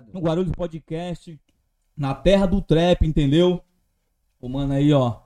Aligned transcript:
ligado. 0.00 0.14
no 0.14 0.20
Guarulhos 0.20 0.52
Podcast, 0.52 1.38
na 1.96 2.14
terra 2.14 2.46
do 2.46 2.60
trap, 2.60 3.06
entendeu? 3.06 3.62
O 4.40 4.48
mano 4.48 4.74
aí, 4.74 4.92
ó, 4.92 5.16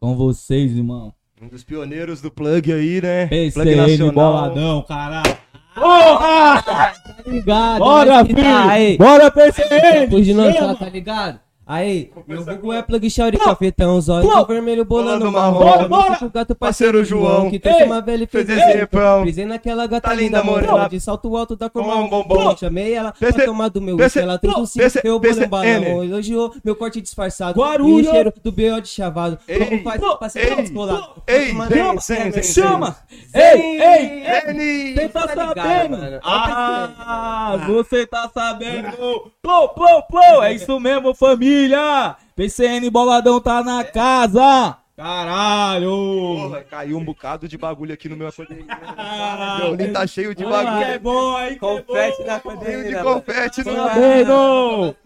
com 0.00 0.16
vocês, 0.16 0.76
irmão. 0.76 1.12
Um 1.40 1.48
dos 1.48 1.62
pioneiros 1.62 2.20
do 2.20 2.30
plug 2.30 2.72
aí, 2.72 3.00
né? 3.00 3.26
Plug 3.26 3.52
PCN 3.52 4.12
boladão, 4.12 4.82
caralho. 4.82 5.36
Porra! 5.74 6.62
Tá 6.62 6.94
ligado? 7.26 7.78
Bora, 7.78 8.10
Nós 8.10 8.26
que 8.26 8.34
tá 8.34 8.74
filho! 8.74 8.98
Bora, 8.98 9.30
PCN! 9.30 10.00
Depois 10.00 10.24
de 10.24 10.32
lançar, 10.32 10.76
tá 10.76 10.88
ligado? 10.88 11.40
Aí, 11.68 12.12
meu 12.28 12.44
vulgo 12.44 12.72
é 12.72 12.80
plug 12.80 13.10
shout 13.10 13.36
cafetão, 13.38 14.00
zóio 14.00 14.22
Pô! 14.30 14.40
de 14.42 14.46
vermelho 14.54 14.84
bolando 14.84 15.32
marrom. 15.32 15.58
Bora, 15.58 15.88
bora! 15.88 16.24
O 16.24 16.30
gato 16.30 16.54
Parceiro 16.54 17.04
João, 17.04 17.50
que 17.50 17.58
trouxe 17.58 17.82
uma 17.82 18.00
velha 18.00 18.22
e 18.22 18.26
Fez 18.28 18.46
refrão. 18.48 19.24
Pisei 19.24 19.44
naquela 19.46 19.84
gata 19.88 20.08
Tá 20.10 20.14
linda, 20.14 20.44
morena. 20.44 20.88
De 20.88 21.00
salto 21.00 21.36
alto 21.36 21.56
da 21.56 21.68
cor 21.68 21.84
marrom. 21.84 22.04
um 22.04 22.08
bombom. 22.08 22.56
Chamei 22.56 22.94
ela 22.94 23.12
pra 23.12 23.32
tomar 23.32 23.68
do 23.68 23.80
meu 23.80 23.96
uísque. 23.96 24.20
Ela 24.20 24.38
trouxe 24.38 24.80
o 24.80 24.90
cinto, 24.90 25.04
eu 25.04 25.18
bolei 25.18 25.44
um 25.44 25.48
balão. 25.48 26.04
Elogiou 26.04 26.54
meu 26.64 26.76
corte 26.76 27.00
disfarçado. 27.00 27.58
Guarulhos. 27.60 28.06
E 28.06 28.10
o 28.10 28.12
cheiro 28.12 28.32
do 28.44 28.52
B.O. 28.52 28.80
de 28.80 28.88
chavado. 28.88 29.36
Ei, 29.48 29.58
Como 29.58 29.82
faz 29.82 30.00
pra 30.18 30.28
ser 30.28 30.48
ei, 30.48 30.56
descolado? 30.62 31.08
ei, 31.26 31.46
vem, 31.46 31.56
dama, 31.68 32.00
vem, 32.00 32.30
vem, 32.30 32.42
Chama! 32.44 32.96
Ei, 33.34 33.42
ei, 33.60 33.80
ei! 33.82 34.50
Eni! 34.50 34.94
Você 34.94 35.08
tá 35.08 35.26
Tá 35.26 35.34
sabendo? 35.34 35.90
mano. 35.98 36.20
Ah, 36.22 37.58
você 37.66 38.06
tá 38.06 38.30
sabendo? 38.32 38.88
Plou, 39.42 39.68
plou, 39.70 40.02
plou! 40.04 40.44
É 40.44 40.52
isso 40.52 40.78
mesmo, 40.78 41.12
família! 41.12 41.55
PCN 42.34 42.90
Boladão 42.90 43.40
tá 43.40 43.62
na 43.62 43.82
casa! 43.84 44.78
Caralho! 44.96 45.90
Porra, 45.90 46.64
caiu 46.64 46.96
um 46.96 47.04
bocado 47.04 47.46
de 47.46 47.58
bagulho 47.58 47.92
aqui 47.92 48.08
no 48.08 48.16
meu 48.16 48.28
acordei. 48.28 48.64
Ah, 48.96 49.58
Meu 49.60 49.74
link 49.74 49.92
tá 49.92 50.06
cheio 50.06 50.34
de 50.34 50.42
Aí 50.44 50.48
que 50.50 50.54
é 50.56 50.64
bagulho. 50.64 51.00
bom, 51.00 51.36
aí 51.36 51.48
que 51.50 51.54
é 51.54 51.58
Confete 51.58 52.18
bom. 52.18 52.26
na 52.26 52.40
Cheio 52.64 52.84
de 52.84 53.02
confete 53.02 53.64
no 53.64 53.74
Tá 53.74 53.94
vendo? 53.94 54.96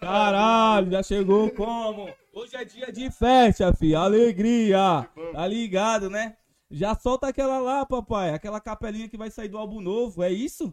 Caralho, 0.00 0.90
já 0.90 1.02
chegou 1.02 1.50
como? 1.50 2.08
Hoje 2.32 2.56
é 2.56 2.64
dia 2.64 2.92
de 2.92 3.10
festa, 3.10 3.72
fi, 3.72 3.94
alegria. 3.94 5.08
Tá 5.32 5.46
ligado, 5.46 6.10
né? 6.10 6.36
Já 6.70 6.94
solta 6.94 7.28
aquela 7.28 7.58
lá, 7.58 7.86
papai, 7.86 8.30
aquela 8.34 8.60
capelinha 8.60 9.08
que 9.08 9.16
vai 9.16 9.30
sair 9.30 9.48
do 9.48 9.56
álbum 9.56 9.80
novo, 9.80 10.22
é 10.22 10.30
isso? 10.30 10.72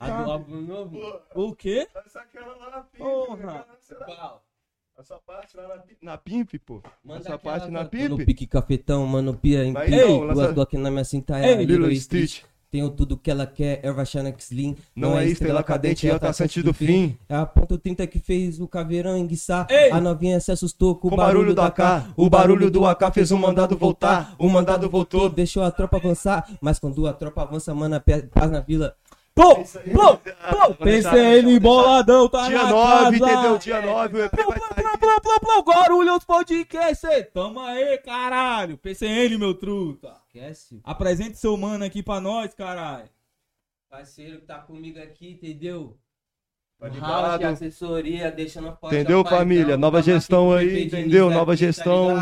A 0.00 0.10
do 0.10 0.30
álbum 0.32 0.60
novo? 0.60 0.98
O 1.34 1.54
quê? 1.54 1.86
Essa 2.04 2.20
aquela 2.20 2.54
lá 2.56 2.86
Pimp. 2.92 3.02
Porra. 3.02 3.66
Essa 4.98 5.16
parte 5.26 5.56
lá 5.56 5.68
na 5.68 5.76
Pimp. 5.82 5.98
Na 6.02 6.16
Pimp, 6.18 6.50
pô. 6.64 6.82
Manda 7.04 7.20
Essa 7.20 7.38
parte 7.38 7.70
na 7.70 7.84
tô 7.84 7.96
No 7.98 8.16
Pimp. 8.16 8.26
pique 8.26 8.46
cafetão, 8.46 9.06
mano, 9.06 9.34
pia 9.34 9.64
em 9.64 9.72
Duas 9.72 10.36
lança- 10.36 10.52
Glock 10.52 10.76
na 10.78 10.90
minha 10.90 11.04
cinta 11.04 11.38
Ei, 11.38 11.52
é 11.52 11.64
Lilo. 11.64 11.90
Street. 11.92 12.40
Tenho 12.70 12.90
tudo 12.90 13.16
que 13.16 13.30
ela 13.30 13.46
quer, 13.46 13.80
erva 13.84 14.04
Xanax 14.04 14.50
Lean. 14.50 14.74
Não 14.94 15.16
é 15.18 15.24
estrela 15.26 15.62
cadente, 15.62 16.08
é 16.08 16.14
o 16.14 16.18
traçante 16.18 16.62
do 16.62 16.74
fim. 16.74 17.16
É 17.28 17.34
a 17.36 17.46
ponto 17.46 17.78
30 17.78 18.06
que 18.06 18.18
fez 18.18 18.58
o 18.60 18.66
caveirão 18.66 19.16
enguiçar. 19.16 19.66
Ei! 19.70 19.90
A 19.92 20.00
novinha 20.00 20.40
se 20.40 20.50
assustou 20.50 20.96
com, 20.96 21.08
Com 21.08 21.14
o 21.14 21.18
barulho 21.18 21.54
do 21.54 21.60
AK. 21.62 22.12
O 22.16 22.28
barulho 22.28 22.70
do 22.70 22.84
AK 22.84 23.12
fez 23.12 23.30
o 23.30 23.38
mandado 23.38 23.76
voltar. 23.76 24.34
O 24.38 24.48
mandado 24.48 24.90
voltou. 24.90 25.28
Deixou 25.30 25.62
a 25.62 25.70
tropa 25.70 25.96
avançar. 25.98 26.50
Mas 26.60 26.78
quando 26.78 27.06
a 27.06 27.12
tropa 27.12 27.42
avança, 27.42 27.72
mano, 27.74 27.94
a 27.94 28.00
pé- 28.00 28.22
paz 28.22 28.50
na 28.50 28.60
vila. 28.60 28.96
Pô, 29.36 29.54
pô, 29.56 30.16
pô, 30.16 30.74
PCN 30.76 31.60
Boladão 31.60 32.26
tá 32.26 32.48
Dia 32.48 32.56
na 32.62 32.70
9, 32.70 33.18
casa. 33.20 33.32
entendeu? 33.32 33.58
Dia 33.58 33.82
9 33.82 34.16
o 34.16 34.24
EP 34.24 34.32
vai 34.34 34.44
sair. 34.46 34.82
plou, 34.82 34.98
plou, 34.98 35.20
plou, 35.20 35.40
plou, 35.40 35.62
Guarulhos 35.62 36.24
Podcast, 36.24 37.06
tamo 37.34 37.60
aí, 37.60 37.98
caralho. 37.98 38.78
PCN, 38.78 39.36
meu 39.36 39.52
truta. 39.52 40.14
Esquece. 40.26 40.80
Apresente 40.82 41.36
seu 41.36 41.54
mano 41.54 41.84
aqui 41.84 42.02
pra 42.02 42.18
nós, 42.18 42.54
caralho. 42.54 43.10
Parceiro 43.90 44.40
que 44.40 44.46
tá 44.46 44.58
comigo 44.58 44.98
aqui, 44.98 45.32
entendeu? 45.32 45.98
Tá 46.80 46.86
House 46.86 46.94
ligado? 46.94 47.38
de 47.38 47.44
assessoria, 47.44 48.32
deixando 48.32 48.74
forte 48.76 48.96
Entendeu, 48.96 49.22
família? 49.22 49.76
Nova 49.76 49.98
da 49.98 50.02
gestão 50.02 50.50
aí, 50.50 50.84
entendeu? 50.84 51.28
Nova 51.28 51.52
tá 51.52 51.56
gestão. 51.56 52.16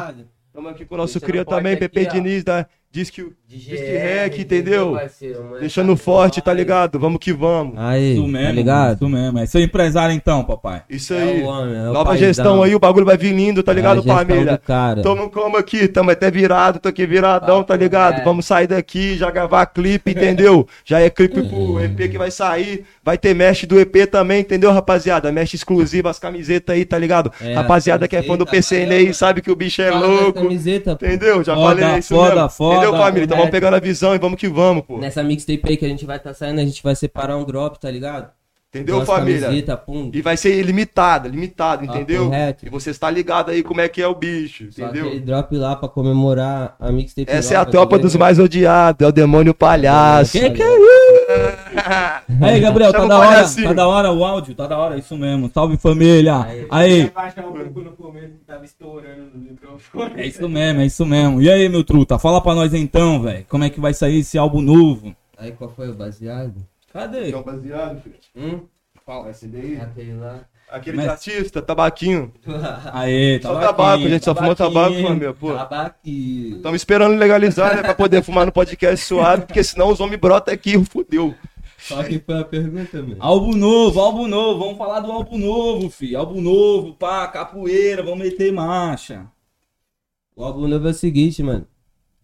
Estamos 0.49 0.71
aqui 0.73 0.85
com 0.85 0.97
o 0.97 0.99
nosso 0.99 1.21
cria 1.21 1.45
também, 1.45 1.77
ó. 1.77 2.13
Diniz 2.13 2.43
da 2.43 2.67
Disque, 2.95 3.23
De 3.49 3.57
Disque 3.59 3.75
GR, 3.77 3.99
Rec, 3.99 4.39
entendeu? 4.39 4.93
parceiro? 4.93 5.43
Mano, 5.45 5.59
Deixando 5.61 5.97
tá 5.97 6.03
forte, 6.03 6.41
tá 6.41 6.53
demais. 6.53 6.59
ligado? 6.59 6.99
Vamos 7.01 7.19
que 7.19 7.33
vamos. 7.33 7.75
Aí, 7.77 8.13
Isso 8.13 8.23
tá 8.23 8.29
mesmo, 8.29 8.53
ligado? 8.55 8.95
isso 8.95 9.09
mesmo. 9.09 9.39
É 9.41 9.47
seu 9.47 9.61
empresário 9.61 10.15
então, 10.15 10.45
papai. 10.45 10.83
Isso 10.89 11.13
É 11.13 11.23
aí. 11.23 11.43
o 11.43 11.47
homem, 11.47 11.75
é 11.75 11.79
Nova 11.87 12.05
paizão. 12.11 12.17
gestão 12.29 12.63
aí, 12.63 12.73
o 12.73 12.79
bagulho 12.79 13.05
vai 13.05 13.17
vir 13.17 13.35
lindo, 13.35 13.65
tá 13.65 13.73
É 13.73 13.75
ligado, 13.75 13.97
gestão 13.97 14.17
família? 14.17 14.59
cara. 14.59 15.03
Tamo 15.03 15.29
como 15.29 15.57
aqui, 15.57 15.89
tamo 15.89 16.11
até 16.13 16.31
virado, 16.31 16.79
tô 16.79 16.89
aqui 16.89 17.05
viradão, 17.05 17.65
tá 17.65 17.75
ligado? 17.77 18.21
é. 18.21 18.25
Vamos 18.25 18.47
sair 18.47 18.69
daqui, 18.69 19.17
já 19.17 19.29
gravar 19.31 19.67
clipe, 19.67 20.13
entendeu? 20.13 20.67
Já 20.85 21.01
é 21.01 21.11
clipe 21.11 21.43
pro 21.43 21.81
EP 21.83 21.97
que 22.11 22.17
vai 22.19 22.31
sair, 22.31 22.85
vai 23.03 23.19
ter 23.19 23.35
mesh 23.35 23.65
do 23.65 23.81
EP 23.81 24.07
também, 24.09 24.41
entendeu, 24.43 24.71
rapaziada? 24.71 25.33
Mesh 25.33 25.55
exclusiva, 25.55 26.11
as 26.11 26.19
camisetas 26.21 26.77
aí, 26.77 26.85
tá 26.85 26.97
ligado? 26.97 27.33
É, 27.41 27.55
rapaziada 27.55 28.07
que 28.07 28.15
é 28.15 28.23
fã 28.23 28.37
do 28.37 28.47
PCN 28.47 28.95
aí, 28.95 29.13
sabe 29.15 29.43
que 29.43 29.51
o 29.51 29.57
bicho 29.57 29.83
é 29.83 29.91
louco, 29.91 30.43
camiseta, 30.43 30.95
pô. 30.95 31.05
entendeu? 31.05 31.43
Já 31.43 31.55
Foda, 31.55 31.81
falei 31.81 31.99
isso 31.99 32.15
foda, 32.15 32.35
mesmo. 32.35 32.51
foda, 32.51 32.84
entendeu, 32.89 33.05
família? 33.05 33.25
Então 33.25 33.37
vamos 33.37 33.51
pegando 33.51 33.75
a 33.75 33.81
visão 33.81 34.15
e 34.15 34.19
vamos 34.19 34.39
que 34.39 34.49
vamos, 34.49 34.85
pô. 34.85 34.99
Nessa 34.99 35.23
mixtape 35.23 35.63
aí 35.69 35.77
que 35.77 35.85
a 35.85 35.89
gente 35.89 36.05
vai 36.05 36.19
tá 36.19 36.33
saindo, 36.35 36.61
a 36.61 36.65
gente 36.65 36.83
vai 36.83 36.95
separar 36.95 37.37
um 37.37 37.45
drop, 37.45 37.79
tá 37.79 37.91
ligado? 37.91 38.31
Entendeu, 38.75 38.97
Duas 38.97 39.07
família? 39.07 39.49
E 40.13 40.21
vai 40.21 40.37
ser 40.37 40.61
limitado, 40.63 41.29
limitado, 41.29 41.85
entendeu? 41.85 42.25
correto. 42.25 42.67
E 42.67 42.69
você 42.69 42.91
está 42.91 43.09
ligado 43.09 43.53
aí 43.53 43.63
como 43.63 43.81
é 43.81 43.89
que 43.89 44.03
é 44.03 44.09
o 44.09 44.15
bicho, 44.17 44.67
Só 44.73 44.83
entendeu? 44.83 45.07
aquele 45.07 45.21
drop 45.21 45.57
lá 45.57 45.77
pra 45.77 45.89
comemorar 45.89 46.75
a 46.81 46.91
mixtape 46.91 47.31
Essa 47.31 47.55
é 47.55 47.57
a 47.57 47.65
tropa 47.65 48.01
dos 48.01 48.17
mais 48.17 48.41
odiados, 48.41 49.01
é 49.01 49.09
o 49.09 49.13
demônio 49.13 49.55
palhaço. 49.55 50.33
Que 50.33 50.51
que 50.51 50.61
é 50.61 50.67
Aí, 52.43 52.59
Gabriel, 52.61 52.93
tá 52.93 53.07
da 53.07 53.19
hora, 53.19 53.45
tá 53.49 53.73
da 53.73 53.87
hora 53.87 54.11
o 54.11 54.25
áudio, 54.25 54.57
tá 54.57 54.67
da 54.67 54.77
hora, 54.77 54.99
isso 54.99 55.17
mesmo. 55.17 55.49
Salve 55.55 55.77
família. 55.77 56.67
Aí, 56.69 57.11
baixar 57.11 57.45
pouco 57.45 57.81
no 57.81 57.93
começo 57.93 58.33
que 58.33 58.45
tava 58.45 58.65
estourando 58.65 59.31
no 59.33 59.51
microfone. 59.53 60.15
é 60.17 60.27
isso 60.27 60.49
mesmo, 60.49 60.81
é 60.81 60.87
isso 60.87 61.07
mesmo. 61.07 61.41
E 61.41 61.49
aí, 61.49 61.69
meu 61.69 61.85
truta, 61.85 62.19
fala 62.19 62.41
pra 62.41 62.57
nós 62.57 62.75
então, 62.75 63.23
velho, 63.23 63.47
como 63.49 63.63
é 63.63 63.71
que 63.71 63.79
vai 63.79 63.95
sair 63.95 64.19
esse 64.19 64.37
álbum 64.37 64.61
novo? 64.61 65.15
Aí 65.39 65.53
qual 65.53 65.71
foi 65.71 65.91
o 65.91 65.95
baseado? 65.95 66.55
Cadê? 66.95 67.29
Então, 67.29 67.43
baseado, 67.43 68.01
filho. 68.01 68.15
Hum? 68.37 68.61
Fala 69.05 69.29
esse 69.31 69.49
daí. 69.49 69.79
Aquele 69.81 70.15
lá. 70.15 70.41
Aquele 70.71 70.97
Mas- 70.97 71.09
artista, 71.09 71.61
tabaquinho. 71.61 72.33
Aê, 72.95 73.41
Só 73.43 73.59
tabaco, 73.61 74.09
gente 74.09 74.25
só 74.25 74.35
fumou 74.35 74.55
tabaco, 74.55 74.95
família, 74.95 75.35
pô. 75.35 75.53
Tabaque. 75.55 76.53
Estamos 76.57 76.77
esperando 76.81 77.19
legalizar, 77.19 77.75
né, 77.77 77.83
pra 77.83 77.95
poder 77.95 78.23
fumar 78.23 78.47
no 78.47 78.53
podcast 78.53 79.05
suave, 79.05 79.45
porque 79.45 79.63
senão 79.63 79.91
os 79.91 80.01
homens 80.01 80.21
brotam 80.21 80.55
aqui 80.55 80.77
e 80.77 80.85
fudeu. 80.85 81.35
Só 81.79 82.03
que 82.03 82.19
foi 82.19 82.39
a 82.41 82.45
pergunta, 82.45 83.03
mano. 83.03 83.17
Álbum 83.19 83.55
novo, 83.57 84.01
álbum 84.01 84.27
novo, 84.27 84.59
vamos 84.61 84.79
falar 84.79 85.01
do 85.01 85.13
álbum 85.13 85.37
novo, 85.37 85.91
fi. 85.91 86.17
Álbum 86.17 86.41
novo, 86.41 86.95
pá, 86.95 87.27
capoeira, 87.29 88.03
vamos 88.03 88.21
meter 88.21 88.51
marcha. 88.53 89.27
O 90.35 90.43
álbum 90.45 90.67
novo 90.67 90.87
é 90.89 90.91
o 90.93 90.95
seguinte, 90.95 91.43
mano. 91.43 91.67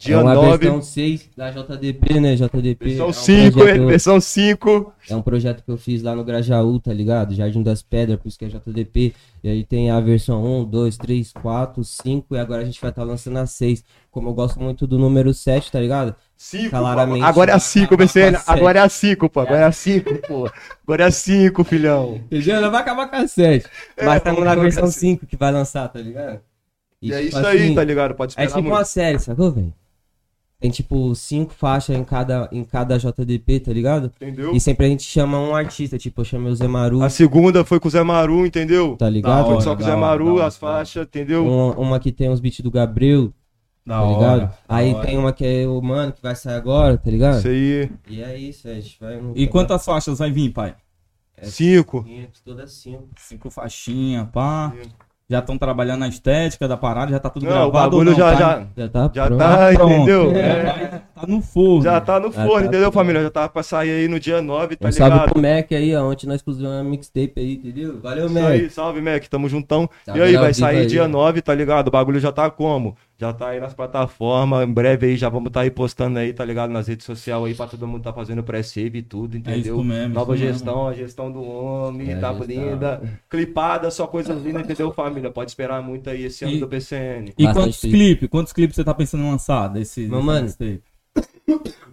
Dia 0.03 0.15
é 0.15 0.19
uma 0.19 0.35
9, 0.35 0.57
versão 0.57 0.81
6 0.81 1.29
da 1.37 1.51
JDP, 1.51 2.21
né? 2.21 2.35
JDP. 2.35 2.85
versão 2.87 3.07
é 3.07 3.09
um 3.11 3.13
5, 3.13 3.59
projeto- 3.59 3.87
versão 3.87 4.21
5. 4.21 4.93
É 5.11 5.15
um 5.17 5.21
projeto 5.21 5.63
que 5.63 5.71
eu 5.71 5.77
fiz 5.77 6.03
lá 6.03 6.17
no 6.17 6.25
Grajaú, 6.25 6.81
tá 6.81 6.91
ligado? 6.91 7.35
Jardim 7.35 7.63
das 7.63 7.83
Pedras, 7.83 8.19
por 8.19 8.29
isso 8.29 8.39
que 8.39 8.47
é 8.47 8.49
JDP. 8.49 9.13
E 9.45 9.49
aí 9.51 9.63
tem 9.63 9.91
a 9.91 10.01
versão 10.01 10.43
1, 10.63 10.65
2, 10.65 10.97
3, 10.97 11.33
4, 11.35 11.85
5 11.85 12.35
e 12.35 12.39
agora 12.39 12.63
a 12.63 12.65
gente 12.65 12.81
vai 12.81 12.89
estar 12.89 13.03
lançando 13.05 13.37
a 13.37 13.45
6. 13.47 13.85
Como 14.11 14.31
eu 14.31 14.33
gosto 14.33 14.59
muito 14.59 14.87
do 14.87 14.99
número 14.99 15.35
7, 15.35 15.71
tá 15.71 15.79
ligado? 15.79 16.15
5, 16.35 16.71
Claramente. 16.71 17.23
Agora 17.23 17.51
é 17.51 17.55
a 17.55 17.59
5, 17.59 17.95
Vai 17.95 18.07
BCN. 18.07 18.29
acabar 18.37 18.45
com 18.47 18.51
a 18.51 18.55
Agora 18.57 18.79
é 18.79 18.83
a 18.83 18.89
5, 18.89 19.29
pô. 19.29 19.41
Agora 19.41 19.59
é 19.61 19.65
a 19.65 19.73
5, 19.73 20.15
pô. 20.27 20.51
Agora 20.85 21.03
é 21.03 21.07
a 21.07 21.11
5, 21.11 21.63
filhão. 21.65 22.21
Entendeu? 22.31 22.71
Vai 22.71 22.81
acabar 22.81 23.07
com 23.07 23.17
a 23.17 23.29
7. 23.29 23.67
É, 23.99 24.05
Mas 24.07 24.17
estamos 24.17 24.41
na 24.45 24.47
vamos 24.55 24.63
versão 24.63 24.83
colocar 24.85 24.99
5 24.99 25.27
que 25.27 25.37
vai 25.37 25.53
lançar, 25.53 25.89
tá 25.89 26.01
ligado? 26.01 26.41
E 27.03 27.13
é 27.13 27.17
tipo 27.19 27.29
isso 27.29 27.47
aí, 27.47 27.59
assim, 27.65 27.75
tá 27.75 27.85
ligado? 27.85 28.15
Pode 28.15 28.33
É 28.39 28.45
esperar 28.45 28.57
tipo 28.59 28.69
uma 28.69 28.77
muito. 28.77 28.89
série, 28.89 29.19
sacou, 29.19 29.51
velho? 29.53 29.75
Tem 30.61 30.71
tipo 30.71 31.15
cinco 31.15 31.55
faixas 31.55 31.97
em 31.97 32.05
cada, 32.05 32.47
em 32.53 32.63
cada 32.63 32.99
JDP, 32.99 33.61
tá 33.61 33.73
ligado? 33.73 34.13
Entendeu? 34.21 34.55
E 34.55 34.61
sempre 34.61 34.85
a 34.85 34.89
gente 34.91 35.03
chama 35.05 35.39
um 35.41 35.55
artista, 35.57 35.97
tipo, 35.97 36.21
eu 36.21 36.25
chamei 36.27 36.53
o 36.53 36.55
Zé 36.55 36.69
Maru, 36.69 37.03
A 37.03 37.09
segunda 37.09 37.65
foi 37.65 37.81
com 37.81 37.89
o 37.89 37.91
Zé 37.91 38.03
Maru, 38.03 38.45
entendeu? 38.45 38.95
tá 38.97 39.09
ligado? 39.09 39.45
Foi 39.47 39.55
hora, 39.55 39.63
só 39.63 39.75
com 39.75 39.81
o 39.81 39.85
Zé 39.85 39.93
hora, 39.93 40.01
Maru, 40.01 40.35
hora, 40.35 40.47
as 40.47 40.63
hora. 40.63 40.75
faixas, 40.77 41.05
entendeu? 41.07 41.47
Uma, 41.47 41.75
uma 41.79 41.99
que 41.99 42.13
tem 42.13 42.29
os 42.29 42.41
beats 42.41 42.61
do 42.61 42.71
Gabriel, 42.71 43.33
Da 43.87 44.01
tá 44.03 44.07
ligado? 44.07 44.41
da 44.41 44.55
Aí 44.69 44.93
hora. 44.93 45.07
tem 45.07 45.17
uma 45.17 45.33
que 45.33 45.47
é 45.47 45.67
o 45.67 45.81
Mano, 45.81 46.13
que 46.13 46.21
vai 46.23 46.37
sair 46.37 46.57
agora, 46.57 46.99
tá 46.99 47.11
ligado? 47.11 47.39
Isso 47.39 47.49
aí. 47.49 47.91
E 48.07 48.23
é 48.23 48.37
isso, 48.37 48.69
a 48.69 48.75
gente 48.75 48.99
vai... 49.01 49.19
E 49.35 49.47
quantas 49.47 49.83
faixas 49.83 50.19
vai 50.19 50.31
vir, 50.31 50.51
pai? 50.51 50.75
Cinco. 51.43 52.05
Todas 52.45 52.71
cinco. 52.73 53.09
Cinco 53.17 53.51
faixinhas, 53.51 54.29
pá. 54.31 54.75
Já 55.31 55.39
estão 55.39 55.57
trabalhando 55.57 56.01
na 56.01 56.09
estética 56.09 56.67
da 56.67 56.77
parada, 56.77 57.13
já 57.13 57.21
tá 57.21 57.31
tudo 57.31 57.45
Não, 57.47 57.53
o 57.69 57.71
gravado. 57.71 57.97
ou 57.97 58.03
bagulho 58.05 58.11
não, 58.11 58.19
já, 58.19 58.33
tá? 58.33 58.39
já, 58.39 58.67
Já 58.83 58.89
tá 58.89 59.11
já 59.15 59.27
pronto. 59.27 59.39
tá, 59.39 59.73
Pronto. 59.75 59.93
entendeu? 59.95 60.33
É, 60.35 60.41
É. 60.41 60.65
tá- 60.65 61.03
tá 61.21 61.27
no 61.29 61.41
forno. 61.41 61.83
Já 61.83 62.01
tá 62.01 62.19
no 62.19 62.33
Já 62.33 62.45
forno, 62.45 62.53
tá 62.55 62.61
entendeu, 62.63 62.81
pronto. 62.81 62.95
família? 62.95 63.23
Já 63.23 63.31
tá 63.31 63.49
pra 63.49 63.63
sair 63.63 63.91
aí 63.93 64.09
no 64.09 64.19
dia 64.19 64.43
9, 64.43 64.75
tá 64.75 64.89
Um 64.89 64.93
salve 64.93 65.13
ligado? 65.15 65.33
pro 65.33 65.41
Mac 65.41 65.73
aí, 65.73 65.95
ó, 65.95 66.11
ontem 66.11 66.27
nós 66.27 66.43
pusemos 66.43 66.69
uma 66.69 66.83
mixtape 66.83 67.33
aí, 67.37 67.53
entendeu? 67.55 68.01
Valeu, 68.03 68.27
Isso 68.27 68.35
Mac. 68.35 68.45
aí, 68.45 68.71
salve, 68.71 69.01
Mac, 69.01 69.23
tamo 69.29 69.49
juntão. 69.49 69.89
Tá 70.05 70.19
e 70.19 70.21
aí, 70.21 70.37
vai 70.37 70.53
sair 70.53 70.79
aí, 70.79 70.87
dia 70.87 71.05
ó. 71.05 71.09
9, 71.09 71.41
tá 71.43 71.55
ligado? 71.55 71.87
O 71.87 71.91
bagulho 71.93 72.19
já 72.19 72.33
tá 72.33 72.51
como? 72.51 72.97
Já 73.21 73.35
tá 73.35 73.51
aí 73.51 73.61
nas 73.61 73.75
plataformas. 73.75 74.67
Em 74.67 74.73
breve 74.73 75.09
aí 75.09 75.15
já 75.19 75.29
vamos 75.29 75.49
estar 75.49 75.61
aí 75.61 75.71
postando 75.71 76.19
aí, 76.19 76.33
tá 76.33 76.43
ligado? 76.43 76.71
Nas 76.71 76.89
redes 76.89 77.05
sociais 77.05 77.45
aí 77.45 77.55
pra 77.55 77.67
todo 77.67 77.87
mundo 77.87 78.03
tá 78.03 78.15
fazendo 78.15 78.43
pré-save 78.43 79.01
e 79.01 79.03
tudo, 79.03 79.37
entendeu? 79.37 79.75
isso 79.77 79.85
mesmo, 79.85 80.15
Nova 80.15 80.35
isso 80.35 80.43
mesmo. 80.43 80.57
gestão, 80.59 80.89
a 80.89 80.95
gestão 80.95 81.31
do 81.31 81.43
homem, 81.43 82.13
É, 82.13 82.17
tá 82.19 82.33
gestão. 82.33 82.47
linda. 82.47 83.21
Clipada, 83.29 83.91
só 83.91 84.07
coisas 84.07 84.43
lindas, 84.43 84.63
entendeu, 84.63 84.91
família? 84.95 85.31
Pode 85.31 85.51
esperar 85.51 85.83
muito 85.83 86.09
aí 86.09 86.25
esse 86.25 86.47
ano 86.47 86.55
E- 86.55 86.61
do 86.61 86.67
PCN. 86.67 87.35
E 87.37 87.45
Bastante 87.45 87.63
quantos 87.65 87.81
clipe. 87.81 87.97
clipes? 87.99 88.29
Quantos 88.31 88.53
clipes 88.55 88.77
você 88.77 88.85
tá 88.85 88.95
pensando 88.95 89.23
em 89.23 89.31
lançar 89.31 89.69
desse, 89.69 90.01
Meu 90.09 90.23
desse 90.23 90.25
mano. 90.27 90.81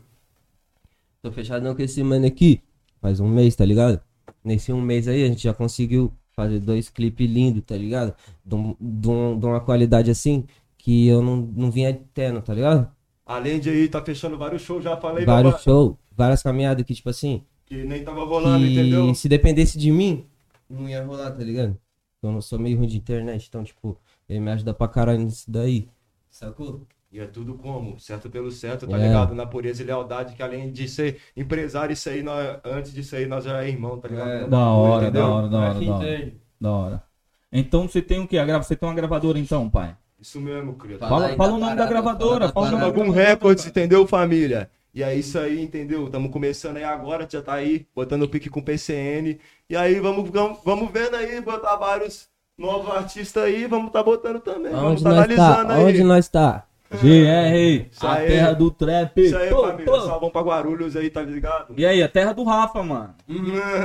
Tô 1.21 1.31
fechadão 1.31 1.75
com 1.75 1.81
esse 1.81 2.01
mano 2.03 2.25
aqui. 2.25 2.62
Faz 3.01 3.19
um 3.19 3.27
mês, 3.27 3.53
tá 3.53 3.65
ligado? 3.65 4.00
Nesse 4.44 4.71
um 4.71 4.81
mês 4.81 5.07
aí 5.09 5.23
a 5.23 5.27
gente 5.27 5.44
já 5.44 5.53
conseguiu 5.53 6.13
fazer 6.33 6.59
dois 6.59 6.88
clipes 6.89 7.30
lindos, 7.30 7.63
tá 7.65 7.75
ligado? 7.75 8.13
De, 8.45 8.56
um- 8.56 8.75
de 8.80 9.09
um- 9.09 9.38
de 9.39 9.45
uma 9.45 9.59
qualidade 9.59 10.09
assim 10.09 10.45
que 10.87 11.05
eu 11.05 11.21
não, 11.21 11.35
não 11.35 11.69
vinha 11.69 11.93
tendo, 12.13 12.41
tá 12.41 12.53
ligado? 12.53 12.89
Além 13.25 13.59
de 13.59 13.69
aí, 13.69 13.89
tá 13.89 14.01
fechando 14.01 14.37
vários 14.37 14.61
shows, 14.61 14.81
já 14.81 14.95
falei, 14.95 15.25
Vários 15.25 15.51
babá, 15.51 15.61
shows, 15.61 15.97
várias 16.15 16.41
caminhadas 16.41 16.85
que, 16.85 16.93
tipo 16.93 17.09
assim, 17.09 17.43
que 17.65 17.83
nem 17.83 18.01
tava 18.05 18.23
rolando, 18.23 18.65
que 18.65 18.71
entendeu? 18.71 19.13
se 19.13 19.27
dependesse 19.27 19.77
de 19.77 19.91
mim, 19.91 20.25
não 20.69 20.87
ia 20.87 21.03
rolar, 21.03 21.31
tá 21.31 21.43
ligado? 21.43 21.77
Eu 22.23 22.31
não 22.31 22.39
sou 22.39 22.57
meio 22.57 22.77
ruim 22.77 22.87
de 22.87 22.95
internet, 22.95 23.47
então, 23.49 23.65
tipo, 23.65 23.99
ele 24.29 24.39
me 24.39 24.49
ajuda 24.49 24.73
pra 24.73 24.87
caralho 24.87 25.19
nisso 25.19 25.51
daí. 25.51 25.89
Sacou? 26.29 26.87
E 27.11 27.19
é 27.19 27.25
tudo 27.27 27.55
como? 27.55 27.99
Certo 27.99 28.29
pelo 28.29 28.49
certo, 28.49 28.87
tá 28.87 28.97
É. 28.97 29.07
ligado? 29.07 29.35
Na 29.35 29.45
pureza 29.45 29.83
e 29.83 29.85
lealdade, 29.85 30.35
que 30.35 30.41
além 30.41 30.71
de 30.71 30.87
ser 30.87 31.19
empresário, 31.35 31.91
isso 31.91 32.07
aí, 32.09 32.23
nós, 32.23 32.59
antes 32.63 32.93
disso 32.93 33.13
aí, 33.17 33.25
nós 33.25 33.43
já 33.43 33.61
é 33.61 33.67
irmão, 33.67 33.99
tá 33.99 34.07
ligado? 34.07 34.29
É. 34.29 34.47
Da 34.47 34.69
hora, 34.71 35.03
Entendeu? 35.03 35.21
da 35.23 35.29
hora, 35.29 35.49
da 35.49 35.57
hora, 35.59 35.69
Acho 35.71 35.85
da 35.85 35.95
hora. 35.95 36.33
Da 36.61 36.71
hora. 36.71 37.03
Então 37.51 37.89
você 37.89 38.01
tem 38.01 38.21
o 38.21 38.27
quê? 38.27 38.37
Você 38.55 38.75
tem 38.75 38.87
uma 38.87 38.95
gravadora 38.95 39.37
então, 39.37 39.69
pai? 39.69 39.97
Isso 40.19 40.41
mesmo, 40.41 40.73
criatura. 40.73 41.09
Fala 41.09 41.35
Fala, 41.35 41.53
o 41.53 41.57
nome 41.57 41.75
da 41.75 41.85
gravadora, 41.85 42.49
fala 42.49 42.67
o 42.67 42.71
nome. 42.71 42.83
Algum 42.83 43.09
Records, 43.09 43.65
entendeu, 43.67 44.07
família? 44.07 44.69
E 44.93 45.03
é 45.03 45.13
isso 45.13 45.37
aí, 45.37 45.61
entendeu? 45.61 46.05
Estamos 46.05 46.31
começando 46.31 46.77
aí 46.77 46.83
agora, 46.83 47.27
já 47.29 47.39
tá 47.39 47.53
aí, 47.53 47.85
botando 47.95 48.23
o 48.23 48.29
pique 48.29 48.49
com 48.49 48.61
PCN. 48.61 49.39
E 49.69 49.75
aí, 49.75 49.99
vamos, 49.99 50.27
vamos, 50.31 50.57
vamos 50.65 50.91
vendo 50.91 51.15
aí, 51.15 51.39
botar 51.39 51.75
vários 51.75 52.27
novos 52.57 52.91
artistas 52.91 53.43
aí, 53.43 53.67
vamos 53.67 53.91
tá 53.91 54.01
botando 54.01 54.39
também. 54.39 54.71
vamos 54.71 54.93
Onde 54.93 55.03
tá 55.03 55.09
nós 55.09 55.17
analisando 55.19 55.67
tá? 55.67 55.75
aí. 55.75 55.83
Onde 55.85 56.03
nós 56.03 56.27
tá? 56.27 56.65
GR, 56.89 57.89
a 58.01 58.13
aí. 58.13 58.27
terra 58.27 58.53
do 58.53 58.71
trap. 58.71 59.17
Isso 59.21 59.37
aí, 59.37 59.49
Pô, 59.49 59.61
família. 59.67 59.85
pô. 59.85 60.01
Salvão 60.01 60.29
pra 60.29 60.41
Guarulhos 60.41 60.95
aí, 60.95 61.09
tá 61.09 61.21
ligado? 61.21 61.73
E 61.77 61.85
aí, 61.85 62.01
a 62.01 62.07
terra 62.07 62.33
do 62.33 62.43
Rafa, 62.43 62.81
mano. 62.83 63.13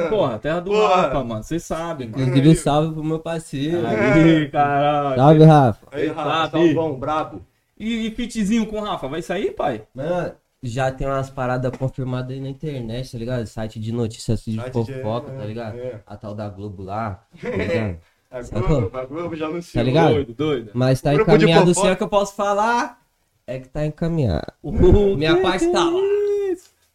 Porra, 0.08 0.34
a 0.37 0.38
terra 0.38 0.60
do 0.60 0.70
Porra. 0.70 0.96
Rafa, 0.96 1.25
mano. 1.25 1.43
Você 1.43 1.58
sabe, 1.58 2.06
mano. 2.06 2.22
Inclusive, 2.22 2.49
um 2.49 2.54
salve 2.54 2.94
pro 2.94 3.04
meu 3.04 3.19
parceiro. 3.19 3.87
Aí, 3.87 4.49
caralho. 4.50 5.16
Salve, 5.16 5.44
Rafa. 5.44 5.87
Aí, 5.93 6.06
Rafa, 6.08 6.50
Sabe? 6.50 6.75
Salvão, 6.75 6.99
brabo. 6.99 7.43
E, 7.78 8.06
e 8.06 8.10
fitzinho 8.12 8.66
com 8.66 8.78
o 8.78 8.84
Rafa, 8.84 9.08
vai 9.08 9.20
sair, 9.22 9.50
pai? 9.52 9.82
Mano, 9.93 10.32
já 10.62 10.93
tem 10.93 11.06
umas 11.08 11.28
paradas 11.28 11.76
confirmadas 11.76 12.31
aí 12.31 12.40
na 12.40 12.49
internet, 12.49 13.10
tá 13.10 13.19
ligado? 13.19 13.44
Site 13.46 13.81
de 13.81 13.90
notícias 13.90 14.44
de- 14.44 14.60
fofoca, 14.70 15.32
é, 15.32 15.37
tá 15.38 15.44
ligado? 15.44 15.76
é. 15.76 16.00
A 16.06 16.16
tal 16.16 16.34
da 16.37 16.49
Globo 16.49 16.84
lá, 16.84 17.25
tá 17.43 17.49
ligado? 17.50 17.99
A? 18.32 18.40
Globo, 18.61 18.96
a 18.99 19.05
Globo 19.05 19.37
já 19.37 19.46
anunciou. 19.46 19.82
Tá 19.84 19.87
ligado? 19.87 20.14
Doido, 20.14 20.34
doido. 20.34 20.70
Mas 20.75 21.00
tá 21.00 21.14
encaminhado, 21.14 21.75
sim, 21.75 21.87
é 21.87 21.93
o 21.93 21.96
que 21.96 22.02
eu 22.02 22.08
posso 22.08 22.34
falar. 22.34 22.99
É 23.46 23.58
que 23.58 23.69
tá 23.69 23.84
encaminhado. 23.84 24.52
Uh, 24.62 25.17
Minha 25.17 25.37
parte 25.43 25.70
tá 25.70 25.84
lá. 25.84 26.00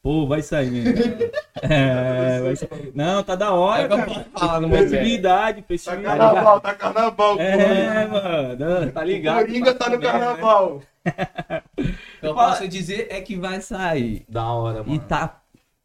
Pô, 0.01 0.25
vai 0.25 0.41
sair 0.41 0.71
mesmo. 0.71 0.93
É, 1.59 2.39
vai 2.39 2.55
sair. 2.55 2.91
Não, 2.93 3.23
tá 3.23 3.35
da 3.35 3.51
hora, 3.51 3.81
É 3.81 3.87
que 3.87 3.93
eu 3.93 3.97
cara. 3.97 4.07
posso 4.11 4.25
falar 4.29 4.61
momento. 4.61 4.89
Festividade, 4.89 5.61
Tá 5.83 5.97
carnaval, 5.97 6.61
tá 6.61 6.73
carnaval. 6.75 7.39
É, 7.39 8.05
mano, 8.07 8.91
tá 8.91 9.01
O 9.01 9.03
ligado. 9.03 9.39
Coringa 9.39 9.73
tá 9.73 9.89
no 9.89 9.99
carnaval. 9.99 10.81
O 11.03 11.83
que 11.83 11.95
eu 12.21 12.33
posso 12.35 12.67
dizer 12.67 13.07
é 13.09 13.21
que 13.21 13.35
vai 13.35 13.59
sair. 13.59 14.23
Da 14.29 14.45
hora, 14.45 14.83
mano. 14.83 14.93
E 14.93 14.99
tá 14.99 15.41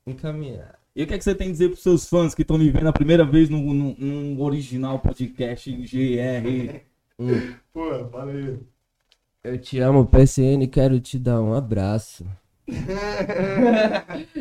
encaminhado. 0.07 0.72
E 0.95 1.03
o 1.03 1.07
que, 1.07 1.15
é 1.15 1.19
que 1.19 1.25
você 1.25 1.35
tem 1.35 1.49
a 1.49 1.51
dizer 1.53 1.69
pros 1.69 1.83
seus 1.83 2.07
fãs 2.07 2.35
que 2.35 2.43
estão 2.43 2.59
me 2.59 2.69
vendo 2.71 2.87
a 2.87 2.93
primeira 2.93 3.25
vez 3.25 3.49
no, 3.49 3.59
no, 3.73 3.95
no 3.95 4.43
original 4.43 4.99
podcast 4.99 5.73
GR? 5.73 6.81
Hum. 7.19 7.55
Pô, 7.73 8.09
fala 8.11 8.31
aí. 8.31 8.59
Eu 9.43 9.59
te 9.59 9.79
amo, 9.79 10.05
PCN, 10.05 10.67
quero 10.69 11.01
te 11.01 11.19
dar 11.19 11.41
um 11.41 11.55
abraço. 11.55 12.27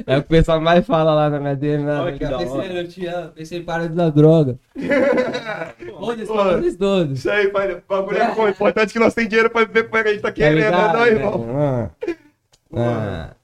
é 0.05 0.17
o 0.17 0.21
que 0.21 0.27
o 0.27 0.29
pessoal 0.29 0.59
mais 0.59 0.85
fala 0.85 1.13
lá 1.15 1.29
na 1.29 1.39
minha 1.39 1.55
DM. 1.55 1.85
né? 1.85 1.99
Olha 2.01 2.17
que 2.17 2.25
da 2.25 2.37
hora. 2.37 2.45
PCN, 2.45 2.75
eu 2.79 2.87
te 2.87 3.05
amo. 3.07 3.31
PCN, 3.31 3.63
para 3.63 3.87
de 3.87 3.95
dar 3.95 4.09
droga. 4.11 4.59
Onde 5.95 6.23
eles 6.23 6.75
todos? 6.75 7.19
Isso 7.19 7.31
aí, 7.31 7.47
pai. 7.47 7.75
O 7.75 7.81
bagulho 7.87 8.17
é 8.17 8.35
bom. 8.35 8.43
O 8.43 8.49
importante 8.49 8.89
é 8.89 8.93
que 8.93 8.99
nós 8.99 9.13
temos 9.13 9.29
dinheiro 9.29 9.49
pra 9.49 9.63
ver 9.63 9.85
como 9.85 9.97
é 9.97 10.03
que 10.03 10.09
a 10.09 10.13
gente 10.13 10.21
tá 10.21 10.31
querendo, 10.33 10.59
né, 10.59 10.65
ligado? 10.65 10.97
não, 10.97 11.07
irmão? 11.07 11.45
Ah. 11.55 11.89
Ah. 12.75 13.35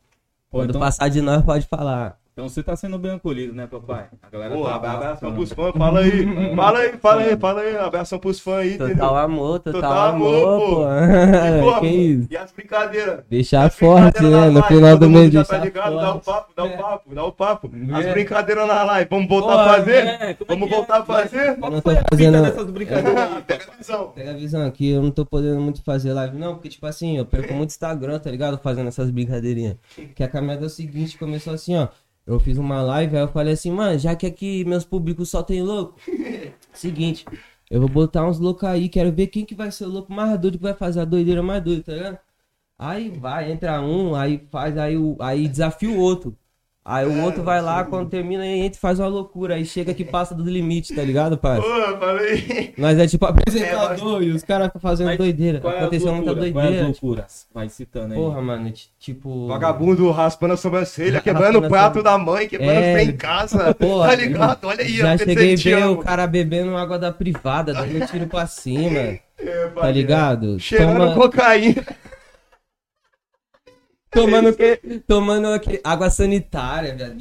Pô, 0.51 0.59
Quando 0.59 0.69
então, 0.71 0.81
passar 0.81 1.07
de 1.09 1.21
nós, 1.21 1.41
pode 1.43 1.65
falar. 1.67 2.19
Então 2.37 2.47
você 2.47 2.61
tá 2.61 2.75
sendo 2.75 2.99
bem 2.99 3.13
acolhido, 3.13 3.51
né, 3.51 3.65
papai? 3.65 4.09
A 4.21 4.29
galera 4.29 4.53
Porra, 4.53 4.79
tá 4.79 4.91
abração 4.91 5.33
pros 5.33 5.51
fãs, 5.51 5.73
fala 5.75 6.01
aí. 6.01 6.55
Fala 6.55 6.79
aí, 6.79 6.93
fala 6.97 7.21
aí, 7.23 7.35
fala 7.37 7.61
aí. 7.61 7.75
Abração 7.77 8.19
pros 8.19 8.39
fãs 8.39 8.57
aí, 8.59 8.73
entendeu? 8.75 8.95
Total 8.95 9.17
amor, 9.17 9.59
total, 9.59 9.81
Total 9.81 10.07
amor, 10.09 10.35
amor, 10.35 10.59
pô. 10.69 10.75
pô. 10.75 10.83
E, 11.57 11.61
pô, 11.73 11.79
que 11.79 11.87
isso? 11.87 12.27
E 12.29 12.37
as 12.37 12.51
brincadeiras? 12.51 13.23
Deixar 13.27 13.65
As 13.65 13.75
forte, 13.75 14.21
né? 14.21 14.49
No 14.51 14.61
final 14.63 14.95
do 14.99 15.09
mês, 15.09 15.33
já 15.33 15.43
tá 15.43 15.57
deixar 15.57 15.65
ligado, 15.65 15.95
dá 15.99 16.15
o 16.15 16.19
forte. 16.21 16.25
papo, 16.25 16.53
dá 16.55 16.63
o 16.63 16.67
É. 16.67 16.77
papo, 16.77 17.15
dá 17.15 17.23
o 17.25 17.31
papo. 17.31 17.71
As 17.93 18.05
É. 18.05 18.13
brincadeiras 18.13 18.67
na 18.67 18.83
live, 18.83 19.09
vamos 19.09 19.27
voltar 19.27 19.53
Pô, 19.53 19.59
a 19.59 19.65
fazer? 19.73 19.91
é, 19.95 20.31
é 20.31 20.37
Vamos 20.47 20.67
é? 20.67 20.75
voltar 20.75 20.97
a 20.99 21.03
fazer? 21.05 21.49
Eu 21.49 21.55
Qual 21.57 21.71
não 21.71 21.81
foi 21.81 21.95
tô 21.95 21.99
a 21.99 22.03
fita 22.03 22.15
fazendo- 22.17 22.41
dessas 22.43 22.69
brincadeiras 22.69 23.17
aí? 23.31 23.41
Pega 23.47 23.65
a 23.73 23.75
visão. 23.77 24.11
Pega 24.13 24.29
a 24.29 24.33
visão 24.35 24.65
aqui, 24.67 24.91
eu 24.91 25.01
não 25.01 25.09
tô 25.09 25.25
podendo 25.25 25.59
muito 25.59 25.83
fazer 25.83 26.13
live, 26.13 26.37
não, 26.37 26.53
porque, 26.53 26.69
tipo 26.69 26.85
assim, 26.85 27.17
eu 27.17 27.25
perco 27.25 27.51
muito 27.55 27.71
Instagram, 27.71 28.19
tá 28.19 28.29
ligado? 28.29 28.59
Fazendo 28.59 28.89
essas 28.89 29.09
brincadeirinhas. 29.09 29.75
Que 30.15 30.23
a 30.23 30.27
caminhada 30.27 30.61
é 30.63 30.67
o 30.67 30.69
seguinte, 30.69 31.17
começou 31.17 31.51
assim, 31.53 31.75
ó. 31.75 31.87
Eu 32.27 32.39
fiz 32.41 32.57
uma 32.57 32.81
live, 32.83 33.15
aí 33.15 33.23
eu 33.23 33.29
falei 33.29 33.53
assim, 33.53 33.71
mano, 33.71 33.97
já 33.97 34.15
que 34.15 34.25
aqui 34.27 34.65
meus 34.65 34.85
públicos 34.85 35.29
só 35.29 35.41
tem 35.41 35.63
louco, 35.63 35.97
seguinte, 36.73 37.25
eu 37.71 37.79
vou 37.79 37.89
botar 37.89 38.27
uns 38.27 38.37
loucos 38.39 38.65
aí, 38.65 38.89
quero 38.89 39.13
ver 39.13 39.27
quem 39.27 39.45
que 39.45 39.55
vai 39.55 39.71
ser 39.71 39.85
o 39.85 39.89
louco 39.89 40.11
mais 40.13 40.37
doido 40.39 40.57
que 40.57 40.63
vai 40.63 40.73
fazer 40.73 40.99
a 41.01 41.05
doideira 41.05 41.41
mais 41.41 41.63
doida, 41.63 41.83
tá 41.83 41.93
ligado? 41.93 42.19
Aí 42.77 43.09
vai, 43.11 43.51
entra 43.51 43.81
um, 43.81 44.15
aí 44.15 44.39
faz, 44.51 44.77
aí, 44.77 44.95
aí 45.21 45.47
desafia 45.47 45.89
o 45.89 45.97
outro. 45.99 46.37
Aí 46.89 47.05
o 47.05 47.21
outro 47.21 47.43
vai 47.43 47.61
lá, 47.61 47.83
quando 47.83 48.09
termina, 48.09 48.43
aí 48.43 48.61
entra 48.61 48.77
e 48.77 48.79
faz 48.79 48.97
uma 48.97 49.09
loucura. 49.09 49.55
Aí 49.55 49.65
chega 49.65 49.93
que 49.93 50.05
passa 50.05 50.33
do 50.33 50.41
limite, 50.49 50.95
tá 50.95 51.01
ligado, 51.03 51.37
pai? 51.37 51.59
Pô, 51.59 51.97
falei. 51.99 52.73
Nós 52.77 52.97
é 52.97 53.05
tipo 53.05 53.25
apresentador 53.25 54.23
e 54.23 54.29
os 54.31 54.41
caras 54.41 54.71
fazendo 54.79 55.07
Mas 55.07 55.17
doideira. 55.17 55.59
Qual 55.59 55.73
é 55.73 55.79
Aconteceu 55.79 56.09
a 56.09 56.15
muita 56.15 56.31
loucura? 56.31 56.51
Qual 56.53 56.63
é 56.63 56.67
doideira. 56.67 56.89
as 56.91 57.01
loucuras? 57.01 57.47
Vai 57.53 57.67
citando 57.67 58.13
aí. 58.13 58.19
Porra, 58.19 58.41
mano, 58.41 58.71
tipo. 58.97 59.47
Vagabundo 59.47 60.09
raspando 60.11 60.53
a 60.53 60.57
sobrancelha, 60.57 61.19
quebrando 61.21 61.59
o 61.59 61.65
a 61.65 61.67
prato 61.67 62.01
da 62.01 62.17
mãe, 62.17 62.47
quebrando 62.47 62.71
É. 62.71 63.03
em 63.03 63.17
casa. 63.17 63.73
Porra, 63.75 64.07
tá 64.07 64.15
ligado? 64.15 64.65
Olha 64.65 64.81
aí, 64.81 64.95
Já 64.95 65.17
cheguei 65.17 65.55
ver 65.57 65.85
o 65.87 65.97
cara 65.97 66.25
bebendo 66.25 66.77
água 66.77 66.97
da 66.97 67.11
privada, 67.11 67.73
dando 67.73 68.07
tiro 68.07 68.27
pra 68.27 68.47
cima. 68.47 69.19
É, 69.39 69.67
Tá 69.67 69.91
ligado? 69.91 70.59
Cheirando 70.59 70.97
Toma- 70.97 71.13
cocaína. 71.13 71.83
Tomando 74.11 74.49
o 74.49 74.53
quê? 74.55 74.79
Tomando 75.07 75.47
aqui, 75.47 75.79
água 75.83 76.09
sanitária, 76.09 76.95
velho. 76.95 77.13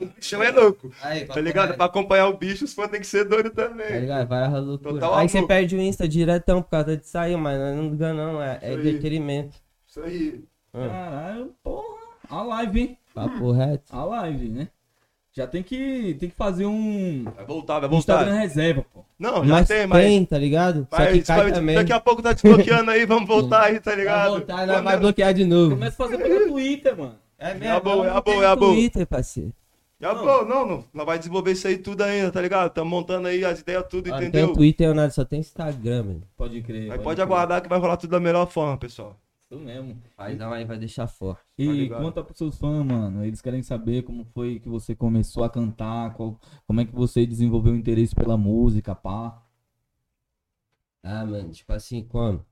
O 0.00 0.06
bichão 0.06 0.42
é 0.42 0.50
louco. 0.50 0.92
Aí, 1.02 1.24
Tá 1.26 1.40
ligado? 1.40 1.74
Pra 1.74 1.86
acompanhar 1.86 2.28
o 2.28 2.36
bicho, 2.36 2.64
os 2.64 2.72
fãs 2.74 2.88
tem 2.90 3.00
que 3.00 3.06
ser 3.06 3.24
doido 3.24 3.50
Tá 3.50 3.68
também. 3.68 4.00
ligado? 4.00 4.28
Vai 4.28 4.44
a 4.44 4.58
loucura. 4.58 4.94
Total 4.94 5.14
Aí 5.16 5.28
você 5.28 5.42
perde 5.46 5.74
o 5.76 5.80
Insta 5.80 6.06
diretão 6.08 6.62
por 6.62 6.70
causa 6.70 6.96
de 6.96 7.06
sair, 7.06 7.36
mas 7.36 7.58
não 7.58 7.90
liga 7.90 8.12
não, 8.12 8.40
é, 8.42 8.58
é 8.62 8.68
Isso 8.70 8.78
aí. 8.80 8.88
entretenimento. 8.88 9.56
Isso 9.88 10.00
aí. 10.02 10.44
Caralho, 10.72 11.54
porra. 11.62 12.02
A 12.30 12.42
live, 12.42 12.80
hein? 12.80 12.98
Papo 13.14 13.50
reto. 13.52 13.84
A 13.94 14.04
live, 14.04 14.48
né? 14.48 14.68
Já 15.34 15.46
tem 15.46 15.62
que, 15.62 16.14
tem 16.20 16.28
que 16.28 16.36
fazer 16.36 16.66
um 16.66 17.24
Vai 17.24 17.44
voltar, 17.46 17.80
vai 17.80 17.88
um 17.88 17.94
Instagram 17.96 18.24
voltar. 18.26 18.40
reserva, 18.42 18.84
pô. 18.92 19.02
Não, 19.18 19.36
já 19.44 19.54
Mas 19.54 19.68
tem, 19.68 19.86
mas. 19.86 20.04
tem, 20.04 20.24
tá 20.26 20.36
ligado? 20.36 20.86
Só 20.90 20.98
mas 20.98 21.12
que 21.12 21.22
cai 21.22 21.36
vai- 21.44 21.52
também. 21.52 21.74
daqui 21.74 21.92
a 21.92 22.00
pouco 22.00 22.20
tá 22.20 22.32
desbloqueando 22.34 22.90
aí, 22.90 23.06
vamos 23.06 23.26
voltar 23.26 23.62
aí, 23.64 23.80
tá 23.80 23.92
Vai 23.92 24.00
ligado? 24.00 24.30
voltar, 24.30 24.66
nós 24.66 24.76
Quando- 24.76 24.84
vai 24.84 24.96
bloquear 24.98 25.32
de 25.32 25.44
novo. 25.46 25.70
Começa 25.70 26.02
a 26.04 26.06
fazer 26.08 26.22
pelo 26.22 26.48
Twitter, 26.48 26.98
mano. 26.98 27.14
É 27.38 27.56
É 27.60 27.70
a 27.70 27.80
boa, 27.80 28.06
é 28.06 28.10
a 28.10 28.20
boa, 28.20 28.42
é 28.44 28.46
a 28.46 28.50
no 28.50 28.56
boa. 28.56 28.72
Twitter, 28.74 29.06
parceiro. 29.06 29.52
Já 29.98 30.12
bom, 30.14 30.44
não, 30.44 30.66
não. 30.66 30.84
Nós 30.92 31.06
vai 31.06 31.16
desenvolver 31.18 31.52
isso 31.52 31.66
aí 31.66 31.78
tudo 31.78 32.02
ainda, 32.02 32.30
tá 32.30 32.40
ligado? 32.42 32.70
Tamo 32.72 32.90
montando 32.90 33.28
aí 33.28 33.42
as 33.44 33.60
ideias, 33.60 33.84
tudo, 33.88 34.08
Ah, 34.08 34.10
Não 34.14 34.18
tem 34.18 34.28
entendeu? 34.28 34.52
Twitter 34.52 34.92
nada, 34.94 35.10
só 35.10 35.24
tem 35.24 35.38
Instagram, 35.40 36.02
mano. 36.02 36.22
Pode 36.36 36.60
crer. 36.60 36.90
Aí 36.92 36.98
pode 36.98 37.22
aguardar 37.22 37.62
que 37.62 37.68
vai 37.68 37.78
rolar 37.78 37.96
tudo 37.96 38.10
da 38.10 38.20
melhor 38.20 38.46
forma, 38.46 38.76
pessoal. 38.76 39.16
Isso 39.52 39.60
mesmo. 39.60 40.00
Vai 40.16 40.34
dar 40.34 40.50
aí, 40.50 40.64
vai 40.64 40.78
deixar 40.78 41.06
forte. 41.06 41.42
Tá 41.42 41.46
E 41.58 41.66
ligado. 41.66 42.02
conta 42.02 42.24
pros 42.24 42.38
seus 42.38 42.56
fãs, 42.56 42.84
mano. 42.86 43.22
Eles 43.22 43.42
querem 43.42 43.62
saber 43.62 44.02
como 44.02 44.24
foi 44.24 44.58
que 44.58 44.68
você 44.68 44.94
começou 44.94 45.44
a 45.44 45.50
cantar, 45.50 46.14
qual- 46.14 46.40
como 46.66 46.80
é 46.80 46.86
que 46.86 46.94
você 46.94 47.26
desenvolveu 47.26 47.74
o 47.74 47.76
interesse 47.76 48.14
pela 48.14 48.36
música, 48.38 48.94
pá. 48.94 49.42
Ah, 51.02 51.26
mano, 51.26 51.50
tipo 51.50 51.72
assim, 51.72 52.02
como? 52.04 52.44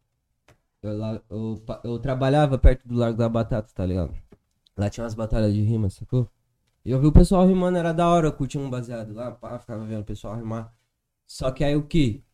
Eu, 0.83 0.99
lá, 0.99 1.23
eu, 1.31 1.63
eu 1.85 1.99
trabalhava 1.99 2.59
perto 2.59 2.87
do 2.89 2.95
Largo 2.97 3.19
da 3.19 3.29
Batata, 3.29 3.73
tá 3.75 3.87
ligado? 3.87 4.15
Lá 4.77 4.91
tinha 4.91 5.05
umas 5.05 5.15
batalhas 5.15 5.55
de 5.55 5.63
rima, 5.63 5.89
sacou? 5.91 6.29
E 6.85 6.91
eu 6.91 7.01
vi 7.01 7.07
o 7.07 7.13
pessoal 7.13 7.47
rimando, 7.47 7.79
era 7.79 7.93
da 7.93 8.09
hora, 8.09 8.29
eu 8.29 8.33
curtia 8.33 8.61
um 8.61 8.71
baseado 8.71 9.15
lá, 9.15 9.31
pá, 9.31 9.59
ficava 9.59 9.85
vendo 9.87 10.03
o 10.03 10.05
pessoal 10.05 10.37
rimar. 10.37 10.75
Só 11.27 11.51
que 11.51 11.65
aí 11.65 11.77
o 11.77 11.87
que? 11.87 12.25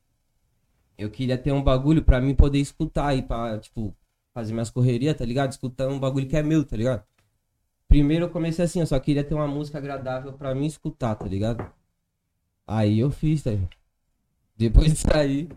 eu 0.99 1.11
queria 1.11 1.37
ter 1.39 1.53
um 1.53 1.63
bagulho 1.63 2.03
pra 2.03 2.21
mim 2.21 2.35
poder 2.35 2.59
escutar 2.59 3.15
e 3.15 3.23
pra, 3.23 3.59
tipo, 3.59 3.95
fazer 4.37 4.53
minhas 4.53 4.69
correrias, 4.71 5.17
tá 5.17 5.25
ligado? 5.25 5.51
Escutando 5.51 5.95
um 5.95 5.99
bagulho 5.99 6.29
que 6.29 6.37
é 6.37 6.43
meu, 6.43 6.63
tá 6.65 6.77
ligado? 6.77 7.03
Primeiro 7.89 8.27
eu 8.27 8.31
comecei 8.31 8.65
assim, 8.65 8.81
eu 8.81 8.87
só 8.87 9.01
queria 9.01 9.25
ter 9.25 9.35
uma 9.35 9.49
música 9.49 9.79
agradável 9.79 10.33
pra 10.35 10.55
mim 10.55 10.67
escutar, 10.67 11.15
tá 11.15 11.25
ligado? 11.27 11.73
Aí 12.67 12.99
eu 12.99 13.11
fiz, 13.11 13.43
tá 13.43 13.51
ligado? 13.53 13.71
Depois 14.57 14.93
disso 14.93 15.07
aí, 15.15 15.49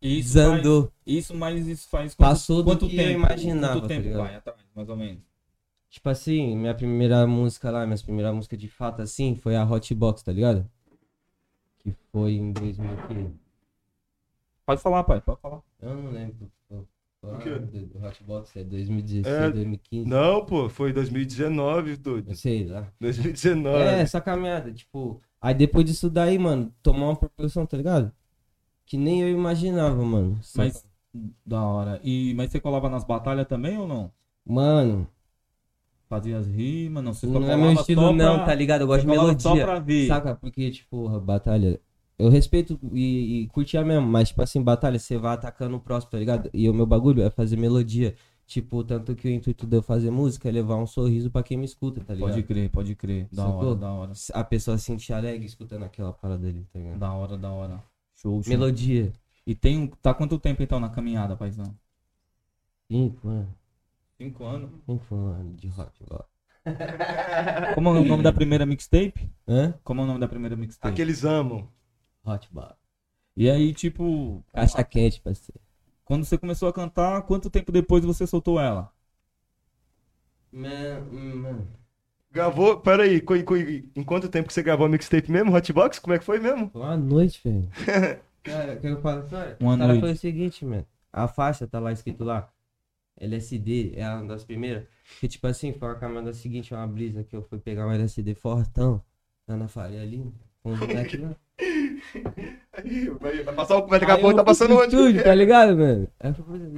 Isso 0.00 0.28
desandou. 0.34 0.82
faz- 0.84 0.94
isso, 1.06 1.34
mas 1.34 1.66
isso 1.66 1.88
faz 1.88 2.14
quanto, 2.14 2.28
Passou 2.30 2.58
do 2.62 2.64
quanto 2.70 2.88
que 2.88 2.96
eu 2.96 3.04
tempo? 3.04 3.18
imaginava, 3.18 3.72
Quanto 3.74 3.82
tá 3.82 3.88
tempo 3.88 4.02
ligado? 4.02 4.18
vai 4.22 4.34
atrás, 4.36 4.60
mais 4.74 4.88
ou 4.88 4.96
menos? 4.96 5.22
Tipo 5.90 6.08
assim, 6.10 6.56
minha 6.56 6.74
primeira 6.74 7.26
música 7.26 7.70
lá, 7.70 7.84
minha 7.86 7.98
primeira 7.98 8.32
música 8.32 8.56
de 8.56 8.68
fato 8.68 9.02
assim, 9.02 9.34
foi 9.34 9.56
a 9.56 9.64
Hotbox, 9.64 10.22
tá 10.22 10.30
ligado? 10.32 10.70
Que 11.78 11.92
foi 12.12 12.32
em 12.34 12.52
2000 12.52 12.92
e 12.92 12.96
quê? 13.08 13.30
Pode 14.66 14.82
falar, 14.82 15.02
pai, 15.04 15.20
pode 15.20 15.40
falar. 15.40 15.62
Eu 15.80 15.94
não 15.96 16.10
lembro. 16.12 16.50
O 17.22 17.36
quê? 17.38 17.50
do- 17.58 17.86
do 17.86 17.98
Hotbox 18.04 18.56
é 18.56 18.62
2016, 18.62 19.26
É, 19.36 19.50
2015. 19.50 20.08
Não, 20.08 20.44
pô, 20.46 20.68
foi 20.68 20.92
2019, 20.92 21.96
doido. 21.96 22.30
Eu 22.30 22.36
sei 22.36 22.64
lá. 22.66 22.86
2019. 23.00 23.82
É, 23.82 24.00
essa 24.00 24.20
caminhada, 24.20 24.72
tipo. 24.72 25.20
Aí 25.40 25.52
depois 25.54 25.84
disso 25.84 26.08
daí, 26.08 26.38
mano, 26.38 26.72
tomou 26.82 27.08
uma 27.10 27.16
proporção, 27.16 27.66
tá 27.66 27.76
ligado? 27.76 28.12
Que 28.86 28.96
nem 28.96 29.20
eu 29.22 29.28
imaginava, 29.28 30.02
mano. 30.04 30.38
Mas, 30.56 30.86
da 31.44 31.62
hora. 31.64 32.00
E, 32.04 32.32
mas 32.34 32.50
você 32.52 32.60
colava 32.60 32.88
nas 32.88 33.04
batalhas 33.04 33.46
também 33.46 33.76
ou 33.78 33.86
não? 33.88 34.12
Mano, 34.46 35.06
Fazia 36.08 36.38
as 36.38 36.46
rimas, 36.46 37.04
não? 37.04 37.12
Só 37.12 37.26
não 37.26 37.50
é 37.50 37.54
meu 37.54 37.72
estilo 37.72 38.00
só 38.00 38.12
não, 38.14 38.36
pra- 38.36 38.46
tá 38.46 38.54
ligado? 38.54 38.80
Eu 38.80 38.86
gosto 38.86 39.02
de 39.02 39.06
colava 39.08 39.38
Só 39.38 39.50
melodia. 39.50 39.66
pra 39.66 39.78
ver. 39.78 40.06
Saca? 40.06 40.34
Porque, 40.36 40.70
tipo, 40.70 41.06
a 41.08 41.20
batalha. 41.20 41.78
Eu 42.18 42.28
respeito 42.28 42.78
e, 42.92 43.42
e 43.42 43.48
curtia 43.48 43.84
mesmo, 43.84 44.06
mas, 44.06 44.28
tipo 44.28 44.42
assim, 44.42 44.60
batalha, 44.60 44.98
você 44.98 45.16
vai 45.16 45.34
atacando 45.34 45.76
o 45.76 45.80
próximo, 45.80 46.10
tá 46.10 46.18
ligado? 46.18 46.50
E 46.52 46.68
o 46.68 46.74
meu 46.74 46.84
bagulho 46.84 47.22
é 47.22 47.30
fazer 47.30 47.56
melodia. 47.56 48.16
Tipo, 48.44 48.82
tanto 48.82 49.14
que 49.14 49.28
o 49.28 49.30
intuito 49.30 49.66
de 49.66 49.76
eu 49.76 49.82
fazer 49.82 50.10
música 50.10 50.48
é 50.48 50.52
levar 50.52 50.76
um 50.76 50.86
sorriso 50.86 51.30
pra 51.30 51.42
quem 51.42 51.56
me 51.58 51.66
escuta, 51.66 52.02
tá 52.02 52.14
ligado? 52.14 52.30
Pode 52.30 52.42
crer, 52.42 52.70
pode 52.70 52.94
crer. 52.94 53.28
Da 53.30 53.44
Sacou? 53.44 53.68
hora, 53.68 53.76
da 53.76 53.92
hora. 53.92 54.12
A 54.32 54.42
pessoa 54.42 54.78
se 54.78 54.84
sentir 54.84 55.12
alegre 55.12 55.46
escutando 55.46 55.84
aquela 55.84 56.12
parada 56.12 56.48
ali, 56.48 56.64
tá 56.72 56.78
ligado? 56.78 56.98
Da 56.98 57.12
hora, 57.12 57.36
da 57.36 57.50
hora. 57.50 57.84
Show, 58.14 58.42
show. 58.42 58.50
Melodia. 58.50 59.12
E 59.46 59.54
tem 59.54 59.78
um. 59.78 59.86
Tá 59.86 60.14
quanto 60.14 60.38
tempo 60.38 60.62
então 60.62 60.80
na 60.80 60.88
caminhada, 60.88 61.36
paizão? 61.36 61.76
Cinco 62.90 63.28
anos. 63.28 63.54
Cinco 64.16 64.44
anos. 64.44 64.70
Cinco 64.86 65.14
anos 65.14 65.56
de 65.60 65.68
rock 65.68 66.02
agora. 66.04 66.24
Como 67.74 67.88
é 67.90 68.00
o 68.00 68.04
nome 68.04 68.22
da 68.22 68.32
primeira 68.32 68.66
mixtape? 68.66 69.30
Hã? 69.46 69.74
Como 69.84 70.00
é 70.00 70.04
o 70.04 70.06
nome 70.06 70.20
da 70.20 70.28
primeira 70.28 70.56
mixtape? 70.56 70.92
Aqueles 70.92 71.24
amam. 71.24 71.68
Hot 72.28 72.48
bar. 72.52 72.76
E 73.36 73.50
aí, 73.50 73.72
tipo, 73.74 74.44
Caixa 74.52 74.84
quente, 74.84 75.20
parceiro. 75.22 75.60
quando 76.04 76.24
você 76.24 76.36
começou 76.36 76.68
a 76.68 76.72
cantar, 76.72 77.22
quanto 77.22 77.48
tempo 77.50 77.70
depois 77.70 78.04
você 78.04 78.26
soltou 78.26 78.58
ela? 78.60 78.92
Mano, 80.52 81.66
Gravou, 82.30 82.80
peraí, 82.80 83.20
co- 83.20 83.42
co- 83.44 83.56
em 83.56 84.04
quanto 84.04 84.28
tempo 84.28 84.48
que 84.48 84.54
você 84.54 84.62
gravou 84.62 84.86
a 84.86 84.88
mixtape 84.88 85.30
mesmo, 85.30 85.54
Hotbox? 85.54 85.98
Como 85.98 86.14
é 86.14 86.18
que 86.18 86.24
foi 86.24 86.38
mesmo? 86.38 86.70
Foi 86.70 86.82
uma 86.82 86.96
noite, 86.96 87.40
velho. 87.44 87.68
Cara, 88.42 88.74
quer 88.76 88.80
que 88.80 88.86
eu 88.88 89.00
fale 89.02 89.28
sério? 89.28 89.56
Uma 89.60 89.74
o 89.74 89.78
cara 89.78 89.88
noite. 89.88 90.00
foi 90.00 90.12
o 90.12 90.16
seguinte, 90.16 90.64
mano. 90.64 90.86
A 91.12 91.28
faixa 91.28 91.66
tá 91.66 91.78
lá 91.80 91.92
escrito 91.92 92.24
lá. 92.24 92.50
LSD, 93.16 93.92
é 93.96 94.08
uma 94.08 94.26
das 94.26 94.44
primeiras. 94.44 94.86
Que 95.20 95.28
tipo 95.28 95.46
assim, 95.46 95.72
foi 95.72 95.88
a 95.90 95.94
caminhada 95.96 96.32
seguinte, 96.32 96.72
uma 96.74 96.86
brisa 96.86 97.24
que 97.24 97.34
eu 97.36 97.42
fui 97.42 97.58
pegar 97.58 97.86
um 97.86 97.92
LSD 97.92 98.34
fortão. 98.34 99.02
Lá 99.46 99.56
na 99.56 99.68
Faria 99.68 100.02
ali. 100.02 100.32
Com 100.62 100.72
os 100.72 100.80
moleques 100.80 101.20
lá. 101.20 101.36
Aí, 102.72 103.08
vai, 103.10 103.42
vai 103.42 103.54
passar 103.54 103.76
o. 103.76 103.86
Vai 103.86 103.98
daqui 104.00 104.12
a 104.12 104.18
pouco 104.18 104.36
tá 104.36 104.44
passando 104.44 104.74
onde? 104.76 104.94
estúdio, 104.94 105.22
tá 105.24 105.34
ligado, 105.34 105.76
mano? 105.76 106.08
Aí 106.20 106.32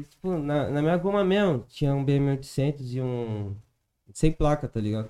tipo, 0.05 0.39
na, 0.39 0.71
na 0.71 0.83
minha 0.83 0.97
goma 0.97 1.25
mesmo, 1.25 1.65
tinha 1.69 1.95
um 1.95 2.05
BM800 2.05 2.81
e 2.95 3.00
um... 3.00 3.55
Sem 4.12 4.33
placa, 4.33 4.69
tá 4.69 4.81
ligado? 4.81 5.09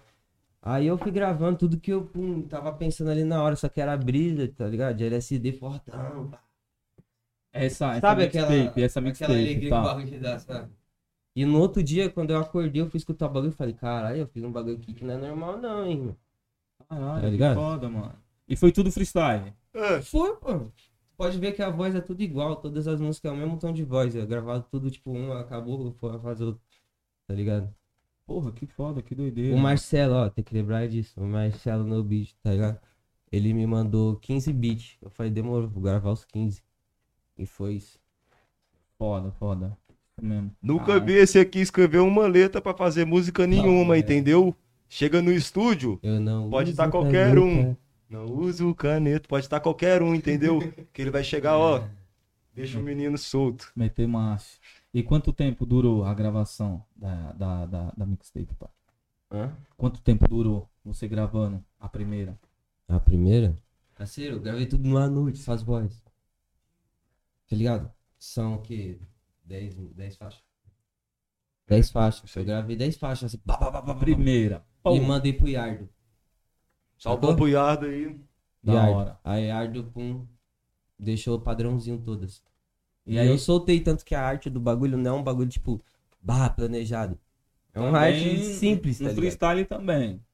Aí 0.62 0.86
eu 0.86 0.98
fui 0.98 1.10
gravando 1.10 1.58
tudo 1.58 1.80
que 1.80 1.90
eu 1.92 2.04
pum, 2.04 2.42
tava 2.42 2.72
pensando 2.72 3.10
ali 3.10 3.24
na 3.24 3.42
hora, 3.42 3.56
só 3.56 3.68
que 3.68 3.80
era 3.80 3.96
brisa, 3.96 4.46
tá 4.48 4.66
ligado? 4.66 4.96
De 4.96 5.04
LSD 5.04 5.52
fortão. 5.52 6.30
Essa, 7.52 7.92
essa 7.92 8.00
Sabe 8.00 8.24
aquela, 8.24 8.54
essa 8.76 9.00
aquela 9.00 9.34
alegria 9.34 9.60
que 9.60 9.66
o 9.66 9.70
tá. 9.70 9.80
bagulho 9.82 10.06
te 10.06 10.18
dá, 10.18 10.38
sabe? 10.38 10.70
E 11.34 11.44
no 11.44 11.58
outro 11.60 11.82
dia, 11.82 12.10
quando 12.10 12.30
eu 12.30 12.38
acordei, 12.38 12.82
eu 12.82 12.90
fui 12.90 12.98
escutar 12.98 13.26
o 13.26 13.30
bagulho 13.30 13.52
e 13.52 13.56
falei, 13.56 13.74
caralho, 13.74 14.18
eu 14.18 14.26
fiz 14.26 14.42
um 14.44 14.52
bagulho 14.52 14.76
aqui 14.76 14.92
que 14.92 15.04
não 15.04 15.14
é 15.14 15.16
normal 15.16 15.56
não, 15.58 15.86
hein, 15.86 15.98
mano. 15.98 16.16
Caralho, 16.88 17.14
Tá 17.14 17.20
que 17.20 17.30
ligado? 17.30 17.54
foda, 17.54 17.88
mano. 17.88 18.14
E 18.48 18.56
foi 18.56 18.72
tudo 18.72 18.90
freestyle. 18.92 19.52
É, 19.74 20.02
Foi, 20.02 20.36
pô. 20.36 20.70
Pode 21.16 21.38
ver 21.38 21.52
que 21.52 21.62
a 21.62 21.68
voz 21.68 21.94
é 21.94 22.00
tudo 22.00 22.22
igual, 22.22 22.56
todas 22.56 22.88
as 22.88 22.98
músicas 22.98 23.30
é 23.30 23.34
o 23.34 23.36
mesmo 23.36 23.58
tom 23.58 23.72
de 23.72 23.84
voz. 23.84 24.14
Eu 24.14 24.26
gravado 24.26 24.64
tudo, 24.70 24.90
tipo, 24.90 25.10
um 25.10 25.32
acabou, 25.34 25.92
foi 25.92 26.18
fazer 26.18 26.44
outro. 26.44 26.62
Tá 27.26 27.34
ligado? 27.34 27.72
Porra, 28.26 28.52
que 28.52 28.64
foda, 28.64 29.02
que 29.02 29.14
doideira. 29.14 29.54
O 29.54 29.58
Marcelo, 29.58 30.14
ó, 30.14 30.30
tem 30.30 30.42
que 30.42 30.54
lembrar 30.54 30.88
disso. 30.88 31.20
O 31.20 31.26
Marcelo 31.26 31.84
no 31.84 32.02
beat, 32.02 32.34
tá 32.42 32.52
ligado? 32.52 32.80
Ele 33.30 33.52
me 33.52 33.66
mandou 33.66 34.16
15 34.16 34.52
beats. 34.52 34.96
Eu 35.02 35.10
falei, 35.10 35.30
demorou, 35.30 35.68
vou 35.68 35.82
gravar 35.82 36.10
os 36.10 36.24
15. 36.24 36.62
E 37.36 37.44
foi 37.44 37.74
isso. 37.74 37.98
Foda, 38.96 39.30
foda. 39.32 39.76
Isso 39.88 40.26
mesmo. 40.26 40.50
nunca 40.62 40.94
Ah, 40.94 40.98
vi 40.98 41.14
esse 41.14 41.38
aqui 41.38 41.60
escrever 41.60 41.98
uma 41.98 42.26
letra 42.26 42.60
pra 42.60 42.72
fazer 42.72 43.04
música 43.04 43.46
nenhuma, 43.46 43.96
é. 43.96 43.98
entendeu? 43.98 44.56
Chega 44.88 45.20
no 45.20 45.32
estúdio, 45.32 46.00
Eu 46.02 46.18
não. 46.18 46.48
Pode 46.50 46.70
uso 46.70 46.76
tá 46.76 46.88
qualquer 46.88 47.38
um. 47.38 47.76
Não 48.10 48.26
use 48.26 48.62
o 48.64 48.74
caneto, 48.74 49.28
pode 49.28 49.46
estar 49.46 49.60
qualquer 49.60 50.02
um, 50.02 50.14
entendeu? 50.14 50.58
que 50.92 51.00
ele 51.00 51.10
vai 51.10 51.22
chegar, 51.24 51.56
ó, 51.56 51.78
É. 51.78 51.90
deixa 52.52 52.78
o 52.78 52.82
menino 52.82 53.16
solto. 53.16 53.70
Meter 53.74 54.06
marcha. 54.08 54.58
E 54.92 55.02
quanto 55.02 55.32
tempo 55.32 55.64
durou 55.64 56.04
a 56.04 56.12
gravação 56.12 56.84
da, 56.96 57.32
da, 57.32 57.66
da, 57.66 57.90
da 57.96 58.06
mixtape, 58.06 58.54
pá? 58.56 58.68
Hã? 59.30 59.56
Quanto 59.76 60.00
tempo 60.02 60.26
durou 60.28 60.68
você 60.84 61.06
gravando 61.06 61.64
a 61.78 61.88
primeira? 61.88 62.36
A 62.88 62.98
primeira? 62.98 63.54
Parceiro, 63.96 64.36
eu 64.36 64.40
gravei 64.40 64.66
tudo 64.66 64.88
numa 64.88 65.08
noite, 65.08 65.38
essas 65.40 65.62
vozes. 65.62 66.02
Tá 67.48 67.54
ligado? 67.54 67.90
São 68.18 68.54
o 68.56 68.62
quê? 68.62 68.98
10, 69.44 69.74
10 69.94 70.16
faixas. 70.16 70.42
10 71.68 71.90
faixas. 71.90 72.34
Eu 72.36 72.44
gravei 72.44 72.74
10 72.76 72.96
faixas 72.96 73.26
assim. 73.32 73.38
Pá, 73.38 73.56
pá, 73.56 73.70
pá, 73.70 73.82
pá, 73.82 73.94
pá, 73.94 74.00
Primeira. 74.00 74.64
pá, 74.82 74.90
e 74.92 75.00
mandei 75.00 75.32
pro 75.32 75.48
Yardo. 75.48 75.88
Salve 77.00 77.26
um 77.26 77.36
punhado 77.36 77.86
aí. 77.86 78.16
Da 78.62 78.74
Yardo. 78.74 78.92
hora. 78.92 79.20
Aí 79.24 79.46
Yardo, 79.46 79.84
pum, 79.92 80.26
deixou 80.98 81.36
o 81.38 81.40
padrãozinho 81.42 82.00
todas. 82.02 82.42
E 83.06 83.16
E 83.16 83.18
aí 83.18 83.28
aí 83.28 83.28
eu 83.28 83.38
soltei 83.38 83.80
tanto 83.82 84.04
que 84.04 84.14
a 84.14 84.22
arte 84.24 84.50
do 84.50 84.60
bagulho 84.60 84.96
não 84.98 85.16
é 85.16 85.20
um 85.20 85.24
bagulho 85.24 85.48
tipo, 85.50 85.82
barra 86.22 86.50
planejado. 86.50 87.18
É 87.74 87.80
uma 87.80 87.98
também 87.98 88.00
arte 88.00 88.44
simples, 88.44 89.00
tá 89.00 89.08
No 89.08 89.14
ligado? 89.14 89.16
freestyle 89.16 89.64
também. 89.66 90.24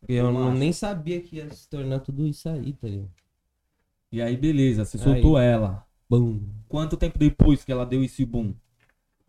Porque 0.00 0.12
eu 0.14 0.32
não, 0.32 0.54
nem 0.54 0.72
sabia 0.72 1.20
que 1.22 1.36
ia 1.36 1.50
se 1.50 1.68
tornar 1.68 2.00
tudo 2.00 2.26
isso 2.26 2.48
aí, 2.48 2.72
tá 2.74 2.88
ligado? 2.88 3.10
E 4.10 4.20
aí, 4.22 4.36
beleza, 4.36 4.84
você 4.84 4.98
Aí. 4.98 5.04
soltou 5.04 5.38
ela. 5.38 5.86
Bum. 6.08 6.40
Quanto 6.68 6.96
tempo 6.96 7.18
depois 7.18 7.64
que 7.64 7.70
ela 7.72 7.86
deu 7.86 8.02
esse 8.02 8.24
boom? 8.24 8.54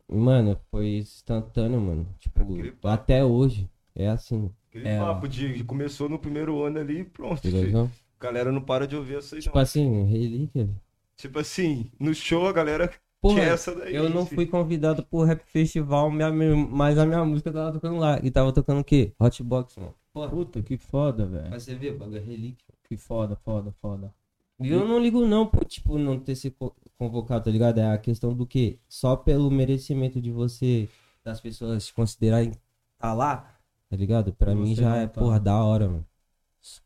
Mano, 0.10 0.60
foi 0.70 0.98
instantâneo, 0.98 1.80
mano. 1.82 2.08
Tipo, 2.20 2.44
até 2.84 3.24
hoje. 3.24 3.70
É 3.96 4.08
assim, 4.10 4.54
Aquele 4.77 4.89
É, 4.89 5.00
papo 5.00 5.27
de 5.27 5.63
começou 5.63 6.07
no 6.10 6.19
primeiro 6.19 6.62
ano 6.63 6.79
ali, 6.79 7.03
pronto. 7.03 7.41
filho. 7.41 7.91
Galera 8.19 8.51
não 8.51 8.62
para 8.62 8.88
de 8.88 8.96
ouvir 8.96 9.17
essa 9.17 9.36
aí, 9.36 9.41
Tipo 9.41 9.55
não. 9.55 9.62
assim, 9.62 10.03
relíquia. 10.05 10.69
Tipo 11.15 11.39
assim, 11.39 11.91
no 12.00 12.13
show 12.13 12.48
a 12.48 12.53
galera 12.53 12.91
Porra, 13.22 13.41
essa 13.41 13.74
daí. 13.75 13.96
eu 13.96 14.10
não 14.10 14.25
fui 14.25 14.46
convidado 14.46 15.03
pro 15.03 15.24
Rap 15.24 15.41
Festival, 15.46 16.12
minha, 16.12 16.31
mas 16.31 16.98
a 16.98 17.05
minha 17.05 17.24
música 17.25 17.51
tava 17.51 17.72
tocando 17.74 17.98
lá. 17.98 18.19
E 18.24 18.29
tava 18.31 18.53
tocando 18.53 18.79
o 18.81 18.84
quê? 18.84 19.13
Hotbox, 19.19 19.75
mano. 19.77 19.93
Porra, 20.13 20.29
Puta, 20.29 20.62
que 20.62 20.77
foda, 20.77 21.25
velho. 21.25 21.50
mas 21.50 21.63
você 21.63 21.75
vê, 21.75 21.91
bagulho 21.91 22.17
é 22.17 22.22
relíquia. 22.22 22.65
Que 22.88 22.98
foda, 22.98 23.36
foda, 23.36 23.72
foda. 23.81 24.13
E 24.60 24.69
eu 24.69 24.88
não 24.88 25.00
ligo 25.00 25.25
não 25.25 25.46
por, 25.46 25.65
tipo, 25.65 25.98
não 26.00 26.19
ter 26.19 26.36
se 26.36 26.50
co- 26.50 26.75
convocado, 26.98 27.46
tá 27.46 27.51
ligado? 27.51 27.79
É 27.79 27.91
a 27.91 27.98
questão 27.98 28.34
do 28.34 28.46
que 28.46 28.79
só 28.89 29.15
pelo 29.15 29.51
merecimento 29.51 30.19
de 30.19 30.31
você, 30.31 30.89
das 31.24 31.39
pessoas 31.39 31.86
te 31.88 31.93
considerarem 31.93 32.51
tá 32.98 33.13
lá, 33.13 33.55
tá 33.89 33.96
ligado? 33.96 34.34
Pra 34.34 34.53
mim 34.56 34.75
já 34.75 34.96
é, 34.98 35.08
tá. 35.08 35.22
porra, 35.22 35.39
da 35.39 35.63
hora, 35.63 35.88
mano. 35.88 36.06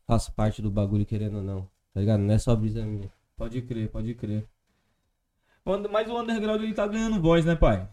Faço 0.06 0.32
parte 0.32 0.62
do 0.62 0.70
bagulho 0.70 1.04
querendo 1.04 1.38
ou 1.38 1.42
não, 1.42 1.68
tá 1.92 2.00
ligado? 2.00 2.20
Não 2.20 2.32
é 2.34 2.38
só 2.38 2.54
brisa 2.54 2.84
minha. 2.84 3.10
Pode 3.36 3.60
crer, 3.62 3.88
pode 3.90 4.14
crer. 4.14 4.46
Mas 5.64 6.08
o 6.08 6.20
underground 6.20 6.60
ele 6.62 6.74
tá 6.74 6.86
ganhando 6.86 7.20
voz, 7.20 7.44
né, 7.44 7.54
pai? 7.54 7.88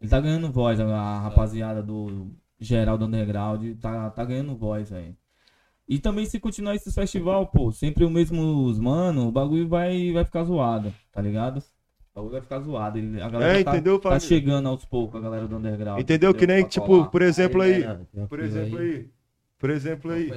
Ele 0.00 0.08
tá 0.10 0.20
ganhando 0.20 0.50
voz, 0.50 0.78
a- 0.80 0.84
a 0.86 1.20
rapaziada 1.20 1.82
do 1.82 2.28
geral 2.58 2.98
do 2.98 3.04
underground 3.06 3.78
tá, 3.80 4.10
tá 4.10 4.24
ganhando 4.24 4.56
voz 4.56 4.92
aí. 4.92 5.14
E 5.88 5.98
também 5.98 6.24
se 6.26 6.40
continuar 6.40 6.74
esse 6.74 6.90
festival, 6.92 7.46
pô, 7.46 7.70
sempre 7.70 8.04
o 8.04 8.10
mesmo 8.10 8.72
mano, 8.80 9.28
o 9.28 9.32
bagulho 9.32 9.68
vai, 9.68 10.12
vai 10.12 10.24
ficar 10.24 10.44
zoado, 10.44 10.92
tá 11.12 11.20
ligado? 11.20 11.62
O 12.14 12.20
bagulho 12.20 12.32
vai 12.32 12.40
ficar 12.42 12.60
zoado. 12.60 12.96
Ele- 12.96 13.20
A 13.20 13.28
galera 13.28 13.58
É, 13.58 13.64
tá, 13.64 13.72
entendeu, 13.72 13.98
tá 13.98 14.20
chegando 14.20 14.68
aos 14.68 14.84
poucos, 14.84 15.18
a 15.18 15.22
galera 15.22 15.48
do 15.48 15.56
underground. 15.56 16.00
Entendeu? 16.00 16.32
Que 16.32 16.46
nem, 16.46 16.60
Pra 16.60 16.68
tipo, 16.70 16.86
colar. 16.86 17.08
por 17.08 17.22
exemplo 17.22 17.60
aí. 17.60 17.80
né, 17.80 18.00
tem 18.12 18.26
Por 18.26 18.38
exemplo 18.40 18.78
aí. 18.78 19.08
Por 19.58 19.70
exemplo 19.70 20.10
aí. 20.12 20.30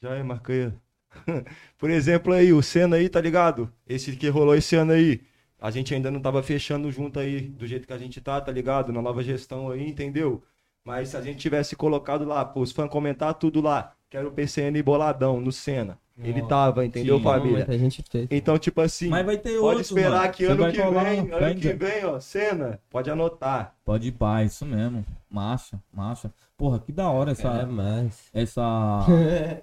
Já 0.00 0.14
é, 0.14 0.22
marca 0.22 0.52
aí. 0.52 0.72
Por 1.76 1.90
exemplo 1.90 2.32
aí, 2.32 2.54
o 2.54 2.62
Senna 2.62 2.96
aí, 2.96 3.06
tá 3.08 3.20
ligado? 3.20 3.70
Esse 3.86 4.16
que 4.16 4.28
rolou 4.30 4.54
esse 4.54 4.74
ano 4.76 4.92
aí. 4.92 5.20
a 5.60 5.70
gente 5.70 5.94
ainda 5.94 6.10
não 6.10 6.20
tava 6.20 6.42
fechando 6.42 6.90
junto 6.90 7.20
aí 7.20 7.42
do 7.42 7.66
jeito 7.66 7.86
que 7.86 7.92
a 7.92 7.98
gente 7.98 8.20
tá, 8.20 8.40
tá 8.40 8.50
ligado? 8.50 8.92
Na 8.92 9.00
nova 9.02 9.22
gestão 9.22 9.70
aí, 9.70 9.86
entendeu? 9.88 10.42
Mas 10.84 11.10
se 11.10 11.16
a 11.16 11.20
gente 11.20 11.38
tivesse 11.38 11.76
colocado 11.76 12.24
lá, 12.24 12.44
pô, 12.44 12.60
os 12.62 12.72
fãs 12.72 12.88
comentar 12.90 13.34
tudo 13.34 13.60
lá, 13.60 13.94
que 14.10 14.16
era 14.16 14.26
o 14.26 14.32
PCN 14.32 14.82
boladão 14.82 15.40
no 15.40 15.52
Senna. 15.52 15.98
Ele 16.18 16.42
tava, 16.42 16.84
entendeu, 16.84 17.18
sim, 17.18 17.24
família? 17.24 17.56
Muita 17.58 17.78
gente 17.78 18.04
fez. 18.10 18.28
Então, 18.30 18.58
tipo 18.58 18.80
assim, 18.80 19.08
Mas 19.08 19.24
vai 19.24 19.36
ter 19.36 19.50
pode 19.58 19.60
outro, 19.60 19.80
esperar 19.80 20.20
mano. 20.20 20.32
que 20.32 20.44
Você 20.44 20.52
ano 20.52 20.72
que 20.72 20.82
colar 20.82 21.04
vem, 21.04 21.22
no 21.22 21.36
ano 21.36 21.54
que 21.54 21.72
vem, 21.72 22.04
ó, 22.04 22.20
Senna, 22.20 22.80
pode 22.90 23.10
anotar. 23.10 23.74
Pode 23.84 24.08
ir 24.08 24.12
pá, 24.12 24.42
isso 24.42 24.66
mesmo. 24.66 25.04
Marcha, 25.30 25.80
marcha. 25.92 26.32
Porra, 26.56 26.78
que 26.78 26.92
da 26.92 27.10
hora 27.10 27.32
essa. 27.32 27.48
É 27.48 27.64
mais. 27.64 28.28
Essa. 28.32 28.62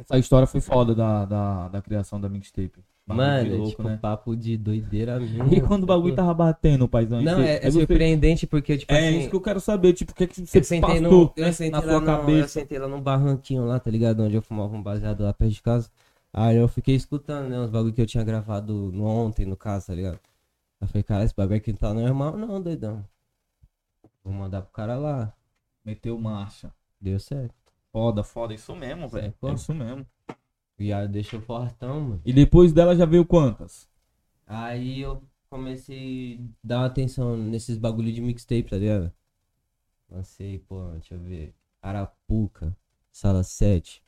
essa 0.00 0.18
história 0.18 0.46
foi 0.46 0.60
foda 0.60 0.94
da, 0.94 1.24
da, 1.24 1.68
da 1.68 1.82
criação 1.82 2.20
da 2.20 2.28
mixtape. 2.28 2.84
Bagulho 3.06 3.26
Mano, 3.26 3.54
é 3.54 3.56
louco, 3.56 3.70
tipo 3.70 3.82
né? 3.84 3.96
papo 3.98 4.34
de 4.36 4.56
doideira 4.56 5.18
mesmo. 5.20 5.54
E 5.54 5.60
quando 5.60 5.84
o 5.84 5.86
bagulho 5.86 6.14
tava 6.14 6.34
batendo, 6.34 6.88
paizão? 6.88 7.22
Não, 7.22 7.40
é, 7.40 7.64
é 7.64 7.70
surpreendente 7.70 8.46
porque, 8.48 8.78
tipo 8.78 8.92
É 8.92 8.98
assim. 9.08 9.18
isso 9.20 9.30
que 9.30 9.36
eu 9.36 9.40
quero 9.40 9.60
saber, 9.60 9.92
tipo, 9.92 10.10
o 10.10 10.14
que, 10.14 10.24
é 10.24 10.26
que 10.26 10.44
você 10.44 10.58
Eu 10.58 10.64
sentei, 10.64 11.00
no, 11.00 11.32
eu 11.36 11.52
sentei 11.52 11.70
na 11.70 11.78
lá 11.78 11.82
sua 11.84 12.00
no, 12.00 12.02
eu 12.02 12.06
cabeça? 12.06 12.48
sentei 12.48 12.78
lá 12.78 12.88
num 12.88 13.00
barranquinho 13.00 13.64
lá, 13.64 13.78
tá 13.78 13.90
ligado? 13.90 14.20
Onde 14.24 14.34
eu 14.34 14.42
fumava 14.42 14.74
um 14.74 14.82
baseado 14.82 15.22
lá 15.22 15.32
perto 15.32 15.52
de 15.52 15.62
casa. 15.62 15.88
Aí 16.32 16.56
eu 16.56 16.66
fiquei 16.68 16.94
escutando, 16.96 17.48
né? 17.48 17.58
Os 17.60 17.70
bagulho 17.70 17.92
que 17.94 18.00
eu 18.02 18.06
tinha 18.06 18.24
gravado 18.24 18.72
no 18.92 19.04
ontem, 19.04 19.46
no 19.46 19.56
caso, 19.56 19.86
tá 19.86 19.94
ligado? 19.94 20.14
Aí 20.80 20.82
eu 20.82 20.88
falei, 20.88 21.02
cara, 21.04 21.24
esse 21.24 21.34
bagulho 21.34 21.58
aqui 21.58 21.70
não 21.72 21.78
tá 21.78 21.94
normal, 21.94 22.36
não, 22.36 22.60
doidão. 22.60 23.04
Vou 24.24 24.32
mandar 24.34 24.62
pro 24.62 24.72
cara 24.72 24.96
lá. 24.98 25.32
Meteu 25.84 26.18
marcha. 26.18 26.72
Deu 27.00 27.18
certo. 27.20 27.54
Foda, 27.92 28.22
foda, 28.24 28.52
isso 28.52 28.74
mesmo, 28.76 29.08
velho. 29.08 29.32
Sacou? 29.32 29.50
É 29.50 29.54
isso 29.54 29.72
mesmo. 29.74 30.06
E 30.78 30.92
aí 30.92 31.08
deixou 31.08 31.40
fortão, 31.40 32.00
mano. 32.00 32.22
E 32.24 32.32
depois 32.32 32.72
dela 32.72 32.94
já 32.94 33.06
veio 33.06 33.24
quantas? 33.24 33.88
Aí 34.46 35.00
eu 35.00 35.22
comecei 35.48 36.38
a 36.38 36.48
dar 36.62 36.78
uma 36.80 36.86
atenção 36.86 37.36
nesses 37.36 37.76
bagulho 37.78 38.12
de 38.12 38.20
mixtape, 38.20 38.64
tá 38.70 38.76
ligado? 38.76 39.10
Lancei, 40.10 40.58
pô, 40.58 40.90
deixa 40.92 41.14
eu 41.14 41.20
ver. 41.20 41.54
Arapuca, 41.82 42.76
Sala 43.10 43.42
7, 43.42 44.02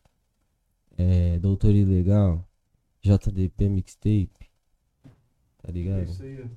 é, 0.97 1.39
Doutor 1.39 1.75
Ilegal, 1.75 2.45
JDP 3.01 3.69
Mixtape, 3.69 4.31
tá 5.59 5.69
É 5.69 5.73
ligado? 5.73 6.03
isso 6.03 6.23
aí. 6.23 6.49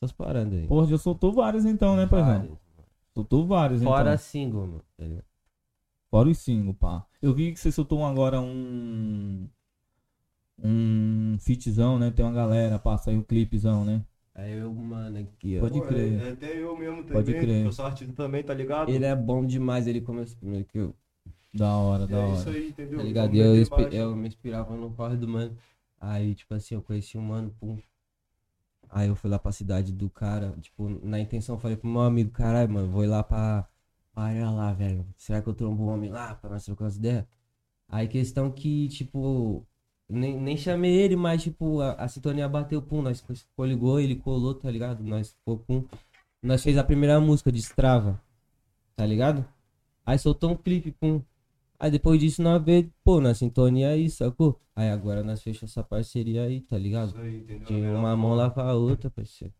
Essas 0.00 0.12
paradas 0.12 0.52
aí. 0.52 0.66
Porra, 0.66 0.86
já 0.86 0.98
soltou 0.98 1.32
vários 1.32 1.64
então, 1.64 1.96
né, 1.96 2.06
paizão? 2.06 2.38
Várias. 2.40 2.58
Soltou 3.14 3.46
vários 3.46 3.82
Fora 3.82 4.10
então. 4.12 4.18
single, 4.18 4.66
mano. 4.66 4.84
tá 4.96 5.04
ligado? 5.04 5.24
Fora 6.10 6.28
os 6.28 6.38
single, 6.38 6.74
pá. 6.74 7.06
Eu 7.20 7.34
vi 7.34 7.52
que 7.52 7.60
você 7.60 7.70
soltou 7.70 8.04
agora 8.04 8.40
um. 8.40 9.48
Um 10.62 11.38
fitzão, 11.38 11.98
né? 11.98 12.10
Tem 12.10 12.24
uma 12.24 12.32
galera, 12.34 12.78
passa 12.78 13.10
aí 13.10 13.16
o 13.16 13.22
clipezão, 13.24 13.84
né? 13.84 14.04
Aí 14.34 14.52
eu, 14.52 14.72
mano, 14.72 15.18
aqui, 15.18 15.56
ó. 15.58 15.60
Pode 15.60 15.80
Pô, 15.80 15.86
crer. 15.86 16.20
é- 16.20 16.30
Até 16.32 16.58
eu 16.60 16.76
mesmo 16.76 17.02
também, 17.04 17.12
Pode 17.12 17.34
crer. 17.34 17.66
eu 17.66 17.72
sou 17.72 17.84
artista 17.84 18.12
também, 18.14 18.42
tá 18.42 18.54
ligado? 18.54 18.90
Ele 18.90 19.04
é 19.04 19.14
bom 19.14 19.44
demais, 19.44 19.86
ele 19.86 20.00
começou 20.00 20.36
primeiro 20.38 20.64
que 20.64 20.78
eu. 20.78 20.94
Da 21.52 21.76
hora, 21.76 22.06
E 22.06 22.10
da 22.10 22.16
é 22.18 22.32
isso 22.32 22.48
hora. 22.48 22.58
aí, 22.58 22.68
entendeu? 22.68 22.98
Tá 22.98 23.04
ligado? 23.04 23.34
Eu, 23.34 23.66
marcha. 23.70 23.96
eu 23.96 24.16
me 24.16 24.28
inspirava 24.28 24.76
no 24.76 24.92
corre 24.92 25.16
do 25.16 25.26
mano. 25.28 25.56
Aí, 26.00 26.34
tipo 26.34 26.54
assim, 26.54 26.74
eu 26.74 26.82
conheci 26.82 27.18
um 27.18 27.22
mano, 27.22 27.54
pum. 27.58 27.78
Aí 28.90 29.08
eu 29.08 29.16
fui 29.16 29.30
lá 29.30 29.38
pra 29.38 29.52
cidade 29.52 29.92
do 29.92 30.08
cara, 30.10 30.54
tipo, 30.60 30.88
na 31.06 31.18
intenção 31.20 31.56
eu 31.56 31.60
falei 31.60 31.76
pro 31.76 31.88
meu 31.88 32.00
amigo, 32.02 32.30
caralho, 32.30 32.70
mano, 32.72 32.88
vou 32.90 33.04
ir 33.04 33.06
lá 33.06 33.22
pra, 33.22 33.68
pra 34.18 34.24
área 34.24 34.50
lá, 34.50 34.72
velho. 34.72 35.06
Será 35.16 35.40
que 35.40 35.48
eu 35.48 35.54
trombo 35.54 35.84
um 35.84 35.88
homem 35.88 36.10
lá 36.10 36.34
pra 36.34 36.50
nós 36.50 36.64
trocar 36.64 36.86
as 36.86 36.96
ideias? 36.96 37.24
Aí 37.88 38.08
questão 38.08 38.50
que, 38.50 38.88
tipo, 38.88 39.64
nem, 40.08 40.38
nem 40.38 40.56
chamei 40.56 40.92
ele, 40.92 41.14
mas, 41.16 41.42
tipo, 41.42 41.80
a, 41.80 41.92
a 41.92 42.08
sintonia 42.08 42.48
bateu, 42.48 42.82
pum, 42.82 43.00
nós 43.00 43.24
coligou, 43.56 44.00
ele 44.00 44.16
colou, 44.16 44.54
tá 44.54 44.70
ligado? 44.70 45.04
Nós 45.04 45.30
ficou, 45.30 45.58
pum. 45.58 45.84
Nós 46.42 46.62
fez 46.62 46.76
a 46.76 46.84
primeira 46.84 47.20
música 47.20 47.52
de 47.52 47.60
Strava, 47.60 48.20
tá 48.96 49.06
ligado? 49.06 49.46
Aí 50.04 50.18
soltou 50.18 50.50
um 50.50 50.56
clipe, 50.56 50.92
pum. 50.92 51.22
Aí 51.78 51.90
depois 51.90 52.18
disso 52.18 52.42
nós 52.42 52.62
veio, 52.62 52.92
pô, 53.04 53.20
na 53.20 53.34
sintonia 53.34 53.90
aí, 53.90 54.10
sacou? 54.10 54.60
Aí 54.74 54.90
agora 54.90 55.22
nós 55.22 55.42
fechamos 55.42 55.72
essa 55.72 55.84
parceria 55.84 56.42
aí, 56.42 56.60
tá 56.60 56.76
ligado? 56.76 57.10
Isso 57.10 57.20
aí, 57.20 57.36
entendeu? 57.36 57.66
De 57.66 57.74
uma 57.96 58.16
mão 58.16 58.34
lava 58.34 58.62
a 58.64 58.74
outra, 58.74 59.08
parceiro. 59.10 59.54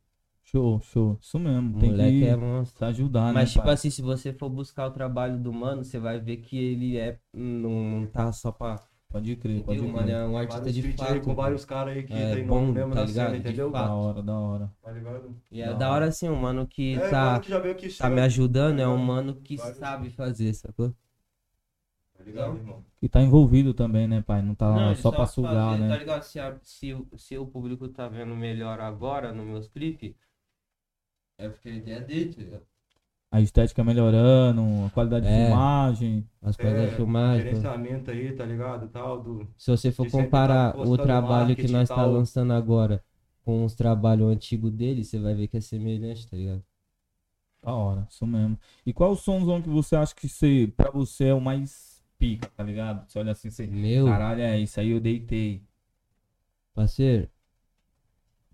Show, 0.50 0.80
show. 0.80 1.18
Isso 1.20 1.38
mesmo. 1.38 1.76
O 1.76 1.80
Tem 1.80 1.90
moleque 1.90 2.18
que 2.20 2.24
é 2.24 2.36
monstro. 2.36 2.86
ajudar, 2.86 3.32
Mas, 3.32 3.48
né? 3.48 3.52
tipo 3.52 3.64
pai? 3.64 3.74
assim, 3.74 3.90
se 3.90 4.02
você 4.02 4.32
for 4.32 4.48
buscar 4.48 4.86
o 4.86 4.90
trabalho 4.90 5.38
do 5.38 5.52
mano, 5.52 5.84
você 5.84 5.98
vai 5.98 6.18
ver 6.18 6.38
que 6.38 6.56
ele 6.58 6.96
é. 6.96 7.18
Não, 7.32 7.70
não 8.00 8.06
tá 8.06 8.32
só 8.32 8.50
pra. 8.50 8.76
Pode 9.10 9.36
crer, 9.36 9.62
pode 9.64 9.78
Entendeu, 9.78 9.92
crer. 9.94 9.94
mano? 9.94 10.10
É 10.10 10.26
um 10.26 10.36
artista 10.36 10.60
Vários 10.60 10.76
de 10.76 10.92
fato. 10.92 11.20
com 11.24 11.34
vários 11.34 11.64
caras 11.64 11.96
aí 11.96 12.02
que 12.02 12.12
É, 12.14 12.34
tem 12.34 12.46
bom, 12.46 12.60
nome 12.60 12.72
mesmo 12.72 12.94
tá 12.94 13.00
na 13.00 13.06
ligado? 13.06 13.26
cena, 13.26 13.36
De 13.36 13.48
entendeu? 13.48 13.70
Da 13.70 13.94
hora, 13.94 14.22
da 14.22 14.38
hora. 14.38 14.72
Tá 14.82 14.90
ligado? 14.92 15.34
E 15.50 15.60
é 15.62 15.66
Da 15.66 15.72
da 15.74 15.86
hora. 15.86 15.94
hora 15.94 16.06
assim, 16.08 16.28
um 16.28 16.36
mano 16.36 16.66
que 16.66 16.94
É, 16.96 17.10
tá, 17.10 17.32
mano 17.32 17.40
que 17.42 17.48
já 17.50 17.58
veio 17.58 17.74
aqui 17.74 17.88
tá 17.96 18.10
me 18.10 18.20
ajudando, 18.20 18.80
é 18.80 18.88
um 18.88 18.98
mano 18.98 19.34
que 19.40 19.56
Vários. 19.56 19.78
sabe 19.78 20.10
fazer, 20.10 20.52
sacou? 20.54 20.94
Tá 22.16 22.22
ligado, 22.24 22.56
irmão? 22.58 22.84
E 23.00 23.08
tá 23.08 23.20
envolvido 23.22 23.72
também, 23.74 24.06
né, 24.08 24.20
pai? 24.22 24.42
Não 24.42 24.54
tá 24.54 24.66
Não, 24.74 24.94
só 24.94 25.10
pra 25.12 25.24
sabe 25.24 25.32
sugar, 25.34 25.72
fazer, 25.72 25.80
né? 25.80 25.88
Tá 25.88 25.96
ligado? 25.98 26.22
Se, 26.22 26.38
a- 26.40 26.58
se, 26.62 26.94
o- 26.94 27.08
se 27.16 27.38
o 27.38 27.46
público 27.46 27.88
tá 27.88 28.08
vendo 28.08 28.34
melhor 28.36 28.80
agora 28.80 29.32
nos 29.32 29.46
meus 29.46 29.68
clipes, 29.68 30.14
é 31.38 31.48
porque 31.48 31.68
a 31.68 31.72
ideia 31.74 32.00
dele, 32.00 32.34
tá 32.34 32.42
ligado? 32.42 32.62
A 33.30 33.40
estética 33.42 33.84
melhorando, 33.84 34.62
a 34.86 34.90
qualidade 34.90 35.26
de 35.26 35.32
É. 35.32 35.44
filmagem. 35.46 36.26
As 36.42 36.56
coisas 36.56 36.90
da 36.90 36.96
filmagem. 36.96 37.42
pô. 37.44 37.48
Gerenciamento 37.50 38.10
aí, 38.10 38.32
tá 38.34 38.44
ligado? 38.44 38.88
Tal, 38.88 39.22
do... 39.22 39.46
Se 39.56 39.70
você 39.70 39.92
for 39.92 40.04
Ele 40.04 40.10
sempre 40.10 40.24
comparar 40.24 40.72
tá 40.72 40.78
o 40.78 40.82
postando 40.82 41.02
trabalho 41.02 41.54
que 41.54 41.62
marketing 41.62 41.72
nós 41.72 41.84
e 41.84 41.88
tá 41.88 41.94
tal. 41.96 42.12
lançando 42.12 42.52
agora 42.54 43.04
com 43.44 43.64
os 43.64 43.74
trabalhos 43.74 44.30
antigos 44.30 44.70
dele, 44.72 45.04
você 45.04 45.18
vai 45.18 45.34
ver 45.34 45.46
que 45.48 45.58
é 45.58 45.60
semelhante, 45.60 46.26
tá 46.26 46.36
ligado? 46.36 46.62
Da 47.62 47.72
hora, 47.72 48.06
isso 48.10 48.26
mesmo. 48.26 48.58
E 48.86 48.92
qual 48.92 49.12
o 49.12 49.16
somzão 49.16 49.60
que 49.60 49.68
você 49.68 49.94
acha 49.94 50.14
que 50.14 50.26
você, 50.28 50.72
pra 50.76 50.90
você 50.90 51.26
é 51.26 51.34
o 51.34 51.40
mais 51.40 52.02
pica, 52.18 52.48
tá 52.56 52.62
ligado? 52.62 53.06
Você 53.10 53.18
olha 53.18 53.32
assim, 53.32 53.50
você. 53.50 53.66
Meu, 53.66 54.06
Caralho, 54.06 54.40
é 54.40 54.58
isso 54.58 54.80
aí 54.80 54.90
eu 54.90 55.00
deitei. 55.00 55.62
parceiro, 56.74 57.28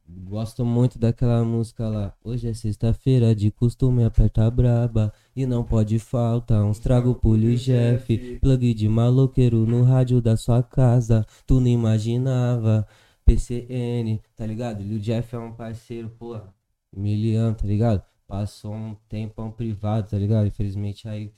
gosto 0.09 0.65
muito 0.65 0.99
daquela 0.99 1.45
música 1.45 1.89
lá. 1.89 2.15
Hoje 2.23 2.49
é 2.49 2.55
sexta-feira, 2.55 3.35
de 3.35 3.51
costume 3.51 4.05
aperta 4.05 4.51
braba. 4.51 5.13
E 5.35 5.47
não 5.47 5.65
pode 5.65 5.99
faltar 5.99 6.65
uns 6.65 6.79
trago 6.79 7.15
pulho 7.15 7.51
e 7.51 7.57
Jeff. 7.57 8.39
Plug 8.41 8.75
de 8.75 8.89
maloqueiro 8.89 9.67
no 9.67 9.83
rádio 9.83 10.21
da 10.21 10.37
sua 10.37 10.63
casa. 10.63 11.27
Tu 11.47 11.61
não 11.61 11.69
imaginava. 11.69 12.87
PCN, 13.25 14.21
tá 14.37 14.47
ligado? 14.47 14.83
E 14.83 14.95
o 14.95 15.01
Jeff 15.01 15.35
é 15.35 15.39
um 15.39 15.53
parceiro, 15.53 16.11
porra. 16.11 16.55
Miliano, 16.95 17.55
tá 17.55 17.67
ligado? 17.67 18.03
Passou 18.27 18.75
um 18.75 18.95
tempão 19.09 19.51
privado, 19.51 20.11
tá 20.11 20.19
ligado? 20.19 20.47
Infelizmente 20.47 21.09
aí. 21.09 21.33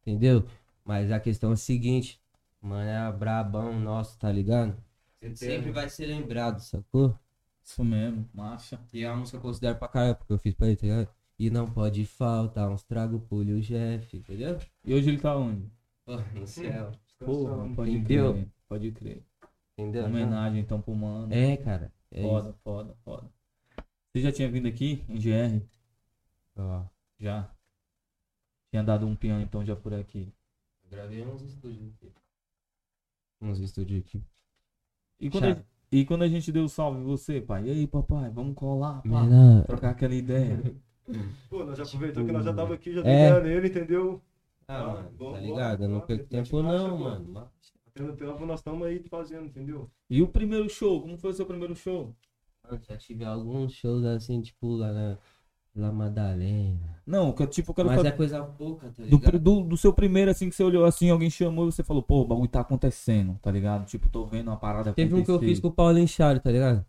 Entendeu? 0.00 0.44
Mas 0.84 1.10
a 1.10 1.18
questão 1.18 1.50
é 1.50 1.54
a 1.54 1.56
seguinte. 1.56 2.20
Mano, 2.60 2.88
é 2.88 3.12
brabão 3.12 3.78
nosso, 3.78 4.18
tá 4.18 4.30
ligado? 4.30 4.76
Sempre 5.34 5.70
vai 5.70 5.88
ser 5.88 6.06
lembrado, 6.06 6.60
sacou? 6.60 7.14
Isso 7.62 7.84
mesmo, 7.84 8.28
marcha. 8.34 8.80
E 8.92 9.02
é 9.04 9.08
uma 9.10 9.18
música 9.18 9.38
que 9.38 9.44
eu 9.44 9.48
considero 9.48 9.78
pra 9.78 9.88
caralho, 9.88 10.16
porque 10.16 10.32
eu 10.32 10.38
fiz 10.38 10.54
pra 10.54 10.66
ele, 10.66 10.76
tá 10.76 10.86
ligado? 10.86 11.08
E 11.38 11.48
não 11.50 11.70
pode 11.70 12.04
faltar 12.04 12.68
uns 12.68 12.82
trago 12.82 13.20
pulho 13.20 13.60
Jeff, 13.60 14.16
entendeu? 14.16 14.58
E 14.84 14.92
hoje 14.94 15.08
ele 15.08 15.18
tá 15.18 15.36
onde? 15.36 15.70
Pô, 16.04 16.16
no 16.34 16.46
céu. 16.46 16.92
Porra, 17.18 17.74
pode 17.74 17.92
Entendeu? 17.92 18.32
crer. 18.34 18.48
Pode 18.68 18.92
crer. 18.92 19.24
Entendeu? 19.78 20.04
Homenagem 20.06 20.60
então 20.60 20.80
pro 20.80 20.94
mano. 20.94 21.32
É, 21.32 21.56
cara. 21.56 21.92
É 22.10 22.22
foda, 22.22 22.52
foda, 22.64 22.94
foda. 23.04 23.30
Você 24.12 24.22
já 24.22 24.32
tinha 24.32 24.50
vindo 24.50 24.66
aqui 24.66 25.04
em 25.08 25.14
GR? 25.18 25.56
isso. 25.56 25.80
Ó, 26.56 26.84
Já? 27.18 27.54
Tinha 28.70 28.82
dado 28.82 29.06
um 29.06 29.14
peão 29.16 29.40
então 29.40 29.64
já 29.64 29.74
por 29.76 29.92
aqui. 29.94 30.32
gravei 30.90 31.24
uns 31.24 31.42
estúdios 31.42 31.88
aqui. 31.94 32.12
Uns 33.40 33.58
estúdios 33.58 34.00
aqui. 34.04 34.22
E 35.18 35.30
quando. 35.30 35.64
E 35.92 36.04
quando 36.04 36.22
a 36.22 36.28
gente 36.28 36.52
deu 36.52 36.68
salve 36.68 37.00
em 37.00 37.04
você, 37.04 37.40
pai? 37.40 37.66
E 37.66 37.70
aí, 37.70 37.86
papai, 37.86 38.30
vamos 38.30 38.54
colar, 38.54 39.02
pá, 39.02 39.26
trocar 39.66 39.90
aquela 39.90 40.14
ideia. 40.14 40.58
Pô, 41.48 41.64
nós 41.64 41.76
já 41.76 41.84
aproveitou 41.84 42.24
que 42.24 42.32
nós 42.32 42.44
já 42.44 42.52
tava 42.54 42.74
aqui, 42.74 42.92
já 42.92 43.00
É. 43.02 43.40
nele, 43.40 43.68
entendeu? 43.68 44.22
Ah, 44.68 44.80
Ah, 44.80 44.86
mano, 44.86 45.10
bom, 45.18 45.32
tá 45.32 45.38
bom, 45.38 45.46
ligado? 45.46 45.82
Eu 45.84 45.88
não 45.88 46.00
bom, 46.00 46.06
perco 46.06 46.28
tempo 46.28 46.62
marcha, 46.62 46.88
não, 46.88 46.96
pô. 46.98 47.04
mano. 47.04 47.50
Tendo 47.92 48.16
tempo, 48.16 48.46
nós 48.46 48.60
estamos 48.60 48.86
aí 48.86 49.02
fazendo, 49.08 49.46
entendeu? 49.46 49.90
E 50.08 50.22
o 50.22 50.28
primeiro 50.28 50.68
show? 50.68 51.02
Como 51.02 51.18
foi 51.18 51.30
o 51.30 51.34
seu 51.34 51.44
primeiro 51.46 51.74
show? 51.74 52.14
Mano, 52.64 52.80
já 52.88 52.96
tive 52.96 53.24
alguns 53.24 53.72
shows 53.72 54.04
assim, 54.04 54.40
tipo, 54.40 54.68
lá 54.76 54.92
na 54.92 55.18
La 55.74 55.92
Madalena. 55.92 56.98
Não, 57.06 57.32
que 57.32 57.42
eu, 57.42 57.46
tipo, 57.46 57.70
eu 57.70 57.74
quero 57.74 57.88
Mas 57.88 58.04
é 58.04 58.10
coisa 58.12 58.42
pouca, 58.42 58.88
tá 58.88 59.02
do, 59.02 59.08
ligado? 59.08 59.38
do, 59.38 59.60
do 59.62 59.76
seu 59.76 59.92
primeiro, 59.92 60.30
assim, 60.30 60.48
que 60.48 60.54
você 60.54 60.62
olhou 60.62 60.84
assim, 60.84 61.10
alguém 61.10 61.30
chamou 61.30 61.68
e 61.68 61.72
você 61.72 61.82
falou, 61.82 62.02
pô, 62.02 62.22
o 62.22 62.24
bagulho 62.26 62.48
tá 62.48 62.60
acontecendo, 62.60 63.38
tá 63.40 63.50
ligado? 63.50 63.86
Tipo, 63.86 64.08
tô 64.08 64.24
vendo 64.26 64.48
uma 64.48 64.56
parada 64.56 64.92
Teve 64.92 65.14
um 65.14 65.22
que 65.24 65.30
eu 65.30 65.36
acontecer. 65.36 65.52
fiz 65.54 65.60
com 65.60 65.68
o 65.68 65.72
Paulinho 65.72 66.06
Charo, 66.08 66.40
tá 66.40 66.50
ligado? 66.50 66.84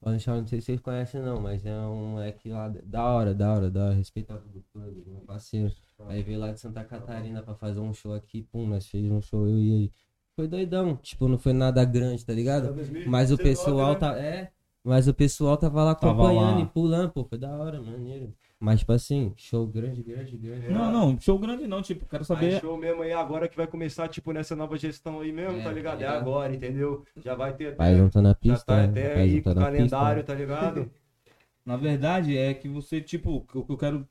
Paulinho 0.00 0.20
Charo, 0.20 0.40
não 0.40 0.46
sei 0.46 0.60
se 0.60 0.66
vocês 0.66 0.80
conhecem 0.80 1.20
não, 1.20 1.40
mas 1.40 1.64
é 1.66 1.76
um 1.76 2.12
moleque 2.12 2.48
lá 2.48 2.68
da 2.84 3.04
hora, 3.04 3.34
da 3.34 3.52
hora, 3.52 3.70
da 3.70 3.84
hora, 3.86 3.94
respeitado 3.94 4.48
do 4.48 4.62
clube, 4.72 5.04
meu 5.06 5.20
parceiro. 5.20 5.72
Aí 6.08 6.22
veio 6.22 6.38
lá 6.38 6.50
de 6.52 6.58
Santa 6.58 6.82
Catarina 6.82 7.42
pra 7.42 7.54
fazer 7.54 7.80
um 7.80 7.92
show 7.92 8.14
aqui, 8.14 8.42
pum, 8.42 8.66
nós 8.66 8.86
fez 8.86 9.10
um 9.10 9.20
show, 9.20 9.46
eu 9.46 9.58
e 9.58 9.72
ele. 9.72 9.92
Foi 10.34 10.48
doidão, 10.48 10.96
tipo, 10.96 11.28
não 11.28 11.38
foi 11.38 11.52
nada 11.52 11.84
grande, 11.84 12.24
tá 12.24 12.32
ligado? 12.32 12.74
Mas 13.06 13.30
o 13.30 13.36
pessoal 13.36 13.94
tá. 13.96 14.16
É, 14.18 14.50
Mas 14.84 15.06
o 15.08 15.14
pessoal 15.14 15.56
tava 15.56 15.84
lá 15.84 15.94
Tava 15.94 16.12
acompanhando 16.12 16.56
lá. 16.56 16.60
e 16.60 16.66
pulando, 16.66 17.12
pô, 17.12 17.24
foi 17.24 17.38
da 17.38 17.50
hora, 17.50 17.80
maneiro. 17.82 18.34
Mas, 18.58 18.80
tipo 18.80 18.92
assim, 18.92 19.32
show 19.36 19.66
grande, 19.66 20.02
grande, 20.02 20.36
grande. 20.36 20.68
Não, 20.68 20.90
não, 20.92 21.20
show 21.20 21.38
grande 21.38 21.66
não, 21.66 21.80
tipo, 21.82 22.06
quero 22.06 22.22
Aí 22.22 22.26
saber. 22.26 22.60
show 22.60 22.76
mesmo 22.76 23.02
aí 23.02 23.12
agora 23.12 23.48
que 23.48 23.56
vai 23.56 23.66
começar, 23.66 24.08
tipo, 24.08 24.32
nessa 24.32 24.54
nova 24.56 24.76
gestão 24.76 25.20
aí 25.20 25.32
mesmo, 25.32 25.58
É, 25.60 25.64
tá 25.64 25.72
ligado? 25.72 25.98
tá 25.98 26.04
É 26.04 26.06
ligado? 26.08 26.20
agora, 26.22 26.54
entendeu? 26.54 27.04
Já 27.16 27.34
vai 27.34 27.54
ter 27.54 27.76
não 27.98 28.10
tá 28.10 28.20
na 28.22 28.30
já 28.30 28.34
pista. 28.34 28.64
tá 28.66 28.76
né? 28.76 28.84
até 28.84 29.14
Pai 29.14 29.22
aí 29.22 29.34
não 29.36 29.42
tá 29.42 29.54
com 29.54 29.60
o 29.60 29.60
na 29.60 29.66
calendário, 29.66 30.16
pista. 30.22 30.32
tá 30.34 30.38
ligado? 30.38 30.90
Na 31.64 31.76
verdade, 31.76 32.36
é 32.36 32.54
que 32.54 32.68
você, 32.68 33.00
tipo, 33.00 33.46
o 33.54 33.64
que 33.64 33.72
eu 33.72 33.76
quero 33.78 34.06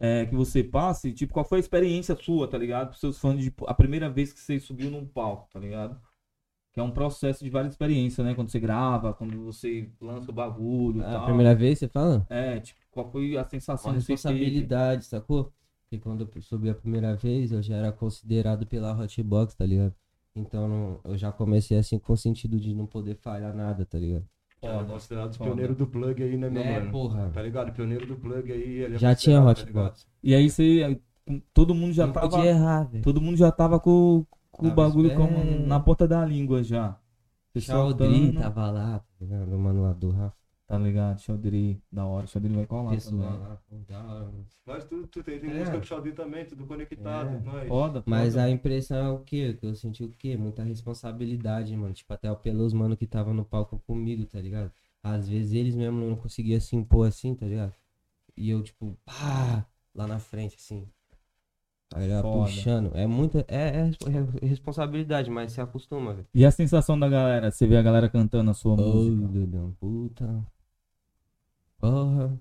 é 0.00 0.26
que 0.26 0.34
você 0.34 0.62
passe, 0.62 1.12
tipo, 1.12 1.32
qual 1.32 1.44
foi 1.44 1.58
a 1.58 1.60
experiência 1.60 2.14
sua, 2.16 2.46
tá 2.48 2.58
ligado? 2.58 2.88
Pros 2.88 3.00
seus 3.00 3.18
fãs, 3.18 3.38
de, 3.40 3.52
a 3.66 3.74
primeira 3.74 4.10
vez 4.10 4.32
que 4.32 4.40
você 4.40 4.58
subiu 4.60 4.90
num 4.90 5.06
palco, 5.06 5.48
tá 5.52 5.58
ligado? 5.58 5.98
Que 6.74 6.80
é 6.80 6.82
um 6.82 6.90
processo 6.90 7.44
de 7.44 7.48
várias 7.50 7.72
experiências, 7.72 8.26
né? 8.26 8.34
Quando 8.34 8.50
você 8.50 8.58
grava, 8.58 9.14
quando 9.14 9.44
você 9.44 9.88
lança 10.00 10.30
o 10.30 10.34
bagulho 10.34 11.00
e 11.00 11.04
A 11.04 11.10
tal. 11.12 11.24
primeira 11.26 11.54
vez, 11.54 11.78
você 11.78 11.88
fala? 11.88 12.26
É, 12.28 12.58
tipo, 12.58 12.80
qual 12.90 13.08
foi 13.12 13.36
a 13.36 13.44
sensação 13.44 13.92
Uma 13.92 13.98
que 14.00 14.04
você 14.04 14.12
teve? 14.28 14.40
responsabilidade, 14.40 15.04
sacou? 15.04 15.52
Porque 15.82 16.02
quando 16.02 16.28
eu 16.34 16.42
subi 16.42 16.68
a 16.68 16.74
primeira 16.74 17.14
vez, 17.14 17.52
eu 17.52 17.62
já 17.62 17.76
era 17.76 17.92
considerado 17.92 18.66
pela 18.66 18.92
Hotbox, 18.92 19.54
tá 19.54 19.64
ligado? 19.64 19.94
Então 20.34 20.66
não- 20.68 21.00
eu 21.04 21.16
já 21.16 21.30
comecei 21.30 21.78
assim 21.78 21.96
com 21.96 22.12
o 22.12 22.16
sentido 22.16 22.58
de 22.58 22.74
não 22.74 22.86
poder 22.86 23.14
falhar 23.14 23.54
nada, 23.54 23.86
tá 23.86 23.96
ligado? 23.96 24.24
Foda, 24.60 24.84
considerado 24.84 25.34
foda. 25.36 25.50
pioneiros 25.50 25.76
do 25.76 25.86
plug 25.86 26.22
aí, 26.24 26.36
né, 26.36 26.50
meu 26.50 26.62
É, 26.62 26.80
mano? 26.80 26.90
porra. 26.90 27.30
Tá 27.32 27.40
ligado? 27.42 27.72
Pioneiro 27.72 28.06
do 28.06 28.16
plug 28.16 28.50
aí. 28.50 28.62
ele 28.82 28.94
é 28.96 28.98
Já 28.98 29.14
tinha 29.14 29.40
tá? 29.40 29.46
Hotbox. 29.48 30.08
E 30.22 30.34
aí 30.34 30.50
você. 30.50 31.00
Todo 31.52 31.74
mundo 31.74 31.92
já 31.92 32.06
não 32.06 32.12
tava. 32.12 32.28
podia 32.30 32.46
errar, 32.50 32.84
velho. 32.84 33.04
Todo 33.04 33.20
mundo 33.20 33.36
já 33.36 33.52
tava 33.52 33.78
com, 33.78 34.26
com 34.56 34.68
o 34.68 34.70
bagulho 34.74 35.14
como 35.14 35.38
esperando. 35.38 35.66
na 35.66 35.80
ponta 35.80 36.06
da 36.08 36.24
língua 36.24 36.62
já. 36.62 36.98
Soltando, 37.58 38.32
tava 38.40 38.70
lá, 38.70 38.98
tá 38.98 39.06
ligado? 39.20 39.54
O 39.54 39.58
mano 39.58 39.82
lá 39.82 39.92
do 39.92 40.10
Rafa. 40.10 40.36
Tá 40.66 40.78
ligado? 40.78 41.20
Chaudri, 41.20 41.80
da 41.92 42.06
hora. 42.06 42.26
Chaudri 42.26 42.52
vai 42.54 42.64
colar 42.66 42.90
Pessoal 42.92 43.22
também. 43.22 43.38
lá, 43.38 43.58
pô, 43.68 43.76
da 43.86 43.98
hora, 44.02 44.24
mano. 44.24 44.46
Nós 44.66 44.84
tudo, 44.86 45.06
tudo 45.06 45.22
tem, 45.24 45.38
tem 45.38 45.50
É. 45.50 45.58
música 45.58 45.76
com 45.76 45.82
o 45.84 45.86
Xaldi 45.86 46.12
também, 46.12 46.46
tudo 46.46 46.66
conectado. 46.66 47.28
É. 47.36 47.40
Nós. 47.40 47.68
Foda, 47.68 48.02
Mas 48.06 48.32
foda. 48.32 48.44
a 48.44 48.50
impressão 48.50 48.96
é 48.96 49.10
o 49.10 49.18
quê? 49.18 49.54
Que 49.60 49.66
eu 49.66 49.74
senti 49.74 50.02
o 50.02 50.08
quê? 50.10 50.36
Muita 50.38 50.62
responsabilidade, 50.64 51.76
mano. 51.76 51.92
Tipo, 51.92 52.14
até 52.14 52.34
pelos 52.34 52.72
mano 52.72 52.96
que 52.96 53.06
tava 53.06 53.32
no 53.34 53.44
palco 53.44 53.78
comigo, 53.86 54.24
tá 54.24 54.40
ligado? 54.40 54.72
Às 55.02 55.28
vezes 55.28 55.52
eles 55.52 55.76
mesmo 55.76 56.00
não 56.00 56.16
conseguiam 56.16 56.58
se 56.60 56.74
impor 56.74 57.06
assim, 57.06 57.34
tá 57.34 57.44
ligado? 57.46 57.74
E 58.34 58.48
eu, 58.48 58.62
tipo, 58.62 58.96
pá, 59.04 59.66
lá 59.94 60.06
na 60.06 60.18
frente, 60.18 60.56
assim. 60.56 60.88
Tá 61.88 62.00
ligado? 62.00 62.22
Foda. 62.22 62.44
Puxando. 62.44 62.90
É 62.94 63.06
muita. 63.06 63.44
É, 63.48 63.88
é 63.88 63.90
é 64.42 64.46
responsabilidade, 64.46 65.30
mas 65.30 65.52
se 65.52 65.60
acostuma, 65.60 66.12
velho. 66.12 66.26
E 66.34 66.44
a 66.44 66.50
sensação 66.50 66.98
da 66.98 67.08
galera? 67.08 67.50
Você 67.50 67.66
vê 67.66 67.76
a 67.76 67.82
galera 67.82 68.08
cantando 68.08 68.50
a 68.50 68.54
sua 68.54 68.74
Ô, 68.74 68.76
música? 68.76 69.28
Dudão, 69.28 69.72
puta. 69.78 70.44
Porra. 71.78 72.38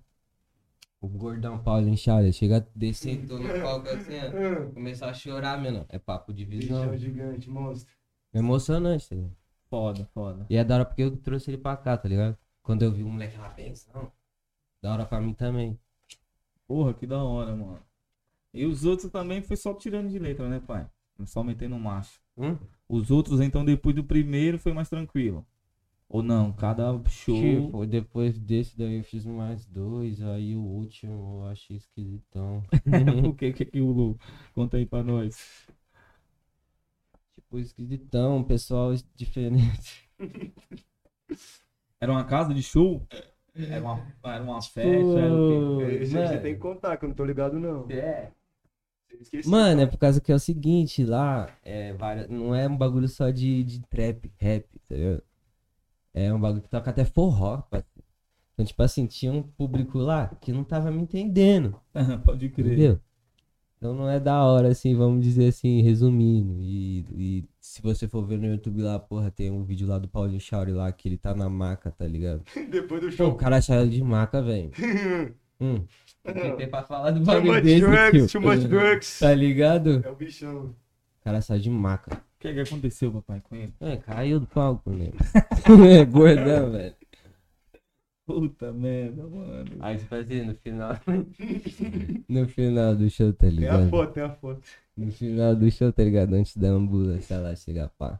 O 1.01 1.07
gordão 1.09 1.61
Paulo 1.61 1.97
Charles 1.97 2.33
chega 2.33 2.57
a 2.57 2.63
descer 2.73 3.27
no 3.27 3.61
palco 3.61 3.89
assim, 3.89 4.13
ó. 4.17 4.71
Começar 4.71 5.09
a 5.09 5.13
chorar, 5.13 5.61
mano. 5.61 5.85
É 5.89 5.99
papo 5.99 6.33
de 6.33 6.45
visão. 6.45 6.81
Bichão 6.81 6.97
gigante, 6.97 7.49
monstro. 7.49 7.93
É 8.33 8.39
emocionante, 8.39 9.09
tá 9.09 9.15
ligado? 9.15 9.35
Foda, 9.69 10.09
foda. 10.13 10.45
E 10.49 10.55
é 10.55 10.63
da 10.63 10.75
hora 10.75 10.85
porque 10.85 11.01
eu 11.03 11.17
trouxe 11.17 11.51
ele 11.51 11.57
pra 11.57 11.75
cá, 11.75 11.97
tá 11.97 12.07
ligado? 12.07 12.37
Quando 12.61 12.83
eu 12.83 12.91
vi 12.91 13.03
o 13.03 13.07
moleque 13.09 13.37
lá, 13.37 13.49
benção. 13.49 14.11
Da 14.81 14.93
hora 14.93 15.05
pra 15.05 15.19
mim 15.19 15.33
também. 15.33 15.77
Porra, 16.65 16.93
que 16.93 17.05
da 17.05 17.21
hora, 17.21 17.53
mano. 17.53 17.79
E 18.53 18.65
os 18.65 18.85
outros 18.85 19.11
também 19.11 19.41
foi 19.41 19.57
só 19.57 19.73
tirando 19.73 20.09
de 20.09 20.19
letra, 20.19 20.47
né, 20.47 20.59
pai? 20.59 20.87
Só 21.25 21.43
metendo 21.43 21.77
macho. 21.77 22.21
Hum? 22.37 22.57
Os 22.87 23.09
outros, 23.09 23.39
então, 23.39 23.65
depois 23.65 23.95
do 23.95 24.03
primeiro, 24.03 24.59
foi 24.59 24.73
mais 24.73 24.89
tranquilo. 24.89 25.45
Ou 26.07 26.21
não, 26.21 26.53
cada 26.53 27.01
show. 27.09 27.35
Tipo, 27.35 27.85
depois 27.87 28.37
desse 28.37 28.77
daí 28.77 28.97
eu 28.97 29.03
fiz 29.03 29.25
mais 29.25 29.65
dois, 29.65 30.21
aí 30.21 30.55
o 30.55 30.61
último 30.61 31.41
eu 31.41 31.47
achei 31.47 31.77
esquisitão. 31.77 32.63
o 33.27 33.33
que 33.33 33.51
que 33.51 33.65
que 33.65 33.81
o 33.81 33.89
Lu? 33.91 34.19
Conta 34.53 34.77
aí 34.77 34.85
pra 34.85 35.01
nós. 35.01 35.67
tipo, 37.33 37.57
esquisitão, 37.57 38.43
pessoal 38.43 38.93
diferente. 39.15 40.07
Era 41.99 42.11
uma 42.11 42.25
casa 42.25 42.53
de 42.53 42.61
show? 42.61 43.07
Era 43.55 43.81
uma, 43.81 44.07
era 44.23 44.43
uma 44.43 44.61
festa? 44.61 45.19
Era 45.19 45.33
o 45.33 45.79
quê? 45.79 45.85
Aí 45.85 46.05
você 46.05 46.39
tem 46.39 46.53
que 46.53 46.59
contar, 46.59 46.97
que 46.97 47.05
eu 47.05 47.09
não 47.09 47.15
tô 47.15 47.25
ligado, 47.25 47.59
não. 47.59 47.89
É. 47.89 48.31
Esqueci. 49.21 49.49
Mano, 49.49 49.81
é 49.81 49.85
por 49.85 49.97
causa 49.97 50.19
que 50.21 50.31
é 50.31 50.35
o 50.35 50.39
seguinte, 50.39 51.03
lá 51.05 51.49
é 51.63 51.93
várias, 51.93 52.29
não 52.29 52.53
é 52.55 52.67
um 52.67 52.77
bagulho 52.77 53.07
só 53.07 53.29
de, 53.29 53.63
de 53.63 53.79
trap, 53.87 54.31
rap, 54.37 54.65
tá 54.87 54.95
ligado? 54.95 55.23
É 56.13 56.33
um 56.33 56.39
bagulho 56.39 56.61
que 56.61 56.69
toca 56.69 56.89
até 56.91 57.05
forró, 57.05 57.57
parceiro. 57.63 58.03
Então, 58.53 58.65
tipo 58.65 58.83
assim, 58.83 59.07
tinha 59.07 59.31
um 59.31 59.41
público 59.41 59.97
lá 59.97 60.27
que 60.39 60.51
não 60.53 60.63
tava 60.63 60.91
me 60.91 61.01
entendendo, 61.01 61.79
Pode 62.23 62.49
crer. 62.49 62.67
entendeu? 62.67 62.99
Então 63.77 63.93
não 63.93 64.07
é 64.09 64.17
da 64.19 64.43
hora, 64.45 64.69
assim, 64.69 64.95
vamos 64.95 65.23
dizer 65.25 65.49
assim, 65.49 65.81
resumindo. 65.81 66.61
E, 66.61 66.99
e 67.11 67.45
se 67.59 67.81
você 67.81 68.07
for 68.07 68.25
ver 68.25 68.37
no 68.39 68.45
YouTube 68.47 68.81
lá, 68.81 68.97
porra, 68.99 69.29
tem 69.29 69.51
um 69.51 69.63
vídeo 69.63 69.85
lá 69.87 69.97
do 69.99 70.07
Paulinho 70.07 70.39
Chauri 70.39 70.71
lá, 70.71 70.89
que 70.91 71.09
ele 71.09 71.17
tá 71.17 71.35
na 71.35 71.49
maca, 71.49 71.91
tá 71.91 72.07
ligado? 72.07 72.43
Depois 72.71 73.01
do 73.01 73.07
Pô, 73.07 73.29
o 73.29 73.31
show. 73.31 73.35
cara 73.35 73.57
achava 73.57 73.85
de 73.87 74.01
maca, 74.01 74.41
velho. 74.41 74.71
hum. 75.63 75.85
Tentei 76.23 76.67
pra 76.67 76.83
falar 76.83 77.11
do 77.11 77.17
Too 77.17 77.25
bagulho 77.25 77.53
much 77.53 77.63
desse, 77.63 77.81
drugs, 77.81 78.31
too 78.31 78.41
much 78.41 78.63
drugs. 78.67 79.19
Tá 79.19 79.33
ligado? 79.33 80.01
É 80.05 80.09
o 80.09 80.15
bichão. 80.15 80.65
O 80.65 80.75
cara 81.23 81.41
saiu 81.41 81.61
de 81.61 81.69
maca. 81.69 82.15
O 82.15 82.39
que 82.39 82.53
que 82.53 82.59
aconteceu, 82.59 83.11
papai, 83.11 83.41
com 83.41 83.55
ele? 83.55 83.73
É, 83.79 83.97
caiu 83.97 84.39
do 84.39 84.47
palco, 84.47 84.89
né? 84.89 85.11
é 85.89 86.05
gordão, 86.05 86.71
velho. 86.71 86.95
Puta 88.25 88.71
merda, 88.71 89.27
mano. 89.27 89.65
Aí 89.81 89.99
você 89.99 90.05
faz 90.05 90.25
assim, 90.25 90.43
no 90.43 90.55
final. 90.55 90.97
no 92.29 92.47
final 92.47 92.95
do 92.95 93.09
show, 93.09 93.33
tá 93.33 93.39
Tem 93.39 93.49
a 93.49 93.51
ligado? 93.51 93.89
foto, 93.89 94.13
tem 94.13 94.23
a 94.23 94.29
foto. 94.29 94.61
No 94.95 95.11
final 95.11 95.55
do 95.55 95.69
show, 95.69 95.91
tá 95.91 96.03
ligado? 96.03 96.33
Antes 96.33 96.55
da 96.55 96.69
ambulância 96.69 97.37
lá 97.37 97.53
chegar, 97.55 97.89
pá. 97.89 98.19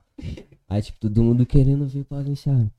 Aí, 0.68 0.82
tipo, 0.82 1.00
todo 1.00 1.24
mundo 1.24 1.46
querendo 1.46 1.88
ver 1.88 2.02
o 2.02 2.06
Paulo 2.06 2.36
Charles. 2.36 2.70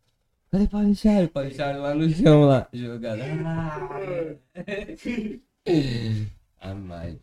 Cadê 0.55 0.69
Paulo 0.69 0.95
Charles? 0.95 1.31
Paulo 1.33 1.51
Charles 1.51 1.83
lá 1.83 1.95
no 1.97 2.09
chão, 2.09 2.45
lá, 2.45 2.69
jogado. 2.73 3.21
Ah, 6.61 6.75
mais. 6.75 7.19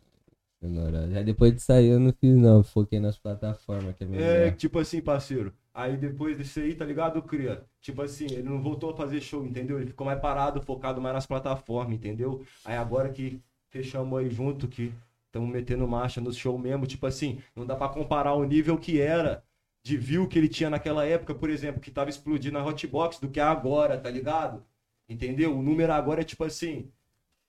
Aí 1.15 1.23
depois 1.23 1.55
de 1.55 1.61
sair 1.61 1.87
eu 1.87 1.99
não 1.99 2.11
fiz 2.11 2.35
não, 2.35 2.61
foquei 2.61 2.99
nas 2.99 3.17
plataformas 3.17 3.95
que 3.95 4.03
é 4.03 4.07
melhor. 4.07 4.23
É, 4.23 4.51
tipo 4.51 4.77
assim, 4.77 5.01
parceiro. 5.01 5.53
Aí 5.73 5.95
depois 5.95 6.37
desse 6.37 6.59
aí, 6.59 6.75
tá 6.75 6.83
ligado, 6.83 7.21
Cria? 7.23 7.63
Tipo 7.79 8.01
assim, 8.01 8.25
ele 8.25 8.43
não 8.43 8.61
voltou 8.61 8.91
a 8.91 8.95
fazer 8.95 9.21
show, 9.21 9.45
entendeu? 9.45 9.79
Ele 9.79 9.87
ficou 9.87 10.05
mais 10.05 10.19
parado, 10.19 10.61
focado 10.61 11.01
mais 11.01 11.15
nas 11.15 11.25
plataformas, 11.25 11.95
entendeu? 11.95 12.43
Aí 12.65 12.75
agora 12.75 13.09
que 13.09 13.39
fechamos 13.69 14.19
aí 14.19 14.29
junto, 14.29 14.67
que 14.67 14.93
estamos 15.27 15.49
metendo 15.49 15.87
marcha 15.87 16.19
no 16.19 16.33
show 16.33 16.59
mesmo, 16.59 16.85
tipo 16.85 17.07
assim, 17.07 17.39
não 17.55 17.65
dá 17.65 17.75
pra 17.75 17.87
comparar 17.87 18.33
o 18.33 18.43
nível 18.43 18.77
que 18.77 18.99
era 18.99 19.41
de 19.83 19.97
view 19.97 20.27
que 20.27 20.37
ele 20.37 20.47
tinha 20.47 20.69
naquela 20.69 21.05
época, 21.05 21.33
por 21.33 21.49
exemplo, 21.49 21.81
que 21.81 21.91
tava 21.91 22.09
explodindo 22.09 22.57
na 22.57 22.65
Hotbox 22.65 23.19
do 23.19 23.29
que 23.29 23.39
é 23.39 23.43
agora, 23.43 23.97
tá 23.97 24.09
ligado? 24.09 24.63
Entendeu? 25.09 25.57
O 25.57 25.61
número 25.61 25.91
agora 25.91 26.21
é 26.21 26.23
tipo 26.23 26.43
assim. 26.43 26.89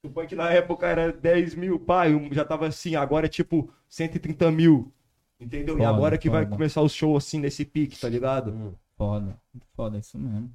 Suponho 0.05 0.29
que 0.29 0.35
na 0.35 0.51
época 0.51 0.87
era 0.87 1.13
10 1.13 1.55
mil, 1.55 1.79
pai, 1.79 2.29
já 2.33 2.45
tava 2.45 2.67
assim, 2.67 2.97
agora 2.97 3.27
é 3.27 3.29
tipo 3.29 3.71
130 3.89 4.51
mil. 4.51 4.93
Entendeu? 5.39 5.77
e 5.77 5.79
Foda, 5.79 5.89
agora 5.89 6.19
que 6.19 6.31
vai 6.31 6.45
foda. 6.45 6.57
começar 6.57 6.81
o 6.81 6.89
show 6.89 7.17
assim 7.17 7.39
nesse 7.39 7.65
pique, 7.65 7.99
tá 8.01 8.09
ligado? 8.09 8.51
Hum. 8.53 8.73
Foda. 8.97 9.37
Foda, 9.77 9.99
isso 9.99 10.19
mesmo. 10.19 10.51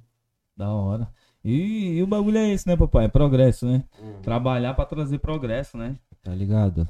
Da 0.56 0.70
hora. 0.70 1.08
E, 1.44 1.96
e 1.98 2.02
o 2.02 2.06
bagulho 2.06 2.38
é 2.38 2.50
esse, 2.50 2.66
né, 2.66 2.76
papai? 2.76 3.04
É 3.06 3.08
progresso, 3.08 3.66
né? 3.66 3.84
Hum. 4.02 4.20
Trabalhar 4.22 4.74
pra 4.74 4.84
trazer 4.84 5.18
progresso, 5.18 5.78
né? 5.78 5.96
Tá 6.22 6.34
ligado? 6.34 6.86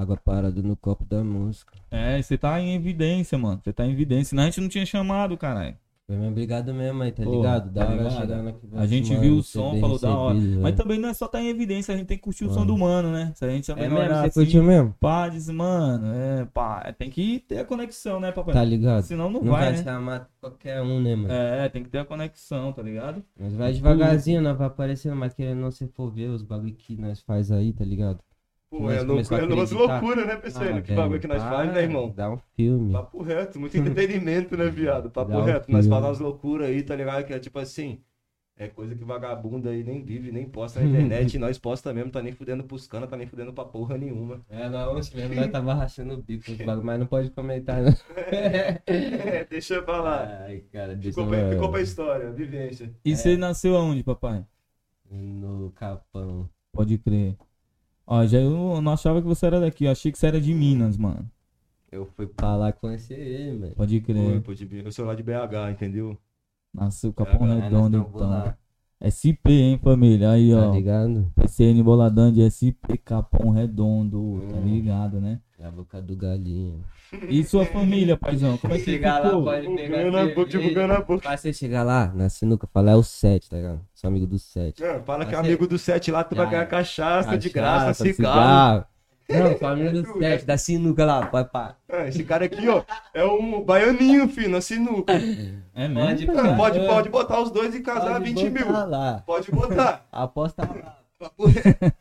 Água 0.00 0.16
parada 0.16 0.62
no 0.62 0.76
copo 0.76 1.04
da 1.04 1.24
música. 1.24 1.72
É, 1.90 2.22
você 2.22 2.38
tá 2.38 2.60
em 2.60 2.74
evidência, 2.74 3.36
mano. 3.36 3.60
Você 3.64 3.72
tá 3.72 3.84
em 3.84 3.90
evidência. 3.90 4.30
Senão 4.30 4.44
a 4.44 4.46
gente 4.46 4.60
não 4.60 4.68
tinha 4.68 4.86
chamado, 4.86 5.36
caralho. 5.36 5.76
Foi 6.06 6.16
mesmo 6.16 6.30
obrigado 6.30 6.72
mesmo 6.72 7.02
aí, 7.02 7.12
tá 7.12 7.22
Pô, 7.22 7.32
ligado? 7.36 7.70
Da 7.70 7.84
tá 7.84 7.92
hora 7.92 8.02
ligado? 8.02 8.48
aqui. 8.48 8.66
A 8.72 8.86
gente 8.86 9.10
mano, 9.10 9.20
viu 9.20 9.36
o 9.36 9.42
som, 9.42 9.78
falou 9.78 9.98
da 9.98 10.16
hora. 10.16 10.38
Mas 10.62 10.74
também 10.74 10.98
não 10.98 11.10
é 11.10 11.12
só 11.12 11.28
tá 11.28 11.38
em 11.38 11.48
evidência, 11.48 11.92
a 11.92 11.98
gente 11.98 12.06
tem 12.06 12.16
que 12.16 12.22
curtir 12.22 12.46
o 12.46 12.48
som 12.48 12.60
Mano. 12.60 12.72
do 12.72 12.78
mano, 12.78 13.12
né? 13.12 13.30
Se 13.34 13.44
a 13.44 13.50
gente 13.50 13.66
também 13.66 13.84
É 13.84 13.88
mesmo? 13.88 14.02
olhar 14.04 14.20
Você 14.22 14.28
assim, 14.28 14.40
curtiu 14.40 14.62
mesmo? 14.62 14.94
pá, 14.98 15.28
diz, 15.28 15.50
mano, 15.50 16.06
é, 16.14 16.46
pá, 16.46 16.94
tem 16.96 17.10
que 17.10 17.40
ter 17.40 17.58
a 17.58 17.64
conexão, 17.66 18.18
né, 18.20 18.32
papai? 18.32 18.54
Tá 18.54 18.64
ligado? 18.64 19.02
Senão 19.02 19.28
não, 19.30 19.42
Não 19.42 19.52
vai, 19.52 19.64
vai 19.64 19.72
né? 19.72 19.84
chamar 19.84 20.30
qualquer 20.40 20.80
um, 20.80 20.98
né, 20.98 21.14
mano? 21.14 21.30
É, 21.30 21.68
tem 21.68 21.82
que 21.82 21.90
ter 21.90 21.98
a 21.98 22.04
conexão, 22.06 22.72
tá 22.72 22.80
ligado? 22.82 23.22
Mas 23.38 23.52
vai 23.52 23.72
devagarzinho, 23.74 24.40
não 24.40 24.56
vai 24.56 24.66
aparecendo, 24.68 25.14
mas 25.14 25.34
querendo 25.34 25.58
não 25.60 25.70
se 25.70 25.86
for 25.88 26.10
ver 26.10 26.30
os 26.30 26.42
bagulho 26.42 26.72
que 26.74 26.96
nós 26.96 27.20
faz 27.20 27.52
aí, 27.52 27.74
tá 27.74 27.84
ligado? 27.84 28.20
Pô, 28.70 28.90
é, 28.90 29.00
louco, 29.00 29.34
é 29.34 29.44
umas 29.44 29.70
loucuras, 29.70 30.26
né, 30.26 30.36
pessoal? 30.36 30.66
Ah, 30.76 30.82
que 30.82 30.92
bagulho 30.92 31.20
que 31.20 31.26
nós 31.26 31.42
velho, 31.42 31.54
faz, 31.54 31.72
né, 31.72 31.82
irmão? 31.82 32.12
Dá 32.14 32.30
um 32.30 32.38
filme. 32.54 32.92
Papo 32.92 33.22
reto, 33.22 33.58
muito 33.58 33.76
entretenimento, 33.76 34.56
né, 34.58 34.66
viado? 34.68 35.10
Papo 35.10 35.30
Dá 35.30 35.38
um 35.38 35.44
reto. 35.44 35.72
Nós 35.72 35.86
falamos 35.86 36.08
umas 36.08 36.20
loucuras 36.20 36.68
aí, 36.68 36.82
tá 36.82 36.94
ligado? 36.94 37.24
Que 37.24 37.32
é 37.32 37.38
tipo 37.38 37.58
assim. 37.58 38.02
É 38.60 38.66
coisa 38.66 38.92
que 38.92 39.04
vagabundo 39.04 39.68
aí 39.68 39.84
nem 39.84 40.02
vive, 40.02 40.32
nem 40.32 40.44
posta 40.44 40.80
na 40.80 40.86
internet. 40.86 41.34
e 41.34 41.38
nós 41.38 41.56
posta 41.56 41.94
mesmo, 41.94 42.10
tá 42.10 42.20
nem 42.20 42.32
fudendo 42.32 42.64
pros 42.64 42.88
canas, 42.88 43.08
tá 43.08 43.16
nem 43.16 43.24
fudendo 43.24 43.52
pra 43.52 43.64
porra 43.64 43.96
nenhuma. 43.96 44.44
É, 44.50 44.68
não, 44.68 44.96
ontem 44.96 45.16
mesmo 45.16 45.36
nós 45.36 45.48
tava 45.48 45.74
rachando 45.74 46.14
o 46.14 46.22
bico, 46.22 46.50
mas 46.82 46.98
não 46.98 47.06
pode 47.06 47.30
comentar, 47.30 47.80
né? 47.80 47.96
É, 48.84 49.44
deixa 49.44 49.74
eu 49.74 49.84
falar. 49.84 50.42
Ai, 50.42 50.64
cara, 50.72 50.96
deixa 50.96 51.10
Ficou 51.10 51.28
pra, 51.28 51.38
eu... 51.38 51.52
ficou 51.52 51.70
pra 51.70 51.80
história, 51.80 52.32
vivência. 52.32 52.92
E 53.04 53.16
você 53.16 53.36
nasceu 53.36 53.76
aonde, 53.76 54.02
papai? 54.02 54.44
No 55.08 55.70
Capão. 55.70 56.50
Pode 56.72 56.98
crer. 56.98 57.36
Ó, 58.10 58.26
já 58.26 58.38
eu 58.40 58.80
não 58.80 58.92
achava 58.92 59.20
que 59.20 59.28
você 59.28 59.44
era 59.46 59.60
daqui, 59.60 59.84
eu 59.84 59.90
achei 59.90 60.10
que 60.10 60.18
você 60.18 60.26
era 60.26 60.40
de 60.40 60.54
Minas, 60.54 60.96
mano. 60.96 61.30
Eu 61.92 62.06
fui 62.06 62.26
pra 62.26 62.56
lá 62.56 62.72
conhecer 62.72 63.18
ele, 63.18 63.58
mano. 63.58 63.74
Pode 63.74 64.00
Foi, 64.00 64.14
crer. 64.14 64.42
pô, 64.42 64.54
de- 64.54 64.82
eu 64.84 64.90
sou 64.90 65.04
lá 65.04 65.14
de 65.14 65.22
BH, 65.22 65.70
entendeu? 65.70 66.16
Nasceu 66.72 67.12
Capão 67.12 67.46
É, 67.50 67.60
Redondo, 67.60 67.98
nós 67.98 68.06
tamo 68.06 68.16
então. 68.16 68.30
lá, 68.30 68.58
SP, 69.00 69.46
hein, 69.52 69.78
família? 69.82 70.30
Aí, 70.30 70.50
Tá 70.50 70.68
ó. 70.68 70.72
ligado? 70.74 71.30
PCN 71.36 71.82
Boladão 71.82 72.32
de 72.32 72.42
SP 72.42 72.98
Capão 72.98 73.50
Redondo, 73.50 74.40
tá 74.50 74.56
Hum. 74.58 74.64
ligado, 74.64 75.20
né? 75.20 75.38
Na 75.58 75.70
boca 75.70 76.00
do 76.02 76.16
galinho. 76.16 76.84
E 77.28 77.42
sua 77.44 77.64
família, 77.64 78.16
paizão? 78.16 78.56
Como 78.58 78.74
é 78.74 78.78
que 78.78 78.84
Chegar 78.84 79.20
lá, 79.24 79.30
pode 79.30 79.66
pegar 79.66 79.98
Divulgando 79.98 80.16
a 80.18 80.34
boca, 80.34 80.50
divulgando 80.50 80.92
a 80.92 81.00
boca. 81.00 81.22
Pra 81.22 81.36
você 81.36 81.52
chegar 81.52 81.82
lá, 81.82 82.12
na 82.14 82.28
sinuca, 82.28 82.68
falar 82.72 82.92
é 82.92 82.96
o 82.96 83.02
7, 83.02 83.48
tá 83.48 83.56
ligado? 83.56 83.80
Sou 83.94 84.08
amigo 84.08 84.26
do 84.26 84.38
7. 84.38 84.82
Não, 84.82 85.02
fala 85.02 85.24
que 85.26 85.34
é 85.34 85.38
amigo 85.38 85.66
do 85.66 85.78
set 85.78 86.10
lá, 86.10 86.22
tu 86.22 86.36
vai 86.36 86.44
Já. 86.46 86.50
ganhar 86.52 86.66
cachaça, 86.66 87.36
de 87.38 87.48
graça, 87.50 87.86
Cachaça, 87.86 88.04
cigarro. 88.04 88.84
Não, 89.30 89.68
amigo 89.68 90.02
do 90.02 90.18
7, 90.18 90.44
da 90.46 90.56
sinuca 90.56 91.04
lá, 91.04 91.26
pai, 91.26 91.44
pá. 91.44 91.76
Ah, 91.88 92.06
esse 92.08 92.24
cara 92.24 92.46
aqui, 92.46 92.66
ó, 92.68 92.82
é 93.12 93.24
um 93.24 93.62
baianinho, 93.62 94.26
filho, 94.28 94.48
na 94.48 94.60
sinuca. 94.62 95.12
É 95.74 95.86
mesmo? 95.86 96.32
Pode- 96.32 96.56
pode, 96.56 96.78
É. 96.78 96.86
pode 96.86 97.08
botar 97.10 97.40
os 97.42 97.50
dois 97.50 97.74
e 97.74 97.80
casar 97.80 98.12
Pode 98.12 98.24
20 98.32 98.48
mil. 98.50 98.70
lá. 98.72 99.22
Pode 99.26 99.50
botar. 99.50 100.06
Aposta 100.10 100.62
lá. 100.62 100.96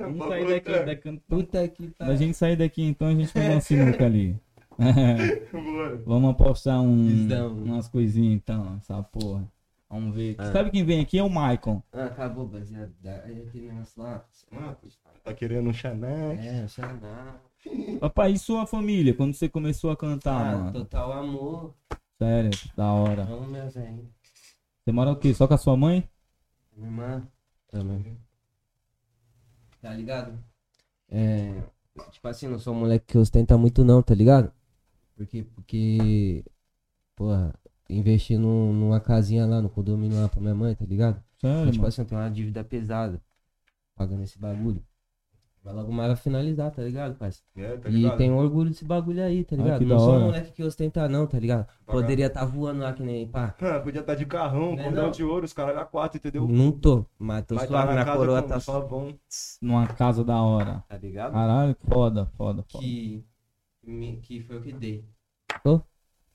Vamos 0.00 0.28
sair 0.28 0.46
daqui, 0.48 0.84
daqui. 0.84 1.22
Puta 1.28 1.68
que 1.68 1.86
Da 1.88 1.92
pariu. 1.98 2.16
gente 2.16 2.36
sair 2.36 2.56
daqui, 2.56 2.82
então 2.82 3.08
a 3.08 3.12
gente 3.14 3.28
faz 3.28 3.48
uma 3.48 3.60
sinuca 3.60 4.06
ali. 4.06 4.36
Vamos 6.06 6.30
apostar 6.30 6.80
um, 6.80 7.28
umas 7.64 7.86
coisinhas 7.88 8.34
então, 8.34 8.76
essa 8.78 9.02
porra. 9.02 9.44
Vamos 9.90 10.14
ver. 10.14 10.36
Ah. 10.38 10.52
Sabe 10.52 10.70
quem 10.70 10.84
vem 10.84 11.00
aqui 11.00 11.18
é 11.18 11.22
o 11.22 11.28
Maicon. 11.28 11.82
Ah, 11.92 12.04
acabou, 12.04 12.46
baseado. 12.46 12.94
Aí 13.24 13.42
aquele 13.42 13.72
negócio 13.72 14.00
lá. 14.00 14.24
Tá 15.24 15.34
querendo 15.34 15.68
um 15.68 15.72
Xanax? 15.72 16.38
É, 16.44 16.68
Xaná. 16.68 17.40
Papai, 18.00 18.32
e 18.32 18.38
sua 18.38 18.66
família? 18.66 19.12
Quando 19.12 19.34
você 19.34 19.48
começou 19.48 19.90
a 19.90 19.96
cantar, 19.96 20.54
Ah, 20.54 20.56
mano? 20.58 20.72
total 20.72 21.12
amor. 21.12 21.74
Sério, 22.16 22.50
da 22.76 22.92
hora. 22.92 23.22
Amo 23.24 23.46
meu 23.48 23.68
velho. 23.68 24.08
Você 24.84 24.92
mora 24.92 25.10
o 25.10 25.16
quê? 25.16 25.34
Só 25.34 25.48
com 25.48 25.54
a 25.54 25.58
sua 25.58 25.76
mãe? 25.76 26.08
Minha 26.76 26.88
irmã 26.88 27.28
também. 27.68 28.16
Tá 29.82 29.92
ligado? 29.92 30.38
É. 31.08 31.62
Tipo 32.12 32.28
assim, 32.28 32.46
não 32.46 32.58
sou 32.58 32.74
um 32.74 32.78
moleque 32.80 33.06
que 33.08 33.18
ostenta 33.18 33.58
muito 33.58 33.84
não, 33.84 34.02
tá 34.02 34.14
ligado? 34.14 34.52
Porque, 35.16 35.42
porque. 35.42 36.44
Porra, 37.16 37.52
investi 37.90 38.36
num- 38.36 38.72
numa 38.72 39.00
casinha 39.00 39.46
lá 39.46 39.60
no 39.60 39.68
condomínio 39.70 40.20
lá 40.20 40.28
pra 40.28 40.40
minha 40.40 40.54
mãe, 40.54 40.74
tá 40.74 40.84
ligado? 40.84 41.22
Sério, 41.40 41.66
tipo 41.72 41.78
mano. 41.78 41.88
assim, 41.88 42.02
eu 42.02 42.06
tenho 42.06 42.20
uma 42.20 42.30
dívida 42.30 42.64
pesada. 42.64 43.20
Pagando 43.96 44.22
esse 44.22 44.38
bagulho. 44.38 44.82
Vai 45.62 45.74
logo 45.74 45.92
mais 45.92 46.08
vai 46.08 46.16
finalizar, 46.16 46.70
tá 46.70 46.82
ligado, 46.82 47.16
parceiro? 47.18 47.46
É, 47.54 47.76
tá 47.76 47.90
E 47.90 47.92
ligado? 47.92 48.16
tenho 48.16 48.34
orgulho 48.34 48.70
desse 48.70 48.82
bagulho 48.82 49.22
aí, 49.22 49.44
tá 49.44 49.54
ligado? 49.56 49.78
que 49.80 49.84
não 49.84 49.98
sou 49.98 50.14
um 50.16 50.20
moleque 50.26 50.52
que 50.52 50.62
ostenta 50.62 51.06
não, 51.06 51.26
tá 51.26 51.38
ligado? 51.38 51.66
Poderia 51.84 52.26
estar 52.28 52.46
voando 52.46 52.80
lá 52.80 52.94
que 52.94 53.02
nem, 53.02 53.28
pá. 53.28 53.54
Ah, 53.60 53.78
podia 53.78 54.00
estar 54.00 54.14
de 54.14 54.24
carrão, 54.24 54.74
Né, 54.74 54.84
cordão 54.84 55.04
não? 55.04 55.10
de 55.10 55.22
ouro, 55.22 55.44
os 55.44 55.52
caras 55.52 55.76
a 55.76 55.84
quatro, 55.84 56.16
entendeu? 56.16 56.48
Não 56.48 56.72
tô, 56.72 57.04
mas 57.18 57.44
tô 57.44 57.56
Vai 57.56 57.66
tá 57.66 57.72
suave, 57.72 57.94
na 57.94 58.04
coroa 58.06 58.42
tá 58.42 58.58
só 58.58 58.80
bom. 58.80 59.12
Numa 59.60 59.86
casa 59.86 60.24
da 60.24 60.40
hora. 60.42 60.82
Tá 60.88 60.96
ligado? 60.96 61.32
Caralho, 61.32 61.76
foda, 61.90 62.24
foda, 62.38 62.62
foda. 62.62 62.82
Que, 62.82 63.22
me- 63.82 64.16
que 64.22 64.40
foi 64.40 64.56
o 64.56 64.62
que 64.62 64.72
dei. 64.72 65.04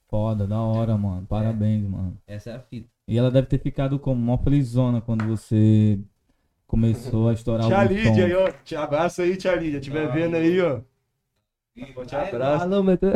Foda, 0.08 0.46
da 0.48 0.62
hora, 0.62 0.98
mano. 0.98 1.26
Parabéns, 1.28 1.84
mano. 1.88 2.18
Essa 2.28 2.52
é 2.52 2.56
a 2.56 2.60
fita. 2.60 2.88
E 3.08 3.18
ela 3.18 3.30
deve 3.32 3.48
ter 3.48 3.60
ficado 3.60 4.00
como 4.00 4.22
mó 4.22 4.38
felizona 4.38 5.02
quando 5.02 5.26
você 5.26 6.00
começou 6.68 7.30
a 7.30 7.34
estourar 7.34 7.68
Tia 7.68 7.80
o 7.80 7.84
Lídia 7.84 8.26
aí, 8.26 8.34
ó. 8.36 8.52
Te 8.64 8.76
abraço 8.76 9.22
aí, 9.22 9.38
tia 9.38 9.56
Lídia. 9.56 9.78
Estiver 9.78 10.08
Ah, 10.08 10.12
vendo 10.12 10.36
aí, 10.36 10.62
ó. 10.62 10.82
Forte 11.94 12.16
abraço. 12.16 12.64
Alô, 12.64 12.84
mas 12.84 12.98
tô... 13.00 13.08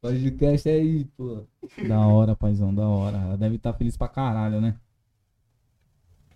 Podcast 0.00 0.68
aí, 0.68 1.04
pô. 1.16 1.46
Da 1.88 2.06
hora, 2.06 2.34
paizão, 2.36 2.74
da 2.74 2.86
hora. 2.86 3.16
Ela 3.16 3.36
deve 3.38 3.56
estar 3.56 3.72
feliz 3.72 3.96
pra 3.96 4.08
caralho, 4.08 4.60
né? 4.60 4.78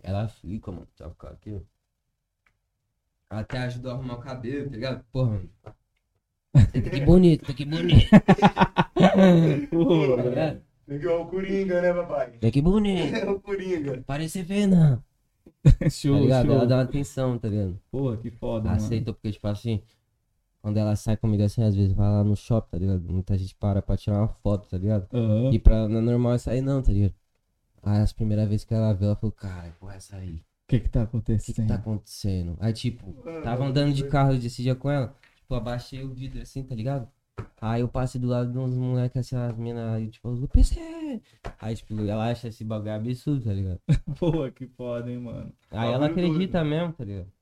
Ela 0.02 0.28
fica, 0.28 0.70
mano. 0.70 0.86
Deixa 0.96 1.04
eu 1.04 1.10
ficar 1.10 1.28
aqui, 1.30 1.54
ó. 1.54 1.60
Ela 3.30 3.40
até 3.42 3.58
ajudou 3.58 3.90
a 3.92 3.94
arrumar 3.94 4.14
o 4.14 4.20
cabelo, 4.20 4.64
tá 4.70 4.70
ligado? 4.76 5.04
Porra, 5.12 5.30
mano. 5.32 5.50
Você 6.72 6.80
tá 6.82 6.90
que 6.90 7.00
bonito, 7.00 7.46
tá 7.46 7.52
que 7.52 7.64
bonito. 7.64 8.08
Tá 8.98 10.22
ligado? 10.22 10.60
Tem 10.86 10.98
que 10.98 11.04
ir 11.04 11.08
o 11.08 11.26
Coringa, 11.26 11.82
né, 11.82 11.92
papai? 11.92 12.30
Tá 12.40 12.50
que 12.50 12.62
bonito. 12.62 13.14
É 13.14 13.28
o 13.30 13.40
Coringa. 13.40 14.02
Parece 14.06 14.42
ver, 14.42 14.66
não. 14.66 15.02
show, 15.90 16.14
Tá 16.16 16.20
ligado? 16.22 16.46
show. 16.46 16.54
Ela 16.54 16.66
dá 16.66 16.76
uma 16.76 16.82
atenção, 16.82 17.38
tá 17.38 17.48
ligado? 17.48 17.78
Porra, 17.90 18.16
que 18.16 18.30
foda, 18.30 18.64
mano. 18.70 18.76
Aceita, 18.76 19.12
porque, 19.12 19.32
tipo 19.32 19.46
assim, 19.48 19.82
quando 20.62 20.76
ela 20.78 20.96
sai 20.96 21.16
comigo 21.16 21.42
assim, 21.42 21.62
às 21.62 21.74
vezes 21.76 21.92
vai 21.92 22.08
lá 22.08 22.24
no 22.24 22.34
shopping, 22.36 22.70
tá 22.70 22.78
ligado? 22.78 23.02
Muita 23.12 23.36
gente 23.36 23.54
para 23.54 23.82
pra 23.82 23.96
tirar 23.96 24.18
uma 24.18 24.28
foto, 24.28 24.68
tá 24.68 24.78
ligado? 24.78 25.06
Aham. 25.12 25.50
E 25.52 25.58
pra 25.58 25.86
não 25.88 25.98
é 25.98 26.02
normal 26.02 26.36
aí 26.46 26.60
não, 26.62 26.80
tá 26.82 26.92
ligado? 26.92 27.14
Aí 27.82 28.00
as 28.00 28.12
primeiras 28.12 28.48
vezes 28.48 28.64
que 28.64 28.72
ela 28.74 28.92
viu, 28.94 29.06
ela 29.08 29.16
falou, 29.16 29.32
cara, 29.32 29.70
porra, 29.78 29.94
essa 29.94 30.16
aí. 30.16 30.36
O 30.36 30.68
que 30.68 30.80
que 30.80 30.88
tá 30.88 31.00
O 31.00 31.02
que, 31.04 31.08
acontecendo? 31.08 31.54
que 31.54 31.62
tá 31.66 31.74
acontecendo? 31.76 32.56
Aí, 32.60 32.72
tipo, 32.72 33.12
tava 33.42 33.64
andando 33.64 33.92
de 33.94 34.04
carro 34.04 34.34
esse 34.34 34.62
dia 34.62 34.74
com 34.74 34.90
ela, 34.90 35.14
tipo, 35.48 35.54
abaixei 35.54 36.04
o 36.04 36.12
vidro 36.12 36.42
assim, 36.42 36.62
tá 36.62 36.74
ligado? 36.74 37.08
Aí 37.60 37.80
eu 37.80 37.88
passei 37.88 38.20
do 38.20 38.26
lado 38.26 38.52
de 38.52 38.58
uns 38.58 38.74
moleques 38.74 39.16
assim, 39.16 39.36
as 39.36 39.56
minas, 39.56 39.94
aí, 39.94 40.08
tipo, 40.08 40.28
eu 40.28 40.48
PC. 40.48 41.22
Aí, 41.58 41.74
tipo, 41.74 41.98
ela 42.00 42.30
acha 42.30 42.48
esse 42.48 42.62
bagulho 42.62 42.92
absurdo, 42.92 43.44
tá 43.44 43.52
ligado? 43.52 43.80
Porra, 44.18 44.50
que 44.50 44.66
foda, 44.66 45.10
hein, 45.10 45.18
mano. 45.18 45.52
Aí 45.70 45.90
ela 45.90 46.06
acredita 46.06 46.62
mesmo, 46.62 46.92
tá 46.92 47.04
ligado? 47.04 47.32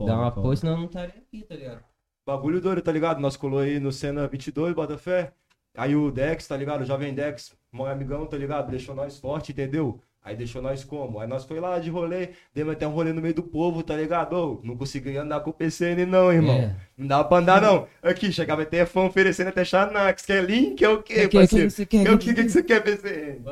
Dá 0.00 0.16
uma 0.16 0.28
apoio, 0.28 0.56
senão 0.56 0.72
eu 0.72 0.78
não 0.78 0.86
estaria 0.86 1.14
aqui, 1.14 1.42
tá 1.44 1.54
ligado? 1.54 1.84
Bagulho 2.26 2.60
doido, 2.60 2.82
tá 2.82 2.90
ligado? 2.90 3.20
Nós 3.20 3.36
colou 3.36 3.60
aí 3.60 3.78
no 3.78 3.92
Cena 3.92 4.26
22, 4.26 4.74
Botafé. 4.74 5.32
Aí 5.76 5.94
o 5.94 6.10
Dex, 6.10 6.48
tá 6.48 6.56
ligado? 6.56 6.82
O 6.82 6.84
Jovem 6.84 7.14
Dex, 7.14 7.56
meu 7.72 7.86
amigão, 7.86 8.26
tá 8.26 8.36
ligado? 8.36 8.70
Deixou 8.70 8.94
nós 8.94 9.18
forte, 9.18 9.52
entendeu? 9.52 10.00
Aí 10.24 10.34
deixou 10.34 10.62
nós 10.62 10.82
como? 10.82 11.20
Aí 11.20 11.28
nós 11.28 11.44
foi 11.44 11.60
lá 11.60 11.78
de 11.78 11.90
rolê, 11.90 12.30
demos 12.54 12.72
até 12.72 12.88
um 12.88 12.92
rolê 12.92 13.12
no 13.12 13.20
meio 13.20 13.34
do 13.34 13.42
povo, 13.42 13.82
tá 13.82 13.94
ligado? 13.94 14.32
Ô, 14.34 14.60
não 14.64 14.74
consegui 14.74 15.14
andar 15.18 15.40
com 15.40 15.50
o 15.50 15.52
PCN 15.52 16.06
não, 16.06 16.32
irmão. 16.32 16.56
É. 16.56 16.74
Não 16.96 17.06
dava 17.06 17.24
pra 17.24 17.36
andar 17.38 17.60
não. 17.60 17.86
Aqui, 18.02 18.32
chegava 18.32 18.62
até 18.62 18.86
fã 18.86 19.02
oferecendo 19.02 19.48
até 19.48 19.62
Xanax. 19.66 20.24
Quer 20.24 20.42
link? 20.42 20.82
É 20.82 20.88
o 20.88 21.02
quê, 21.02 21.12
O 21.12 21.16
que, 21.16 21.28
que 21.28 21.38
parceiro? 21.38 21.70
você 21.70 21.84
quer? 21.84 22.06
É 22.06 22.10
o 22.10 22.18
que, 22.18 22.32
que 22.32 22.48
você 22.48 22.62
quer, 22.62 22.82
PCN? 22.82 23.42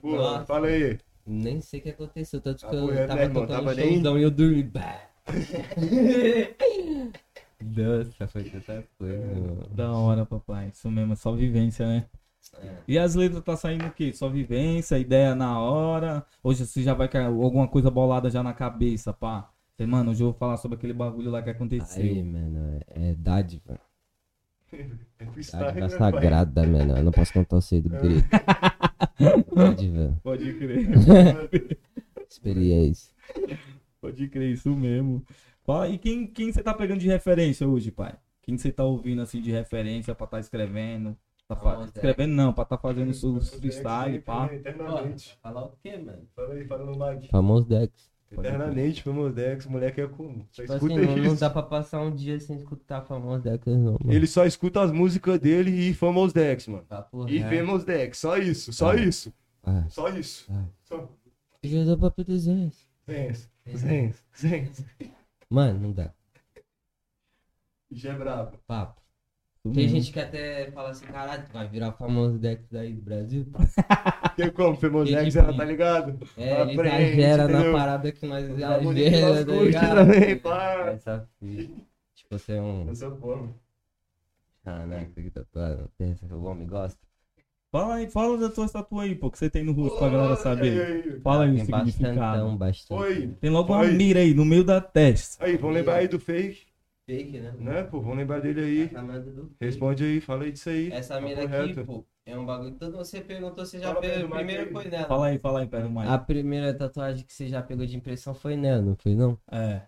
Pô, 0.00 0.16
Nossa, 0.16 0.46
fala 0.46 0.68
aí. 0.68 0.98
nem 1.26 1.60
sei 1.60 1.80
o 1.80 1.82
que 1.82 1.90
aconteceu, 1.90 2.40
tanto 2.40 2.64
que 2.64 2.70
pô, 2.70 2.76
é, 2.76 2.80
eu 2.80 2.86
né, 2.94 3.06
tava 3.06 3.22
irmão? 3.22 3.42
tocando 3.46 3.64
Tava 3.66 3.74
nem- 3.74 4.18
e 4.18 4.22
eu 4.22 4.30
dormi. 4.30 4.62
Bah. 4.62 5.02
Nossa, 7.60 8.26
foi 8.28 8.44
tanta 8.44 8.84
coisa, 8.98 9.26
mano. 9.26 9.68
Da 9.72 9.92
hora, 9.92 10.24
papai. 10.24 10.70
Isso 10.72 10.90
mesmo, 10.90 11.12
é 11.12 11.16
só 11.16 11.32
vivência, 11.32 11.86
né? 11.86 12.06
É. 12.60 12.76
E 12.88 12.98
as 12.98 13.14
letras 13.14 13.42
tá 13.42 13.56
saindo 13.56 13.86
o 13.86 13.92
quê? 13.92 14.12
Só 14.12 14.28
vivência, 14.28 14.98
ideia 14.98 15.34
na 15.34 15.60
hora? 15.60 16.24
Hoje 16.42 16.66
você 16.66 16.82
já 16.82 16.94
vai 16.94 17.08
com 17.08 17.18
alguma 17.18 17.68
coisa 17.68 17.90
bolada 17.90 18.30
já 18.30 18.42
na 18.42 18.52
cabeça, 18.52 19.12
pá? 19.12 19.50
Você, 19.76 19.86
mano, 19.86 20.10
hoje 20.10 20.22
eu 20.22 20.30
vou 20.30 20.38
falar 20.38 20.56
sobre 20.56 20.76
aquele 20.76 20.92
bagulho 20.92 21.30
lá 21.30 21.42
que 21.42 21.50
aconteceu. 21.50 22.02
Aí, 22.02 22.22
mano, 22.22 22.80
é 22.88 23.14
dádiva. 23.14 23.80
É 25.20 25.26
freestyle, 25.26 25.64
Dádiva 25.64 25.88
né, 25.88 25.88
pai? 25.88 25.98
sagrada, 25.98 26.66
mano. 26.66 26.96
Eu 26.96 27.02
não 27.02 27.10
posso 27.10 27.32
contar 27.32 27.56
o 27.56 27.60
segredo 27.60 28.00
grego. 28.00 28.22
Dádiva. 29.52 30.16
Pode 30.22 30.54
crer. 30.54 30.88
Experiência. 32.30 33.12
Pode 34.00 34.28
crer, 34.28 34.52
isso 34.52 34.70
mesmo. 34.76 35.24
E 35.90 35.98
quem, 35.98 36.26
quem 36.26 36.52
você 36.52 36.62
tá 36.62 36.72
pegando 36.72 37.00
de 37.00 37.08
referência 37.08 37.66
hoje, 37.66 37.90
pai? 37.90 38.14
Quem 38.42 38.56
você 38.56 38.70
tá 38.70 38.84
ouvindo 38.84 39.20
assim 39.20 39.40
de 39.40 39.50
referência 39.50 40.14
pra 40.14 40.26
tá 40.26 40.38
escrevendo? 40.38 41.16
Tá 41.48 41.56
fa- 41.56 41.72
Vamos, 41.76 41.86
escrevendo 41.86 42.34
não, 42.34 42.52
pra 42.52 42.64
tá 42.66 42.76
fazendo 42.76 43.14
seus 43.14 43.48
freestyle, 43.54 44.20
pá. 44.20 44.52
Eternamente. 44.52 45.38
Falar 45.42 45.64
o 45.64 45.72
quê, 45.82 45.96
mano? 45.96 46.28
Fala 46.36 46.52
aí, 46.54 46.66
fala 46.66 46.84
no 46.84 46.92
mic. 46.92 47.28
Famoso 47.30 47.66
Dex. 47.66 47.90
Eternamente, 48.30 49.02
Famos 49.02 49.32
Dex, 49.34 49.64
moleque 49.64 50.02
é 50.02 50.06
como? 50.06 50.46
Só 50.50 50.60
Tipo 50.60 50.74
escuta 50.74 50.94
assim, 51.00 51.06
não, 51.06 51.16
não 51.24 51.34
dá 51.34 51.48
pra 51.48 51.62
passar 51.62 52.02
um 52.02 52.14
dia 52.14 52.38
sem 52.38 52.56
escutar 52.58 53.00
Famoso 53.00 53.42
Dex, 53.42 53.64
não, 53.66 53.92
mano. 53.98 54.12
Ele 54.12 54.26
só 54.26 54.44
escuta 54.44 54.82
as 54.82 54.92
músicas 54.92 55.40
dele 55.40 55.70
e 55.70 55.94
Famous 55.94 56.34
Dex, 56.34 56.68
mano. 56.68 56.84
Papo 56.84 57.26
E 57.26 57.38
reto. 57.38 57.56
Famous 57.56 57.84
Dex, 57.84 58.18
só 58.18 58.36
isso, 58.36 58.70
só 58.70 58.90
Ah. 58.90 58.96
isso. 58.96 59.32
Ah, 59.64 59.86
Só 59.88 60.08
isso. 60.10 60.46
ah. 60.52 60.64
Só. 60.84 61.08
Já 61.64 61.94
dá 61.96 62.10
pra 62.10 62.22
dizer. 62.24 62.70
Zens, 63.10 63.50
Zens, 63.74 64.22
Zens. 64.38 64.84
Mano, 65.48 65.80
não 65.80 65.92
dá. 65.92 66.12
Já 67.90 68.12
é 68.12 68.18
brabo. 68.18 68.58
Papo. 68.66 69.00
Tem 69.72 69.84
mesmo. 69.84 69.96
gente 69.98 70.12
que 70.12 70.20
até 70.20 70.70
fala 70.72 70.90
assim, 70.90 71.06
caralho, 71.06 71.44
tu 71.46 71.52
vai 71.52 71.68
virar 71.68 71.88
o 71.88 71.92
famoso 71.92 72.38
Dex 72.38 72.66
daí 72.70 72.92
do 72.92 73.02
Brasil. 73.02 73.46
Tem 74.36 74.50
como, 74.50 74.76
Femosex, 74.76 75.32
tipo, 75.34 75.38
ela 75.44 75.56
tá 75.56 75.64
ligado? 75.64 76.18
É, 76.36 76.54
Pra 76.54 76.62
ele 76.64 76.76
frente, 76.76 76.94
exagera 77.18 77.48
na 77.48 77.52
entendeu? 77.58 77.72
parada 77.72 78.12
que 78.12 78.26
nós 78.26 78.46
Tá 78.46 78.52
exagera, 78.54 79.44
tá 79.44 79.52
ligado? 79.52 79.94
também, 79.96 80.36
pá. 80.38 80.90
Essa 80.90 81.28
fita. 81.40 81.74
Tipo, 82.14 82.38
você 82.38 82.52
é 82.52 82.60
um... 82.62 82.86
Ah, 84.64 84.84
não, 84.86 84.98
isso 85.02 85.18
aqui 85.18 85.30
tá 85.30 85.40
tatuado. 85.44 85.90
Essa 85.98 86.26
que 86.26 86.34
o 86.34 86.44
homem 86.44 86.66
gosta. 86.66 86.98
Fala 87.70 87.96
aí, 87.96 88.08
fala 88.08 88.38
da 88.38 88.48
tua 88.48 88.64
estatua 88.64 89.02
aí, 89.02 89.14
pô, 89.14 89.30
que 89.30 89.38
você 89.38 89.50
tem 89.50 89.62
no 89.62 89.72
rosto 89.72 89.98
pra 89.98 90.08
galera 90.08 90.36
saber. 90.36 90.80
Aí, 91.06 91.20
Fala 91.20 91.44
aí 91.44 91.54
o 91.54 91.58
significado. 91.58 91.84
bastantão, 92.16 92.56
bastante. 92.56 93.00
Oi. 93.02 93.26
Tem 93.40 93.50
logo 93.50 93.72
uma 93.72 93.82
Oi. 93.82 93.92
mira 93.92 94.20
aí, 94.20 94.32
no 94.32 94.44
meio 94.44 94.64
da 94.64 94.80
testa. 94.80 95.44
Aí, 95.44 95.56
vamos 95.58 95.76
lembrar 95.76 95.96
aí 95.96 96.08
do 96.08 96.18
fake, 96.18 96.62
Fake, 97.08 97.40
né? 97.40 97.52
né, 97.58 97.82
pô? 97.84 98.02
Vamos 98.02 98.18
lembrar 98.18 98.40
dele 98.40 98.60
aí. 98.60 98.90
Responde 99.58 100.04
aí, 100.04 100.20
fala 100.20 100.44
aí 100.44 100.52
disso 100.52 100.68
aí. 100.68 100.92
Essa 100.92 101.14
Tá 101.14 101.20
mira 101.22 101.40
aqui, 101.42 101.50
correto. 101.50 101.84
pô, 101.86 102.04
é 102.26 102.38
um 102.38 102.44
bagulho. 102.44 102.74
Todo 102.74 102.98
você 102.98 103.22
perguntou, 103.22 103.64
você 103.64 103.78
já 103.78 103.88
Fala 103.88 104.00
pegou. 104.02 104.24
mic 104.24 104.30
Primeiro 104.34 104.62
aí. 104.64 104.72
foi 104.74 104.84
nela. 104.90 105.08
Fala 105.08 105.26
aí, 105.28 105.38
fala 105.38 105.60
aí, 105.60 105.66
pega 105.66 105.86
o 105.86 105.90
mic. 105.90 106.06
A 106.06 106.18
primeira 106.18 106.74
tatuagem 106.74 107.24
que 107.24 107.32
você 107.32 107.48
já 107.48 107.62
pegou 107.62 107.86
de 107.86 107.96
impressão 107.96 108.34
foi 108.34 108.56
nela, 108.56 108.82
não 108.82 108.94
foi 108.94 109.14
não? 109.14 109.38
É. 109.50 109.80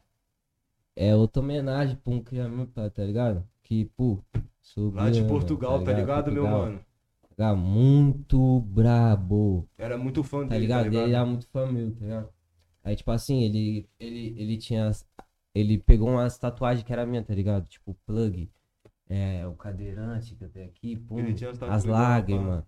É 0.97 1.15
outra 1.15 1.43
homenagem 1.43 1.97
pra 1.97 2.13
um 2.13 2.23
criamento, 2.23 2.73
tá 2.91 3.05
ligado? 3.05 3.47
Que, 3.63 3.85
pô, 3.97 4.19
subiu, 4.63 5.01
Lá 5.03 5.11
de 5.11 5.23
Portugal, 5.25 5.85
tá 5.85 5.93
ligado, 5.93 6.33
meu 6.33 6.43
Portugal. 6.43 6.67
mano? 6.71 6.81
Tá 7.37 7.55
muito 7.55 8.61
brabo. 8.61 9.69
Era 9.79 9.97
muito 9.99 10.23
fã 10.25 10.41
tá 10.41 10.47
dele, 10.49 10.61
ligado? 10.63 10.81
tá 10.83 10.87
Ele 10.89 10.97
ligado? 10.97 11.15
era 11.15 11.27
muito 11.27 11.47
família, 11.49 11.93
tá 11.93 12.01
ligado? 12.05 12.29
Aí, 12.83 12.97
tipo 12.97 13.11
assim, 13.11 13.43
ele, 13.45 13.87
ele, 13.99 14.35
ele 14.41 14.57
tinha. 14.59 14.91
Ele 15.55 15.79
pegou 15.79 16.09
umas 16.11 16.39
tatuagens 16.39 16.85
que 16.85 16.93
era 16.93 17.07
minha, 17.07 17.23
tá 17.23 17.35
ligado? 17.35 17.69
Tipo, 17.69 17.95
plug. 18.07 18.51
É, 19.09 19.47
o 19.47 19.55
cadeirante 19.55 20.37
que 20.37 20.45
eu 20.45 20.49
tenho 20.49 20.67
aqui, 20.69 20.97
pum, 20.97 21.19
Ele 21.19 21.35
tinha 21.35 21.51
as 21.51 21.85
lágrimas. 21.85 22.65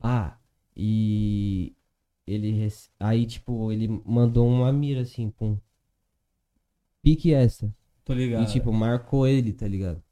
Ah, 0.00 0.38
e. 0.76 1.74
Ele. 2.26 2.52
rece- 2.52 2.90
Aí, 2.98 3.26
tipo, 3.26 3.70
ele 3.72 3.88
mandou 4.04 4.48
uma 4.48 4.72
mira 4.72 5.02
assim, 5.02 5.30
pum. 5.30 5.58
Pique 7.02 7.32
essa. 7.32 7.72
Tô 8.04 8.12
ligado. 8.14 8.48
E, 8.48 8.52
tipo, 8.52 8.72
marcou 8.72 9.26
ele, 9.26 9.52
tá 9.52 9.66
ligado? 9.66 10.02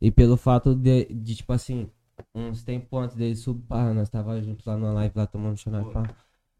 E 0.00 0.10
pelo 0.10 0.36
fato 0.36 0.74
de, 0.74 1.06
de 1.06 1.36
tipo 1.36 1.52
assim, 1.52 1.90
uns 2.34 2.62
tempos 2.62 3.00
antes 3.02 3.16
dele 3.16 3.36
subir, 3.36 3.62
pá, 3.66 3.92
nós 3.92 4.08
tava 4.08 4.40
junto 4.42 4.68
lá 4.68 4.76
na 4.76 4.92
live, 4.92 5.12
lá 5.16 5.26
tomando 5.26 5.56
chonai, 5.58 5.84
pá. 5.92 6.04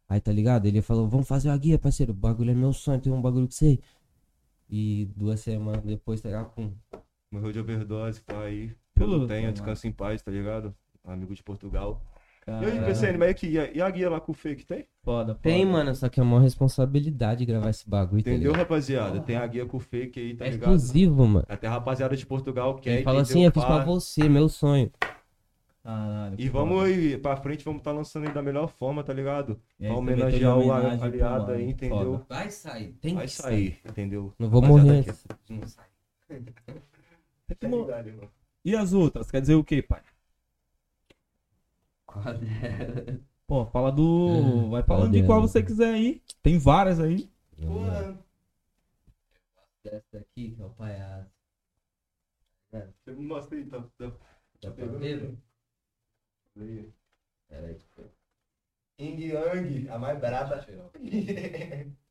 Aí, 0.09 0.21
tá 0.21 0.33
ligado? 0.33 0.67
Ele 0.67 0.83
falou, 0.83 1.09
vamos 1.09 1.29
fazer 1.29 1.51
uma 1.51 1.59
guia, 1.59 1.79
parceiro, 1.79 2.13
o 2.13 2.17
bagulho 2.17 2.51
é 2.51 2.55
meu 2.55 2.73
sonho, 2.73 3.01
tem 3.01 3.13
um 3.13 3.23
bagulho 3.23 3.49
que 3.49 3.55
sei. 3.55 3.81
E 4.70 5.09
duas 5.16 5.40
semanas 5.40 5.83
depois, 5.83 6.20
tá 6.20 6.28
ligado? 6.28 6.50
Pum. 6.54 6.72
Morreu 7.33 7.52
de 7.52 7.61
overdose, 7.61 8.22
tá 8.22 8.40
aí. 8.40 8.72
Pelo 8.94 9.26
tenha, 9.26 9.42
mano. 9.42 9.52
descansa 9.52 9.87
em 9.87 9.92
paz, 9.92 10.20
tá 10.22 10.31
ligado? 10.31 10.74
Amigo 11.04 11.35
de 11.35 11.42
Portugal. 11.42 12.02
E 12.46 12.64
aí, 12.64 12.81
PCN, 12.87 13.18
mas 13.18 13.31
aqui, 13.31 13.46
e 13.48 13.59
a- 13.59 13.70
e 13.74 13.81
a 13.83 13.90
guia 13.90 14.09
lá 14.09 14.18
com 14.20 14.33
o 14.33 14.35
fake 14.35 14.64
tem? 14.64 14.87
Foda, 15.04 15.35
foda. 15.35 15.38
Tem, 15.42 15.66
mano, 15.66 15.94
só 15.94 16.09
que 16.09 16.18
é 16.18 16.22
uma 16.22 16.40
responsabilidade 16.40 17.44
gravar 17.44 17.68
esse 17.68 17.87
bagulho, 17.88 18.22
tá 18.22 18.31
Entendeu, 18.31 18.52
ligado? 18.52 18.62
rapaziada? 18.62 19.20
Tem 19.20 19.37
a 19.37 19.46
guia 19.46 19.66
com 19.66 19.76
o 19.76 19.81
fake 19.81 20.18
aí, 20.18 20.35
tá 20.35 20.46
É 20.46 20.50
ligado? 20.50 20.74
exclusivo, 20.74 21.26
mano. 21.26 21.44
Até 21.46 21.66
a 21.66 21.70
rapaziada 21.72 22.16
de 22.16 22.24
Portugal 22.24 22.74
quer, 22.76 22.94
Ele 22.94 23.02
falou 23.02 23.20
assim, 23.20 23.44
eu 23.44 23.52
fiz 23.52 23.62
pra 23.62 23.85
você, 23.85 24.28
meu 24.31 24.48
sonho. 24.48 24.90
Caralho, 25.83 26.35
E 26.38 26.49
foda. 26.49 26.53
vamos 26.59 26.85
aí, 26.85 27.19
pra 27.19 27.37
frente, 27.37 27.64
vamos 27.64 27.81
estar 27.81 27.93
lançando 27.93 28.27
aí 28.29 28.35
da 28.35 28.43
melhor 28.43 28.69
forma, 28.69 29.03
tá 29.03 29.12
ligado? 29.12 29.61
Aí, 29.81 29.87
Pra 29.87 29.97
homenagear 29.97 30.59
o 30.59 30.73
aliado 30.73 31.47
mano, 31.47 31.53
aí, 31.53 31.71
entendeu? 31.71 32.12
foda. 32.19 32.27
Vai 32.29 32.51
sair, 32.51 32.93
tem 33.01 33.14
Vai 33.14 33.27
que 33.27 33.33
sair, 33.33 33.81
entendeu? 33.88 34.35
Não 34.38 34.51
vou 34.51 34.61
Rapaziada 34.61 34.88
morrer. 34.99 35.11
aqui-. 35.11 35.55
Não 35.55 35.67
sai. 35.67 35.87
Eternidade, 37.49 38.09
irmão. 38.11 38.29
E 38.64 38.77
as 38.77 38.93
outras? 38.93 39.31
Quer 39.31 39.41
dizer 39.41 39.55
o 39.55 39.64
quê, 39.64 39.81
pai? 39.83 40.03
Quadra- 42.07 43.21
Pô, 43.47 43.64
fala 43.67 43.91
do. 43.91 44.69
Vai 44.71 44.83
Qual 44.83 44.99
falando 44.99 45.12
de 45.12 45.23
qual 45.25 45.41
você 45.41 45.62
quiser 45.62 45.95
aí. 45.95 46.23
Tem 46.43 46.59
várias 46.59 47.01
aí. 47.01 47.31
Porra, 47.57 48.19
Dessa 49.83 50.19
aqui, 50.19 50.51
que 50.55 50.61
é 50.61 50.64
o 50.64 50.71
palhaço. 50.71 51.31
você 52.71 53.12
me 53.12 53.27
mostra 53.27 53.57
aí, 53.57 53.64
tá? 53.64 53.83
tá- 53.97 54.12
Tá 54.61 54.71
pegando 54.73 55.38
vendo? 56.59 56.79
aí. 56.79 56.92
Peraí. 57.49 57.79
Ying 59.01 59.21
Yang, 59.21 59.88
a 59.88 59.99
mais 59.99 60.18
braba. 60.18 60.66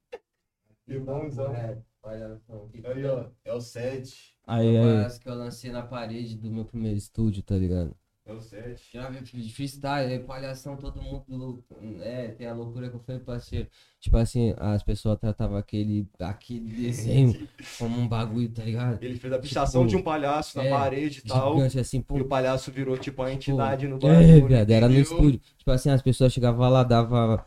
Que 0.85 0.97
bonzão. 0.99 1.53
É, 1.53 1.83
palhação. 2.01 2.71
Aí, 2.85 3.05
ó, 3.05 3.29
é 3.43 3.53
o 3.53 3.59
7. 3.59 4.37
Aí, 4.45 4.77
aí. 4.77 4.95
Parece 4.95 5.19
que 5.19 5.27
eu 5.27 5.35
lancei 5.35 5.69
na 5.69 5.85
parede 5.85 6.37
do 6.37 6.49
meu 6.49 6.63
primeiro 6.63 6.97
estúdio, 6.97 7.43
tá 7.43 7.57
ligado? 7.57 7.93
É 8.27 8.33
o 8.33 8.41
7. 8.41 8.89
Já 8.93 9.09
de 9.09 9.53
freestyle, 9.53 10.13
é 10.13 10.19
palhação, 10.19 10.75
todo 10.75 11.01
mundo. 11.01 11.63
É, 12.01 12.27
tem 12.29 12.45
a 12.45 12.53
loucura 12.53 12.89
que 12.89 12.95
eu 12.95 12.99
falei, 12.99 13.21
parceiro. 13.21 13.67
Tipo 14.01 14.17
assim, 14.17 14.53
as 14.57 14.83
pessoas 14.83 15.17
tratavam 15.17 15.57
aquele, 15.57 16.05
aquele 16.19 16.69
desenho 16.71 17.47
como 17.79 17.97
um 17.97 18.07
bagulho, 18.07 18.49
tá 18.49 18.63
ligado? 18.63 19.01
Ele 19.01 19.17
fez 19.17 19.31
a 19.33 19.39
pichação 19.39 19.81
Tipo, 19.83 19.91
de 19.91 19.95
um 19.95 20.03
palhaço 20.03 20.57
na 20.57 20.65
é, 20.65 20.69
parede 20.69 21.19
e 21.19 21.21
tal. 21.21 21.53
Gigante 21.55 21.79
assim, 21.79 22.01
pô. 22.01 22.17
E 22.17 22.21
o 22.21 22.25
palhaço 22.27 22.71
virou 22.71 22.97
tipo 22.97 23.21
a 23.21 23.31
entidade 23.31 23.87
no 23.87 23.95
É, 23.95 23.99
bagulho. 23.99 24.47
viado, 24.47 24.71
era 24.71 24.89
no 24.89 24.99
estúdio. 24.99 25.39
Tipo 25.57 25.71
assim, 25.71 25.89
as 25.89 26.01
pessoas 26.01 26.33
chegavam 26.33 26.69
lá, 26.69 26.83
dava, 26.83 27.45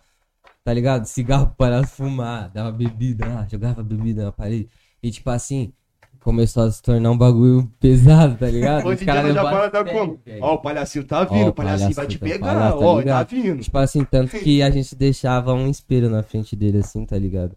tá 0.64 0.72
ligado? 0.72 1.04
Cigarro 1.06 1.54
palhaço 1.56 1.92
fumar, 1.94 2.48
dava 2.50 2.72
bebida 2.72 3.26
lá, 3.26 3.46
jogava 3.50 3.82
bebida 3.82 4.24
na 4.24 4.32
parede. 4.32 4.68
E 5.02 5.10
tipo 5.10 5.28
assim, 5.30 5.72
começou 6.20 6.64
a 6.64 6.70
se 6.70 6.83
tornar 6.83 7.11
um 7.11 7.18
bagulho 7.18 7.66
pesado, 7.80 8.37
tá 8.37 8.46
ligado? 8.46 8.85
Hoje 8.87 9.02
em 9.02 9.04
dia 9.04 9.14
já 9.14 9.22
levaram 9.22 9.50
fala 9.50 9.70
tá 9.70 9.85
como? 9.85 10.20
Ó, 10.40 10.54
o 10.54 10.59
palhacinho 10.59 11.04
tá 11.04 11.24
vindo, 11.24 11.46
Ó, 11.46 11.48
o 11.48 11.52
palhacinho 11.52 11.94
vai 11.94 12.06
te 12.06 12.18
palhacinho, 12.18 12.40
pegar, 12.40 12.54
palhaço, 12.54 12.78
tá 12.78 12.85
ó, 12.85 12.94
tá 12.94 12.98
ligado? 13.00 13.28
vindo. 13.28 13.62
Tipo 13.62 13.78
assim, 13.78 14.04
tanto 14.04 14.38
que 14.38 14.62
a 14.62 14.70
gente 14.70 14.94
deixava 14.94 15.54
um 15.54 15.68
espelho 15.68 16.09
na 16.09 16.22
frente 16.22 16.54
dele, 16.54 16.78
assim, 16.78 17.04
tá 17.04 17.18
ligado? 17.18 17.56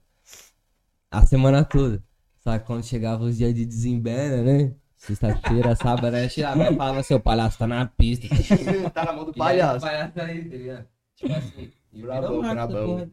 A 1.11 1.25
semana 1.25 1.63
toda. 1.63 2.01
Só 2.39 2.57
que 2.57 2.65
quando 2.65 2.83
chegava 2.83 3.23
os 3.23 3.37
dias 3.37 3.53
de 3.53 3.65
desembera, 3.65 4.41
né? 4.41 4.73
Sexta-feira, 4.97 5.75
sábado, 5.77 6.11
né? 6.11 6.27
Chegava 6.29 6.63
e 6.63 6.75
falava, 6.75 7.03
seu 7.03 7.19
palhaço 7.19 7.57
tá 7.57 7.67
na 7.67 7.85
pista. 7.85 8.27
tá 8.93 9.05
na 9.05 9.13
mão 9.13 9.25
do 9.25 9.29
aí, 9.29 9.35
o 9.35 9.37
palhaço. 9.37 9.85
palhaço 9.85 10.13
tá 10.13 10.23
aí, 10.23 10.49
tá 10.49 10.55
ligado? 10.55 10.87
Tipo 11.15 11.33
assim. 11.33 11.71
E 11.91 12.01
o 12.01 12.05
Brabão, 12.05 12.41
da 12.41 12.53
brabão. 12.53 12.85
porra. 12.87 13.11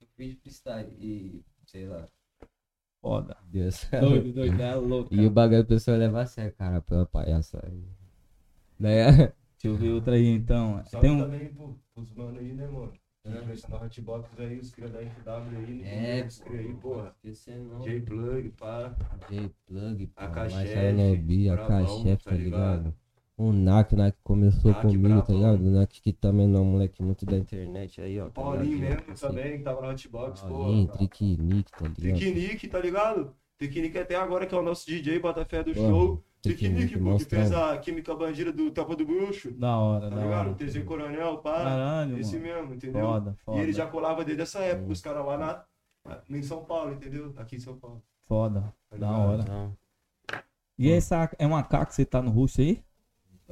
Eu 0.00 0.08
fiz 0.16 0.38
freestyle 0.40 0.88
e, 0.98 1.44
sei 1.66 1.86
lá, 1.86 2.06
Foda. 3.02 3.36
Deus. 3.50 3.88
Doido, 3.90 4.32
doido. 4.32 4.62
É 4.62 4.74
louco. 4.76 5.12
E 5.12 5.26
o 5.26 5.30
bagulho 5.30 5.62
a 5.62 5.64
pessoa 5.64 5.96
leva 5.96 6.22
a 6.22 6.26
sério, 6.26 6.54
cara, 6.56 6.80
pela 6.80 7.04
palhaça 7.04 7.60
aí. 7.66 7.84
Daí, 8.78 9.32
Deixa 9.62 9.66
eu 9.66 9.76
ver 9.76 9.92
outra 9.92 10.14
aí, 10.14 10.28
então. 10.28 10.82
Salve 10.84 11.06
Tem 11.06 11.16
um... 11.16 11.22
também 11.22 11.52
pro, 11.52 11.78
pros 11.94 12.12
mano 12.14 12.38
aí, 12.38 12.52
né, 12.52 12.66
mano? 12.68 12.92
Impressionar 13.24 13.82
o 13.82 13.84
Hotbox 13.84 14.40
aí, 14.40 14.58
os 14.58 14.70
cria 14.72 14.88
da 14.88 14.98
FW 14.98 15.56
aí, 15.56 15.74
né? 15.82 16.18
é, 16.20 16.26
Os 16.26 16.40
cria 16.40 16.60
aí, 16.60 16.74
porra. 16.74 17.14
Não. 17.70 17.80
J-Plug, 17.80 18.48
pá. 18.50 18.96
J-Plug, 19.30 20.06
pô, 20.08 20.22
AK-Chef, 20.22 20.54
Marcelo 20.54 20.96
Nebi, 20.96 21.50
Brabão, 21.50 21.84
AK-Chef, 21.84 22.24
tá 22.24 22.30
tá 22.30 22.36
ligado? 22.36 22.94
O 23.36 23.50
Nak, 23.52 23.94
o 23.94 23.96
Nak 23.98 24.16
começou 24.22 24.70
Nak, 24.70 24.82
comigo, 24.82 25.08
tá 25.08 25.32
brabão. 25.32 25.36
ligado? 25.36 25.66
O 25.66 25.70
Nak 25.70 26.00
que 26.02 26.12
também 26.12 26.46
não 26.46 26.60
é 26.60 26.62
um 26.62 26.66
moleque 26.72 27.02
muito 27.02 27.24
da 27.26 27.36
internet 27.38 28.00
aí, 28.00 28.20
ó. 28.20 28.26
tá 28.26 28.30
Paulinho 28.42 28.76
ligado? 28.78 28.90
mesmo 28.98 29.12
Assim, 29.12 29.26
também, 29.26 29.58
que 29.58 29.64
tava 29.64 29.80
no 29.80 29.88
Hotbox, 29.88 30.40
Paulinho, 30.42 30.92
Nick, 31.00 31.72
tá 31.72 31.78
ligado? 31.88 31.94
Tricknick, 31.94 32.68
tá 32.68 32.78
ligado? 32.78 33.34
Tricknick 33.58 33.98
até 33.98 34.16
agora 34.16 34.46
que 34.46 34.54
é 34.54 34.58
o 34.58 34.62
nosso 34.62 34.86
DJ, 34.86 35.18
Botafé 35.18 35.62
do 35.64 35.72
Porra, 35.72 35.88
show. 35.88 36.24
Tricknick, 36.42 36.98
pô, 36.98 37.16
que 37.16 37.24
fez 37.24 37.52
a 37.52 37.78
Química 37.78 38.14
Bandida 38.16 38.52
do 38.52 38.70
Tapa 38.72 38.96
do 38.96 39.06
Bruxo. 39.06 39.52
Da 39.52 39.76
hora, 39.78 40.10
Tá 40.10 40.16
da 40.16 40.22
ligado? 40.22 40.48
hora. 40.48 40.54
TZ 40.54 40.82
Coronel, 40.84 41.38
pá. 41.38 41.62
Caralho, 41.62 42.18
Esse 42.18 42.36
mano. 42.36 42.42
mesmo, 42.54 42.74
entendeu? 42.74 43.06
Foda, 43.06 43.36
foda. 43.44 43.58
E 43.58 43.62
ele 43.62 43.72
já 43.72 43.86
colava 43.86 44.24
desde 44.24 44.42
essa 44.42 44.58
época, 44.60 44.90
os 44.92 45.00
caras 45.00 45.24
lá 45.24 45.38
na, 45.38 46.18
em 46.36 46.42
São 46.42 46.64
Paulo, 46.64 46.92
entendeu? 46.92 47.32
Aqui 47.36 47.56
em 47.56 47.60
São 47.60 47.76
Paulo. 47.78 48.02
Foda. 48.26 48.74
Tá 48.90 48.96
Da 48.96 49.10
hora. 49.16 49.44
Não, 49.44 49.76
E 50.78 50.90
essa 50.90 51.30
é 51.38 51.46
uma 51.46 51.60
AK 51.60 51.86
que 51.86 51.94
você 51.94 52.04
tá 52.04 52.20
no 52.20 52.30
rosto 52.32 52.60
aí? 52.60 52.82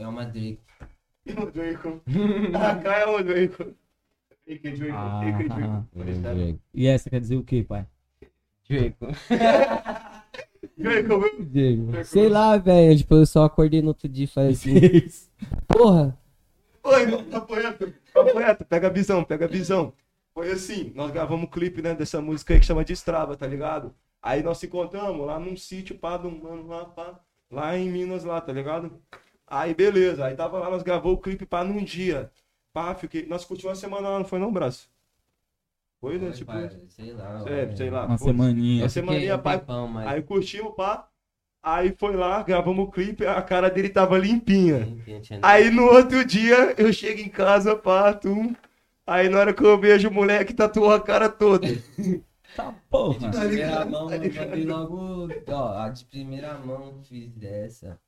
É 0.02 0.08
uma 0.08 0.24
Drake. 0.24 0.58
E 1.26 1.32
o 1.32 1.50
Draco. 1.50 2.00
A 2.54 2.74
cá 2.76 2.98
é 2.98 3.06
o 3.06 3.22
Draco. 3.22 3.74
Ike 4.46 4.70
Draco, 4.70 4.94
Ah. 4.96 5.84
Draco. 5.94 6.20
Drake. 6.20 6.60
E 6.74 6.86
essa 6.86 7.10
quer 7.10 7.20
dizer 7.20 7.36
o 7.36 7.44
quê, 7.44 7.62
pai? 7.62 7.86
Drake. 8.68 8.96
Draco, 10.76 11.20
viu? 11.20 11.44
Drake. 11.44 12.04
Sei 12.04 12.28
lá, 12.28 12.56
velho. 12.56 12.96
Tipo, 12.96 13.14
eu 13.16 13.26
só 13.26 13.44
acordei 13.44 13.82
no 13.82 13.88
outro 13.88 14.08
dia 14.08 14.24
e 14.24 14.28
falei 14.28 14.52
assim, 14.52 14.74
porra. 15.68 16.18
Oi, 16.82 17.06
mano, 17.06 17.24
papo 17.24 17.54
reto, 17.54 17.92
papo 18.14 18.38
reto, 18.38 18.64
pega 18.64 18.86
a 18.86 18.90
visão, 18.90 19.22
pega 19.22 19.44
a 19.44 19.48
visão. 19.48 19.92
Foi 20.32 20.50
assim, 20.50 20.92
nós 20.94 21.10
gravamos 21.10 21.44
um 21.44 21.50
clipe, 21.50 21.82
né, 21.82 21.94
dessa 21.94 22.22
música 22.22 22.54
aí 22.54 22.60
que 22.60 22.64
chama 22.66 22.84
de 22.84 22.94
Estrava, 22.94 23.36
tá 23.36 23.46
ligado? 23.46 23.94
Aí 24.22 24.42
nós 24.42 24.58
se 24.58 24.66
encontramos 24.66 25.26
lá 25.26 25.38
num 25.38 25.56
sítio, 25.56 25.98
pá, 25.98 26.16
de 26.16 26.26
um 26.26 26.38
mano 26.42 26.66
lá, 26.68 26.86
pá, 26.86 27.20
lá 27.50 27.76
em 27.76 27.90
Minas, 27.90 28.24
lá, 28.24 28.40
tá 28.40 28.52
ligado? 28.52 28.92
Aí 29.50 29.74
beleza, 29.74 30.24
aí 30.26 30.36
tava 30.36 30.58
lá, 30.60 30.70
nós 30.70 30.82
gravou 30.82 31.12
o 31.14 31.18
clipe, 31.18 31.44
pá, 31.44 31.64
num 31.64 31.82
dia. 31.84 32.30
Pá, 32.72 32.94
fiquei, 32.94 33.26
nós 33.26 33.44
curtimos 33.44 33.70
uma 33.72 33.80
semana 33.80 34.08
lá, 34.08 34.18
não 34.18 34.24
foi 34.24 34.38
não, 34.38 34.52
braço? 34.52 34.88
Foi, 36.00 36.18
né, 36.18 36.30
tipo, 36.30 36.52
Sei 36.88 37.12
lá. 37.12 37.44
é, 37.46 37.76
sei 37.76 37.90
lá. 37.90 38.06
Uma 38.06 38.16
foi. 38.16 38.28
semaninha. 38.28 38.82
Uma 38.84 38.88
semaninha, 38.88 39.38
pai. 39.38 39.58
tempão, 39.58 39.86
mas- 39.88 40.08
Aí 40.08 40.22
curtimos, 40.22 40.74
pá. 40.74 41.06
Aí 41.62 41.94
foi 41.98 42.16
lá, 42.16 42.42
gravamos 42.42 42.86
o 42.86 42.90
clipe, 42.90 43.26
a 43.26 43.42
cara 43.42 43.68
dele 43.68 43.90
tava 43.90 44.16
limpinha. 44.16 44.86
Não 45.06 45.20
tinha 45.20 45.40
Aí 45.42 45.70
no 45.70 45.84
outro 45.84 46.24
dia 46.24 46.74
eu 46.78 46.90
chego 46.90 47.20
em 47.20 47.28
casa, 47.28 47.76
parto. 47.76 48.34
Aí 49.06 49.28
na 49.28 49.40
hora 49.40 49.52
que 49.52 49.62
eu 49.62 49.78
vejo 49.78 50.08
o 50.08 50.12
moleque 50.12 50.54
tatuou 50.54 50.90
a 50.92 51.00
cara 51.00 51.28
toda. 51.28 51.66
Tá 52.56 52.74
porra. 52.90 53.18
De 53.18 53.24
Tá 53.26 53.40
primeira 53.40 53.84
ligado? 53.84 53.90
mão, 53.90 54.08
Tá 54.08 54.16
eu 54.16 54.66
logo. 54.66 55.28
Ó, 55.48 55.78
a 55.78 55.88
de 55.90 56.04
primeira 56.06 56.58
mão 56.58 57.00
fiz 57.04 57.32
dessa. 57.34 57.98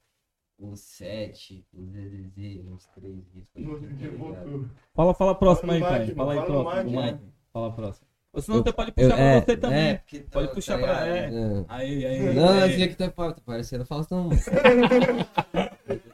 O 0.64 0.76
7, 0.76 1.66
o 1.74 1.84
ZZZ, 1.84 2.64
uns 2.70 2.86
3 2.94 3.16
riscos. 3.34 3.50
No 3.64 3.72
outro 3.72 3.92
dia 3.94 4.10
tá 4.12 4.16
voltou. 4.16 4.64
Fala, 4.94 5.12
fala 5.14 5.34
próximo 5.34 5.72
aí, 5.72 5.80
Fala 5.80 5.98
no 5.98 6.04
pai. 6.06 6.14
Fala 6.14 6.32
aí 6.34 6.40
próximo. 6.46 7.20
Fala 7.52 7.72
próximo. 7.72 8.06
Ou 8.32 8.40
senão 8.40 8.58
Eu- 8.58 8.62
você 8.64 8.72
pode 8.72 8.90
Eu- 8.90 8.94
puxar 8.94 9.14
pra 9.16 9.24
é, 9.24 9.40
você 9.40 9.56
também. 9.56 9.78
é, 9.88 9.94
porque 9.94 10.18
tá- 10.20 10.28
Pode 10.30 10.54
puxar 10.54 10.78
tá 10.78 10.84
pra- 10.86 11.04
ligado? 11.04 11.34
É. 11.34 11.64
Aí, 11.68 12.06
aí. 12.06 12.34
Não, 12.34 12.48
aí. 12.48 12.70
esse 12.72 12.82
aqui 12.84 12.94
tá 12.94 13.10
tá 13.10 13.36
parecendo 13.44 13.84
Faustão. 13.84 14.30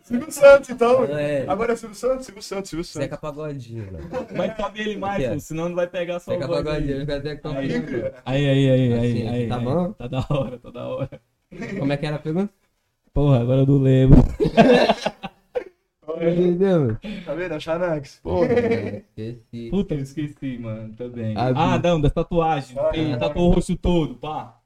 Silvio 0.03 0.33
Santos, 0.33 0.71
então. 0.71 1.05
É. 1.05 1.45
Agora 1.47 1.75
é 1.75 1.77
Silvio 1.77 1.95
Santos, 1.97 2.25
Silvio 2.27 2.43
Santos, 2.43 2.71
Silvio 2.71 2.85
Santos. 2.85 3.03
Seca 3.05 3.17
pagodinho, 3.19 3.93
mano. 3.93 4.09
Mas 4.35 4.57
sobe 4.57 4.81
ele 4.81 4.97
mais, 4.97 5.23
É. 5.23 5.39
senão 5.39 5.69
não 5.69 5.77
vai 5.77 5.87
pegar 5.87 6.19
só 6.21 6.33
Seca 6.33 6.47
aí. 6.47 6.51
pagodinho, 6.51 7.03
até 7.03 7.15
Aí, 7.59 7.83
frio. 7.83 8.13
aí, 8.25 8.49
aí, 8.49 8.71
aí, 8.71 8.71
aí, 8.71 8.95
Assim, 8.95 9.29
aí, 9.29 9.49
tá 9.49 9.59
aí. 9.59 9.65
bom? 9.65 9.93
Tá 9.93 10.07
da 10.09 10.27
hora, 10.31 10.59
tá 10.59 10.71
da 10.71 10.89
hora. 10.89 11.21
Como 11.79 11.93
é 11.93 11.97
que 11.97 12.07
era 12.07 12.17
a 12.17 12.19
pergunta? 12.19 12.53
Porra, 13.19 13.41
agora 13.41 13.63
eu 13.63 13.67
não 13.67 13.79
lembro. 13.79 14.19
Entendeu? 16.21 16.97
Tá 17.27 17.35
vendo? 17.35 17.55
É 17.55 17.57
o 17.57 17.61
Xanax. 17.61 18.21
É, 18.25 19.03
Esqueci. 19.19 19.71
Puta, 19.71 19.95
eu 19.95 20.01
esqueci, 20.03 20.57
mano, 20.59 20.95
também. 20.95 21.35
Ah, 21.37 21.49
Ah, 21.75 21.79
não, 21.81 22.01
das 22.01 22.13
tatuagens. 22.13 22.79
Ah, 22.79 22.93
Ele 22.95 23.11
é. 23.13 23.17
tatuou 23.17 23.51
o 23.51 23.55
rosto 23.55 23.75
todo, 23.77 24.15
pá. 24.15 24.57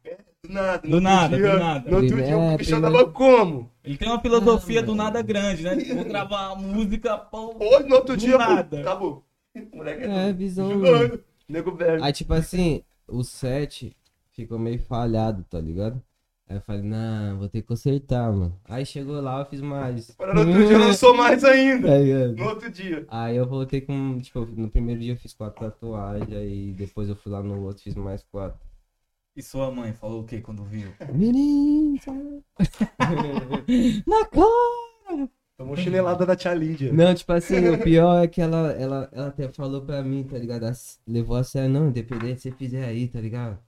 do 0.44 0.53
nada. 0.53 0.86
Do 0.86 1.00
nada, 1.00 1.36
dia- 1.38 1.50
do 1.53 1.59
nada. 1.59 1.90
No 1.90 1.96
outro 1.96 2.22
dia 2.22 2.36
o 2.36 2.57
bichão 2.59 2.80
primeiro- 2.82 2.98
tava 2.98 3.11
como? 3.11 3.70
Ele 3.82 3.96
tem 3.96 4.09
uma 4.09 4.20
filosofia 4.20 4.80
Ah, 4.80 4.82
do 4.82 4.94
mano. 4.94 5.03
nada 5.05 5.22
grande, 5.22 5.62
né? 5.62 5.74
Vou 5.94 6.05
gravar 6.05 6.53
uma 6.53 6.57
música, 6.74 7.16
pô. 7.16 7.57
Hoje, 7.59 7.88
no 7.88 7.94
outro 7.96 8.16
Do 8.16 8.20
dia, 8.20 8.32
pô, 8.32 8.38
nada. 8.38 8.80
acabou. 8.80 9.24
O 9.72 9.76
moleque 9.78 10.05
É, 10.05 10.28
é 10.28 10.32
visão. 10.34 10.68
Nego 11.48 11.74
velho. 11.74 12.05
Aí, 12.05 12.12
tipo 12.12 12.34
assim, 12.34 12.82
o 13.09 13.24
7 13.24 13.96
ficou 14.30 14.59
meio 14.59 14.78
falhado, 14.78 15.42
tá 15.48 15.59
ligado? 15.59 15.98
Aí 16.53 16.59
eu 16.59 16.61
falei, 16.61 16.82
não, 16.82 17.38
vou 17.38 17.48
ter 17.48 17.62
que 17.62 17.68
consertar, 17.68 18.30
mano. 18.30 18.55
Aí 18.66 18.84
chegou 18.84 19.18
lá, 19.22 19.40
eu 19.40 19.46
fiz 19.46 19.62
mais. 19.62 20.11
Agora 20.11 20.34
no 20.34 20.40
outro 20.50 20.66
dia 20.66 20.76
lançou 20.78 21.16
mais 21.16 21.42
ainda. 21.44 21.88
Tá 21.88 21.96
ligado? 21.96 22.36
No 22.36 22.44
outro 22.44 22.70
dia. 22.70 23.07
Aí 23.09 23.36
eu 23.38 23.46
voltei 23.46 23.80
com, 23.80 24.20
tipo, 24.20 24.40
no 24.44 24.68
primeiro 24.70 25.00
dia 25.00 25.14
eu 25.14 25.16
fiz 25.16 25.32
quatro 25.32 25.64
tatuagens, 25.64 26.30
aí 26.30 26.74
depois 26.74 27.09
eu 27.09 27.16
fui 27.16 27.32
lá 27.32 27.42
no 27.42 27.62
outro 27.62 27.82
fiz 27.82 27.94
mais 27.94 28.22
quatro. 28.24 28.61
E 29.34 29.42
sua 29.42 29.70
mãe 29.70 29.94
falou 29.94 30.20
o 30.20 30.24
que 30.24 30.42
quando 30.42 30.62
viu? 30.64 30.88
Menino, 31.11 31.98
sabe? 32.03 32.44
Na 34.07 34.26
cara! 34.26 35.30
Tomou 35.57 35.74
chinelada 35.74 36.26
da 36.26 36.36
tia 36.36 36.53
Lídia. 36.53 36.92
Não, 36.92 37.14
tipo 37.14 37.32
assim, 37.32 37.66
o 37.66 37.78
pior 37.82 38.22
é 38.22 38.28
que 38.28 38.42
ela, 38.42 38.72
ela, 38.72 39.09
ela 39.11 39.28
até 39.28 39.48
falou 39.48 39.80
pra 39.80 40.03
mim, 40.03 40.22
tá 40.24 40.36
ligado? 40.36 40.64
As- 40.64 41.00
Levou 41.07 41.36
a 41.36 41.44
sério, 41.44 41.70
não, 41.70 41.88
independente 41.88 42.42
se 42.42 42.50
você 42.50 42.57
fizer 42.57 42.84
aí, 42.84 43.09
tá 43.09 43.18
ligado? 43.22 43.59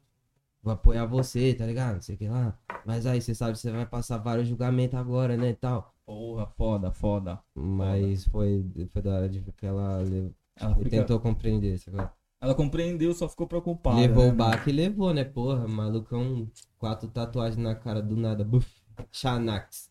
Vou 0.64 0.72
apoiar 0.72 1.04
você, 1.04 1.52
tá 1.52 1.66
ligado? 1.66 1.96
Não 1.96 2.00
sei 2.00 2.14
o 2.14 2.18
que 2.18 2.26
lá. 2.26 2.58
Mas 2.86 3.04
aí, 3.04 3.20
você 3.20 3.34
sabe, 3.34 3.58
você 3.58 3.70
vai 3.70 3.84
passar 3.84 4.16
vários 4.16 4.48
julgamentos 4.48 4.98
agora, 4.98 5.36
né, 5.36 5.50
e 5.50 5.54
tal. 5.54 5.94
Porra, 6.06 6.46
foda, 6.56 6.90
foda. 6.90 7.38
Mas 7.54 8.24
foi, 8.24 8.64
foi 8.90 9.02
da 9.02 9.10
hora 9.14 9.28
de 9.28 9.42
que 9.42 9.66
ela, 9.66 10.02
Ela, 10.58 10.74
fica- 10.74 10.88
tentou 10.88 11.20
compreender, 11.20 11.78
sabe? 11.78 12.08
ela 12.40 12.54
compreendeu, 12.54 13.12
só 13.12 13.28
ficou 13.28 13.46
preocupada. 13.46 14.00
levou 14.00 14.24
né, 14.24 14.30
o 14.32 14.34
baque 14.34 14.70
e 14.70 14.72
levou, 14.72 15.12
né, 15.12 15.22
porra? 15.22 15.68
Malucão, 15.68 16.50
quatro 16.78 17.08
tatuagens 17.08 17.58
na 17.62 17.74
cara 17.74 18.00
do 18.00 18.16
nada. 18.16 18.42
Buf, 18.42 18.66
Xanax. 19.12 19.90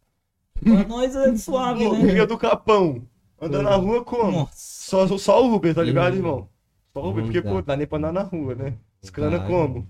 Pra 0.60 0.88
nós 0.88 1.16
é 1.16 1.36
suave, 1.36 1.88
né? 1.88 2.00
Rio 2.14 2.26
do 2.26 2.38
Capão. 2.38 3.08
Andando 3.40 3.64
na 3.64 3.76
rua 3.76 4.04
como? 4.04 4.32
Nossa. 4.32 4.54
Só, 4.56 5.18
só 5.20 5.44
o 5.46 5.54
Uber, 5.54 5.76
tá 5.76 5.84
ligado, 5.84 6.16
irmão? 6.16 6.50
Só 6.94 7.04
o 7.04 7.10
Uber, 7.10 7.24
porque, 7.24 7.42
dá. 7.42 7.52
pô, 7.52 7.62
dá 7.62 7.76
nem 7.78 7.86
pra 7.86 7.98
andar 8.00 8.12
na 8.14 8.24
rua, 8.24 8.56
né? 8.56 8.78
Os 9.04 9.10
como? 9.10 9.88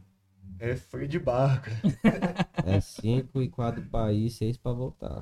É 0.63 0.77
freio 0.77 1.09
de 1.09 1.19
barca. 1.19 1.69
É 2.65 2.79
cinco 2.79 3.41
e 3.41 3.49
quatro 3.49 3.83
pra 3.83 4.13
ir, 4.13 4.29
seis 4.29 4.55
pra 4.55 4.71
voltar. 4.71 5.19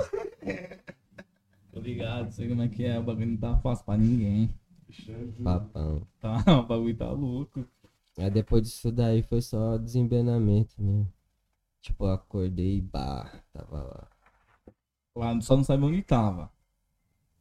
Tô 1.72 1.80
ligado, 1.80 2.32
sei 2.32 2.48
como 2.48 2.62
é 2.62 2.68
que 2.68 2.86
é. 2.86 3.00
O 3.00 3.04
bagulho 3.04 3.26
não 3.26 3.38
tá 3.38 3.58
fácil 3.58 3.84
pra 3.84 3.98
ninguém. 3.98 4.54
Papão. 5.44 6.06
Tá, 6.20 6.44
o 6.62 6.68
bagulho 6.68 6.96
tá 6.96 7.10
louco. 7.10 7.66
Aí 8.20 8.30
depois 8.30 8.62
disso 8.62 8.92
daí 8.92 9.24
foi 9.24 9.42
só 9.42 9.80
desembenamento 9.80 10.76
mesmo. 10.78 11.12
Tipo, 11.82 12.06
eu 12.06 12.12
acordei 12.12 12.78
e 12.78 12.82
bah, 12.82 13.42
tava 13.52 13.82
lá. 13.82 14.08
Lá 15.16 15.42
só 15.42 15.58
não 15.58 15.64
sabia 15.64 15.88
onde 15.88 16.04
tava. 16.04 16.52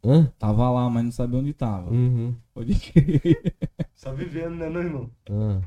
Hã? 0.03 0.33
Tava 0.39 0.71
lá, 0.71 0.89
mas 0.89 1.05
não 1.05 1.13
sabia 1.13 1.39
onde 1.39 1.53
tava. 1.53 1.91
Uhum. 1.91 2.35
Pode 2.55 2.75
crer. 2.81 3.55
Só 3.95 4.15
vivendo, 4.15 4.55
né, 4.55 4.71
meu 4.71 4.83
irmão? 4.83 5.11
Ah. 5.29 5.61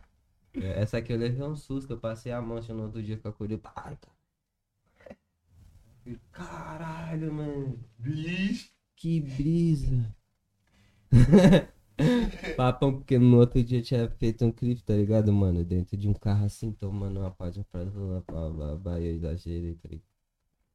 É, 0.56 0.82
Essa 0.82 0.98
aqui 0.98 1.14
eu 1.14 1.18
levei 1.18 1.46
um 1.46 1.56
susto, 1.56 1.94
eu 1.94 2.00
passei 2.00 2.32
a 2.32 2.42
mancha 2.42 2.74
no 2.74 2.84
outro 2.84 3.02
dia 3.02 3.20
acordei. 3.24 3.60
Ai, 3.76 3.98
cara. 3.98 4.14
Caralho, 6.32 7.34
mano. 7.34 7.80
Bicho. 7.98 8.72
Que 8.96 9.22
brisa. 9.22 10.16
Papão, 12.58 12.94
porque 12.98 13.18
no 13.18 13.38
outro 13.38 13.64
dia 13.64 13.82
tinha 13.82 14.10
feito 14.10 14.44
um 14.46 14.52
clipe, 14.52 14.84
tá 14.84 14.94
ligado, 14.94 15.32
mano? 15.32 15.64
Dentro 15.64 15.96
de 15.96 16.08
um 16.10 16.14
carro 16.14 16.46
assim, 16.46 16.72
tomando 16.72 17.20
uma 17.20 17.32
página 17.32 17.66
pra 17.72 17.84
lá, 17.84 18.78
pra 18.78 19.00
eu 19.00 19.16
exagerei, 19.16 19.76
tá 19.76 19.90
ligado? 19.90 20.08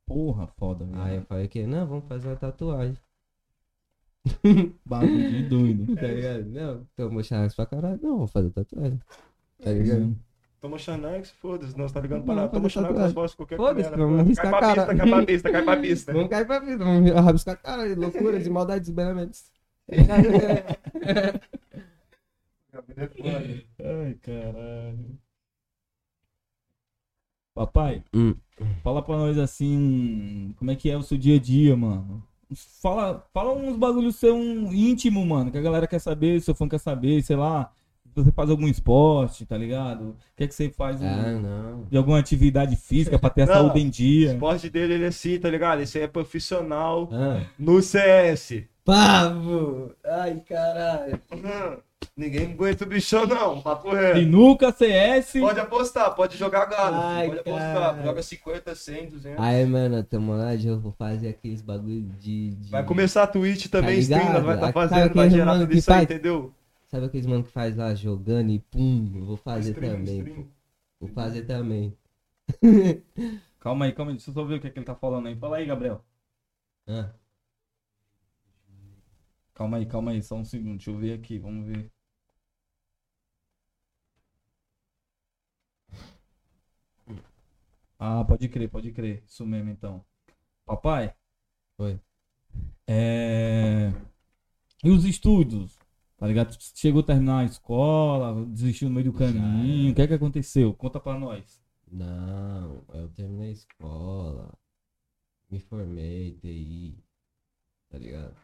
Porra, 0.06 0.46
foda, 0.46 0.84
velho. 0.84 1.00
Aí 1.02 1.16
eu 1.16 1.22
falei 1.22 1.48
que, 1.48 1.66
não, 1.66 1.86
vamos 1.86 2.06
fazer 2.06 2.28
uma 2.28 2.36
tatuagem. 2.36 2.96
Bagulho 4.84 5.30
de 5.30 5.48
doido. 5.48 5.94
Tá 5.96 6.06
ligado? 6.06 6.44
Não, 6.46 6.86
tomou 6.96 7.22
chance 7.22 7.54
pra 7.54 7.66
caralho. 7.66 8.00
Não, 8.02 8.18
vou 8.18 8.26
fazer 8.26 8.50
tatuagem. 8.50 9.00
Tá 9.62 9.70
ligado? 9.72 10.16
Toma 10.60 10.78
Xanax, 10.78 11.30
foda-se. 11.30 11.76
Não, 11.78 11.86
você 11.88 11.94
tá 11.94 12.00
ligando 12.00 12.24
pra 12.24 12.34
nada. 12.34 12.48
Toma 12.48 12.68
fazer 12.68 12.86
Xanax, 12.88 13.00
as 13.00 13.12
fotos, 13.12 13.34
qualquer 13.34 13.56
Foda-se, 13.56 13.90
merda, 13.90 13.96
vamos 13.96 14.10
foda-se. 14.12 14.28
riscar 14.30 14.50
Cai 14.50 14.60
pra 14.60 14.70
a 14.70 14.74
cara. 14.74 14.86
pista, 14.86 14.96
cai 14.96 15.08
pra 15.08 15.26
pista, 15.26 15.50
cai 15.52 15.62
pra 15.62 15.76
pista. 15.76 16.12
Vamos 16.12 16.28
cair 16.28 16.46
pra 16.46 16.58
vida, 16.60 16.84
vamos 16.84 17.10
rabiscar 17.12 17.62
caralho, 17.62 18.00
loucuras 18.00 18.46
e 18.46 18.50
maldades 18.50 18.90
foda. 18.90 19.50
Ai, 23.84 24.14
caralho. 24.22 25.18
Papai, 27.54 28.04
Hum. 28.14 28.34
fala 28.84 29.02
pra 29.02 29.16
nós 29.16 29.36
assim, 29.38 30.54
como 30.58 30.70
é 30.70 30.76
que 30.76 30.88
é 30.90 30.96
o 30.96 31.02
seu 31.02 31.18
dia 31.18 31.36
a 31.36 31.40
dia, 31.40 31.76
mano? 31.76 32.22
Fala, 32.80 33.26
fala 33.34 33.52
uns 33.52 33.76
bagulhos 33.76 34.14
seu 34.16 34.34
um 34.34 34.72
íntimo, 34.72 35.24
mano, 35.26 35.50
que 35.50 35.58
a 35.58 35.62
galera 35.62 35.86
quer 35.88 35.98
saber, 35.98 36.40
seu 36.40 36.54
fã 36.54 36.68
quer 36.68 36.78
saber, 36.78 37.20
sei 37.22 37.34
lá, 37.36 37.72
você 38.14 38.32
faz 38.32 38.50
algum 38.50 38.66
esporte, 38.68 39.44
tá 39.46 39.56
ligado? 39.56 40.10
O 40.10 40.16
que 40.36 40.44
é 40.44 40.46
que 40.46 40.54
você 40.54 40.68
faz 40.70 41.02
Ah, 41.02 41.32
não. 41.32 41.84
de 41.90 41.96
alguma 41.96 42.18
atividade 42.18 42.74
física 42.76 43.18
pra 43.18 43.30
ter 43.30 43.42
a 43.42 43.46
Não, 43.46 43.54
saúde 43.54 43.80
em 43.80 43.88
O 43.88 43.90
dia? 43.90 44.32
esporte 44.32 44.68
dele, 44.70 44.94
ele 44.94 45.04
é 45.04 45.08
assim, 45.08 45.38
tá 45.38 45.48
ligado? 45.50 45.80
Esse 45.80 45.98
aí 45.98 46.04
é 46.04 46.08
profissional 46.08 47.08
Ah. 47.12 47.42
no 47.58 47.80
CS. 47.82 48.64
Pavo! 48.84 49.92
Ai, 50.04 50.42
caralho. 50.48 51.20
Hum, 51.32 51.76
Ninguém 52.16 52.52
aguenta 52.52 52.84
o 52.84 52.86
bichão, 52.88 53.26
não. 53.26 53.60
Papo 53.60 53.90
reto. 53.92 54.18
Sinuca, 54.18 54.72
CS. 54.72 55.38
Pode 55.40 55.60
apostar, 55.60 56.14
pode 56.16 56.36
jogar 56.36 56.64
gado. 56.66 56.96
Ai, 56.96 57.26
pode 57.28 57.40
apostar. 57.40 57.74
cara. 57.94 58.02
Joga 58.02 58.22
50, 58.22 58.74
100, 58.74 59.08
200. 59.10 59.38
Aí, 59.44 59.64
mano, 59.66 60.02
tamo 60.02 60.32
lá, 60.36 60.54
eu 60.56 60.80
vou 60.80 60.90
fazer 60.92 61.28
aqueles 61.28 61.60
bagulho 61.62 62.02
de. 62.18 62.50
de- 62.54 62.70
Vai 62.70 62.84
começar 62.84 63.22
a 63.22 63.26
Twitch 63.26 63.66
também, 63.68 63.96
Tá 63.96 64.00
stream, 64.00 64.26
ligado? 64.26 64.44
vai 64.44 64.54
estar 64.56 64.66
Sabe 64.72 64.88
fazendo, 64.88 65.14
vai 65.14 65.30
gerar 65.30 65.52
tudo 65.58 65.68
que 65.68 65.78
isso 65.78 65.90
aí, 65.92 65.96
faz? 65.98 66.10
entendeu? 66.10 66.52
Sabe 66.88 67.06
aqueles 67.06 67.26
mano 67.26 67.44
que 67.44 67.50
faz 67.50 67.76
lá 67.76 67.94
jogando 67.94 68.50
e 68.50 68.58
pum, 68.58 69.24
vou 69.24 69.36
fazer 69.36 69.72
Stream, 69.72 70.00
também. 70.00 70.18
stream. 70.18 70.52
Vou 71.00 71.08
fazer 71.10 71.42
também. 71.46 71.96
Calma 73.60 73.84
aí, 73.86 73.92
calma 73.92 74.10
aí, 74.12 74.16
deixa 74.16 74.30
eu 74.30 74.34
só 74.34 74.44
ver 74.44 74.56
o 74.56 74.60
que, 74.60 74.66
é 74.68 74.70
que 74.70 74.78
ele 74.78 74.86
tá 74.86 74.94
falando 74.96 75.26
aí. 75.28 75.36
Fala 75.36 75.56
aí, 75.58 75.66
Gabriel. 75.66 76.04
Ah, 76.86 77.12
Calma 79.54 79.76
aí, 79.76 79.84
calma 79.86 80.12
aí, 80.12 80.22
só 80.22 80.36
um 80.36 80.44
segundo, 80.44 80.76
deixa 80.78 80.90
eu 80.90 80.96
ver 80.98 81.12
aqui, 81.12 81.38
vamos 81.38 81.66
ver. 81.66 81.90
Ah, 87.98 88.24
pode 88.24 88.48
crer, 88.48 88.68
pode 88.70 88.92
crer. 88.92 89.22
Isso 89.26 89.44
mesmo, 89.46 89.70
então. 89.70 90.04
Papai? 90.66 91.14
Oi. 91.78 92.00
É... 92.86 93.92
E 94.84 94.90
os 94.90 95.04
estudos? 95.04 95.77
Tá 96.18 96.26
ligado? 96.26 96.56
Chegou 96.74 97.00
a 97.00 97.04
terminar 97.04 97.38
a 97.38 97.44
escola, 97.44 98.44
desistiu 98.46 98.88
no 98.88 98.94
meio 98.96 99.12
do 99.12 99.18
caminho, 99.18 99.92
o 99.92 99.94
que 99.94 100.02
é 100.02 100.06
que 100.06 100.14
aconteceu? 100.14 100.74
Conta 100.74 100.98
pra 101.00 101.18
nós. 101.18 101.62
não, 101.90 102.84
eu 102.92 103.08
terminei 103.10 103.50
a 103.50 103.52
escola. 103.52 104.52
Me 105.50 105.60
formei, 105.60 106.32
TI. 106.42 106.98
Tá 107.88 107.98
ligado? 107.98 108.34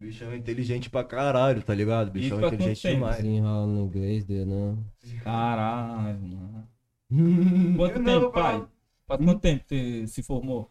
Bichão 0.00 0.32
é 0.32 0.36
inteligente 0.38 0.88
pra 0.88 1.04
caralho, 1.04 1.62
tá 1.62 1.74
ligado? 1.74 2.10
Bichão 2.10 2.38
Isso 2.38 2.46
é 2.46 2.48
inteligente 2.48 2.88
demais. 2.88 3.16
Desenrola 3.18 3.66
no 3.66 3.84
inglês, 3.84 4.24
deu 4.24 4.46
não. 4.46 4.82
Caralho, 5.22 6.18
mano. 6.22 6.68
Quanto 7.76 7.96
Eu 7.98 8.04
tempo, 8.04 8.20
não, 8.20 8.32
pai? 8.32 8.66
quanto 9.06 9.38
tempo 9.40 9.64
você 9.68 10.06
se 10.06 10.22
formou? 10.22 10.70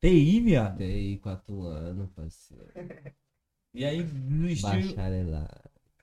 TI, 0.00 0.40
viado. 0.40 0.78
TI, 0.78 1.18
4 1.22 1.62
anos, 1.62 2.10
parceiro. 2.10 2.66
E 3.78 3.84
aí 3.84 4.02
desistiu. 4.02 4.70
Bacharelado. 4.70 5.60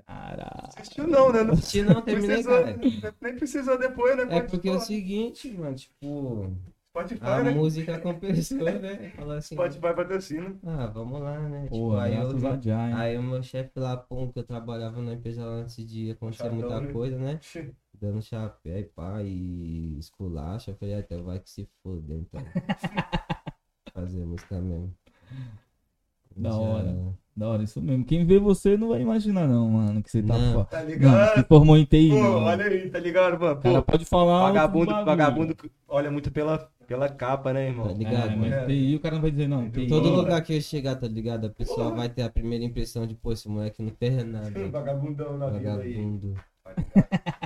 Caralho. 0.07 0.67
Assistiu 0.69 1.07
não, 1.07 1.33
né? 1.33 1.43
Não 1.43 1.53
Assisti 1.53 1.81
não, 1.81 2.01
terminei, 2.01 2.37
precisou, 2.37 2.63
cara. 2.63 2.79
nem 3.21 3.35
precisou 3.35 3.77
depois, 3.77 4.15
né? 4.15 4.23
É 4.23 4.27
Pode 4.27 4.47
porque 4.51 4.67
é 4.69 4.71
o 4.71 4.73
falar. 4.75 4.85
seguinte, 4.85 5.51
mano, 5.51 5.75
tipo, 5.75 6.53
Spotify, 6.91 7.19
a 7.25 7.43
né? 7.43 7.51
música 7.51 7.99
compensou, 7.99 8.57
né? 8.59 9.09
Falar 9.09 9.37
assim, 9.37 9.55
Spotify 9.55 9.81
patrocina. 9.81 10.55
ah, 10.65 10.87
vamos 10.87 11.19
lá, 11.21 11.49
né? 11.49 11.63
Tipo, 11.63 11.95
aí, 11.97 12.15
eu, 12.15 12.39
já, 12.61 12.87
hein? 12.87 12.93
aí 12.95 13.17
o 13.17 13.23
meu 13.23 13.43
chefe 13.43 13.77
lá, 13.77 13.97
pum, 13.97 14.31
que 14.31 14.39
eu 14.39 14.43
trabalhava 14.45 15.01
na 15.01 15.13
empresa 15.13 15.43
lá 15.43 15.55
antes 15.57 15.75
de 15.85 16.11
acontecer 16.11 16.43
Chatão, 16.43 16.55
muita 16.55 16.79
né? 16.79 16.93
coisa, 16.93 17.17
né? 17.17 17.39
Dando 17.99 18.21
chapéu 18.21 18.79
e 18.79 18.83
pá, 18.83 19.21
e 19.23 19.97
esculacha. 19.99 20.71
Eu 20.71 20.75
falei, 20.75 20.95
até 20.95 21.17
vai 21.17 21.39
que 21.39 21.49
se 21.49 21.67
foder, 21.83 22.17
então. 22.19 22.41
Fazer 23.93 24.25
música 24.25 24.59
mesmo. 24.61 24.93
Da 26.37 26.49
Já- 26.51 26.57
hora. 26.57 27.24
Da 27.37 27.49
hora, 27.49 27.63
isso 27.63 27.81
mesmo. 27.81 28.05
Quem 28.05 28.25
vê 28.25 28.39
você 28.39 28.77
não 28.77 28.87
vai 28.89 29.01
imaginar, 29.01 29.45
não, 29.45 29.67
mano, 29.69 30.01
que 30.01 30.09
você 30.09 30.23
tá 30.23 30.37
Não. 30.37 30.53
fora. 30.53 30.65
Tá 30.65 30.77
Não, 30.79 30.85
se 30.87 30.91
ligado? 30.93 31.47
formou 31.47 31.75
em 31.75 31.83
TI, 31.83 32.09
Pô, 32.11 32.15
não. 32.15 32.43
olha 32.45 32.65
aí, 32.65 32.89
tá 32.89 32.97
ligado, 32.99 33.37
mano? 33.39 33.53
O 33.53 33.61
cara 33.61 33.81
Pô, 33.81 33.91
pode 33.91 34.05
falar. 34.05 34.43
vagabundo, 34.43 34.91
vagabundo 35.03 35.55
olha 35.89 36.09
muito 36.09 36.31
pela, 36.31 36.69
pela 36.87 37.09
capa, 37.09 37.51
né, 37.51 37.63
Tá 37.65 37.69
irmão? 37.71 37.93
ligado? 37.97 38.31
É, 38.31 38.35
mas 38.37 38.53
É. 38.53 38.65
TI 38.67 38.95
o 38.95 38.99
cara 39.01 39.15
não 39.15 39.21
vai 39.21 39.31
dizer, 39.31 39.49
não. 39.49 39.69
TI. 39.69 39.87
Todo 39.87 40.09
lugar 40.09 40.41
que 40.43 40.55
eu 40.55 40.61
chegar, 40.61 40.95
tá 40.95 41.07
ligado? 41.07 41.47
A 41.47 41.49
pessoa 41.49 41.91
vai 41.93 42.07
ter 42.07 42.21
a 42.21 42.29
primeira 42.29 42.63
impressão 42.63 43.05
de, 43.05 43.15
pô, 43.15 43.33
esse 43.33 43.49
moleque 43.49 43.83
não 43.83 43.91
ferra 43.91 44.23
nada. 44.23 44.51
Vagabundão 44.71 45.37
na 45.37 45.49
vida 45.49 45.73
aí. 45.73 45.93
Vagabundo, 45.93 46.35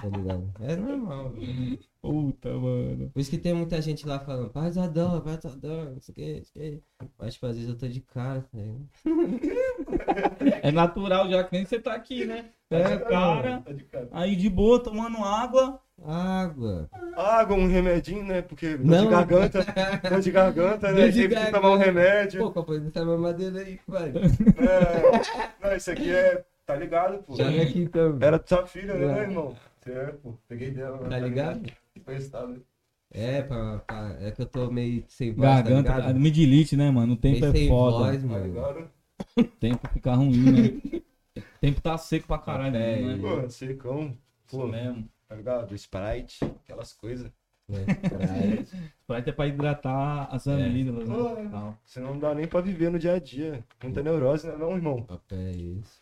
Tá 0.02 0.08
ligado? 0.18 0.52
tá? 0.58 0.66
É 0.66 0.76
normal. 0.76 1.30
velho. 1.32 1.80
Puta, 2.02 2.50
mano. 2.54 3.10
Por 3.10 3.20
isso 3.20 3.30
que 3.30 3.38
tem 3.38 3.54
muita 3.54 3.82
gente 3.82 4.08
lá 4.08 4.20
falando, 4.20 4.50
faz 4.52 4.78
a 4.78 4.88
dor, 4.88 5.22
faz 5.24 5.46
a 5.46 5.50
dor, 5.50 5.92
não 5.92 6.00
sei 6.00 6.12
o 6.14 6.16
que, 6.16 6.36
não 6.38 6.46
sei 6.46 6.70
o 6.70 6.78
que. 6.78 6.84
Mas, 7.18 7.34
tipo, 7.34 7.46
às 7.46 7.56
vezes 7.56 7.70
eu 7.70 7.78
tô 7.78 7.88
de 7.88 8.00
cara, 8.02 8.42
tá 8.42 8.58
ligado? 8.58 8.90
É 10.62 10.72
natural 10.72 11.30
já 11.30 11.44
que 11.44 11.54
nem 11.56 11.66
você 11.66 11.80
tá 11.80 11.94
aqui, 11.94 12.26
né? 12.26 12.46
É, 12.70 12.98
cara. 12.98 13.62
Tá 13.62 13.72
de 13.74 13.84
cara. 13.86 14.08
Aí 14.12 14.36
de 14.36 14.50
boa, 14.50 14.82
tomando 14.82 15.18
água. 15.18 15.80
Água. 16.06 16.90
Água, 17.18 17.58
um 17.58 17.68
remedinho, 17.68 18.24
né? 18.24 18.42
Porque 18.42 18.78
dor 18.78 18.86
Não. 18.86 19.04
de 19.06 19.10
garganta, 19.12 19.66
dor 20.10 20.22
de 20.22 20.32
garganta, 20.32 20.92
né? 20.92 21.12
Teve 21.12 21.36
que 21.36 21.52
tomar 21.52 21.72
um 21.72 21.78
remédio. 21.78 22.42
Pô, 22.42 22.52
papai, 22.52 22.82
essa 22.88 23.04
mamadeira 23.04 23.60
aí, 23.60 23.80
pai. 23.90 24.14
É. 24.58 25.68
Não, 25.68 25.76
isso 25.76 25.92
aqui 25.92 26.12
é. 26.12 26.44
Tá 26.66 26.76
ligado, 26.76 27.24
pô? 27.24 27.36
Joga 27.36 27.64
aqui 27.64 27.82
então. 27.82 28.18
Era 28.22 28.38
tua 28.38 28.66
filha, 28.68 28.94
né, 28.94 29.04
É. 29.06 29.14
meu 29.14 29.22
irmão? 29.24 29.56
Você 29.82 29.92
é, 29.92 30.06
pô. 30.12 30.34
Peguei 30.48 30.72
dela. 30.72 31.00
né? 31.02 31.10
Tá 31.10 31.20
ligado? 31.20 31.72
Emprestado. 31.96 32.66
É, 33.12 33.42
pra, 33.42 33.80
pra- 33.80 34.18
é 34.20 34.32
que 34.32 34.42
eu 34.42 34.46
tô 34.46 34.70
meio 34.72 35.04
sem 35.08 35.34
voz, 35.34 35.48
tá 35.50 35.62
Garganta. 35.64 35.96
ligado? 35.96 36.20
Midilite, 36.20 36.78
né, 36.78 36.92
mano? 36.92 37.14
O 37.14 37.18
tempo 37.18 37.40
Meio 37.40 37.50
é 37.50 37.52
sem 37.58 37.68
foda. 37.68 37.98
voz, 37.98 38.22
Tá 38.22 38.28
mano. 38.28 38.90
O 39.38 39.44
tempo 39.44 39.88
fica 39.90 40.14
ruim, 40.14 40.38
né? 40.52 41.02
O 41.38 41.42
tempo 41.60 41.82
tá 41.82 41.98
seco 41.98 42.28
pra 42.28 42.38
caralho, 42.38 42.76
É, 42.76 43.02
né? 43.02 43.18
Pô, 43.20 43.50
secão. 43.50 44.16
Isso 44.48 44.58
Pô, 44.58 44.68
mesmo. 44.68 45.10
tá 45.28 45.36
ligado? 45.36 45.74
Sprite, 45.76 46.46
aquelas 46.64 46.94
coisas. 46.94 47.32
Né? 47.68 47.86
Praia. 47.86 48.62
Sprite 49.02 49.30
é 49.30 49.32
pra 49.34 49.48
hidratar 49.48 50.28
as 50.32 50.48
amígdalas, 50.48 51.08
né? 51.08 51.16
Pô. 51.16 51.50
Tal. 51.50 51.78
Senão 51.86 52.12
não 52.14 52.20
dá 52.20 52.34
nem 52.36 52.48
pra 52.48 52.62
viver 52.62 52.90
no 52.92 53.00
dia 53.00 53.14
a 53.14 53.20
dia. 53.20 53.64
Muita 53.84 54.04
neurose, 54.04 54.48
né, 54.48 54.56
não, 54.56 54.76
irmão? 54.76 55.06
É 55.32 55.52
isso. 55.52 56.00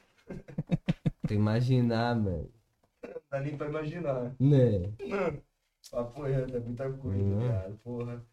Imaginar, 1.30 2.16
mano. 2.16 2.50
Não 3.38 3.38
dá 3.38 3.42
nem 3.42 3.58
pra 3.58 3.68
imaginar. 3.68 4.36
Né? 4.40 4.92
Papo 5.92 6.24
reto, 6.24 6.58
é 6.58 6.60
muita 6.60 6.92
coisa, 6.94 7.40
viado. 7.40 7.78
Porra. 7.84 8.26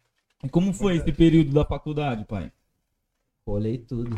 E 0.43 0.49
como 0.49 0.73
foi 0.73 0.97
esse 0.97 1.13
período 1.13 1.53
da 1.53 1.63
faculdade, 1.63 2.25
pai? 2.25 2.51
Rolei 3.45 3.77
tudo. 3.77 4.15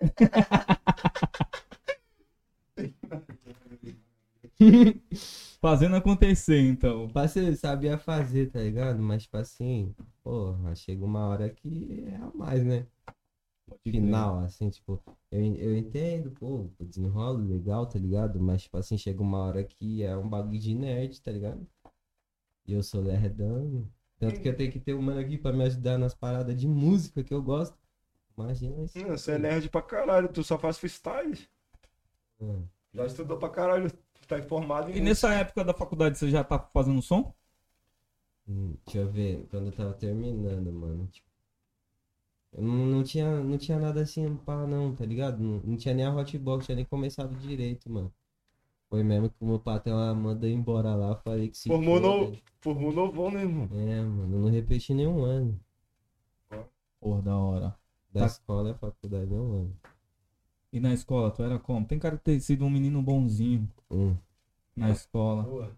Fazendo 5.60 5.96
acontecer, 5.96 6.60
então. 6.60 7.08
Parceiro, 7.08 7.54
sabia 7.56 7.98
fazer, 7.98 8.50
tá 8.50 8.60
ligado? 8.60 9.02
Mas, 9.02 9.24
tipo 9.24 9.36
assim, 9.36 9.94
porra, 10.24 10.74
chega 10.74 11.04
uma 11.04 11.28
hora 11.28 11.50
que 11.50 12.06
é 12.08 12.16
a 12.16 12.30
mais, 12.34 12.64
né? 12.64 12.86
Final, 13.82 14.38
assim, 14.40 14.70
tipo, 14.70 15.02
eu, 15.30 15.40
eu 15.56 15.76
entendo, 15.76 16.30
pô, 16.32 16.70
desenrolo 16.80 17.44
legal, 17.46 17.86
tá 17.86 17.98
ligado? 17.98 18.40
Mas, 18.40 18.62
tipo 18.62 18.76
assim, 18.76 18.96
chega 18.98 19.22
uma 19.22 19.38
hora 19.38 19.64
que 19.64 20.02
é 20.02 20.16
um 20.16 20.28
bagulho 20.28 20.58
de 20.58 20.74
nerd, 20.74 21.20
tá 21.20 21.30
ligado? 21.32 21.66
E 22.66 22.72
eu 22.72 22.82
sou 22.82 23.00
lerdão. 23.02 23.88
Tanto 24.18 24.40
que 24.40 24.48
eu 24.48 24.56
tenho 24.56 24.70
que 24.70 24.78
ter 24.78 24.94
um 24.94 25.02
mano 25.02 25.20
aqui 25.20 25.36
pra 25.36 25.52
me 25.52 25.64
ajudar 25.64 25.98
nas 25.98 26.14
paradas 26.14 26.56
de 26.56 26.68
música 26.68 27.24
que 27.24 27.34
eu 27.34 27.42
gosto. 27.42 27.76
Imagina 28.38 28.84
isso. 28.84 28.98
Não, 28.98 29.16
você 29.16 29.32
é 29.32 29.38
nerd 29.38 29.68
pra 29.68 29.82
caralho, 29.82 30.28
tu 30.28 30.44
só 30.44 30.58
faz 30.58 30.78
freestyle. 30.78 31.38
Hum. 32.40 32.66
Já 32.94 33.06
estudou 33.06 33.38
pra 33.38 33.48
caralho, 33.48 33.90
tá 34.28 34.38
informado 34.38 34.90
em 34.90 34.96
E 34.96 35.00
nessa 35.00 35.32
época 35.34 35.64
da 35.64 35.72
faculdade 35.74 36.18
você 36.18 36.30
já 36.30 36.44
tá 36.44 36.58
fazendo 36.58 37.00
som? 37.02 37.34
Hum, 38.46 38.76
Deixa 38.84 39.00
eu 39.00 39.10
ver, 39.10 39.46
quando 39.48 39.66
eu 39.66 39.72
tava 39.72 39.94
terminando, 39.94 40.72
mano. 40.72 41.06
Tipo, 41.08 41.31
eu 42.52 42.62
não, 42.62 42.86
não, 42.86 43.02
tinha, 43.02 43.40
não 43.42 43.58
tinha 43.58 43.78
nada 43.78 44.02
assim 44.02 44.36
pá, 44.36 44.66
não, 44.66 44.94
tá 44.94 45.04
ligado? 45.06 45.38
Não, 45.42 45.60
não 45.60 45.76
tinha 45.76 45.94
nem 45.94 46.04
a 46.04 46.10
hotbox, 46.14 46.66
tinha 46.66 46.76
nem 46.76 46.84
começado 46.84 47.34
direito, 47.36 47.90
mano. 47.90 48.12
Foi 48.90 49.02
mesmo 49.02 49.30
que 49.30 49.36
o 49.40 49.46
meu 49.46 49.58
patrão 49.58 49.96
lá 49.96 50.14
mandou 50.14 50.48
embora 50.48 50.94
lá, 50.94 51.16
falei 51.16 51.48
que 51.48 51.56
se 51.58 51.68
Formou 51.68 52.00
foda. 52.00 52.30
no- 52.30 52.38
Formou 52.60 52.92
novão, 52.92 53.30
né, 53.30 53.42
irmão? 53.42 53.68
É, 53.72 54.02
mano, 54.02 54.36
eu 54.36 54.40
não 54.40 54.50
repeti 54.50 54.94
nenhum 54.94 55.24
ano. 55.24 55.58
Porra, 57.00 57.22
da 57.22 57.36
hora. 57.36 57.76
Da 58.12 58.20
Tá. 58.20 58.26
escola 58.26 58.70
e 58.70 58.74
faculdade, 58.74 59.26
nenhum 59.26 59.52
ano. 59.62 59.76
E 60.72 60.80
na 60.80 60.92
escola, 60.94 61.30
tu 61.30 61.42
era 61.42 61.58
como? 61.58 61.86
Tem 61.86 61.98
cara 61.98 62.16
de 62.16 62.22
ter 62.22 62.40
sido 62.40 62.64
um 62.64 62.70
menino 62.70 63.02
bonzinho 63.02 63.68
Hum. 63.90 64.16
na 64.76 64.90
escola. 64.90 65.42
Boa. 65.42 65.76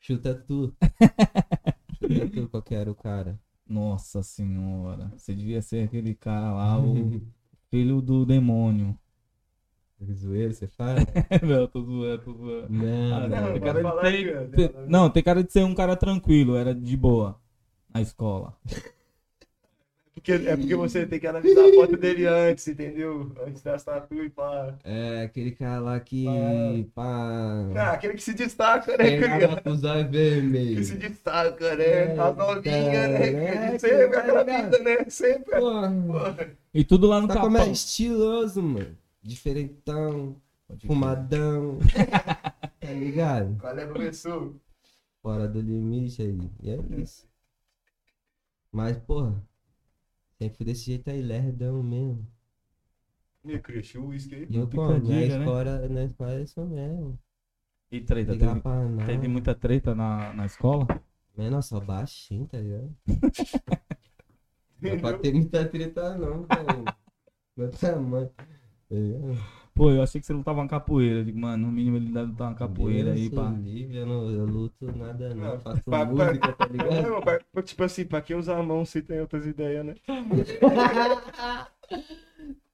Chuta 0.00 0.34
tu. 0.34 0.74
Chuta 2.00 2.30
tu 2.30 2.48
qual 2.48 2.62
que 2.62 2.74
era 2.74 2.90
o 2.90 2.94
cara. 2.94 3.38
Nossa 3.68 4.22
senhora. 4.22 5.12
Você 5.16 5.34
devia 5.34 5.60
ser 5.60 5.84
aquele 5.84 6.14
cara 6.14 6.52
lá, 6.52 6.80
o 6.80 7.20
filho 7.70 8.00
do 8.00 8.24
demônio. 8.24 8.96
Zoeiro, 10.12 10.54
você 10.54 10.66
fala? 10.68 11.00
não, 11.42 11.66
tô 11.66 11.82
zoando, 11.82 12.22
tô 12.22 12.32
zoando. 12.32 12.66
Não, 12.72 13.14
Ah, 13.16 13.28
não. 13.28 13.52
tem 13.52 13.60
cara 13.60 13.82
de 14.10 14.56
ter- 14.56 14.74
não, 14.86 15.10
tem 15.10 15.22
cara 15.22 15.42
de 15.44 15.52
ser 15.52 15.64
um 15.64 15.74
cara 15.74 15.96
tranquilo, 15.96 16.56
era 16.56 16.72
de 16.74 16.96
boa 16.96 17.38
na 17.92 18.00
escola. 18.00 18.56
Porque, 20.18 20.32
é 20.32 20.56
porque 20.56 20.74
você 20.74 21.06
tem 21.06 21.20
que 21.20 21.26
analisar 21.26 21.60
a 21.60 21.72
foto 21.74 21.96
dele 21.96 22.26
antes, 22.26 22.66
entendeu? 22.66 23.32
Antes 23.46 23.62
das 23.62 23.84
tatu 23.84 24.14
e 24.24 24.28
pá. 24.28 24.74
É, 24.82 25.22
aquele 25.22 25.52
cara 25.52 25.80
lá 25.80 26.00
que. 26.00 26.26
Ah, 26.26 26.84
pá. 26.94 27.92
aquele 27.92 28.14
que 28.14 28.22
se 28.22 28.34
destaca, 28.34 28.96
né, 28.96 29.60
com 29.62 29.70
os 29.70 29.84
olhos 29.84 30.10
Que 30.10 30.84
se 30.84 30.96
destaca, 30.96 31.76
né? 31.76 31.84
É, 31.84 32.18
As 32.18 32.36
novinhas, 32.36 33.10
né? 33.10 33.74
é, 33.74 33.78
Sempre 33.78 34.08
que 34.08 34.16
aquela 34.16 34.44
tá 34.44 34.62
vida, 34.62 34.78
né? 34.80 35.04
Sempre. 35.08 35.58
Porra. 35.58 35.90
Porra. 36.06 36.50
E 36.74 36.84
tudo 36.84 37.06
lá 37.06 37.20
no 37.20 37.28
Tá 37.28 37.34
capão. 37.34 37.48
como 37.50 37.58
é 37.58 37.70
estiloso, 37.70 38.62
mano. 38.62 38.96
Diferentão, 39.22 40.36
fumadão. 40.86 41.78
tá 42.80 42.90
ligado? 42.92 43.56
Qual 43.60 43.78
é, 43.78 43.86
professor? 43.86 44.54
Fora 45.22 45.46
do 45.46 45.60
limite 45.60 46.22
aí. 46.22 46.50
E 46.62 46.70
é 46.70 46.78
isso. 47.00 47.26
Mas, 48.72 48.96
porra. 48.98 49.34
Sempre 50.38 50.56
fui 50.56 50.66
desse 50.66 50.84
jeito 50.84 51.10
aí, 51.10 51.20
lerdão 51.20 51.82
mesmo. 51.82 52.24
Me 53.42 53.58
cresceu 53.58 54.04
o 54.04 54.08
uísque 54.08 54.36
aí. 54.36 54.46
E 54.48 54.56
eu, 54.56 54.66
na 54.68 54.98
né? 55.00 55.26
escola, 55.26 55.88
na 55.88 56.04
escola 56.04 56.34
é 56.34 56.42
isso 56.42 56.64
mesmo. 56.64 57.18
E 57.90 58.00
treta, 58.00 58.36
teve, 58.36 58.62
teve 59.06 59.28
muita 59.28 59.54
treta 59.54 59.94
na, 59.94 60.32
na 60.34 60.46
escola? 60.46 60.86
Mas, 61.36 61.50
nossa, 61.50 61.80
baixinho, 61.80 62.46
tá 62.46 62.58
ligado? 62.58 62.94
Não 64.80 64.98
pra 65.00 65.18
ter 65.18 65.34
muita 65.34 65.68
treta 65.68 66.16
não, 66.16 66.44
cara. 66.44 66.66
Meu 67.56 67.70
tamanho. 67.70 68.30
Tá 68.36 68.44
ligado? 68.94 69.57
Pô, 69.78 69.90
eu 69.92 70.02
achei 70.02 70.20
que 70.20 70.26
você 70.26 70.32
lutava 70.32 70.60
uma 70.60 70.66
capoeira. 70.68 71.20
Eu 71.20 71.24
Digo, 71.24 71.38
mano, 71.38 71.66
no 71.68 71.72
mínimo 71.72 71.96
ele 71.98 72.10
deve 72.10 72.30
lutar 72.32 72.48
uma 72.48 72.54
capoeira 72.56 73.14
Deus 73.14 73.16
aí, 73.16 73.30
pá. 73.30 73.48
livre, 73.50 73.96
eu, 73.98 74.06
não, 74.06 74.28
eu 74.30 74.44
luto 74.44 74.98
nada 74.98 75.32
não, 75.34 75.52
Não, 75.52 75.60
faço 75.60 75.82
pra- 75.84 76.04
pra- 76.04 76.26
música, 76.26 76.52
tá 76.52 76.64
É, 76.64 76.68
ligado? 76.68 76.90
meu 77.06 77.22
pai, 77.22 77.38
tipo 77.64 77.84
assim, 77.84 78.04
pra 78.04 78.20
quem 78.20 78.36
usar 78.36 78.58
a 78.58 78.62
mão 78.62 78.84
se 78.84 79.00
tem 79.00 79.20
outras 79.20 79.46
ideias, 79.46 79.86
né? 79.86 79.94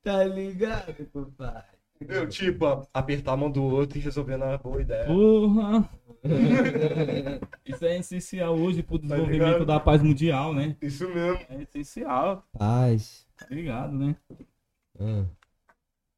tá 0.03 0.25
ligado, 0.25 0.95
papai? 1.13 1.65
Entendeu? 2.01 2.29
Tipo, 2.29 2.67
a- 2.67 2.87
apertar 2.93 3.33
a 3.33 3.37
mão 3.37 3.51
do 3.51 3.63
outro 3.63 3.99
e 3.99 4.01
resolver 4.01 4.37
na 4.37 4.59
boa 4.59 4.81
ideia. 4.81 5.07
Porra! 5.07 5.89
Isso 7.67 7.85
é 7.85 7.99
essencial 7.99 8.57
hoje 8.57 8.83
pro 8.83 8.99
desenvolvimento 8.99 9.59
Tá 9.59 9.65
da 9.65 9.81
paz 9.81 10.03
mundial, 10.03 10.55
né? 10.55 10.77
Isso 10.81 11.07
mesmo. 11.09 11.39
É 11.51 11.63
essencial, 11.63 12.45
Paz. 12.59 13.27
tá 13.39 13.47
ligado, 13.51 13.93
né? 13.97 14.17
Ah, 14.99 15.25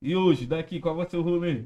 E 0.01 0.15
hoje, 0.15 0.47
daqui, 0.47 0.81
qual 0.81 0.95
vai 0.95 1.09
ser 1.09 1.17
o 1.17 1.23
rolê? 1.23 1.65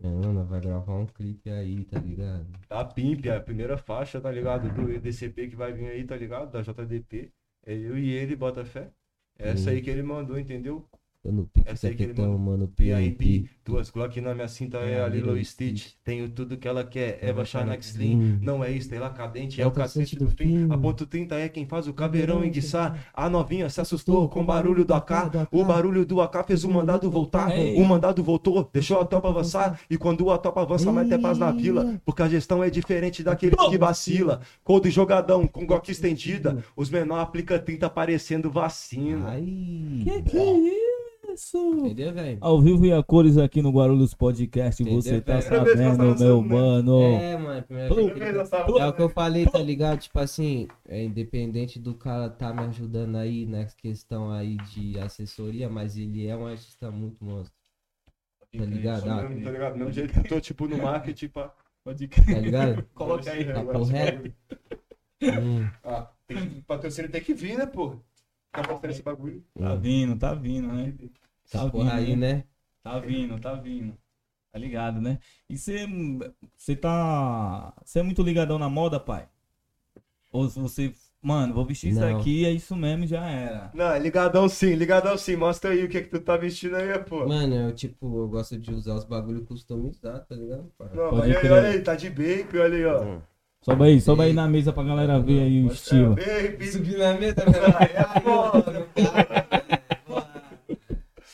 não, 0.00 0.32
nós 0.32 0.48
vai 0.48 0.60
gravar 0.60 0.94
um 0.94 1.06
clipe 1.06 1.50
aí, 1.50 1.84
tá 1.84 1.98
ligado? 1.98 2.46
A 2.70 2.84
Pimp, 2.84 3.26
a 3.26 3.40
primeira 3.40 3.76
faixa, 3.76 4.20
tá 4.20 4.30
ligado? 4.30 4.70
Do 4.72 4.92
EDCP 4.92 5.48
que 5.48 5.56
vai 5.56 5.72
vir 5.72 5.88
aí, 5.88 6.04
tá 6.04 6.16
ligado? 6.16 6.50
Da 6.50 6.62
JDP. 6.62 7.32
É 7.66 7.74
eu 7.74 7.98
e 7.98 8.10
ele, 8.10 8.36
Botafé. 8.36 8.92
Essa 9.38 9.70
aí 9.70 9.80
que 9.80 9.90
ele 9.90 10.02
mandou, 10.02 10.38
entendeu? 10.38 10.88
Tô 11.20 11.32
no 11.32 11.46
pique, 11.46 11.68
Essa 11.68 11.88
aí 11.88 11.96
que 11.96 12.04
ele 12.04 12.12
capitão, 12.14 12.38
mandou. 12.38 12.52
mano, 12.52 12.68
PIP, 12.68 13.50
duas 13.64 13.90
Glock 13.90 14.20
na 14.20 14.34
minha 14.36 14.46
cinta 14.46 14.78
é 14.78 14.92
É, 14.92 15.02
a 15.02 15.08
Lilo 15.08 15.32
Stitch. 15.44 15.78
Stitch. 15.80 15.94
Tenho 16.04 16.28
tudo 16.28 16.56
que 16.56 16.66
ela 16.68 16.84
quer, 16.84 17.18
Eva 17.20 17.44
Shanax 17.44 17.88
Hum. 17.88 17.90
Slim. 17.90 18.38
Não 18.40 18.62
é 18.62 18.70
estrela 18.70 19.10
cadente, 19.10 19.60
é 19.60 19.66
o 19.66 19.70
cacete 19.72 20.14
do 20.16 20.28
fim. 20.30 20.70
A 20.70 20.78
ponto 20.78 21.04
30 21.06 21.34
é 21.34 21.48
quem 21.48 21.66
faz 21.66 21.88
o 21.88 21.92
caveirão 21.92 22.44
enguiçar. 22.44 23.10
A 23.12 23.28
novinha 23.28 23.68
se 23.68 23.80
assustou 23.80 24.28
com 24.28 24.42
o 24.42 24.44
barulho 24.44 24.84
do 24.84 24.94
AK. 24.94 25.48
O 25.50 25.64
barulho 25.64 26.06
do 26.06 26.20
AK 26.22 26.46
fez 26.46 26.62
o 26.62 26.70
mandado 26.70 27.10
voltar. 27.10 27.50
Ei. 27.50 27.74
O 27.74 27.84
mandado 27.84 28.22
voltou, 28.22 28.70
deixou 28.72 29.00
a 29.00 29.04
topa 29.04 29.28
avançar. 29.28 29.80
E 29.90 29.98
quando 29.98 30.30
a 30.30 30.38
topa 30.38 30.62
avança, 30.62 30.92
mete 30.92 31.12
é 31.12 31.18
paz 31.18 31.36
na 31.36 31.50
vila. 31.50 32.00
Porque 32.04 32.22
a 32.22 32.28
gestão 32.28 32.62
é 32.62 32.70
diferente 32.70 33.24
daqueles 33.24 33.58
que 33.68 33.76
vacila. 33.76 34.40
Cold 34.62 34.88
jogadão 34.88 35.48
com 35.48 35.66
Glock 35.66 35.90
estendida. 35.90 36.64
Os 36.76 36.88
menor 36.88 37.18
aplica 37.18 37.58
30 37.58 37.90
parecendo 37.90 38.50
vacina. 38.50 39.30
Ai. 39.30 39.42
Que 40.04 40.22
que 40.22 40.38
é 40.38 40.52
isso? 40.52 40.87
Entendeu, 41.54 42.12
velho? 42.12 42.38
Ao 42.40 42.60
vivo 42.60 42.84
e 42.84 42.92
a 42.92 43.02
cores 43.02 43.36
aqui 43.38 43.62
no 43.62 43.70
Guarulhos 43.70 44.12
Podcast, 44.14 44.82
Entendeu, 44.82 45.00
você 45.02 45.20
tá 45.20 45.34
nós 45.34 45.44
sabendo, 45.44 46.16
tá 46.16 46.24
meu 46.24 46.42
né? 46.42 46.48
mano. 46.48 47.02
É, 47.02 47.36
mano, 47.36 47.62
primeira 47.62 47.94
vez 47.94 48.12
que 48.14 48.78
É 48.80 48.86
o 48.86 48.92
que 48.92 49.02
eu 49.02 49.08
falei, 49.08 49.46
tá 49.46 49.58
ligado? 49.58 50.00
Tipo 50.00 50.18
assim, 50.18 50.66
é 50.88 51.02
independente 51.04 51.78
do 51.78 51.94
cara 51.94 52.28
tá 52.28 52.52
me 52.52 52.62
ajudando 52.62 53.16
aí 53.16 53.46
nessa 53.46 53.76
questão 53.76 54.30
aí 54.32 54.56
de 54.56 54.98
assessoria, 54.98 55.68
mas 55.68 55.96
ele 55.96 56.26
é 56.26 56.36
um 56.36 56.46
artista 56.46 56.90
muito 56.90 57.24
monstro, 57.24 57.54
tá 58.56 58.64
ligado? 58.64 58.98
Isso 58.98 59.08
Ah, 59.10 59.22
mesmo, 59.28 59.44
tá 59.44 59.50
ligado? 59.50 59.72
Do 59.74 59.78
mesmo 59.78 59.92
jeito 59.92 60.12
que 60.12 60.18
eu 60.18 60.24
tô, 60.24 60.40
tipo, 60.40 60.66
no 60.66 60.78
marketing, 60.78 61.28
pá. 61.28 61.54
Pode 61.84 62.08
tá 62.08 62.38
ligado? 62.40 62.84
Coloca 62.94 63.30
aí, 63.30 63.44
Tá 63.44 63.60
agora. 63.60 63.78
correto? 63.78 64.32
Hum, 65.22 65.68
Ah, 65.82 66.10
tem 66.26 66.36
que, 66.36 66.62
patrocínio 66.62 67.10
tem 67.10 67.22
que 67.22 67.32
vir, 67.32 67.56
né, 67.56 67.66
pô? 67.66 67.96
Tá 68.52 68.62
postando 68.62 68.92
esse 68.92 69.02
bagulho. 69.02 69.44
Tá 69.58 69.74
vindo, 69.74 70.18
tá 70.18 70.34
vindo, 70.34 70.68
né? 70.68 70.94
Tá 71.50 71.68
porra 71.70 71.94
aí, 71.94 72.16
né? 72.16 72.44
Tá 72.82 72.98
vindo, 72.98 73.40
tá 73.40 73.54
vindo. 73.54 73.96
Tá 74.52 74.58
ligado, 74.58 75.00
né? 75.00 75.18
E 75.48 75.56
você 75.56 75.86
você 76.56 76.74
tá 76.74 77.72
você 77.84 78.00
é 78.00 78.02
muito 78.02 78.22
ligadão 78.22 78.58
na 78.58 78.68
moda, 78.68 78.98
pai? 78.98 79.28
Ou 80.32 80.48
você, 80.48 80.92
mano, 81.22 81.54
vou 81.54 81.64
vestir 81.64 81.90
isso 81.90 82.00
Não. 82.00 82.18
aqui, 82.18 82.44
é 82.44 82.50
isso 82.50 82.76
mesmo, 82.76 83.06
já 83.06 83.26
era. 83.28 83.70
Não, 83.74 83.96
ligadão 83.98 84.48
sim, 84.48 84.74
ligadão 84.74 85.16
sim. 85.16 85.36
Mostra 85.36 85.70
aí 85.70 85.84
o 85.84 85.88
que 85.88 86.02
que 86.02 86.08
tu 86.08 86.20
tá 86.20 86.36
vestindo 86.36 86.76
aí, 86.76 86.98
pô. 86.98 87.26
Mano, 87.26 87.54
eu 87.54 87.74
tipo, 87.74 88.18
eu 88.18 88.28
gosto 88.28 88.58
de 88.58 88.72
usar 88.72 88.94
os 88.94 89.04
bagulho 89.04 89.44
customizados, 89.44 90.26
tá 90.28 90.34
ligado? 90.34 90.70
pai? 90.76 90.88
Não, 90.94 91.10
Pode 91.10 91.30
olha 91.30 91.38
aí, 91.38 91.50
olha 91.50 91.68
aí, 91.68 91.80
tá 91.80 91.94
de 91.94 92.10
baby, 92.10 92.58
olha 92.58 92.76
aí, 92.76 92.84
ó. 92.84 93.04
Hum. 93.04 93.20
Sobe 93.60 93.84
aí, 93.84 94.00
sobe 94.00 94.22
aí 94.22 94.32
na 94.32 94.46
mesa 94.46 94.72
pra 94.72 94.82
galera 94.82 95.18
ver 95.18 95.42
aí 95.42 95.64
o 95.64 95.68
estilo. 95.68 96.18
É, 96.18 96.48
baby. 96.48 96.68
Subir 96.68 96.98
na 96.98 97.14
mesa, 97.14 97.44
É 99.34 99.47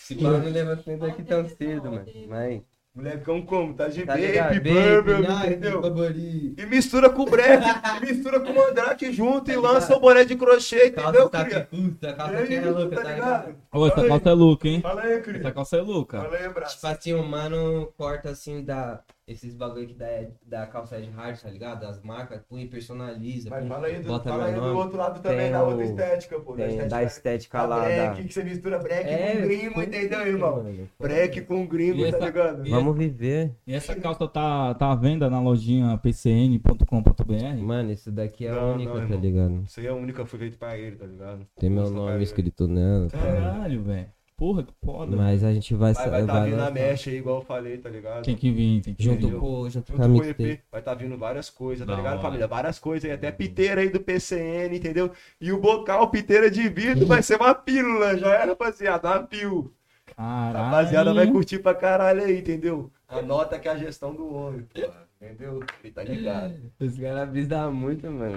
Esse 0.05 0.15
pau 0.17 0.33
não 0.33 0.51
levanta 0.51 0.83
nem 0.87 0.99
daqui 0.99 1.23
tão 1.23 1.49
cedo, 1.49 1.91
mano. 1.91 2.05
Mas. 2.29 2.61
Molecão 2.95 3.43
como? 3.43 3.75
Tá 3.75 3.89
de 3.89 4.07
Tá 4.07 4.13
baby, 4.15 4.61
bubble, 4.61 5.27
Baby, 5.27 5.47
entendeu? 5.49 5.81
babari. 5.81 6.55
E 6.57 6.65
mistura 6.67 7.11
com 7.11 7.23
o 7.23 7.27
break, 7.27 7.65
mistura 8.07 8.39
com 8.39 8.53
o 8.53 8.55
mandrake 8.55 9.13
junto 9.13 9.51
e 9.51 9.57
lança 9.57 9.97
o 9.97 9.99
boné 9.99 10.25
de 10.25 10.37
crochê, 10.37 10.87
entendeu, 10.91 11.29
Calça 11.29 11.29
tá 11.31 11.45
cria? 11.45 11.69
puta, 11.69 12.13
calça 12.13 12.47
que 12.47 12.55
é 12.55 12.61
louca, 12.71 12.95
tá 12.95 13.03
tá 13.03 13.13
ligado? 13.13 13.47
ligado? 13.49 13.57
Ô, 13.73 13.87
essa 13.89 14.01
aí. 14.01 14.09
calça 14.09 14.31
é 14.31 14.33
louca, 14.33 14.69
hein? 14.69 14.81
Fala 14.81 15.03
aí, 15.03 15.21
Cris. 15.23 15.41
Essa 15.41 15.51
calça 15.51 15.77
é 15.77 15.81
louca. 15.81 16.21
Fala 16.23 16.37
aí, 16.37 16.49
braço. 16.49 16.75
Tipo 16.77 16.87
assim, 16.87 17.13
o 17.15 17.25
mano 17.25 17.93
corta 17.97 18.31
assim 18.31 18.65
da. 18.65 19.01
Esses 19.27 19.55
bagulho 19.55 19.87
que 19.87 19.95
dá 19.95 20.07
da 20.47 20.67
calça 20.67 21.01
de 21.01 21.09
hard, 21.09 21.41
tá 21.41 21.49
ligado? 21.49 21.85
As 21.87 21.99
marcas, 22.03 22.43
põe 22.47 22.67
personaliza. 22.67 23.49
Mas 23.49 23.61
põe- 23.61 23.69
fala 23.71 23.87
aí, 23.87 23.99
do, 23.99 24.09
bota 24.09 24.29
fala 24.29 24.45
aí 24.45 24.53
meu 24.53 24.61
do 24.61 24.67
nome. 24.67 24.81
outro 24.81 24.99
lado 24.99 25.23
também, 25.23 25.39
Tem 25.39 25.51
da 25.53 25.63
outra 25.63 25.79
o- 25.79 25.83
estética, 25.83 26.41
pô. 26.41 26.53
Tem 26.53 26.87
da 26.89 27.03
estética 27.03 27.59
da 27.59 27.65
lá 27.67 27.79
da. 27.81 27.85
break, 28.13 28.25
que 28.29 28.35
você 28.35 28.45
mistura 28.45 28.79
break 28.79 29.09
É, 29.09 29.37
com 29.37 29.43
gringo, 29.47 29.83
entendeu, 29.83 30.27
irmão? 30.27 30.67
Break 31.01 31.41
com 31.41 31.67
gringo, 31.67 32.11
tá 32.13 32.19
ligado? 32.27 32.67
e- 32.67 32.71
Vamos 32.71 32.99
viver. 32.99 33.51
E 33.67 33.73
essa 33.75 33.95
calça 33.95 34.29
tá, 34.29 34.75
tá 34.75 34.93
à 34.93 34.95
venda 34.95 35.31
na 35.31 35.41
lojinha 35.41 35.97
pcn.com.br? 35.97 37.63
Mano, 37.63 37.93
isso 37.93 38.13
daqui 38.13 38.47
é 38.47 38.51
a 38.51 38.55
Não, 38.57 38.75
única, 38.75 38.95
não, 38.95 39.09
tá 39.09 39.17
ligado? 39.17 39.63
Isso 39.67 39.81
aí 39.81 39.87
é 39.87 39.89
a 39.89 39.95
única 39.95 40.23
que 40.23 40.29
foi 40.29 40.39
feita 40.39 40.57
pra 40.59 40.77
ele, 40.77 40.97
tá 40.97 41.07
ligado? 41.07 41.47
Tem 41.59 41.71
meu 41.71 41.81
Nossa, 41.85 41.95
nome 41.95 42.11
cara. 42.11 42.23
escrito 42.23 42.69
nela. 42.69 43.09
tá? 43.09 43.17
Caralho, 43.19 43.83
velho. 43.85 44.07
Porra, 44.37 44.65
que 44.65 44.73
foda. 44.85 45.17
Mas 45.17 45.45
a 45.45 45.53
gente 45.53 45.75
vai 45.75 45.93
Vai, 45.93 46.11
vai 46.11 46.27
tá 46.27 46.45
vindo 46.45 46.57
na 46.57 46.71
mesh 46.71 47.07
aí, 47.07 47.17
igual 47.19 47.37
eu 47.37 47.43
falei, 47.45 47.79
tá 47.79 47.89
ligado? 47.89 48.25
Tem 48.25 48.35
que 48.35 48.51
vir, 48.51 48.81
tem 48.83 48.95
que 48.95 49.03
Junto 49.03 49.29
vir. 49.29 49.39
com, 49.39 49.71
junto 49.71 49.93
Junto 49.93 49.93
com 49.93 50.03
a 50.03 50.07
com 50.07 50.13
o. 50.13 50.25
EP, 50.25 50.61
vai 50.73 50.83
tá 50.83 50.93
vindo 50.95 51.17
várias 51.17 51.49
coisas, 51.49 51.87
tá 51.87 51.95
ligado, 51.95 52.21
família? 52.21 52.49
Várias 52.49 52.79
coisas 52.81 53.09
aí, 53.09 53.15
até 53.15 53.31
piteira 53.31 53.81
aí 53.81 53.89
do 53.91 54.01
PCN, 54.01 54.77
entendeu? 54.77 55.13
E 55.41 55.53
o 55.53 55.61
bocal 55.61 56.11
piteira 56.11 56.51
de 56.51 56.69
vidro 56.69 57.07
vai 57.07 57.23
ser 57.23 57.37
uma 57.41 57.55
pílula, 57.55 58.19
já 58.19 58.35
é, 58.35 58.45
rapaziada? 58.45 59.09
Uma 59.09 59.23
pílula. 59.23 59.71
Caralho. 60.17 60.65
Rapaziada 60.65 61.15
vai 61.15 61.31
curtir 61.31 61.61
pra 61.61 61.75
caralho 61.75 62.25
aí, 62.25 62.39
entendeu? 62.41 62.91
Anota 63.09 63.59
que 63.59 63.69
é 63.69 63.71
a 63.73 63.77
gestão 63.77 64.15
do 64.15 64.35
homem, 64.35 64.63
pô. 64.63 64.81
Entendeu? 65.23 65.61
Ele 65.83 65.93
tá 65.93 66.03
ligado. 66.03 66.55
Os 66.79 66.99
caras 66.99 67.29
brisam 67.31 67.73
muito, 67.73 68.11
mano. 68.11 68.37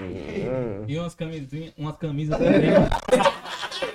E 0.88 0.98
umas 0.98 1.16
camisinhas, 1.16 1.74
umas 1.78 1.98
camisas 1.98 2.38
também. 2.38 2.70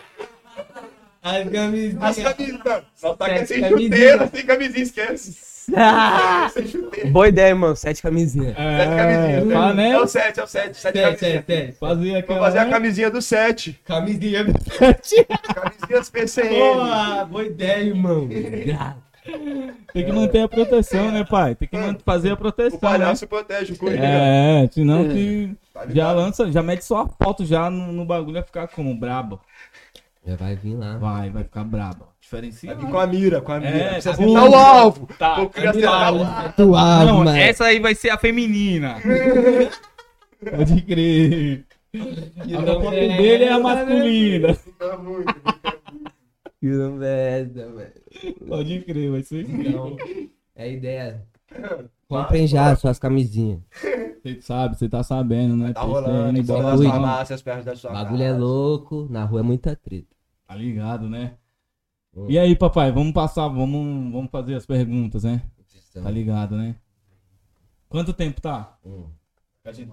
As 1.23 1.49
camisinhas. 1.49 2.03
As 2.03 2.17
camisas, 2.19 2.61
só 2.97 3.15
tá 3.15 3.27
que 3.27 3.31
é 3.31 3.37
Sete 3.39 3.49
sem 3.49 3.61
camisinhas. 3.61 3.93
chuteira, 4.01 4.31
sem 4.35 4.47
camisinha, 4.47 4.83
esquece. 4.83 5.33
Sem 6.53 6.67
chuteira. 6.67 7.11
Boa 7.11 7.29
ideia, 7.29 7.49
irmão. 7.51 7.77
Sete 7.77 8.03
camisinhas. 8.03 8.57
Sete 8.57 8.97
camisinhas. 8.97 9.51
É, 9.51 9.55
pá, 9.55 9.73
né? 9.73 9.91
É 9.91 9.99
o 10.01 10.07
7, 10.09 10.41
é 10.41 10.43
o 10.43 10.47
7, 10.49 10.77
7 10.77 10.77
Sete, 10.77 10.93
camisinhas. 11.01 11.19
sete, 11.21 11.47
sete. 11.47 11.79
Fazer 11.79 12.27
Vou 12.27 12.39
fazer 12.39 12.59
a 12.59 12.69
camisinha 12.69 13.11
do 13.11 13.23
7. 13.23 13.81
Camisinha 13.85 14.45
do 14.45 14.53
sete. 14.71 15.25
Camisinhas 15.55 16.11
PCN. 16.11 16.49
Boa, 16.59 17.25
boa 17.27 17.45
ideia, 17.45 17.83
irmão. 17.85 18.29
Tem 19.95 20.05
que 20.05 20.11
manter 20.13 20.41
a 20.41 20.49
proteção, 20.49 21.13
né, 21.13 21.25
pai? 21.25 21.55
Tem 21.55 21.69
que 21.69 21.77
man- 21.77 21.97
fazer 22.05 22.31
a 22.31 22.35
O 22.35 22.37
proteção. 22.37 22.75
Né? 22.75 22.81
palhaço 22.81 23.27
protege 23.29 23.73
o 23.75 23.77
coringa. 23.77 24.03
É, 24.05 24.69
senão 24.73 25.09
que 25.09 25.55
Tá 25.73 25.87
já 25.89 26.11
lança, 26.11 26.51
já 26.51 26.61
mete 26.61 26.85
só 26.85 27.03
a 27.03 27.09
foto 27.09 27.47
já 27.47 27.71
no, 27.71 27.93
no 27.93 28.05
bagulho, 28.05 28.33
vai 28.35 28.43
ficar 28.43 28.67
como? 28.67 28.93
Brabo. 28.99 29.41
Já 30.25 30.37
vai 30.37 30.55
vir 30.55 30.77
lá. 30.77 30.97
Vai, 30.99 31.31
vai 31.31 31.43
ficar 31.45 31.65
brabo. 31.65 32.07
Diferencia. 32.21 32.75
Vai 32.75 32.85
vir 32.85 32.91
com 32.93 32.99
a 32.99 33.07
mira, 33.07 33.41
com 33.41 33.53
a 33.53 33.59
mira. 33.59 33.71
É, 33.77 33.89
Precisa 33.95 34.11
tá 34.17 34.23
acertar 34.23 34.51
o 34.51 34.55
alvo. 34.55 35.07
Tá, 35.19 35.37
Eu 35.41 35.51
queria 35.51 35.71
acertar 35.71 36.15
o 36.15 36.19
alvo. 36.19 36.25
Atuado, 36.49 37.07
Não, 37.07 37.19
mano. 37.25 37.37
essa 37.37 37.65
aí 37.65 37.81
vai 37.81 37.95
ser 37.95 38.11
a 38.11 38.19
feminina. 38.19 38.97
Pode 40.57 40.83
crer. 40.83 41.65
A 41.95 42.63
foto 42.83 42.91
dele 42.91 43.45
é 43.45 43.53
a 43.53 43.59
masculina. 43.59 44.57
Tá 44.79 44.97
muito. 44.97 45.35
Que 46.61 46.67
não 46.69 46.93
merda, 46.93 47.69
velho. 47.73 48.37
Pode 48.47 48.81
crer, 48.83 49.11
vai 49.11 49.23
ser 49.23 49.43
isso. 49.43 49.51
Então, 49.53 49.97
é 50.55 50.63
a 50.63 50.69
ideia. 50.69 51.23
Comprem 52.13 52.47
já 52.47 52.77
suas 52.77 52.99
camisinhas. 52.99 53.61
Você 54.23 54.41
sabe, 54.41 54.79
você 54.79 54.89
tá 54.89 55.03
sabendo, 55.03 55.57
né? 55.57 55.73
Tá 55.73 55.81
rolando, 55.83 56.39
PCN, 56.39 56.47
só 56.47 56.53
bora 56.55 56.69
nas 56.69 56.77
Fui. 56.77 56.87
lá. 56.87 56.93
farmácias 56.93 57.43
perto 57.43 57.65
da 57.65 57.75
sua 57.75 57.91
O 57.91 57.93
bagulho 57.95 58.23
é 58.23 58.29
casa. 58.29 58.39
louco. 58.39 59.09
Na 59.11 59.25
rua 59.25 59.41
é 59.41 59.43
muita 59.43 59.75
treta. 59.75 60.15
Tá 60.47 60.55
ligado, 60.55 61.09
né? 61.09 61.35
Hum. 62.15 62.27
E 62.29 62.39
aí, 62.39 62.55
papai, 62.55 62.93
vamos 62.93 63.13
passar, 63.13 63.49
vamos, 63.49 64.13
vamos 64.13 64.31
fazer 64.31 64.55
as 64.55 64.65
perguntas, 64.65 65.25
né? 65.25 65.43
Tá 65.93 66.09
ligado, 66.09 66.57
né? 66.57 66.77
Quanto 67.89 68.13
tempo 68.13 68.41
tá? 68.41 68.79
Hum. 68.87 69.07
A 69.65 69.73
gente 69.73 69.91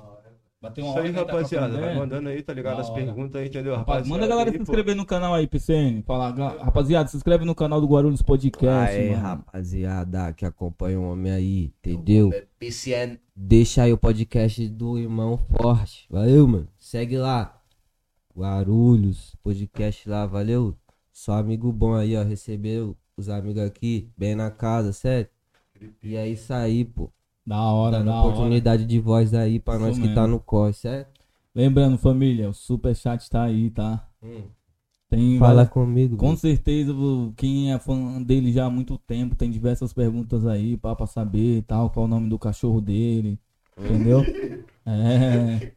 bateu 0.62 0.84
uma 0.84 0.92
Isso 0.92 1.00
aí, 1.00 1.12
né, 1.12 1.14
tá 1.14 1.20
rapaziada. 1.32 1.66
trocando 1.68 1.72
Vai 1.72 1.92
ideia? 1.92 2.00
mandando 2.00 2.30
aí, 2.30 2.42
tá 2.44 2.54
ligado? 2.54 2.80
As 2.82 2.90
hora. 2.90 3.04
perguntas 3.06 3.42
aí, 3.42 3.48
entendeu? 3.48 3.76
Rapaz, 3.76 3.88
rapaziada? 3.98 4.10
manda 4.10 4.26
a 4.26 4.28
galera 4.28 4.50
aí, 4.50 4.54
se 4.54 4.58
pô. 4.58 4.64
inscrever 4.64 4.96
no 4.96 5.06
canal 5.06 5.34
aí, 5.34 5.48
PCN. 5.48 6.04
Fala, 6.04 6.30
rapaziada, 6.64 7.10
se 7.10 7.18
inscreve 7.18 7.46
no 7.46 7.56
canal 7.56 7.80
do 7.80 7.88
Guarulhos 7.88 8.22
Podcast. 8.22 8.96
Aí, 8.96 9.10
mano. 9.12 9.22
rapaziada, 9.22 10.34
que 10.34 10.46
acompanha 10.46 11.00
o 11.00 11.12
homem 11.12 11.32
aí, 11.32 11.74
entendeu? 11.80 12.32
É 12.34 12.46
PCN. 12.60 13.20
Deixa 13.36 13.84
aí 13.84 13.94
o 13.94 13.98
podcast 13.98 14.68
do 14.70 14.98
Irmão 14.98 15.38
Forte. 15.38 16.06
Valeu, 16.10 16.48
mano. 16.48 16.68
Segue 16.78 17.18
lá. 17.18 17.56
Guarulhos, 18.36 19.36
podcast 19.44 20.08
lá, 20.10 20.26
valeu? 20.26 20.76
Só 21.12 21.34
amigo 21.34 21.72
bom 21.72 21.94
aí, 21.96 22.16
ó. 22.16 22.24
Recebeu 22.24 22.96
os 23.18 23.28
amigos 23.30 23.62
aqui, 23.62 24.10
bem 24.18 24.36
na 24.36 24.50
casa, 24.50 24.94
certo? 24.94 25.32
E 26.02 26.16
é 26.16 26.28
isso 26.28 26.54
aí, 26.54 26.86
pô. 26.86 27.12
Da 27.46 27.62
hora, 27.72 28.04
da 28.04 28.12
hora. 28.22 28.28
oportunidade 28.30 28.86
de 28.86 29.00
voz 29.00 29.34
aí 29.34 29.60
pra 29.60 29.76
Isso 29.76 29.84
nós 29.86 29.96
que 29.96 30.02
mesmo. 30.02 30.16
tá 30.16 30.28
no 30.28 30.40
corre, 30.40 30.74
certo? 30.74 31.20
Lembrando, 31.56 31.98
família, 31.98 32.50
o 32.50 32.54
superchat 32.54 33.28
tá 33.30 33.44
aí, 33.44 33.70
tá? 33.72 34.08
Tem 35.10 35.40
Fala 35.40 35.54
várias- 35.56 35.70
comigo. 35.74 36.16
Com 36.18 36.36
certeza, 36.36 36.94
quem 37.36 37.74
é 37.74 37.80
fã 37.80 38.22
dele 38.22 38.52
já 38.54 38.66
há 38.66 38.70
muito 38.70 38.98
tempo, 39.00 39.36
tem 39.36 39.50
diversas 39.50 39.92
perguntas 39.92 40.46
aí 40.46 40.78
pra, 40.78 40.96
pra 40.96 41.08
saber 41.08 41.58
e 41.58 41.62
tal, 41.64 41.90
qual 41.90 42.06
o 42.06 42.08
nome 42.08 42.30
do 42.30 42.38
cachorro 42.38 42.80
dele, 42.82 43.40
entendeu? 43.78 44.24
É, 44.92 45.72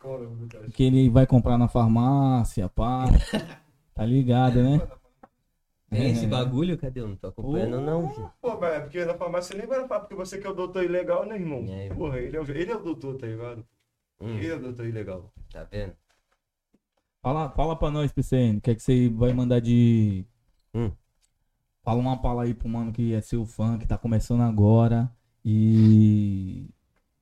que 0.73 0.85
ele 0.85 1.11
vai 1.11 1.27
comprar 1.27 1.59
na 1.59 1.69
farmácia, 1.69 2.67
pá. 2.69 3.05
Tá 3.95 4.07
ligado, 4.07 4.63
né? 4.63 4.81
Tem 5.93 6.11
esse 6.13 6.25
É. 6.25 6.29
bagulho? 6.29 6.79
Cadê? 6.79 7.01
Eu 7.01 7.09
não 7.09 7.17
tô 7.17 7.27
acompanhando, 7.29 7.81
não, 7.81 8.09
filho. 8.15 8.31
Pô, 8.41 8.59
mas 8.59 8.75
é 8.75 8.81
porque 8.81 9.05
na 9.05 9.15
farmácia 9.15 9.57
nem 9.57 9.67
vai 9.67 9.87
falar, 9.87 10.01
porque 10.01 10.15
você 10.15 10.39
que 10.39 10.47
é 10.47 10.51
o 10.51 10.55
doutor 10.55 10.83
ilegal, 10.85 11.27
né, 11.27 11.37
irmão? 11.37 11.65
É. 11.69 11.89
Porra, 11.95 12.19
ele 12.19 12.37
é, 12.37 12.41
o, 12.41 12.45
ele 12.51 12.71
é 12.73 12.77
o 12.77 12.83
doutor, 12.83 13.17
tá 13.17 13.27
ligado? 13.27 13.65
Hum, 14.21 14.37
Ele 14.39 14.49
é 14.49 14.55
o 14.55 14.61
doutor 14.61 14.87
ilegal. 14.87 15.33
tá 15.53 15.65
vendo? 15.65 15.93
Fala, 17.21 17.51
fala 17.51 17.77
pra 17.77 17.91
nós, 17.91 18.11
PCN, 18.13 18.59
o 18.59 18.61
que 18.61 18.71
é 18.71 18.75
que 18.75 18.83
você 18.83 19.09
vai 19.09 19.33
mandar 19.33 19.61
de. 19.61 20.25
Hum. 20.75 20.91
Fala 21.83 22.01
uma 22.01 22.17
palavra 22.21 22.45
aí 22.47 22.55
pro 22.55 22.69
mano 22.69 22.93
que 22.93 23.13
é 23.15 23.21
seu 23.21 23.45
fã, 23.45 23.77
que 23.79 23.87
tá 23.87 23.99
começando 23.99 24.41
agora 24.43 25.11
e. 25.45 26.69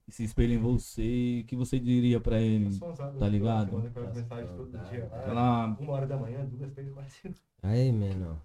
e 0.06 0.12
se 0.12 0.24
espelha 0.24 0.54
em 0.54 0.58
você. 0.58 1.40
O 1.42 1.46
que 1.46 1.56
você 1.56 1.78
diria 1.78 2.20
pra 2.20 2.40
ele? 2.40 2.78
Tá 3.18 3.28
ligado? 3.28 3.72
Manda 3.72 4.12
mensagem 4.14 4.56
todo 4.56 4.78
dia 4.90 5.08
lá. 5.10 5.18
Aquela. 5.18 5.66
Uma 5.80 5.92
hora 5.92 6.06
da 6.06 6.16
manhã, 6.16 6.44
duas, 6.46 6.70
três, 6.72 6.90
quatro. 6.92 7.34
Aí, 7.62 7.90
menor. 7.92 8.38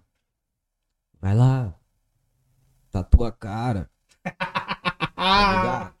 Vai 1.26 1.34
lá. 1.34 1.74
Tatua 2.92 3.28
a 3.28 3.32
cara. 3.32 3.90
Tá? 5.16 5.92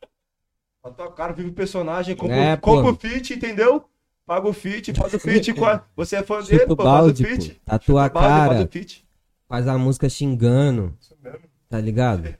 A 0.84 0.90
tua 0.90 1.10
cara 1.12 1.32
vive 1.32 1.48
o 1.48 1.52
personagem, 1.52 2.14
compra, 2.14 2.36
É, 2.36 2.56
compra 2.56 2.92
o 2.92 2.94
fit, 2.94 3.34
entendeu? 3.34 3.88
Paga 4.24 4.46
o 4.46 4.52
fit, 4.52 4.94
faz 4.94 5.14
o 5.14 5.18
fit. 5.18 5.50
a- 5.64 5.82
Você 5.96 6.14
é 6.16 6.22
fã 6.22 6.40
dele, 6.42 6.60
Chuta 6.60 6.76
pô, 6.76 6.82
faz 6.84 6.88
o 6.88 6.92
balde, 7.02 7.24
fit. 7.26 7.54
pô. 7.54 7.60
Tatua 7.64 8.02
a 8.02 8.06
Chuta 8.06 8.18
o 8.18 8.22
balde, 8.22 8.36
faz 8.38 8.48
cara. 8.58 8.64
o 8.68 8.70
fit. 8.70 9.08
Faz 9.48 9.66
a 9.68 9.78
música 9.78 10.08
xingando. 10.08 10.96
Isso 11.00 11.16
mesmo. 11.20 11.40
Tá 11.68 11.80
ligado? 11.80 12.36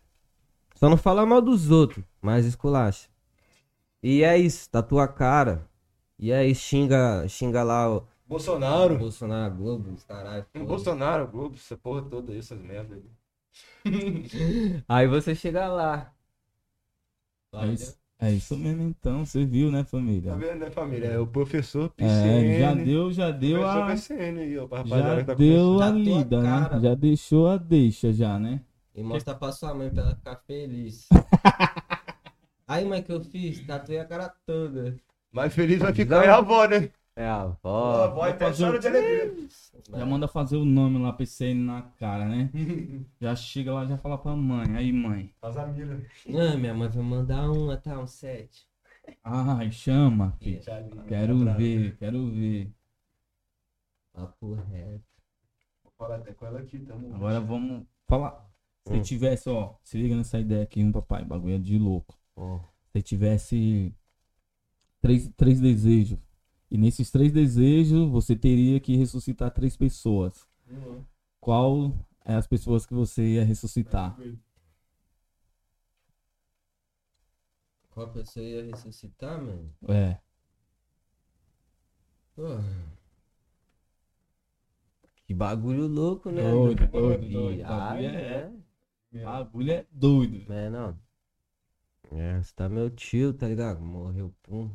Só 0.77 0.89
não 0.89 0.97
fala 0.97 1.27
mal 1.27 1.43
dos 1.43 1.71
outros, 1.73 2.05
mas 2.23 2.47
esculacha. 2.47 3.09
E 4.01 4.23
é 4.23 4.39
isso, 4.39 4.71
tatua 4.71 5.05
a 5.05 5.09
cara. 5.09 5.67
E 6.17 6.33
aí 6.33 6.55
xinga, 6.55 7.27
xinga 7.29 7.65
lá 7.65 7.91
o 7.97 8.07
Bolsonaro. 8.27 8.99
Bolsonaro, 8.99 9.55
Globo, 9.55 9.93
os 9.93 10.03
caralho. 10.05 10.45
Foda. 10.53 10.65
Bolsonaro, 10.65 11.29
Globo, 11.29 11.55
essa 11.57 11.77
porra 11.77 12.03
toda 12.03 12.33
aí, 12.33 12.39
essas 12.39 12.61
merdas 12.61 12.99
aí. 12.99 13.05
Aí 14.89 15.07
você 15.07 15.35
chega 15.35 15.67
lá. 15.69 16.13
É 17.55 17.67
isso, 17.69 17.99
é 18.19 18.33
isso 18.33 18.57
mesmo 18.59 18.83
então, 18.83 19.25
você 19.25 19.45
viu, 19.47 19.71
né, 19.71 19.83
Tá 19.83 19.89
família? 19.91 20.35
vendo, 20.35 20.59
né, 20.59 20.71
família? 20.71 21.07
É 21.07 21.19
o 21.19 21.27
professor 21.27 21.87
É, 21.97 22.05
PCN. 22.05 22.59
já 22.59 22.75
deu, 22.75 23.13
já 23.13 23.31
deu 23.31 23.61
Professor 23.61 23.83
a. 23.83 23.87
PCN 23.87 24.41
aí, 24.41 24.59
ó, 24.59 24.67
pra 24.69 24.79
rapaziada 24.79 25.17
Já 25.21 25.25
tá 25.25 25.35
deu 25.35 25.81
a 25.81 25.91
lida, 25.91 26.43
né? 26.43 26.81
Já 26.83 26.95
deixou 26.95 27.47
a 27.49 27.57
deixa, 27.57 28.13
já, 28.13 28.39
né? 28.39 28.61
E 28.95 29.03
mostra 29.03 29.35
pra 29.35 29.53
sua 29.53 29.73
mãe 29.75 29.89
pra 29.91 30.03
ela 30.03 30.15
ficar 30.17 30.37
feliz. 30.47 31.07
Aí, 32.69 32.85
mãe, 32.85 33.03
que 33.03 33.13
eu 33.13 33.23
fiz? 33.23 33.65
Tatuei 33.65 34.01
a 34.01 34.05
cara 34.05 34.29
toda. 34.45 34.97
Mais 35.33 35.55
feliz 35.55 35.79
vai 35.79 35.95
ficar 35.95 36.25
é 36.25 36.29
a 36.29 36.37
avó, 36.39 36.67
né? 36.67 36.91
É 37.19 37.25
a 37.25 37.37
A 37.37 37.43
avó. 37.45 38.05
avó 38.05 38.27
tá 38.33 38.39
fazer 38.47 38.57
chorando 38.65 38.77
o- 38.77 38.81
de 38.81 38.89
alegria. 38.89 39.49
Já 39.89 40.05
manda 40.07 40.29
fazer 40.29 40.57
o 40.57 40.65
nome 40.67 40.99
lá, 40.99 41.13
PCN 41.15 41.55
na 41.65 41.83
cara, 41.83 42.29
né? 42.29 42.51
Já 43.21 43.35
chega 43.35 43.73
lá, 43.73 43.87
já 43.87 43.97
fala 43.97 44.19
pra 44.19 44.37
mãe. 44.37 44.77
Aí, 44.77 44.93
mãe. 44.93 45.33
Faz 45.41 45.57
a 45.57 45.67
mira. 45.67 46.05
Não, 46.27 46.59
minha 46.59 46.75
mãe 46.75 46.89
vai 46.91 47.03
mandar 47.03 47.51
um 47.51 47.71
até 47.71 47.97
um 47.97 48.07
sete. 48.07 48.69
Ai, 49.25 49.71
chama, 49.71 50.33
filho. 50.41 50.61
Quero 51.09 51.39
ver, 51.55 51.97
quero 51.97 52.27
ver. 52.31 52.71
Papo 54.13 54.55
reto. 54.55 55.05
Vou 55.85 55.93
falar 55.97 56.17
até 56.17 56.33
com 56.35 56.47
ela 56.47 56.59
aqui, 56.61 56.79
tamo. 56.81 57.15
Agora 57.15 57.41
vamos 57.41 57.87
falar. 58.07 58.47
Se 58.87 58.93
Hum. 58.95 59.03
tivesse, 59.03 59.49
ó, 59.49 59.75
se 59.83 59.97
liga 59.99 60.15
nessa 60.17 60.39
ideia 60.39 60.63
aqui, 60.65 60.83
um 60.83 60.93
papai, 60.93 61.25
bagulho 61.25 61.55
é 61.55 61.59
de 61.59 61.79
louco. 61.79 62.15
Ó, 62.37 62.61
Se 62.95 63.03
tivesse 63.03 63.95
três, 65.01 65.29
três 65.37 65.61
desejos. 65.61 66.19
E 66.71 66.77
nesses 66.77 67.11
três 67.11 67.33
desejos, 67.33 68.09
você 68.11 68.35
teria 68.35 68.81
que 68.81 68.97
ressuscitar 68.97 69.51
três 69.53 69.77
pessoas. 69.77 70.47
Uhum. 70.69 71.05
Qual 71.41 71.93
é 72.25 72.35
as 72.35 72.47
pessoas 72.47 72.85
que 72.85 72.93
você 72.95 73.35
ia 73.35 73.45
ressuscitar? 73.45 74.19
Qual 77.91 78.11
pessoa 78.13 78.45
ia 78.45 78.65
ressuscitar, 78.65 79.41
mano? 79.41 79.73
É. 79.89 80.19
Que 85.25 85.35
bagulho 85.35 85.87
louco, 85.87 86.31
né? 86.31 86.43
Doido, 86.43 86.87
doido, 86.89 87.29
doido. 87.29 87.63
Bagulho 87.63 88.07
é- 88.07 88.53
é. 89.13 89.25
Bagulho 89.25 89.73
é 89.73 89.87
doido. 89.91 90.53
É, 90.53 90.71
não. 90.71 90.99
É, 92.13 92.41
você 92.43 92.53
tá 92.55 92.69
meu 92.69 92.89
tio, 92.91 93.33
tá 93.33 93.49
ligado? 93.49 93.81
Morreu, 93.81 94.33
pum. 94.43 94.71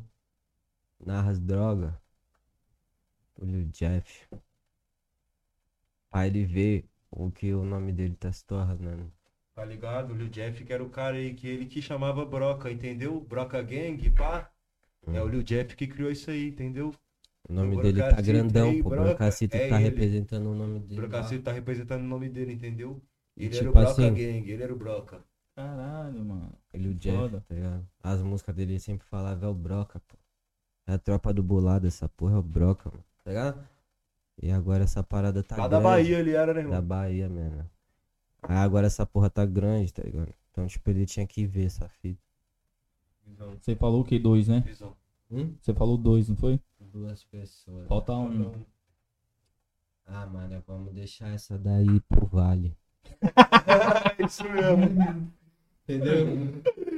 Narra 1.04 1.30
as 1.30 1.40
drogas. 1.40 1.92
Olha 3.40 3.58
o 3.58 3.64
Jeff. 3.66 4.26
Pra 6.10 6.26
ele 6.26 6.44
ver 6.44 6.84
o 7.10 7.30
que 7.30 7.52
o 7.54 7.64
nome 7.64 7.92
dele 7.92 8.14
tá 8.14 8.30
se 8.32 8.44
tornando. 8.44 9.10
Tá 9.54 9.64
ligado? 9.64 10.12
O 10.12 10.16
Lil 10.16 10.28
Jeff 10.28 10.64
que 10.64 10.72
era 10.72 10.82
o 10.82 10.88
cara 10.88 11.16
aí 11.16 11.34
que 11.34 11.46
ele 11.46 11.66
que 11.66 11.82
chamava 11.82 12.24
Broca, 12.24 12.70
entendeu? 12.70 13.20
Broca 13.20 13.60
Gang, 13.62 14.10
pá. 14.10 14.50
Hum. 15.06 15.14
É 15.14 15.22
o 15.22 15.28
Lil 15.28 15.42
Jeff 15.42 15.74
que 15.76 15.86
criou 15.86 16.10
isso 16.10 16.30
aí, 16.30 16.48
entendeu? 16.48 16.94
O 17.48 17.52
nome 17.52 17.76
O 17.76 17.82
dele 17.82 18.00
tá 18.00 18.20
grandão, 18.20 18.70
aí, 18.70 18.82
pô. 18.82 18.88
O 18.88 18.90
Broca, 18.90 19.08
Brocacito 19.08 19.56
é 19.56 19.68
tá 19.68 19.74
ele. 19.76 19.84
representando 19.90 20.46
o 20.50 20.54
nome 20.54 20.76
O 20.76 20.80
dele. 20.80 21.00
lá. 21.00 21.08
Brocacito 21.08 21.42
tá 21.42 21.52
representando 21.52 22.02
o 22.02 22.06
nome 22.06 22.28
dele, 22.28 22.52
entendeu? 22.52 23.02
Ele 23.36 23.46
era 23.56 23.56
Tipo 23.66 23.70
o 23.70 23.72
Broca 23.72 23.90
assim- 23.90 24.14
Gang, 24.14 24.50
ele 24.50 24.62
era 24.62 24.72
o 24.72 24.76
Broca. 24.76 25.24
Caralho, 25.54 26.24
mano. 26.24 26.52
Ele 26.72 26.88
o 26.88 26.94
Jeff, 26.94 27.16
Foda. 27.16 27.44
tá 27.46 27.54
ligado? 27.54 27.86
As 28.02 28.22
músicas 28.22 28.54
dele 28.54 28.72
ele 28.72 28.80
sempre 28.80 29.06
falava 29.06 29.44
é 29.44 29.48
o 29.48 29.54
Broca, 29.54 30.00
pô. 30.06 30.16
É 30.86 30.94
a 30.94 30.98
tropa 30.98 31.32
do 31.32 31.42
bolado, 31.42 31.86
essa 31.86 32.08
porra 32.08 32.34
é 32.34 32.38
o 32.38 32.42
Broca, 32.42 32.90
mano. 32.90 33.04
Tá 33.24 33.30
ligado? 33.30 33.68
E 34.42 34.50
agora 34.50 34.84
essa 34.84 35.02
parada 35.02 35.42
tá 35.42 35.56
Lá 35.56 35.68
da 35.68 35.78
grande. 35.78 35.84
Bahia 35.84 36.18
ele 36.18 36.32
era, 36.32 36.52
né, 36.52 36.62
Da 36.62 36.68
irmão? 36.68 36.82
Bahia, 36.82 37.28
mano. 37.28 37.70
Aí 38.42 38.56
agora 38.56 38.86
essa 38.88 39.06
porra 39.06 39.30
tá 39.30 39.44
grande, 39.46 39.92
tá 39.92 40.02
ligado? 40.02 40.32
Então, 40.50 40.66
tipo, 40.66 40.90
ele 40.90 41.06
tinha 41.06 41.26
que 41.26 41.46
ver 41.46 41.66
essa 41.66 41.88
fita. 41.88 42.20
Visão, 43.24 43.56
Você 43.60 43.76
falou 43.76 44.00
o 44.00 44.04
que? 44.04 44.18
Dois, 44.18 44.48
né? 44.48 44.60
visão. 44.66 44.96
Hum? 45.30 45.54
Você 45.60 45.72
falou 45.72 45.96
dois, 45.96 46.28
não 46.28 46.36
foi? 46.36 46.60
Duas 46.80 47.24
pessoas. 47.24 47.86
Falta 47.86 48.12
um. 48.12 48.52
Ah, 50.06 50.26
mano, 50.26 50.62
vamos 50.66 50.92
deixar 50.92 51.28
essa 51.32 51.56
daí 51.56 52.00
pro 52.00 52.26
vale. 52.26 52.76
Isso 54.26 54.44
mesmo. 54.44 55.32
Entendeu? 55.84 56.26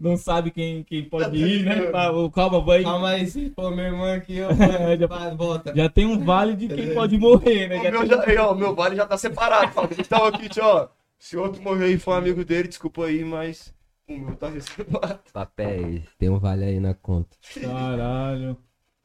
Não 0.00 0.16
sabe 0.16 0.50
quem, 0.50 0.84
quem 0.84 1.04
pode 1.04 1.36
ir, 1.36 1.64
né? 1.64 1.86
Tá, 1.90 2.10
Calma, 2.32 2.60
vai. 2.60 2.82
Calma 2.82 3.08
aí, 3.10 3.26
se 3.26 3.50
for 3.50 3.74
meu 3.74 3.84
irmão 3.84 4.12
aqui, 4.12 4.36
eu 4.36 4.48
Já- 4.98 5.06
vai, 5.06 5.34
volta. 5.36 5.74
Já 5.74 5.88
tem 5.88 6.06
um 6.06 6.24
vale 6.24 6.54
de 6.54 6.68
quem 6.68 6.94
pode 6.94 7.18
morrer, 7.18 7.68
né? 7.68 7.78
O 7.80 7.82
Já 7.82 7.90
meu, 7.90 8.06
já, 8.06 8.22
aí, 8.24 8.36
ó, 8.38 8.54
meu 8.54 8.74
vale 8.74 8.94
já 8.96 9.06
tá 9.06 9.18
separado. 9.18 9.72
Então 9.98 10.24
aqui, 10.26 10.48
tio, 10.48 10.64
ó. 10.64 10.88
Se 11.18 11.36
outro 11.36 11.60
morrer 11.62 11.88
e 11.92 11.98
for 11.98 12.12
amigo 12.12 12.44
dele, 12.44 12.68
desculpa 12.68 13.06
aí, 13.06 13.24
mas 13.24 13.74
o 14.08 14.16
meu 14.16 14.36
tá 14.36 14.50
separado. 14.60 15.20
Papéis, 15.32 16.04
tem 16.16 16.28
um 16.28 16.38
vale 16.38 16.64
aí 16.64 16.78
na 16.78 16.94
conta. 16.94 17.36
Caralho. 17.60 18.56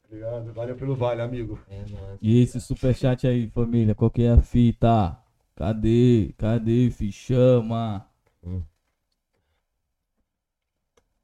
Obrigado. 0.06 0.52
Valeu 0.52 0.76
pelo 0.76 0.94
vale, 0.94 1.22
amigo. 1.22 1.58
É, 1.68 1.78
mano. 1.78 2.18
E 2.22 2.40
esse 2.40 2.60
superchat 2.60 3.26
aí, 3.26 3.48
família, 3.48 3.96
qual 3.96 4.10
que 4.10 4.22
é 4.22 4.30
a 4.30 4.40
fita? 4.40 5.18
Cadê? 5.56 6.32
Cadê, 6.38 6.90
fi? 6.90 7.10
Chama. 7.10 8.06
Hum. 8.46 8.62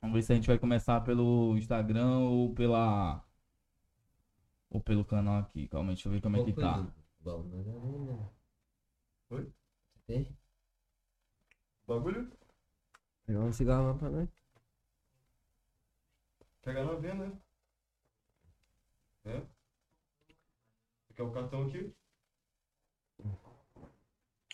Vamos 0.00 0.14
ver 0.14 0.22
se 0.22 0.32
a 0.32 0.36
gente 0.36 0.46
vai 0.46 0.58
começar 0.58 1.00
pelo 1.02 1.56
Instagram 1.56 2.18
ou 2.20 2.54
pela. 2.54 3.22
Ou 4.70 4.80
pelo 4.80 5.04
canal 5.04 5.38
aqui. 5.40 5.68
Calma 5.68 5.90
aí, 5.90 5.94
deixa 5.94 6.08
eu 6.08 6.12
ver 6.12 6.20
como 6.20 6.36
é 6.36 6.44
que 6.44 6.52
tá. 6.52 6.86
Não- 7.24 8.30
Oi? 9.30 9.52
Tem? 10.06 10.36
Bagulho? 11.86 12.30
Pegar 13.26 13.40
um 13.40 13.52
cigarro 13.52 13.88
lá 13.88 13.94
pra 13.94 14.10
nós. 14.10 14.28
Pega 16.62 16.84
na 16.84 16.94
venda, 16.94 17.26
né? 17.26 17.38
É? 19.24 19.42
Quer 21.14 21.22
o 21.22 21.30
cartão 21.30 21.66
aqui? 21.66 21.92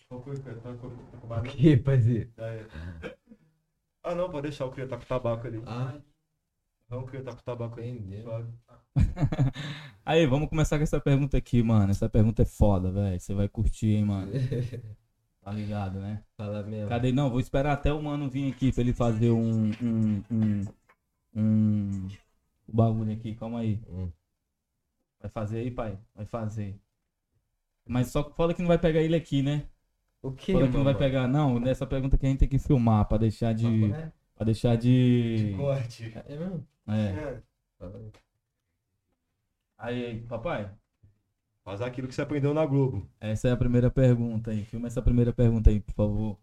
Qual 0.09 0.21
foi, 0.21 0.39
cara? 0.41 0.59
Tá 0.59 0.73
com, 0.75 0.89
tá 1.11 1.17
com 1.17 1.27
barulho? 1.27 1.51
Que, 1.51 1.77
parceiro? 1.77 2.31
Ah, 4.07 4.15
não, 4.15 4.29
pode 4.29 4.43
deixar 4.43 4.65
o 4.65 4.71
Cria 4.71 4.87
tá 4.87 4.97
com 4.97 5.03
tabaco 5.03 5.45
ali. 5.45 5.61
Ah, 5.65 5.99
Não, 6.89 6.99
o 6.99 7.05
Cria 7.05 7.21
tá 7.23 7.31
com 7.33 7.41
tabaco 7.41 7.79
ali. 7.79 7.89
Entendeu. 7.89 8.47
Aí, 10.05 10.25
vamos 10.25 10.47
começar 10.47 10.77
com 10.77 10.83
essa 10.83 10.99
pergunta 10.99 11.37
aqui, 11.37 11.61
mano. 11.61 11.91
Essa 11.91 12.07
pergunta 12.07 12.41
é 12.41 12.45
foda, 12.45 12.89
velho. 12.89 13.19
Você 13.19 13.33
vai 13.33 13.49
curtir, 13.49 13.95
hein, 13.95 14.05
mano. 14.05 14.31
Tá 15.47 15.53
ligado, 15.53 15.97
né? 16.01 16.21
Fala 16.35 16.61
mesmo. 16.61 16.89
Cadê? 16.89 17.13
Não, 17.13 17.29
vou 17.29 17.39
esperar 17.39 17.71
até 17.71 17.93
o 17.93 18.03
mano 18.03 18.29
vir 18.29 18.51
aqui 18.51 18.69
pra 18.69 18.81
ele 18.81 18.91
fazer 18.91 19.31
um. 19.31 19.71
Um. 19.81 20.23
Um. 20.29 20.65
um 21.33 22.07
o 22.67 22.75
bagulho 22.75 23.13
aqui, 23.13 23.33
calma 23.33 23.59
aí. 23.61 23.81
Hum. 23.87 24.11
Vai 25.21 25.31
fazer 25.31 25.59
aí, 25.59 25.71
pai? 25.71 25.97
Vai 26.13 26.25
fazer. 26.25 26.77
Mas 27.87 28.07
só 28.07 28.29
fala 28.31 28.53
que 28.53 28.61
não 28.61 28.67
vai 28.67 28.77
pegar 28.77 29.01
ele 29.01 29.15
aqui, 29.15 29.41
né? 29.41 29.69
O 30.21 30.31
que, 30.31 30.53
Fala 30.53 30.67
que 30.67 30.77
não 30.77 30.83
vai 30.83 30.95
pegar, 30.95 31.27
não. 31.27 31.59
Nessa 31.59 31.85
pergunta 31.85 32.17
que 32.17 32.25
a 32.25 32.29
gente 32.29 32.39
tem 32.39 32.47
que 32.47 32.59
filmar 32.59 33.07
pra 33.07 33.17
deixar 33.17 33.53
de. 33.53 33.87
Reto? 33.87 34.13
Pra 34.35 34.45
deixar 34.45 34.75
de. 34.75 35.53
Corte. 35.57 36.13
É 36.27 36.37
mesmo? 36.37 36.67
É. 36.87 36.93
É. 36.93 37.41
Fala 37.77 37.97
aí. 37.97 38.11
Aí, 39.77 40.05
aí, 40.05 40.21
papai. 40.21 40.71
Faz 41.63 41.81
aquilo 41.81 42.07
que 42.07 42.15
você 42.15 42.21
aprendeu 42.21 42.53
na 42.53 42.65
Globo. 42.65 43.07
Essa 43.19 43.49
é 43.49 43.51
a 43.51 43.57
primeira 43.57 43.91
pergunta 43.91 44.51
aí. 44.51 44.63
Filma 44.65 44.87
essa 44.87 45.01
primeira 45.01 45.33
pergunta 45.33 45.69
aí, 45.69 45.79
por 45.79 45.93
favor. 45.93 46.37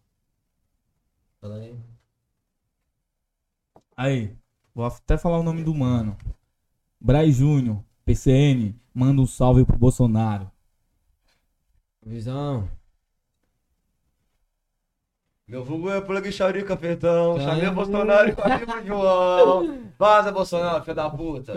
Fala 1.41 1.57
aí. 1.57 1.77
Aí, 3.97 4.37
vou 4.75 4.85
até 4.85 5.17
falar 5.17 5.39
o 5.39 5.43
nome 5.43 5.63
do 5.65 5.75
mano. 5.75 6.17
Braz 7.01 7.37
Júnior. 7.37 7.83
PCN, 8.05 8.79
manda 8.93 9.23
um 9.23 9.27
salve 9.27 9.65
pro 9.65 9.79
Bolsonaro. 9.79 10.51
Visão. 12.05 12.69
Meu 15.47 15.63
vulgo 15.63 15.91
é 15.91 16.01
plug 16.01 16.33
Chauri 16.33 16.65
Cafetão. 16.65 17.35
Tá 17.37 17.43
Chamei 17.43 17.63
aí, 17.65 17.69
o 17.69 17.73
Bolsonaro 17.73 18.29
e 18.31 18.33
falei 18.33 18.59
pro 18.67 18.81
João. 18.87 19.79
Vaza, 19.99 20.33
Bolsonaro, 20.33 20.83
filho 20.83 20.97
da 20.97 21.11
puta. 21.11 21.53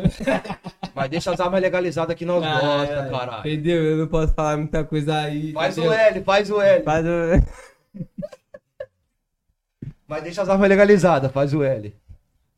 Mas 0.93 1.09
deixa 1.09 1.31
as 1.31 1.39
armas 1.39 1.61
legalizadas 1.61 2.13
que 2.15 2.25
nós 2.25 2.43
Ah, 2.43 2.59
gosta, 2.59 3.09
caralho. 3.09 3.39
Entendeu? 3.39 3.83
Eu 3.83 3.97
não 3.97 4.07
posso 4.07 4.33
falar 4.33 4.57
muita 4.57 4.83
coisa 4.83 5.15
aí. 5.17 5.53
Faz 5.53 5.77
o 5.77 5.81
entendeu? 5.81 5.99
L, 5.99 6.23
faz 6.23 6.51
o 6.51 6.59
L. 6.61 6.83
Faz 6.83 7.05
o. 7.05 7.09
Mas 10.05 10.23
deixa 10.23 10.41
as 10.41 10.49
armas 10.49 10.67
legalizadas, 10.69 11.31
faz 11.31 11.53
o 11.53 11.63
L. 11.63 11.95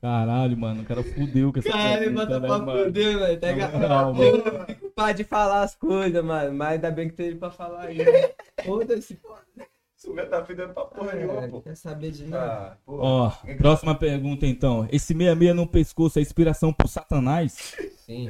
Caralho, 0.01 0.57
mano, 0.57 0.81
o 0.81 0.85
cara 0.85 1.03
fudeu 1.03 1.51
com 1.51 1.59
essa 1.59 1.69
Cara, 1.69 1.89
me 1.99 2.05
pergunta, 2.05 2.25
bota 2.25 2.39
né, 2.39 2.47
pra 2.47 2.57
mano? 2.59 2.83
fuder, 2.85 3.19
mano. 3.19 3.37
Tá 3.37 3.47
Na 3.47 3.53
ligado? 3.53 3.73
moral, 3.79 4.13
mano. 4.13 4.25
Eu 4.37 4.65
fico 4.65 4.89
pá 4.91 5.11
de 5.11 5.23
falar 5.23 5.61
as 5.63 5.75
coisas, 5.75 6.23
mano. 6.23 6.53
Mas 6.53 6.69
ainda 6.73 6.89
bem 6.89 7.07
que 7.09 7.15
tem 7.15 7.27
ele 7.27 7.35
pra 7.35 7.51
falar 7.51 7.81
aí. 7.87 7.97
né? 7.97 8.29
Foda-se, 8.63 9.19
mesmo 10.07 10.29
tá 10.29 10.45
fedendo 10.45 10.73
pra 10.73 10.85
porra 10.85 11.13
nenhuma, 11.13 11.43
É, 11.43 11.47
pô. 11.47 11.61
Quer 11.61 11.75
saber 11.75 12.11
de 12.11 12.25
nada? 12.25 12.45
Ah. 12.73 12.77
Ó, 12.87 13.31
próxima 13.57 13.93
pergunta 13.95 14.45
então. 14.47 14.87
Esse 14.91 15.07
66 15.13 15.55
no 15.55 15.67
pescoço 15.67 16.19
é 16.19 16.21
inspiração 16.21 16.71
pro 16.71 16.87
Satanás? 16.87 17.75
Sim. 17.97 18.29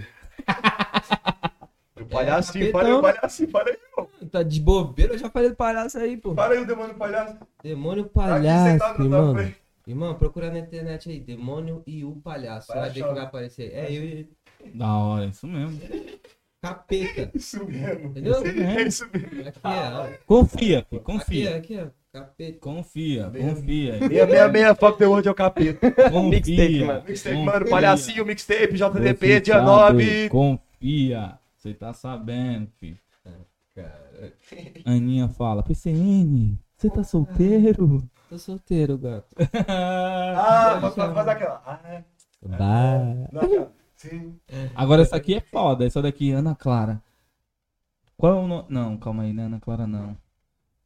O 2.00 2.06
palhacinho, 2.06 2.68
É, 2.68 2.72
para 2.72 2.88
aí, 2.88 2.94
o 2.94 3.02
capetão. 3.02 3.20
palhacinho, 3.22 3.52
para 3.52 3.70
aí, 3.72 3.78
pô. 3.96 4.10
Tá 4.32 4.42
de 4.44 4.60
bobeira, 4.62 5.14
eu 5.14 5.18
já 5.20 5.30
falei 5.30 5.50
do 5.50 5.56
palhaço 5.56 5.98
aí, 6.00 6.18
pô. 6.18 6.34
Para 6.34 6.54
aí 6.54 6.62
o 6.62 6.66
demônio 6.66 6.96
palhaço. 6.96 7.38
Demônio 7.62 8.04
Tá 8.06 8.10
palhaço, 8.10 8.98
na 9.00 9.04
irmão. 9.06 9.34
frente. 9.36 9.56
Irmão, 9.86 10.14
procura 10.16 10.52
na 10.52 10.60
internet 10.60 11.10
aí, 11.10 11.20
demônio 11.20 11.84
e 11.86 12.06
o 12.06 12.16
palhaço. 12.18 12.68
Vai 12.74 12.90
ver 12.90 13.04
que 13.08 13.14
vai 13.14 13.24
aparecer. 13.24 13.72
É 13.74 13.92
eu 13.92 14.04
e 14.04 14.30
Da 14.74 14.94
hora, 14.98 15.26
isso 15.26 15.46
mesmo. 15.48 15.80
Capeta. 16.62 17.32
Isso 17.34 17.66
mesmo. 17.66 18.08
Entendeu? 18.10 18.36
É 18.46 18.82
isso 18.84 19.08
mesmo. 19.14 19.48
Aqui 19.48 20.14
é, 20.14 20.20
Confia, 20.26 20.58
filho, 20.58 20.78
ó. 20.80 20.80
Aqui 20.80 20.96
é, 20.96 21.00
confia. 21.00 21.56
aqui 21.58 21.78
é. 21.80 21.92
Capeta. 22.12 22.60
Confia, 22.60 23.24
confia. 23.26 24.00
Meia, 24.00 24.26
meia, 24.26 24.48
meia, 24.48 24.76
fuck 24.76 24.98
the 24.98 25.06
world 25.06 25.28
é 25.28 25.32
o 25.32 25.36
capeta. 25.36 25.92
Confia. 26.10 26.86
mano. 26.88 27.04
Mixtape, 27.08 27.36
confia. 27.36 27.52
mano, 27.54 27.70
palhacinho, 27.70 28.26
mixtape, 28.26 28.74
JDP, 28.74 29.28
Você 29.28 29.42
dia 29.42 29.54
sabe, 29.54 29.66
9. 29.66 30.30
Confia. 30.30 31.40
Você 31.56 31.74
tá 31.76 31.94
sabendo, 31.94 32.68
filho. 32.80 32.98
Cara, 33.76 34.34
Aninha 34.86 35.28
fala, 35.30 35.62
PCN, 35.62 36.58
você 36.76 36.90
tá 36.90 37.04
solteiro? 37.04 38.04
tô 38.28 38.38
solteiro, 38.40 38.98
gato. 38.98 39.28
Ah, 39.68 40.80
faz, 40.82 40.96
faz 40.96 41.28
aquela. 41.28 41.62
Ah, 41.66 42.04
Bah. 42.42 43.00
não, 43.32 43.42
aquela. 43.42 43.72
Sim. 44.00 44.40
Agora 44.76 45.02
essa 45.02 45.18
aqui 45.18 45.36
é 45.36 45.42
foda, 45.42 45.86
essa 45.86 46.02
daqui, 46.02 46.32
Ana 46.32 46.56
Clara. 46.56 47.04
Qual 48.16 48.34
é 48.34 48.36
o 48.38 48.48
nome? 48.48 48.66
Não, 48.70 48.98
calma 48.98 49.24
aí, 49.24 49.34
não 49.34 49.44
é 49.44 49.46
Ana 49.48 49.60
Clara 49.60 49.86
não. 49.86 50.18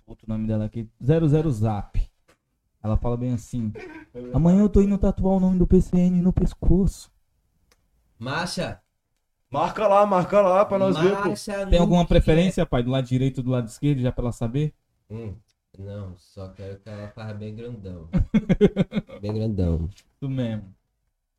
Outro 0.08 0.28
nome 0.28 0.48
dela 0.48 0.66
aqui, 0.66 0.90
00 1.00 1.52
Zap. 1.52 2.02
Ela 2.84 2.98
fala 2.98 3.16
bem 3.16 3.34
assim: 3.34 3.72
Amanhã 4.34 4.62
eu 4.62 4.70
tô 4.70 4.82
indo 4.82 4.98
tatuar 4.98 5.36
o 5.36 5.40
nome 5.40 5.60
do 5.60 5.68
PCN 5.68 6.24
no 6.24 6.34
pescoço. 6.34 7.12
Marcha. 8.18 8.82
Marca 9.52 9.88
lá, 9.88 10.06
marca 10.08 10.42
lá 10.42 10.66
pra 10.66 10.80
nós 10.80 10.98
ver, 10.98 11.16
pô. 11.16 11.30
Marcha 11.30 11.68
Tem 11.68 11.80
alguma 11.80 12.08
preferência, 12.08 12.66
pai? 12.66 12.82
Do 12.82 12.90
lado 12.90 13.06
direito 13.06 13.38
ou 13.38 13.44
do 13.44 13.52
lado 13.52 13.68
esquerdo, 13.68 14.02
já 14.02 14.12
pra 14.12 14.24
ela 14.24 14.32
saber? 14.32 14.74
é. 15.12 15.14
Hum, 15.14 15.36
não, 15.78 16.18
só 16.18 16.50
quero 16.50 16.80
que 16.80 16.90
ela 16.90 17.10
faça 17.10 17.36
bem 17.36 17.56
grandão. 17.56 18.10
bem 19.22 19.34
grandão. 19.36 19.88
Isso 20.16 20.28
mesmo. 20.28 20.74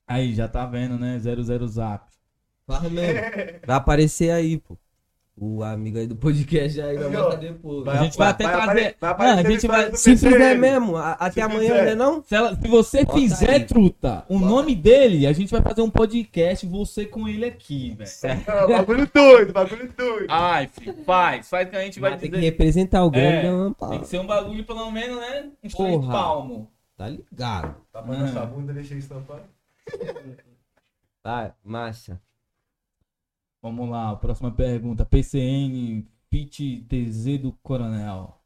Aí, 0.06 0.34
já 0.34 0.46
tá 0.48 0.66
vendo, 0.66 0.98
né? 0.98 1.18
00 1.18 1.66
Zap. 1.66 2.04
Fala 2.66 2.88
mesmo. 2.90 3.20
Vai 3.66 3.76
aparecer 3.76 4.30
aí, 4.30 4.58
pô. 4.58 4.76
O 5.36 5.64
amigo 5.64 5.98
aí 5.98 6.06
do 6.06 6.14
podcast 6.14 6.80
aí 6.80 6.96
vai 6.96 7.08
mostrar 7.10 7.34
depois. 7.34 7.84
Vai 7.84 7.98
A 7.98 8.02
gente 8.04 8.16
vai 8.16 8.28
até 8.28 8.44
vai 8.44 8.52
trazer. 8.54 8.96
vai 9.00 9.10
aparecer 9.10 9.46
a 9.46 9.50
gente 9.50 9.66
vai. 9.66 9.92
Se 9.96 10.16
fizer 10.16 10.54
mesmo, 10.56 10.96
a- 10.96 11.10
até 11.14 11.32
Se 11.32 11.40
amanhã, 11.40 11.70
fizer. 11.72 11.84
né 11.86 11.94
não? 11.96 12.22
Se, 12.22 12.36
ela- 12.36 12.54
se 12.54 12.68
você 12.68 13.04
Bota 13.04 13.18
fizer, 13.18 13.50
aí. 13.50 13.64
truta, 13.64 14.24
o 14.28 14.38
nome 14.38 14.76
dele, 14.76 15.26
a 15.26 15.32
gente 15.32 15.50
vai 15.50 15.60
fazer 15.60 15.82
um 15.82 15.90
podcast, 15.90 16.64
você 16.68 17.04
com 17.04 17.26
ele 17.28 17.44
aqui, 17.46 17.96
velho. 17.98 18.44
Bagulho 18.68 19.10
doido, 19.12 19.52
bagulho 19.52 19.92
doido. 19.96 20.26
Ai, 20.30 20.68
filho, 20.68 20.94
faz. 21.04 21.48
Faz 21.50 21.68
que 21.68 21.74
a 21.74 21.80
gente 21.80 21.98
vai 21.98 22.12
Mas 22.12 22.20
tem 22.20 22.30
que 22.30 22.36
dizer. 22.36 22.50
representar 22.50 23.04
o 23.04 23.08
É, 23.08 23.10
grandão, 23.42 23.72
pá. 23.72 23.88
Tem 23.88 23.98
que 24.02 24.06
ser 24.06 24.20
um 24.20 24.26
bagulho, 24.28 24.64
pelo 24.64 24.88
menos, 24.92 25.16
né? 25.16 25.46
Uns 25.64 25.74
três 25.74 25.96
Porra. 25.96 26.12
palmos. 26.12 26.66
Tá 26.96 27.08
ligado. 27.08 27.74
Tá 27.92 28.00
pra 28.02 28.16
nossa 28.18 28.46
bunda, 28.46 28.72
deixa 28.72 28.94
eu 28.94 28.98
estampar. 28.98 29.40
Vai, 31.22 31.54
marcha. 31.62 32.20
Vamos 33.62 33.88
lá, 33.88 34.14
próxima 34.16 34.52
pergunta. 34.54 35.06
PCN, 35.06 36.06
Pit 36.28 36.86
TZ 36.88 37.40
do 37.40 37.52
Coronel. 37.62 38.38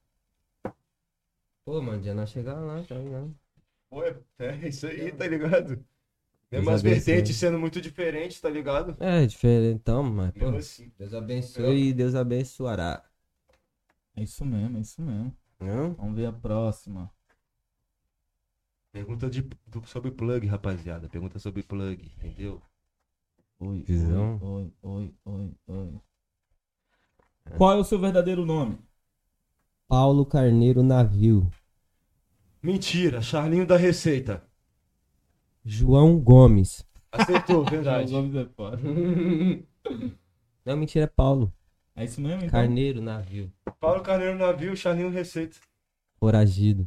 Pô, 1.64 1.82
mano, 1.82 2.03
já 2.03 2.14
nós 2.14 2.30
chegamos 2.30 2.66
lá, 2.66 2.82
tá 2.84 2.95
ligado? 2.95 3.34
Pô, 3.91 4.03
é 4.05 4.68
isso 4.68 4.86
aí, 4.86 5.11
tá 5.12 5.26
ligado? 5.26 5.84
Mesmo 6.51 6.70
as 6.70 6.80
vertentes 6.80 7.36
sendo 7.36 7.59
muito 7.59 7.80
diferentes, 7.80 8.41
tá 8.41 8.49
ligado? 8.49 8.97
É, 9.01 9.26
diferentão, 9.26 10.03
mas, 10.03 10.32
pô. 10.32 10.49
Assim. 10.51 10.91
Deus 10.99 11.12
abençoe 11.12 11.89
e 11.89 11.93
Deus 11.93 12.14
abençoará. 12.14 13.05
É 14.16 14.22
isso 14.22 14.45
mesmo, 14.45 14.78
é 14.78 14.80
isso 14.80 15.03
mesmo. 15.03 15.36
Não? 15.61 15.95
Vamos 15.95 16.16
ver 16.16 16.26
a 16.26 16.32
próxima. 16.32 17.11
Pergunta 18.93 19.28
de, 19.30 19.43
do- 19.66 19.86
sobre 19.86 20.11
plug, 20.11 20.47
rapaziada. 20.47 21.09
Pergunta 21.09 21.39
sobre 21.39 21.62
plug, 21.62 22.05
entendeu? 22.16 22.61
Oi, 23.61 23.82
Visão. 23.82 24.41
oi, 24.43 24.72
oi, 24.82 25.14
oi, 25.24 25.55
oi. 25.66 26.01
Qual 27.57 27.72
é 27.72 27.76
o 27.76 27.84
seu 27.84 27.99
verdadeiro 27.99 28.45
nome? 28.45 28.78
Paulo 29.89 30.24
Carneiro 30.24 30.82
Navio. 30.82 31.51
Mentira, 32.62 33.20
Charlinho 33.20 33.66
da 33.66 33.76
Receita. 33.76 34.43
João 35.64 36.18
Gomes. 36.18 36.84
Acertou, 37.12 37.64
verdade. 37.68 38.07
Os 38.07 38.12
nomes 38.12 38.34
é 38.36 38.47
foda. 38.47 38.78
Não, 40.64 40.76
mentira, 40.76 41.05
é 41.05 41.09
Paulo. 41.09 41.53
É 41.97 42.05
isso 42.05 42.20
mesmo, 42.20 42.45
então? 42.45 42.51
Carneiro 42.51 43.01
Navio. 43.01 43.53
Paulo 43.80 44.03
Carneiro 44.03 44.39
Navio, 44.39 44.76
Charlinho 44.76 45.11
Receita. 45.11 45.59
Foragido. 46.20 46.86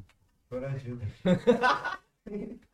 Coragido. 0.52 1.00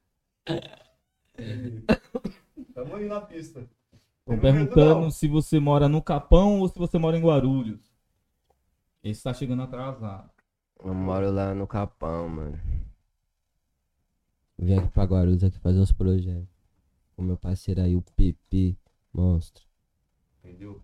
Tamo 2.73 2.95
aí 2.95 3.07
na 3.07 3.21
pista. 3.21 3.59
Estão 3.59 4.35
Não 4.35 4.39
perguntando 4.39 5.11
se 5.11 5.27
você 5.27 5.59
mora 5.59 5.87
no 5.87 6.01
Capão 6.01 6.59
ou 6.59 6.67
se 6.67 6.79
você 6.79 6.97
mora 6.97 7.15
em 7.15 7.21
Guarulhos. 7.21 7.79
Esse 9.03 9.21
tá 9.21 9.31
chegando 9.31 9.61
atrasado. 9.61 10.31
Eu 10.83 10.91
moro 10.91 11.29
lá 11.29 11.53
no 11.53 11.67
Capão, 11.67 12.27
mano. 12.27 12.59
Vim 14.57 14.79
aqui 14.79 14.89
pra 14.89 15.03
Guarulhos 15.03 15.43
aqui 15.43 15.59
fazer 15.59 15.79
os 15.79 15.91
projetos. 15.91 16.49
Com 17.15 17.21
meu 17.21 17.37
parceiro 17.37 17.83
aí, 17.83 17.95
o 17.95 18.01
PP. 18.01 18.75
Monstro. 19.13 19.63
Entendeu? 20.43 20.81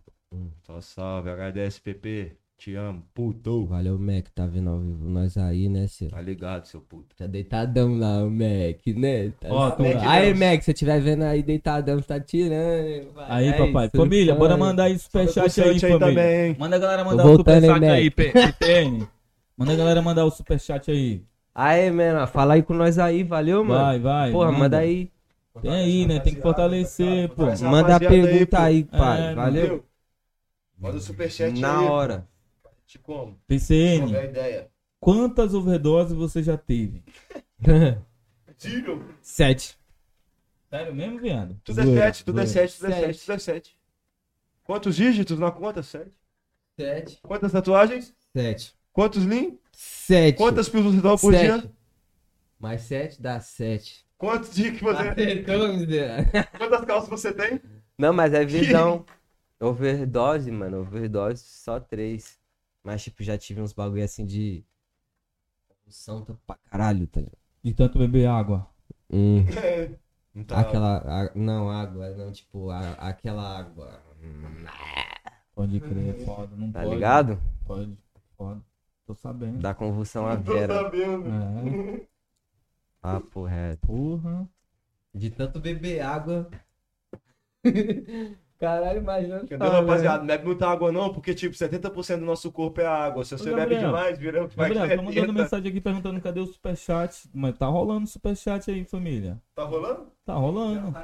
Só 0.61 0.79
salve, 0.79 1.31
agradece, 1.31 1.81
PP. 1.81 2.37
Te 2.63 2.75
amo, 2.77 3.03
puto. 3.13 3.65
Valeu, 3.65 3.99
Mac. 3.99 4.29
Tá 4.33 4.45
vendo 4.45 4.69
ao 4.69 4.79
vivo 4.79 5.09
nós 5.09 5.35
aí, 5.35 5.67
né, 5.67 5.85
seu? 5.85 6.07
Tá 6.07 6.21
ligado, 6.21 6.65
seu 6.65 6.79
puto. 6.79 7.13
Tá 7.13 7.27
deitadão 7.27 7.97
lá, 7.99 8.23
o 8.23 8.31
Mac, 8.31 8.87
né? 8.95 9.31
Tá 9.31 9.49
Ó, 9.49 9.71
tô- 9.71 9.83
Aí, 9.83 10.33
Mac, 10.33 10.61
se 10.61 10.65
você 10.67 10.71
estiver 10.71 11.01
vendo 11.01 11.23
aí 11.23 11.43
deitadão, 11.43 11.97
você 11.99 12.07
tá 12.07 12.21
tirando. 12.21 13.11
vai. 13.11 13.25
Aí, 13.29 13.49
É 13.49 13.57
papai. 13.57 13.87
isso, 13.87 13.97
família, 13.97 14.33
bora 14.33 14.55
vai. 14.55 14.59
mandar 14.69 14.83
aí 14.85 14.97
superchat 14.97 15.43
aí, 15.43 15.49
Superchat 15.49 15.85
aí 15.85 15.91
família. 15.91 16.23
também. 16.23 16.55
Manda 16.57 16.75
a 16.77 16.79
galera 16.79 17.03
mandar 17.03 17.25
o 17.25 17.35
superchat 17.35 17.83
aí, 17.83 18.05
Mac? 18.05 18.15
P- 18.15 18.31
PPN. 18.31 19.07
Manda 19.57 19.73
a 19.73 19.75
galera 19.75 20.01
mandar 20.01 20.23
o 20.23 20.31
superchat 20.31 20.89
aí. 20.89 21.21
Aí, 21.53 21.91
mano, 21.91 22.25
fala 22.27 22.53
aí 22.53 22.63
com 22.63 22.73
nós 22.73 22.97
aí, 22.97 23.25
valeu, 23.25 23.65
mano? 23.65 23.83
Vai, 23.83 23.99
vai. 23.99 24.31
Porra, 24.31 24.51
manda 24.53 24.77
aí. 24.77 25.11
Tem 25.61 25.69
aí, 25.69 26.05
né? 26.07 26.17
Tem 26.21 26.33
que 26.33 26.41
fortalecer, 26.41 27.27
pô. 27.27 27.43
Manda 27.43 27.97
a 27.97 27.99
pergunta 27.99 28.55
pô. 28.57 28.63
aí, 28.63 28.85
pai. 28.85 29.21
É, 29.31 29.35
valeu? 29.35 29.83
Manda 30.79 30.95
o 30.95 31.01
superchat 31.01 31.59
Na 31.59 31.81
aí. 31.81 31.89
hora. 31.89 32.32
Te 32.85 32.99
como? 32.99 33.39
PCN, 33.47 34.07
Qual 34.07 34.15
é 34.15 34.19
a 34.21 34.25
ideia? 34.25 34.71
quantas 34.99 35.53
overdoses 35.53 36.13
você 36.13 36.41
já 36.43 36.57
teve? 36.57 37.03
Tiro. 38.57 39.03
Sete. 39.21 39.77
Sério 40.69 40.93
mesmo, 40.95 41.19
viado? 41.19 41.59
Tudo 41.63 41.81
é 41.81 41.83
Zoeira, 41.83 42.01
sete, 42.05 42.25
tudo 42.25 42.39
é 42.41 42.45
sete, 42.45 42.77
tudo 42.77 42.91
é 42.91 42.95
Sete. 43.01 43.19
tudo 43.21 43.33
é 43.33 43.39
sete. 43.39 43.77
Quantos 44.63 44.95
dígitos 44.95 45.37
na 45.39 45.51
conta? 45.51 45.83
Sete. 45.83 46.11
Sete. 46.79 47.19
Quantas 47.21 47.51
tatuagens? 47.51 48.13
Sete. 48.35 48.73
Quantos 48.91 49.25
lean? 49.25 49.57
Sete. 49.71 50.37
Quantas 50.37 50.69
pílulas 50.69 50.95
você 50.95 51.01
toma 51.01 51.17
por 51.17 51.33
sete. 51.33 51.61
dia? 51.61 51.71
Mais 52.59 52.81
sete 52.81 53.21
dá 53.21 53.39
sete. 53.39 54.05
Quantos 54.17 54.53
dias 54.55 54.77
que 54.77 54.83
você... 54.83 55.09
Acertou, 55.09 55.73
miséria. 55.73 56.25
Quantas 56.57 56.85
calças 56.85 57.09
você 57.09 57.33
tem? 57.33 57.59
Não, 57.97 58.13
mas 58.13 58.33
é 58.33 58.45
visão. 58.45 59.05
Overdose, 59.59 60.49
mano. 60.49 60.79
Overdose 60.81 61.43
só 61.43 61.79
três. 61.79 62.39
Mas, 62.83 63.03
tipo, 63.03 63.23
já 63.23 63.37
tive 63.37 63.61
uns 63.61 63.73
bagulho 63.73 64.03
assim 64.03 64.25
de. 64.25 64.65
Santa 65.87 66.37
pra 66.47 66.57
caralho, 66.69 67.05
tá 67.07 67.19
ligado? 67.21 67.37
De 67.63 67.73
tanto 67.73 67.99
beber 67.99 68.27
água. 68.27 68.67
Hum. 69.11 69.45
É. 69.63 69.95
Tá- 70.47 70.61
Aquela. 70.61 70.97
a- 71.27 71.31
não, 71.35 71.69
água, 71.69 72.09
não, 72.15 72.31
tipo, 72.31 72.71
a- 72.71 72.93
aquela 72.93 73.59
água. 73.59 74.01
Pode 75.53 75.79
crer, 75.79 76.25
foda. 76.25 76.55
Não 76.55 76.71
Tá 76.71 76.81
pode. 76.81 76.95
ligado? 76.95 77.39
Pode, 77.63 77.95
foda. 78.35 78.59
Tô 79.05 79.13
sabendo. 79.13 79.59
Dá 79.59 79.75
convulsão 79.75 80.25
à 80.27 80.35
Tô 80.35 80.51
vera. 80.51 80.73
sabendo. 80.73 81.27
É, 81.29 82.07
Papo 82.99 83.43
reto. 83.45 83.85
porra. 83.85 84.49
De 85.13 85.29
tanto 85.29 85.59
beber 85.59 85.99
água. 85.99 86.49
Caralho, 88.59 88.99
imagina. 88.99 89.41
Entendeu, 89.43 89.69
rapaziada? 89.69 90.19
Não 90.19 90.27
bebe 90.27 90.45
muita 90.45 90.67
água 90.67 90.91
não, 90.91 91.11
porque, 91.11 91.33
tipo, 91.33 91.53
70% 91.55 92.19
do 92.19 92.25
nosso 92.25 92.51
corpo 92.51 92.79
é 92.79 92.85
água. 92.85 93.25
Se 93.25 93.37
você 93.37 93.51
Ô, 93.51 93.55
bebe 93.55 93.75
Gabriel. 93.75 93.85
demais, 93.87 94.17
vira 94.17 94.47
vai 94.47 94.73
Gabriel, 94.73 94.97
tô 94.97 95.03
mandando 95.03 95.33
mensagem 95.33 95.69
aqui 95.69 95.81
perguntando 95.81 96.21
cadê 96.21 96.39
o 96.39 96.45
superchat. 96.45 97.29
Mas 97.33 97.57
tá 97.57 97.67
rolando 97.67 98.07
superchat 98.07 98.71
aí, 98.71 98.85
família. 98.85 99.41
Tá 99.53 99.63
rolando? 99.63 100.07
Tá 100.25 100.33
rolando. 100.35 100.95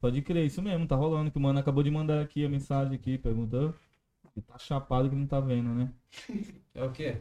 Pode 0.00 0.20
crer, 0.22 0.46
isso 0.46 0.60
mesmo, 0.60 0.86
tá 0.86 0.96
rolando. 0.96 1.30
Que 1.30 1.38
o 1.38 1.40
mano 1.40 1.58
acabou 1.58 1.82
de 1.82 1.90
mandar 1.90 2.20
aqui 2.22 2.44
a 2.44 2.48
mensagem 2.48 2.94
aqui, 2.94 3.16
perguntando. 3.16 3.74
E 4.36 4.42
tá 4.42 4.58
chapado 4.58 5.08
que 5.08 5.16
não 5.16 5.26
tá 5.26 5.40
vendo, 5.40 5.70
né? 5.70 5.90
É 6.72 6.84
o 6.84 6.92
quê? 6.92 7.16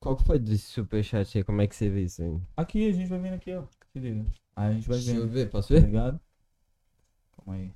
Qual 0.00 0.16
que 0.16 0.24
foi 0.24 0.38
desse 0.38 0.66
superchat 0.66 1.38
aí? 1.38 1.44
Como 1.44 1.60
é 1.62 1.66
que 1.66 1.74
você 1.74 1.88
vê 1.88 2.02
isso 2.02 2.22
aí? 2.22 2.40
Aqui, 2.56 2.88
a 2.88 2.92
gente 2.92 3.08
vai 3.08 3.18
vendo 3.18 3.34
aqui, 3.34 3.54
ó. 3.54 3.64
Se 3.92 3.98
liga. 4.00 4.24
Aí 4.56 4.68
a 4.70 4.72
gente 4.72 4.88
vai 4.88 4.98
Deixa 4.98 5.12
eu 5.12 5.22
vendo, 5.22 5.32
ver, 5.32 5.50
posso 5.50 5.68
tá 5.68 5.74
ver? 5.74 5.86
ligado? 5.86 6.20
Calma 7.36 7.54
aí. 7.54 7.72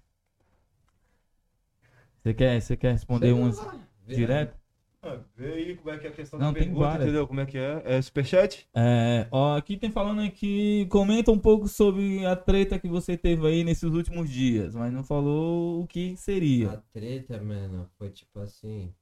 Você 2.22 2.34
quer, 2.34 2.60
você 2.60 2.76
quer 2.76 2.92
responder 2.92 3.32
umas 3.32 3.58
direto? 4.06 4.56
Ah, 5.04 5.18
vê 5.36 5.52
aí 5.54 5.76
como 5.76 5.90
é 5.90 5.98
que 5.98 6.06
é 6.06 6.10
a 6.10 6.12
questão 6.12 6.38
Não, 6.38 6.52
da 6.52 6.52
tem 6.52 6.62
pergunta, 6.68 6.84
várias. 6.86 7.06
entendeu? 7.06 7.26
Como 7.26 7.40
é 7.40 7.46
que 7.46 7.58
é? 7.58 7.82
É 7.84 8.00
superchat? 8.02 8.68
É, 8.72 9.26
ó, 9.32 9.56
aqui 9.56 9.76
tem 9.76 9.90
falando 9.90 10.20
aqui, 10.22 10.86
comenta 10.90 11.32
um 11.32 11.38
pouco 11.38 11.66
sobre 11.66 12.24
a 12.24 12.36
treta 12.36 12.78
que 12.78 12.86
você 12.88 13.16
teve 13.16 13.44
aí 13.48 13.64
nesses 13.64 13.92
últimos 13.92 14.30
dias, 14.30 14.76
mas 14.76 14.92
não 14.92 15.02
falou 15.02 15.82
o 15.82 15.86
que 15.88 16.16
seria. 16.16 16.70
A 16.70 16.76
treta, 16.76 17.42
mano, 17.42 17.90
foi 17.98 18.10
tipo 18.10 18.38
assim. 18.38 18.94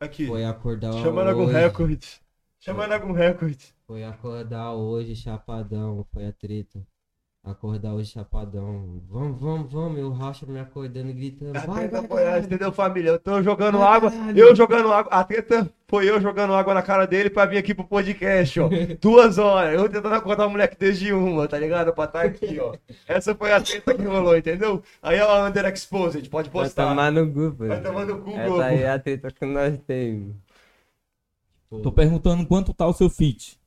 Aqui. 0.00 0.26
Foi 0.26 0.46
acordar 0.46 0.92
Chamando 0.94 1.28
algum 1.28 1.44
recorde. 1.44 2.20
Chamando 2.60 2.92
algum 2.92 3.12
recorde. 3.12 3.74
Foi 3.86 4.04
acordar 4.04 4.72
hoje, 4.74 5.16
chapadão. 5.16 6.04
Foi 6.12 6.26
a 6.26 6.32
treta. 6.32 6.80
Acordar 7.42 7.94
hoje, 7.94 8.10
chapadão. 8.12 9.00
Vamos, 9.08 9.40
vamos, 9.40 9.72
vamos. 9.72 9.98
Eu 9.98 10.12
racha 10.12 10.44
me 10.44 10.60
acordando, 10.60 11.10
gritando. 11.14 11.56
A 11.56 11.60
Vai, 11.62 11.88
vai, 11.88 12.06
foi 12.06 12.18
essa, 12.20 12.24
caralho. 12.26 12.44
entendeu, 12.44 12.70
família? 12.72 13.08
Eu 13.12 13.18
tô 13.18 13.42
jogando 13.42 13.78
Vai, 13.78 13.96
água. 13.96 14.10
caralho. 14.10 14.38
Eu 14.38 14.54
jogando 14.54 14.92
água. 14.92 15.10
A 15.10 15.24
treta 15.24 15.72
foi 15.88 16.08
eu 16.10 16.20
jogando 16.20 16.52
água 16.52 16.74
na 16.74 16.82
cara 16.82 17.06
dele 17.06 17.30
pra 17.30 17.46
vir 17.46 17.56
aqui 17.56 17.74
pro 17.74 17.84
podcast, 17.86 18.60
ó. 18.60 18.68
Duas 19.00 19.38
horas. 19.38 19.72
Eu 19.80 19.88
tentando 19.88 20.14
acordar 20.14 20.46
o 20.46 20.50
moleque 20.50 20.76
desde 20.78 21.14
uma, 21.14 21.48
tá 21.48 21.58
ligado? 21.58 21.94
Pra 21.94 22.04
estar 22.04 22.20
aqui, 22.26 22.60
ó. 22.60 22.74
Essa 23.08 23.34
foi 23.34 23.50
a 23.54 23.60
treta 23.62 23.94
que 23.94 24.02
rolou, 24.02 24.36
entendeu? 24.36 24.82
Aí 25.02 25.16
é 25.16 25.22
a 25.22 25.46
Under 25.46 25.64
Exposed, 25.64 26.28
pode 26.28 26.50
Vai 26.50 26.64
postar. 26.64 26.90
tomar 26.90 27.10
no 27.10 27.26
cu, 27.32 27.56
pô. 27.56 27.66
Vai 27.68 27.80
tomar 27.82 28.04
no 28.04 28.20
cu, 28.20 28.32
Essa 28.32 28.64
aí 28.66 28.82
é 28.82 28.90
a 28.90 28.98
treta 28.98 29.30
que 29.30 29.46
nós 29.46 29.78
temos. 29.86 30.34
Tô 31.70 31.92
perguntando 31.92 32.44
quanto 32.46 32.74
tá 32.74 32.86
o 32.86 32.92
seu 32.92 33.08
fit. 33.08 33.60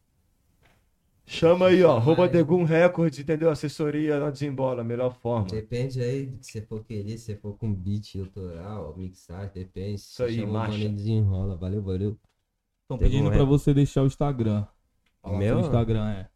Chama 1.26 1.68
aí, 1.68 1.82
ó. 1.84 1.95
Arroba. 1.95 2.28
Degum 2.28 2.66
Records, 2.66 3.18
entendeu? 3.18 3.49
Assessoria 3.49 4.20
na 4.20 4.30
desembola, 4.30 4.84
melhor 4.84 5.16
forma. 5.16 5.47
Depende 5.47 6.01
aí 6.01 6.26
do 6.26 6.38
que 6.38 6.45
você 6.45 6.62
for 6.62 6.84
querer, 6.84 7.18
se 7.18 7.26
você 7.26 7.36
for 7.38 7.58
com 7.58 7.74
beat 7.74 8.18
autoral, 8.18 8.93
mixar, 8.97 9.49
depende. 9.49 9.95
Isso 9.95 10.22
aí, 10.22 10.43
o 10.43 10.74
e 10.74 10.89
desenrola. 10.89 11.56
Valeu, 11.56 11.82
valeu. 11.82 12.20
Estão 12.82 12.97
pedindo 12.97 13.32
pra 13.32 13.45
você 13.45 13.74
deixar 13.74 14.04
o 14.04 14.08
Instagram. 14.08 14.68
Fala 15.22 15.38
Meu? 15.38 15.56
seu 15.56 15.66
Instagram, 15.66 16.10
é. 16.10 16.30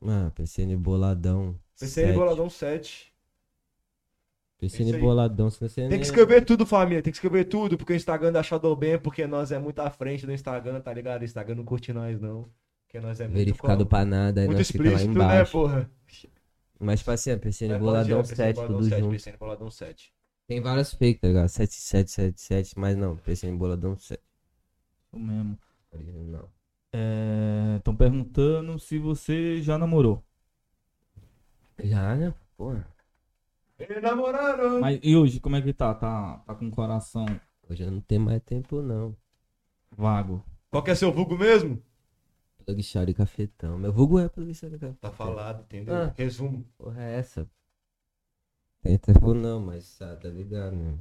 Mano, 0.00 0.30
PCN 0.30 0.76
boladão. 0.76 1.58
PCN 1.78 2.06
sete. 2.08 2.14
Boladão 2.14 2.50
7. 2.50 3.09
PCN 4.60 4.98
boladão, 5.00 5.50
se 5.50 5.58
você 5.58 5.88
Tem 5.88 5.98
que 5.98 6.04
escrever 6.04 6.44
tudo, 6.44 6.66
família. 6.66 7.02
Tem 7.02 7.10
que 7.10 7.16
escrever 7.16 7.44
tudo, 7.44 7.78
porque 7.78 7.92
o 7.94 7.96
Instagram 7.96 8.30
da 8.32 8.42
Shadowban, 8.42 8.98
porque 8.98 9.26
nós 9.26 9.50
é 9.50 9.58
muito 9.58 9.78
à 9.80 9.90
frente 9.90 10.26
do 10.26 10.32
Instagram, 10.32 10.80
tá 10.80 10.92
ligado? 10.92 11.22
O 11.22 11.24
Instagram 11.24 11.54
não 11.56 11.64
curte 11.64 11.92
nós, 11.92 12.20
não. 12.20 12.48
Porque 12.86 13.00
nós 13.00 13.20
é 13.20 13.28
muito 13.28 13.36
Verificado 13.38 13.78
como? 13.84 13.88
pra 13.88 14.04
nada, 14.04 14.40
aí 14.42 14.46
Muito 14.46 14.58
nós 14.58 14.70
fica 14.70 14.90
lá 14.90 15.02
explícito, 15.02 15.24
né, 15.24 15.38
embaixo. 15.38 15.52
porra? 15.52 15.90
Mas, 16.78 17.00
tipo 17.00 17.10
assim, 17.10 17.30
a 17.30 17.38
PCN 17.38 17.74
É, 17.74 17.78
boladão 17.78 18.02
pode 18.04 18.10
ir, 18.10 18.14
ó, 18.14 18.24
7, 18.24 18.56
Boladão 18.56 18.80
tudo 18.80 18.88
7, 18.88 19.00
junto. 19.00 19.10
PCN 19.10 19.36
Boladão 19.38 19.70
7. 19.70 20.12
Tem 20.46 20.60
várias 20.60 20.92
fake, 20.94 21.20
tá 21.20 21.28
ligado? 21.28 21.48
7777, 21.48 22.78
mas 22.78 22.96
não, 22.96 23.16
PCN 23.16 23.56
boladão 23.56 23.96
7. 23.96 24.20
Isso 25.06 25.18
mesmo. 25.18 25.58
Não. 25.92 26.48
Estão 27.76 27.94
perguntando 27.94 28.78
se 28.78 28.98
você 28.98 29.62
já 29.62 29.78
namorou. 29.78 30.22
Já, 31.82 32.14
né? 32.16 32.34
Porra. 32.56 32.86
Namoraram. 34.02 34.80
Mas 34.80 35.00
e 35.02 35.16
hoje, 35.16 35.40
como 35.40 35.56
é 35.56 35.62
que 35.62 35.72
tá? 35.72 35.94
Tá, 35.94 36.42
tá 36.46 36.54
com 36.54 36.68
o 36.68 36.70
coração 36.70 37.26
Hoje 37.70 37.84
eu 37.84 37.90
não 37.92 38.00
tenho 38.00 38.20
mais 38.22 38.42
tempo, 38.42 38.82
não. 38.82 39.16
vago. 39.96 40.44
Qual 40.70 40.82
que 40.82 40.90
é 40.90 40.94
seu 40.96 41.12
vulgo 41.12 41.38
mesmo? 41.38 41.80
Plug 42.64 42.82
Shout 42.82 43.08
e 43.08 43.14
cafetão. 43.14 43.78
Meu 43.78 43.92
vulgo 43.92 44.18
é 44.18 44.28
plug 44.28 44.52
Shout 44.52 44.74
e 44.74 44.78
cafetão. 44.78 44.98
Tá 45.00 45.12
falado, 45.12 45.62
entendeu? 45.62 45.94
Ah. 45.94 46.14
Resumo. 46.16 46.66
Porra, 46.76 47.00
é 47.00 47.18
essa? 47.18 47.48
Tem 48.82 48.98
tempo 48.98 49.34
não, 49.34 49.60
mas 49.60 50.02
ah, 50.02 50.16
tá 50.16 50.28
ligado, 50.28 50.74
né? 50.74 50.98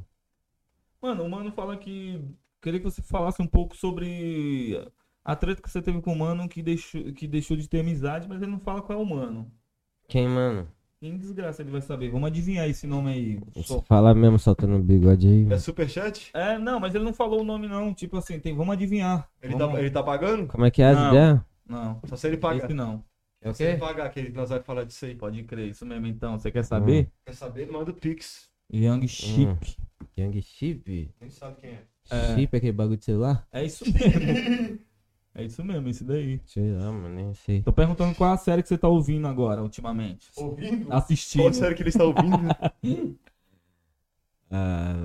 Mano, 1.02 1.24
o 1.24 1.30
mano 1.30 1.52
fala 1.52 1.76
que. 1.76 2.24
Queria 2.62 2.80
que 2.80 2.86
você 2.86 3.02
falasse 3.02 3.42
um 3.42 3.48
pouco 3.48 3.76
sobre 3.76 4.88
a 5.26 5.36
treta 5.36 5.64
que 5.64 5.72
você 5.72 5.82
teve 5.82 6.02
com 6.04 6.14
o 6.14 6.20
mano 6.20 6.48
que 6.48 6.62
deixou, 6.62 7.12
que 7.14 7.28
deixou 7.28 7.58
de 7.58 7.68
ter 7.68 7.80
amizade, 7.80 8.28
mas 8.28 8.44
ele 8.44 8.52
não 8.52 8.60
fala 8.60 8.84
qual 8.84 9.00
é 9.00 9.02
o 9.02 9.06
mano. 9.06 9.52
Quem, 10.08 10.28
mano? 10.28 10.70
Quem 11.00 11.18
desgraça 11.18 11.62
ele 11.62 11.72
vai 11.72 11.82
saber? 11.82 12.10
Vamos 12.12 12.28
adivinhar 12.28 12.68
esse 12.68 12.86
nome 12.86 13.10
aí. 13.12 13.40
Só- 13.64 13.82
Fala 13.84 14.14
mesmo 14.14 14.38
soltando 14.38 14.76
o 14.76 14.84
bigode 14.84 15.28
aí. 15.28 15.48
É 15.54 15.58
superchat? 15.58 16.30
É, 16.34 16.58
não, 16.58 16.78
mas 16.80 16.94
ele 16.94 17.06
não 17.06 17.14
falou 17.14 17.40
o 17.42 17.44
nome 17.46 17.68
não. 17.70 17.94
Tipo 17.94 18.18
assim, 18.18 18.38
tem, 18.38 18.54
vamos 18.54 18.74
adivinhar. 18.74 19.30
Ele, 19.42 19.56
Vamos- 19.56 19.76
tá, 19.76 19.80
ele 19.82 19.92
tá 19.92 20.04
pagando? 20.04 20.48
Como 20.48 20.66
é 20.66 20.72
que 20.72 20.82
é 20.82 20.90
as 20.90 20.98
Não. 20.98 21.08
ideias? 21.10 21.40
Não, 21.68 22.02
Só 22.06 22.16
se 22.18 22.28
ele 22.28 22.36
pagar. 22.38 22.66
esse 22.66 22.74
não. 22.74 23.02
É 23.42 23.50
o 23.50 23.54
Se 23.54 23.64
ele 23.64 23.74
quê? 23.74 23.80
pagar, 23.80 24.10
que 24.10 24.30
nós 24.32 24.50
vamos 24.50 24.66
falar 24.66 24.84
disso 24.84 25.06
aí. 25.06 25.16
Pode 25.16 25.42
crer, 25.44 25.70
isso 25.70 25.86
mesmo 25.86 26.06
então. 26.08 26.38
Você 26.38 26.52
quer 26.52 26.64
saber? 26.66 27.10
Quer 27.26 27.34
saber? 27.34 27.72
Manda 27.72 27.92
o 27.92 27.94
Pix. 27.94 28.50
Young 28.74 29.08
Chip. 29.08 29.48
Hum. 29.50 30.06
Young 30.18 30.42
Chip? 30.42 31.12
Nem 31.22 31.30
sabe 31.30 31.62
quem 31.62 31.70
é. 31.70 31.80
É. 32.12 32.36
Chip 32.36 32.54
é 32.54 32.58
aquele 32.58 32.74
bagulho 32.74 32.98
de 32.98 33.06
celular? 33.06 33.48
É 33.54 33.64
isso 33.64 33.86
mesmo. 33.86 34.80
é 35.36 35.44
isso 35.44 35.64
mesmo, 35.64 35.88
esse 35.90 36.04
daí. 36.04 36.40
Sei 36.46 36.72
lá, 36.74 36.92
mano, 36.92 37.10
nem 37.10 37.34
sei. 37.34 37.62
Tô 37.62 37.72
perguntando 37.72 38.16
qual 38.16 38.32
é 38.32 38.34
a 38.34 38.38
série 38.38 38.62
que 38.62 38.68
você 38.70 38.78
tá 38.78 38.88
ouvindo 38.88 39.28
agora, 39.28 39.62
ultimamente. 39.62 40.28
Ouvindo? 40.36 40.92
Assistindo. 40.92 41.44
Qual 41.44 41.54
série 41.54 41.76
que 41.76 41.82
ele 41.82 41.90
está 41.90 42.04
ouvindo? 42.04 42.38
Ah. 44.52 44.96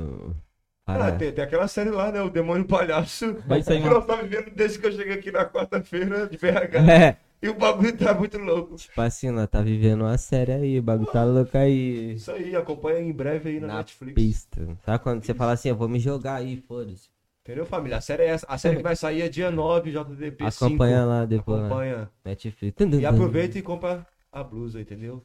Ah, 0.87 1.13
tem, 1.13 1.33
tem 1.33 1.45
aquela 1.45 1.67
série 1.67 1.91
lá, 1.91 2.13
né? 2.13 2.21
O 2.21 2.31
Demônio 2.31 2.67
Palhaço. 2.67 3.35
Vai 3.47 3.63
sair 3.63 3.81
uma- 3.85 3.95
nós 3.95 4.07
tá 4.07 4.17
vivendo 4.17 4.51
desde 4.55 4.79
que 4.79 4.87
eu 4.87 4.93
cheguei 4.93 5.15
aqui 5.15 5.33
na 5.33 5.45
quarta-feira 5.47 6.27
de 6.29 6.37
BH. 6.37 6.79
É, 6.91 7.17
E 7.43 7.49
o 7.49 7.55
bagulho 7.55 7.97
tá 7.97 8.15
muito 8.15 8.39
louco. 8.39 8.77
tipo 8.77 9.01
assim, 9.01 9.31
nós 9.31 9.49
tá 9.49 9.61
vivendo 9.61 10.03
uma 10.03 10.17
série 10.19 10.53
aí, 10.53 10.79
o 10.79 10.83
bagulho 10.83 11.11
tá 11.11 11.25
louco 11.25 11.57
aí. 11.57 12.15
Isso 12.15 12.31
aí, 12.31 12.55
acompanha 12.57 13.01
em 13.01 13.13
breve 13.13 13.51
aí 13.51 13.61
na, 13.61 13.67
Na 13.69 13.77
Netflix. 13.79 14.15
pista. 14.15 14.67
Sabe 14.85 15.03
quando 15.03 15.23
você 15.25 15.35
fala 15.35 15.53
assim, 15.53 15.69
eu 15.69 15.77
vou 15.77 15.89
me 15.89 15.99
jogar 15.99 16.37
aí, 16.37 16.57
foda-se. 16.57 17.09
Entendeu, 17.45 17.67
família? 17.67 17.99
A 17.99 18.01
série 18.01 18.23
é 18.23 18.29
essa. 18.29 18.47
A 18.49 18.57
série 18.57 18.77
que 18.79 18.83
vai 18.83 18.97
sair 18.97 19.21
é 19.21 19.29
dia 19.29 19.51
9, 19.51 19.91
JDP 19.91 20.51
5. 20.51 20.65
Acompanha 20.65 21.05
lá 21.05 21.25
depois 21.27 21.61
lá. 21.61 21.67
Acompanha. 21.67 22.11
Netflix. 22.25 22.81
E 23.01 23.05
aproveita 23.05 23.59
e 23.59 23.63
compra 23.63 24.07
a 24.33 24.43
blusa, 24.43 24.81
entendeu? 24.81 25.23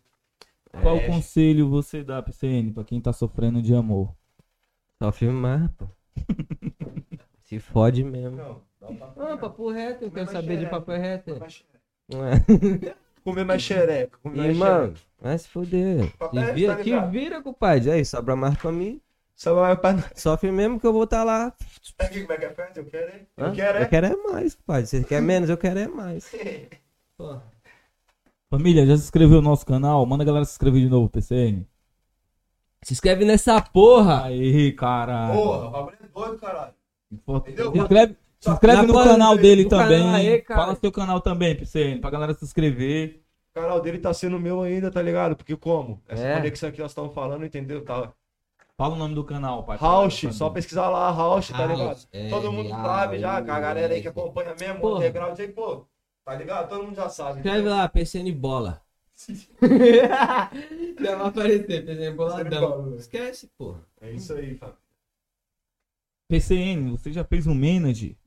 Qual 0.82 0.98
É. 0.98 1.08
conselho 1.08 1.70
você 1.70 2.04
dá, 2.04 2.22
PCN, 2.22 2.74
pra 2.74 2.84
quem 2.84 3.00
tá 3.00 3.14
sofrendo 3.14 3.62
de 3.62 3.74
amor? 3.74 4.14
Só 5.02 5.12
filmar, 5.14 5.72
pô. 5.78 5.88
Se 7.44 7.58
fode 7.58 8.04
mesmo. 8.04 8.36
Não, 8.38 8.62
dá 8.82 8.88
um 8.90 8.96
papo. 8.98 9.22
Ah, 9.22 9.38
papo 9.38 9.72
reto, 9.72 10.04
eu 10.04 10.12
quero 10.12 10.30
saber 10.30 10.58
de 10.58 10.66
xereca. 10.66 10.70
papo 10.72 10.92
reto. 10.92 11.40
mais 11.40 11.54
xereca. 11.54 11.80
Não 12.10 12.26
é? 12.28 12.96
Comer 13.24 13.46
mais 13.46 13.62
xereca. 13.62 14.18
Comer 14.22 14.36
E, 14.36 14.42
mais 14.42 14.58
mano, 14.58 14.84
xereca. 14.88 15.02
vai 15.22 15.38
se 15.38 15.48
foder. 15.48 16.02
Reto, 16.02 16.54
vira, 16.54 16.76
tá 16.76 16.84
te 16.84 17.00
vira, 17.10 17.42
compadre. 17.42 17.92
Aí, 17.92 18.04
sobra 18.06 18.36
mais 18.36 18.58
pra 18.58 18.72
mim. 18.74 19.02
Só 19.40 19.54
vai 19.54 19.74
pra 19.78 19.94
nós. 19.94 20.04
Sofre 20.16 20.52
mesmo 20.52 20.78
que 20.82 20.86
eu 20.86 20.92
vou 20.92 21.06
estar 21.06 21.24
lá. 21.24 21.54
Aqui, 21.98 22.22
como 22.24 22.34
é 22.34 22.38
que 22.38 22.44
é 22.46 22.50
festa? 22.50 22.80
Eu 22.82 22.86
quero, 22.86 23.16
hein? 23.16 23.28
Eu 23.38 23.52
quero, 23.54 23.78
eu 23.78 23.84
é? 23.84 23.86
quero 23.86 24.06
é 24.08 24.16
mais, 24.18 24.54
compadre. 24.54 24.86
Você 24.86 25.02
quer 25.02 25.22
menos, 25.22 25.50
eu 25.50 25.56
quero 25.58 25.80
é 25.80 25.88
mais. 25.88 26.30
Pô. 27.18 27.38
Família, 28.50 28.86
já 28.86 28.98
se 28.98 29.04
inscreveu 29.04 29.42
no 29.42 29.50
nosso 29.50 29.66
canal? 29.66 30.06
Manda 30.06 30.24
a 30.24 30.26
galera 30.26 30.44
se 30.44 30.52
inscrever 30.52 30.82
de 30.82 30.90
novo, 30.90 31.08
PCN. 31.08 31.66
Se 32.84 32.92
inscreve 32.92 33.24
nessa 33.24 33.62
porra. 33.62 34.26
Aí, 34.26 34.74
cara. 34.74 35.32
Porra, 35.34 35.68
o 35.68 35.72
bagulho 35.72 35.98
é 36.04 36.08
doido, 36.08 36.38
caralho. 36.38 36.74
Entendeu? 37.10 37.72
Se 37.72 37.78
inscreve, 37.78 38.18
se 38.42 38.50
inscreve 38.50 38.88
no 38.88 38.94
canal 38.94 39.38
dele 39.38 39.70
também. 39.70 40.02
canal 40.02 40.16
aí, 40.16 40.42
cara. 40.42 40.62
Fala 40.62 40.76
seu 40.76 40.92
canal 40.92 41.22
também, 41.22 41.56
PCN, 41.56 42.02
pra 42.02 42.10
galera 42.10 42.34
se 42.34 42.44
inscrever. 42.44 43.24
O 43.56 43.62
canal 43.62 43.80
dele 43.80 44.00
tá 44.00 44.14
sendo 44.14 44.38
meu 44.38 44.62
ainda, 44.62 44.92
tá 44.92 45.02
ligado? 45.02 45.38
Porque 45.38 45.56
como? 45.56 46.02
Essa 46.10 46.24
É. 46.28 46.36
conexão 46.36 46.72
que 46.74 46.82
nós 46.82 46.92
estamos 46.92 47.14
falando, 47.14 47.46
entendeu? 47.46 47.86
Tá. 47.86 48.12
Fala 48.80 48.96
o 48.96 48.98
nome 48.98 49.14
do 49.14 49.26
canal, 49.26 49.66
pai. 49.66 49.78
Rausch, 49.78 50.32
só 50.32 50.50
pesquisar 50.50 50.88
lá, 50.88 51.12
Rausch, 51.12 51.50
tá 51.52 51.66
ligado? 51.66 52.00
é, 52.14 52.30
Todo 52.30 52.50
mundo 52.50 52.70
sabe 52.70 53.20
já, 53.20 53.36
a 53.36 53.42
galera 53.42 53.94
aí 53.94 54.02
que 54.02 54.08
acompanha 54.08 54.56
mesmo, 54.58 54.82
o 54.82 54.96
underground 54.96 55.38
aí, 55.38 55.50
pô. 55.50 55.86
Tá 56.24 56.34
ligado? 56.36 56.70
Todo 56.70 56.84
mundo 56.86 56.96
já 56.96 57.10
sabe. 57.10 57.40
Escreve 57.40 57.68
lá, 57.68 57.90
PCN 57.90 58.32
Bola. 58.32 58.82
Já 60.98 61.16
vai 61.18 61.28
aparecer, 61.28 61.86
PCN 61.86 62.16
Boladão. 62.16 62.62
Bola. 62.62 62.96
Esquece, 62.96 63.52
porra. 63.58 63.82
É 64.00 64.12
isso 64.14 64.32
aí, 64.34 64.56
Fábio. 64.56 64.78
PCN, 66.30 66.92
você 66.92 67.12
já 67.12 67.26
fez 67.26 67.46
um 67.48 67.54
manage? 67.54 68.18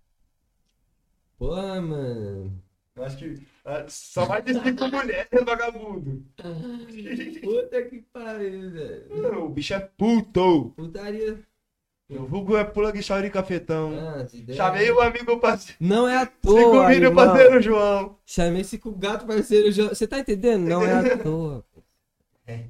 Porra, 1.39 1.81
mano. 1.81 2.63
Eu 2.95 3.05
acho 3.05 3.17
que 3.17 3.43
só 3.89 4.25
vai 4.25 4.43
descer 4.43 4.75
com 4.77 4.89
mulher, 4.89 5.29
né, 5.33 5.41
vagabundo. 5.41 6.25
Puta 7.43 7.83
que 7.83 8.01
pariu, 8.13 8.71
velho. 8.71 9.23
Não, 9.23 9.47
O 9.47 9.49
bicho 9.49 9.75
é 9.75 9.81
puto. 9.81 10.73
Putaria. 10.77 11.39
O 12.11 12.27
vulgo 12.27 12.57
é 12.59 12.65
pula 12.65 12.93
guichari 12.93 13.31
cafetão. 13.31 13.93
Ah, 13.99 14.27
Chamei 14.55 14.91
o 14.91 15.01
amigo 15.01 15.39
parceiro. 15.39 15.77
Não 15.81 16.07
é 16.07 16.19
à 16.19 16.27
toa, 16.27 16.85
o 16.85 16.89
vídeo 16.89 17.15
parceiro 17.15 17.63
João. 17.63 18.19
Chamei 18.27 18.61
esse 18.61 18.77
com 18.79 18.91
o 18.91 18.95
gato 18.95 19.25
parceiro. 19.27 19.73
Jo- 19.73 19.89
Você 19.89 20.07
tá 20.07 20.19
entendendo? 20.19 20.69
Não 20.69 20.85
é 20.85 20.93
à 20.93 21.17
toa. 21.19 21.65
É 22.47 22.67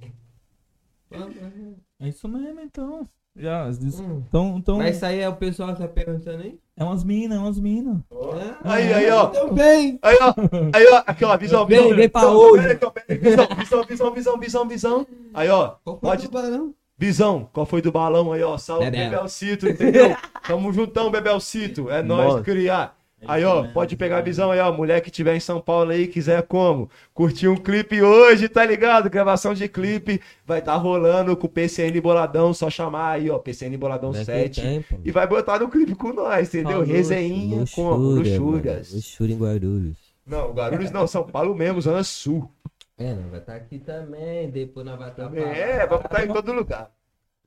isso 2.08 2.28
mesmo, 2.28 2.60
então. 2.60 3.08
Já, 3.34 3.66
Hum. 3.68 4.22
então, 4.28 4.56
então 4.58 4.78
Mas 4.78 4.96
isso 4.96 5.06
aí 5.06 5.20
é 5.20 5.28
o 5.28 5.36
pessoal 5.36 5.72
que 5.74 5.80
tá 5.80 5.88
perguntando 5.88 6.42
aí? 6.42 6.58
É 6.76 6.84
umas 6.84 7.04
minas, 7.04 7.38
é 7.38 7.40
umas 7.40 7.58
minas. 7.60 7.96
É? 8.10 8.54
Aí, 8.64 8.94
aí, 8.94 9.10
ó. 9.10 9.30
Vem. 9.52 9.98
Aí, 10.02 10.16
ó. 10.20 10.34
Aí, 10.74 10.86
ó. 10.92 11.02
Aqui, 11.06 11.24
ó. 11.24 11.36
Visão, 11.36 11.66
Vem, 11.66 11.82
visão. 11.82 11.96
vem 11.96 12.08
pra 12.08 12.20
Visão, 12.22 12.36
hoje. 12.36 12.78
Visão, 13.20 13.48
visão, 13.56 13.84
visão, 13.84 14.12
visão, 14.12 14.38
visão, 14.38 14.68
visão. 14.68 15.06
Aí, 15.34 15.48
ó. 15.48 15.74
Qual 15.84 15.98
foi 15.98 16.08
Pode- 16.10 16.26
o 16.26 16.28
tubarão? 16.28 16.74
Visão, 16.98 17.48
qual 17.52 17.66
foi 17.66 17.82
do 17.82 17.90
balão 17.90 18.32
aí, 18.32 18.42
ó? 18.44 18.56
Salve, 18.56 18.84
Bebel. 18.84 19.10
Bebelcito, 19.10 19.68
entendeu? 19.68 20.14
Tamo 20.46 20.72
juntão, 20.72 21.10
Bebelcito. 21.10 21.90
É 21.90 22.00
nóis, 22.02 22.28
Bora. 22.30 22.42
criar. 22.42 22.96
Aí, 23.26 23.44
ó, 23.44 23.60
mesmo, 23.62 23.72
pode 23.74 23.96
pegar 23.96 24.18
a 24.18 24.20
visão 24.20 24.50
aí, 24.50 24.58
ó. 24.60 24.72
Mulher 24.72 25.00
que 25.00 25.10
tiver 25.10 25.36
em 25.36 25.40
São 25.40 25.60
Paulo 25.60 25.90
aí, 25.90 26.06
quiser 26.06 26.42
como? 26.42 26.90
Curtir 27.14 27.48
um 27.48 27.56
clipe 27.56 28.02
hoje, 28.02 28.48
tá 28.48 28.64
ligado? 28.64 29.08
Gravação 29.10 29.54
de 29.54 29.68
clipe. 29.68 30.20
Vai 30.44 30.60
tá 30.62 30.74
rolando 30.74 31.36
com 31.36 31.46
o 31.46 31.50
PCN 31.50 32.00
Boladão. 32.00 32.52
Só 32.52 32.68
chamar 32.68 33.12
aí, 33.12 33.30
ó. 33.30 33.38
PCN 33.38 33.76
Boladão 33.76 34.10
Daqui 34.12 34.24
7. 34.24 34.60
tem, 34.60 34.82
pô. 34.82 34.96
E 35.04 35.10
vai 35.10 35.26
botar 35.26 35.58
no 35.60 35.68
clipe 35.68 35.94
com 35.94 36.12
nós, 36.12 36.48
entendeu? 36.48 36.80
Luxo- 37.58 37.74
como? 37.74 37.94
luxúria, 37.96 38.38
Luxúrias. 38.40 38.88
mano. 38.88 38.96
Luxúria 38.96 39.34
em 39.34 39.38
Guarulhos. 39.38 39.96
Não, 40.26 40.52
Guarulhos 40.52 40.90
não, 40.90 41.06
São 41.06 41.24
Paulo 41.24 41.54
mesmo, 41.54 41.80
Zona 41.80 42.02
Sul. 42.04 42.50
É, 42.98 43.14
não 43.14 43.30
vai 43.30 43.40
estar 43.40 43.56
aqui 43.56 43.78
também. 43.78 44.50
Depois 44.50 44.86
nós 44.86 44.98
vai 44.98 45.10
estar 45.10 45.34
É, 45.36 45.86
vamos 45.86 46.04
estar 46.04 46.24
em 46.24 46.32
todo 46.32 46.52
lugar. 46.52 46.90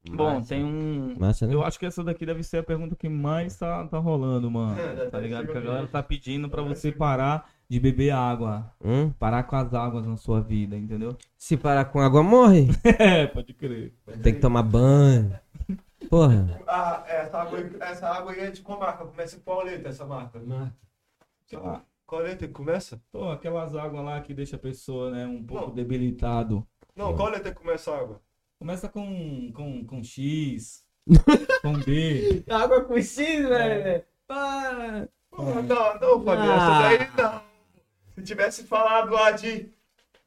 Bom, 0.10 0.42
tem 0.42 0.64
um. 0.64 1.16
Massa, 1.20 1.48
né? 1.48 1.54
Eu 1.54 1.64
acho 1.64 1.80
que 1.80 1.86
essa 1.86 2.04
daqui 2.04 2.26
deve 2.26 2.44
ser 2.44 2.58
a 2.58 2.64
pergunta 2.64 2.96
que 2.96 3.10
mais 3.10 3.58
tá, 3.58 3.86
tá 3.88 3.98
rolando, 3.98 4.50
mano. 4.52 4.80
É, 4.80 5.10
Tá 5.10 5.20
ligado? 5.20 5.48
Que 5.48 5.58
a 5.58 5.62
galera 5.62 5.88
tá 5.88 6.04
pedindo 6.04 6.48
pra 6.50 6.62
você 6.62 6.92
parar 6.92 7.50
de 7.68 7.80
beber 7.80 8.12
água. 8.12 8.72
Hum? 8.84 9.10
Parar 9.18 9.44
com 9.44 9.56
as 9.56 9.74
águas 9.74 10.06
na 10.06 10.16
sua 10.18 10.40
vida, 10.42 10.76
entendeu? 10.78 11.18
Se 11.38 11.58
parar 11.58 11.86
com 11.86 12.00
água, 12.00 12.22
morre. 12.22 12.68
É, 13.00 13.26
pode 13.28 13.54
crer. 13.54 13.94
Tem 14.22 14.34
que 14.36 14.40
tomar 14.40 14.62
banho. 14.64 15.38
Porra. 16.10 16.62
Ah, 16.68 17.04
essa 17.08 17.40
água, 17.42 17.58
aí- 17.58 17.76
essa 17.80 18.08
água 18.08 18.32
aí 18.32 18.40
é 18.42 18.52
de 18.52 18.62
qual 18.62 18.80
marca? 18.80 19.06
Começa 19.06 19.38
com 19.38 19.44
qual 19.44 19.64
letra 19.64 19.90
essa 19.90 20.06
marca? 20.06 20.40
Sei 21.48 21.58
lá. 21.58 21.82
Qual 22.06 22.22
letra 22.22 22.46
que 22.48 22.54
começa? 22.54 23.02
Pô, 23.12 23.32
aquelas 23.32 23.76
águas 23.76 24.06
lá 24.06 24.22
que 24.22 24.32
deixa 24.34 24.56
a 24.56 24.60
pessoa, 24.60 25.10
né, 25.10 25.26
um 25.26 25.44
pouco 25.44 25.68
Não. 25.70 25.74
debilitado. 25.74 26.64
Não, 26.96 27.16
qual 27.16 27.30
letra 27.30 27.52
que 27.52 27.60
começa 27.60 27.90
a 27.92 28.00
água? 28.00 28.22
Começa 28.66 28.90
com, 28.90 29.52
com, 29.54 29.86
com 29.86 30.04
X, 30.04 30.84
com 31.62 31.74
B. 31.86 32.44
Água 32.50 32.82
com 32.82 32.96
X, 32.98 33.16
velho. 33.48 34.04
Para. 34.28 35.08
Não, 35.38 35.62
não, 35.62 36.00
não, 36.00 36.24
Fabio, 36.24 36.52
Ah. 36.52 36.92
essa 36.92 36.98
daí 36.98 37.10
não. 37.16 37.42
Se 38.16 38.24
tivesse 38.24 38.64
falado 38.64 39.12
lá 39.14 39.30
de. 39.30 39.70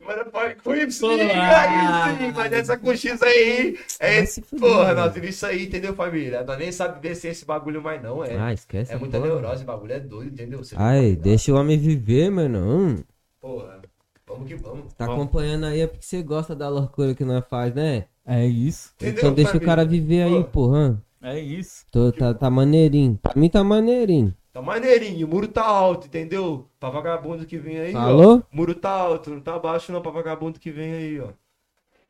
Mas 0.00 0.22
pode 0.30 0.54
com 0.62 0.72
Y, 0.72 1.10
aí 1.20 1.30
ah. 1.32 2.16
sim, 2.16 2.30
mas 2.32 2.52
essa 2.52 2.78
com 2.78 2.94
X 2.94 3.20
aí. 3.24 3.76
É 3.98 4.20
esse. 4.20 4.40
Porra, 4.42 4.94
nós 4.94 5.12
vimos 5.12 5.30
isso 5.30 5.44
aí, 5.44 5.66
entendeu, 5.66 5.92
família? 5.96 6.44
Nós 6.44 6.58
nem 6.60 6.70
sabe 6.70 7.00
vencer 7.00 7.32
esse 7.32 7.44
bagulho 7.44 7.82
mais, 7.82 8.00
não. 8.00 8.24
É, 8.24 8.38
Ah, 8.38 8.52
esquece. 8.52 8.92
é 8.92 8.96
muita 8.96 9.18
porra. 9.18 9.32
neurose, 9.32 9.64
o 9.64 9.66
bagulho 9.66 9.94
é 9.94 9.98
doido, 9.98 10.32
entendeu? 10.34 10.62
Você 10.62 10.76
Ai, 10.78 11.16
deixa 11.16 11.52
o 11.52 11.56
homem 11.56 11.76
viver, 11.76 12.30
mano. 12.30 12.60
Hum, 12.60 13.02
Porra, 13.40 13.80
vamos 14.24 14.46
que 14.46 14.54
vamos. 14.54 14.94
tá 14.94 15.06
Vamos. 15.06 15.22
acompanhando 15.24 15.66
aí 15.66 15.80
é 15.80 15.88
porque 15.88 16.04
você 16.06 16.22
gosta 16.22 16.54
da 16.54 16.68
loucura 16.68 17.16
que 17.16 17.24
nós 17.24 17.44
faz, 17.48 17.74
né? 17.74 18.04
É 18.28 18.44
isso. 18.44 18.92
Entendeu, 18.96 19.18
então 19.18 19.32
deixa 19.34 19.56
o 19.56 19.60
cara 19.60 19.86
viver 19.86 20.24
aí, 20.24 20.44
Pô. 20.44 20.50
porra. 20.50 21.02
É 21.22 21.40
isso. 21.40 21.86
Tô, 21.90 22.12
tá, 22.12 22.34
tá 22.34 22.50
maneirinho. 22.50 23.18
Pra 23.22 23.32
mim 23.34 23.48
tá 23.48 23.64
maneirinho. 23.64 24.34
Tá 24.52 24.60
maneirinho, 24.60 25.26
o 25.26 25.30
muro 25.30 25.48
tá 25.48 25.64
alto, 25.64 26.06
entendeu? 26.08 26.68
Pra 26.78 26.90
vagabundo 26.90 27.46
que 27.46 27.56
vem 27.56 27.78
aí, 27.78 27.94
ó. 27.94 27.98
Falou? 28.00 28.36
O 28.52 28.56
muro 28.56 28.74
tá 28.74 28.90
alto, 28.90 29.30
não 29.30 29.40
tá 29.40 29.58
baixo 29.58 29.90
não 29.92 30.02
pra 30.02 30.10
vagabundo 30.10 30.60
que 30.60 30.70
vem 30.70 30.92
aí, 30.92 31.20
ó. 31.20 31.28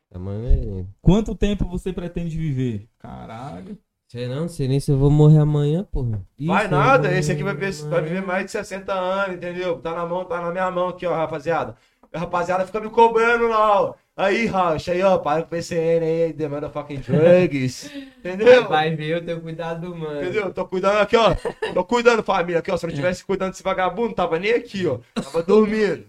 Tá 0.09 0.19
maneirinho. 0.19 0.89
Quanto 1.01 1.33
tempo 1.33 1.65
você 1.69 1.93
pretende 1.93 2.37
viver? 2.37 2.89
Caralho. 2.99 3.77
Sei 4.09 4.27
não, 4.27 4.47
sei 4.49 4.67
nem 4.67 4.79
se 4.79 4.91
eu 4.91 4.97
vou 4.97 5.09
morrer 5.09 5.37
amanhã, 5.37 5.85
porra. 5.89 6.21
Ih, 6.37 6.47
Vai 6.47 6.67
nada, 6.67 7.15
esse 7.17 7.31
aqui 7.31 7.43
vai, 7.43 7.53
morrer 7.53 7.71
ver, 7.71 7.71
vai 7.87 8.01
viver 8.01 8.25
mais 8.25 8.45
de 8.45 8.51
60 8.51 8.91
anos, 8.91 9.35
entendeu? 9.37 9.79
Tá 9.79 9.93
na 9.93 10.05
mão, 10.05 10.25
tá 10.25 10.41
na 10.41 10.51
minha 10.51 10.69
mão 10.69 10.89
aqui, 10.89 11.05
ó, 11.05 11.15
rapaziada. 11.15 11.77
A 12.11 12.19
rapaziada 12.19 12.65
fica 12.65 12.81
me 12.81 12.89
cobrando 12.89 13.47
lá, 13.47 13.81
ó. 13.83 13.93
Aí, 14.19 14.47
Racha, 14.47 14.91
aí, 14.91 15.01
ó, 15.01 15.17
para 15.17 15.43
com 15.43 15.47
o 15.47 15.49
PCN 15.49 16.03
aí, 16.03 16.33
the 16.33 16.49
motherfucking 16.49 16.99
drugs. 16.99 17.89
Entendeu? 18.19 18.67
Vai 18.67 18.93
ver, 18.93 19.11
eu 19.11 19.25
tenho 19.25 19.41
cuidado, 19.41 19.95
mano. 19.95 20.21
Entendeu? 20.21 20.53
Tô 20.53 20.67
cuidando 20.67 20.97
aqui, 20.97 21.15
ó. 21.15 21.33
Tô 21.73 21.85
cuidando, 21.85 22.21
família, 22.21 22.59
aqui, 22.59 22.69
ó. 22.69 22.75
Se 22.75 22.85
eu 22.85 22.89
não 22.89 22.95
tivesse 22.97 23.23
cuidando 23.23 23.51
desse 23.51 23.63
vagabundo, 23.63 24.13
tava 24.13 24.37
nem 24.37 24.51
aqui, 24.51 24.85
ó. 24.85 24.99
Tava 25.13 25.41
dormindo. 25.41 26.05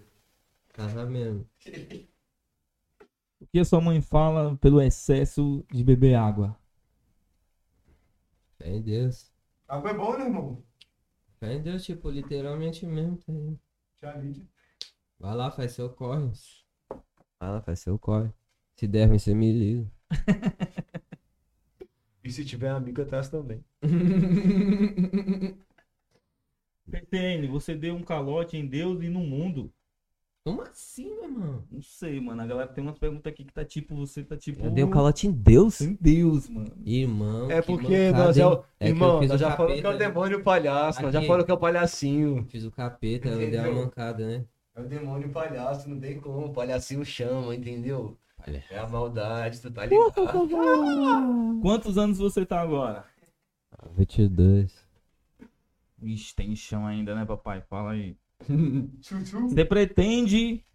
Tava 0.73 1.05
mesmo. 1.05 1.47
O 3.39 3.47
que 3.49 3.59
a 3.59 3.63
sua 3.63 3.79
mãe 3.79 4.01
fala 4.01 4.57
pelo 4.57 4.81
excesso 4.81 5.65
de 5.71 5.81
beber 5.81 6.15
água? 6.15 6.53
Fé 8.57 8.71
em 8.71 8.81
Deus. 8.81 9.31
Água 9.69 9.89
é 9.89 9.93
bom, 9.93 10.17
né, 10.17 10.25
irmão? 10.25 10.61
Fé 11.39 11.53
em 11.53 11.61
Deus, 11.61 11.85
tipo, 11.85 12.09
literalmente 12.09 12.85
mesmo. 12.85 13.17
Tá 13.19 13.31
aí. 13.31 13.57
Já 14.01 14.13
li. 14.17 14.45
Vai 15.17 15.33
lá, 15.33 15.49
faz 15.49 15.71
seu 15.71 15.89
corre. 15.89 16.29
Vai 17.41 17.49
lá, 17.49 17.59
faz 17.59 17.79
seu 17.79 17.97
corre. 17.97 18.29
Se 18.75 18.87
der 18.87 19.07
ruim, 19.07 19.17
você 19.17 19.33
me 19.33 19.51
liga. 19.51 19.91
E 22.23 22.31
se 22.31 22.45
tiver 22.45 22.69
amigo 22.69 23.01
atrás 23.01 23.29
também. 23.29 23.65
PTN, 26.87 27.47
você 27.47 27.73
deu 27.73 27.95
um 27.95 28.03
calote 28.03 28.55
em 28.55 28.67
Deus 28.67 29.01
e 29.01 29.09
no 29.09 29.21
mundo? 29.21 29.73
Como 30.45 30.61
assim, 30.61 31.09
meu 31.15 31.23
irmão? 31.23 31.63
Não 31.71 31.81
sei, 31.81 32.19
mano. 32.19 32.39
A 32.43 32.45
galera 32.45 32.67
tem 32.67 32.83
umas 32.83 32.99
perguntas 32.99 33.33
aqui 33.33 33.43
que 33.43 33.51
tá 33.51 33.65
tipo, 33.65 33.95
você 33.95 34.23
tá 34.23 34.37
tipo. 34.37 34.63
Eu 34.63 34.69
dei 34.69 34.83
um 34.83 34.91
calote 34.91 35.25
em 35.25 35.31
Deus? 35.31 35.81
Em 35.81 35.97
Deus, 35.99 36.47
mano. 36.47 36.71
Irmão. 36.85 37.49
É 37.49 37.59
que 37.59 37.65
porque 37.65 38.05
mancada, 38.05 38.23
nós 38.23 38.37
é 38.37 38.45
o. 38.45 38.63
É 38.79 38.89
Irmão, 38.89 39.23
nós 39.23 39.41
já 39.41 39.57
falamos 39.57 39.81
que 39.81 39.87
é 39.87 39.89
o 39.89 39.93
né? 39.93 39.97
demônio 39.97 40.43
palhaço, 40.43 41.01
nós 41.01 41.11
já 41.11 41.23
falamos 41.23 41.45
que 41.45 41.51
é 41.51 41.55
o 41.55 41.59
palhacinho. 41.59 42.45
Fiz 42.49 42.63
o 42.65 42.71
capeta, 42.71 43.29
eu 43.29 43.49
dei 43.49 43.59
uma 43.61 43.85
mancada, 43.85 44.27
né? 44.27 44.45
É 44.75 44.81
o 44.81 44.87
demônio 44.87 45.29
palhaço, 45.29 45.89
não 45.89 45.99
tem 45.99 46.19
como. 46.19 46.47
O 46.47 46.53
palhacinho 46.53 47.03
chama, 47.03 47.55
entendeu? 47.55 48.17
Olha. 48.47 48.63
É 48.69 48.79
a 48.79 48.87
maldade, 48.87 49.61
tu 49.61 49.71
tá 49.71 49.85
ligado? 49.85 51.59
Quantos 51.61 51.97
anos 51.97 52.17
você 52.17 52.45
tá 52.45 52.61
agora? 52.61 53.05
22. 53.95 54.73
Ixi, 56.01 56.35
tem 56.35 56.55
chão 56.55 56.85
ainda, 56.85 57.13
né, 57.13 57.25
papai? 57.25 57.61
Fala 57.61 57.91
aí. 57.91 58.17
Você 59.49 59.63
pretende 59.63 60.65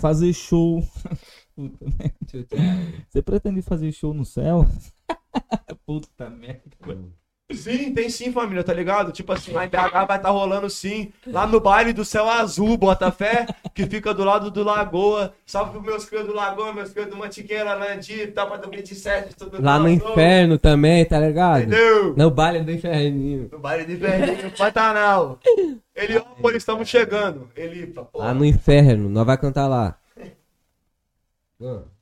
fazer 0.00 0.32
show. 0.32 0.82
Puta, 1.54 1.86
tuta. 2.26 2.56
Você 3.08 3.22
pretende 3.22 3.62
fazer 3.62 3.92
show 3.92 4.12
no 4.12 4.24
céu? 4.24 4.64
Puta 5.86 6.28
merda. 6.28 6.76
Sim, 7.52 7.92
tem 7.92 8.08
sim, 8.08 8.32
família, 8.32 8.64
tá 8.64 8.72
ligado? 8.72 9.12
Tipo 9.12 9.32
assim, 9.32 9.52
lá 9.52 9.66
em 9.66 9.68
BH 9.68 10.06
vai 10.08 10.16
estar 10.16 10.30
rolando 10.30 10.70
sim. 10.70 11.12
Lá 11.26 11.46
no 11.46 11.60
baile 11.60 11.92
do 11.92 12.02
Céu 12.02 12.26
Azul, 12.26 12.78
Botafé, 12.78 13.46
que 13.74 13.84
fica 13.86 14.14
do 14.14 14.24
lado 14.24 14.50
do 14.50 14.64
Lagoa. 14.64 15.34
Salve 15.44 15.72
pros 15.72 15.84
meus 15.84 16.04
crios 16.06 16.26
do 16.26 16.34
Lagoa, 16.34 16.72
meus 16.72 16.90
crios 16.90 17.10
do 17.10 17.16
Mantiqueira, 17.16 17.76
Nandi, 17.76 18.28
tá 18.28 18.46
pra 18.46 18.56
2027, 18.56 19.36
tudo 19.36 19.62
Lá 19.62 19.78
no 19.78 19.90
inferno 19.90 20.58
também, 20.58 21.04
tá 21.04 21.20
ligado? 21.20 21.60
Entendeu? 21.60 22.16
No 22.16 22.30
baile 22.30 22.64
do 22.64 22.72
inferninho. 22.72 23.50
No 23.52 23.58
baile 23.58 23.84
de 23.84 23.96
Berlim, 23.96 24.50
Pantanal. 24.56 25.38
Heliópolis, 25.94 26.62
estamos 26.62 26.88
chegando. 26.88 27.50
Elipa, 27.54 28.06
pô. 28.06 28.20
Lá 28.20 28.32
no 28.32 28.44
inferno, 28.44 29.10
nós 29.10 29.26
vai 29.26 29.36
cantar 29.36 29.68
lá. 29.68 29.98
Mano, 31.60 31.93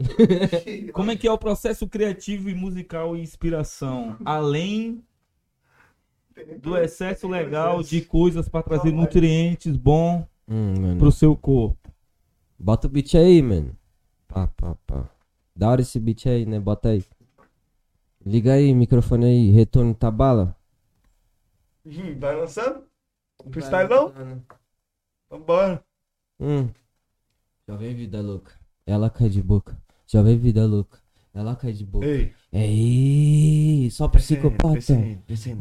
Como 0.92 1.10
é 1.10 1.16
que 1.16 1.28
é 1.28 1.32
o 1.32 1.38
processo 1.38 1.86
criativo 1.88 2.48
e 2.48 2.54
musical 2.54 3.16
e 3.16 3.20
inspiração? 3.20 4.16
Além 4.24 5.04
do 6.62 6.76
excesso 6.76 7.28
legal 7.28 7.82
de 7.82 8.00
coisas 8.00 8.48
pra 8.48 8.62
trazer 8.62 8.92
nutrientes 8.92 9.76
bons 9.76 10.24
hum, 10.48 10.98
pro 10.98 11.12
seu 11.12 11.36
corpo. 11.36 11.90
Bota 12.58 12.86
o 12.86 12.90
beat 12.90 13.14
aí, 13.14 13.42
mano. 13.42 13.76
Pá, 14.26 14.46
pá, 14.48 14.74
pá. 14.86 15.08
Da 15.54 15.68
hora 15.68 15.80
esse 15.80 15.98
beat 15.98 16.26
aí, 16.26 16.46
né? 16.46 16.58
Bota 16.58 16.90
aí. 16.90 17.04
Liga 18.24 18.54
aí, 18.54 18.74
microfone 18.74 19.26
aí. 19.26 19.50
Retorno 19.50 19.94
tá 19.94 20.10
bala? 20.10 20.56
Hum, 21.84 22.18
Vai 22.18 22.36
lançando? 22.36 22.84
Freestylão? 23.50 24.12
Vambora. 25.30 25.82
Hum. 26.38 26.68
Jovem 27.66 27.94
vida 27.94 28.20
louca. 28.20 28.52
Ela 28.86 29.08
cai 29.08 29.28
de 29.28 29.42
boca. 29.42 29.76
Jovem 30.12 30.36
vida 30.36 30.66
louca. 30.66 30.98
Ela 31.32 31.54
cai 31.54 31.72
de 31.72 31.84
boca. 31.84 32.04
Ei, 32.04 32.32
Ei, 32.52 33.88
só 33.92 34.08
psicopata. 34.08 34.76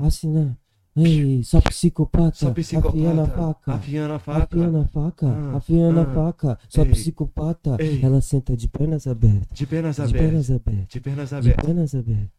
Assina. 0.04 0.58
Ei, 0.98 1.44
só 1.44 1.62
psicopata. 1.62 2.36
Só 2.36 2.52
psicopata. 2.52 2.98
Afiando 2.98 3.22
a 3.22 3.28
faca. 3.28 3.74
Afiando 3.74 4.14
a 4.14 4.20
faca. 4.20 4.44
Afiando 4.44 4.78
a 4.80 4.86
faca. 4.86 5.28
Ah, 5.28 5.58
Afiando 5.58 6.00
a 6.00 6.04
ah. 6.04 6.14
faca. 6.16 6.60
Só 6.68 6.82
Ei. 6.82 6.90
psicopata. 6.90 7.76
Ei. 7.80 8.02
Ela 8.04 8.22
senta 8.22 8.58
de 8.58 8.68
pernas 8.68 9.06
abertas. 9.06 9.56
De 9.56 9.68
pernas 9.68 9.96
De 9.98 10.02
abertas. 10.02 10.20
pernas 10.22 10.50
abertas. 10.50 10.88
De 10.90 11.00
pernas 11.00 11.30
De 11.30 11.36
abertas. 11.36 11.66
pernas 11.66 11.96
abertas. 11.96 12.30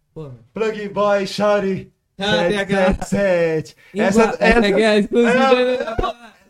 Plug 0.52 0.88
Boy, 0.88 1.26
Shari. 1.28 1.92
Ah, 2.18 2.40
aquela- 2.60 2.92
777. 2.94 3.76
Essa, 3.94 4.22
Essa, 4.22 4.44
essa, 4.44 4.66
é 4.66 4.98
exclusiva. 4.98 5.40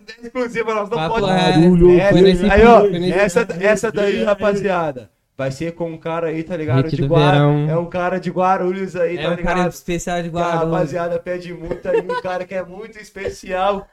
é 0.09 0.27
exclusiva, 0.27 0.75
nós 0.75 0.91
não 0.91 1.09
podemos. 1.09 1.99
É, 2.01 2.51
aí, 2.51 2.65
ó, 2.65 2.87
essa, 3.15 3.47
essa 3.61 3.93
daí, 3.93 4.25
rapaziada, 4.25 5.11
vai 5.41 5.51
ser 5.51 5.73
com 5.73 5.91
um 5.91 5.97
cara 5.97 6.27
aí, 6.29 6.45
tá 6.45 6.55
ligado? 6.55 6.85
Hit 6.85 6.97
De 6.97 7.03
do 7.03 7.09
Guar... 7.09 7.33
verão. 7.33 7.67
É 7.71 7.77
um 7.79 7.87
cara 7.89 8.21
de 8.21 8.31
Guarulhos 8.31 8.95
aí, 8.95 9.17
É 9.17 9.23
tá 9.23 9.31
um 9.31 9.35
ligado? 9.37 9.57
cara 9.57 9.69
especial 9.71 10.23
de 10.23 10.29
Que 10.29 10.37
a 10.37 10.41
Guarulhos. 10.41 10.71
rapaziada 10.71 11.19
pede 11.19 11.55
muito 11.55 11.89
aí, 11.89 12.01
um 12.01 12.21
cara 12.21 12.45
que 12.45 12.55
é 12.55 12.63
muito 12.63 12.99
especial. 12.99 13.89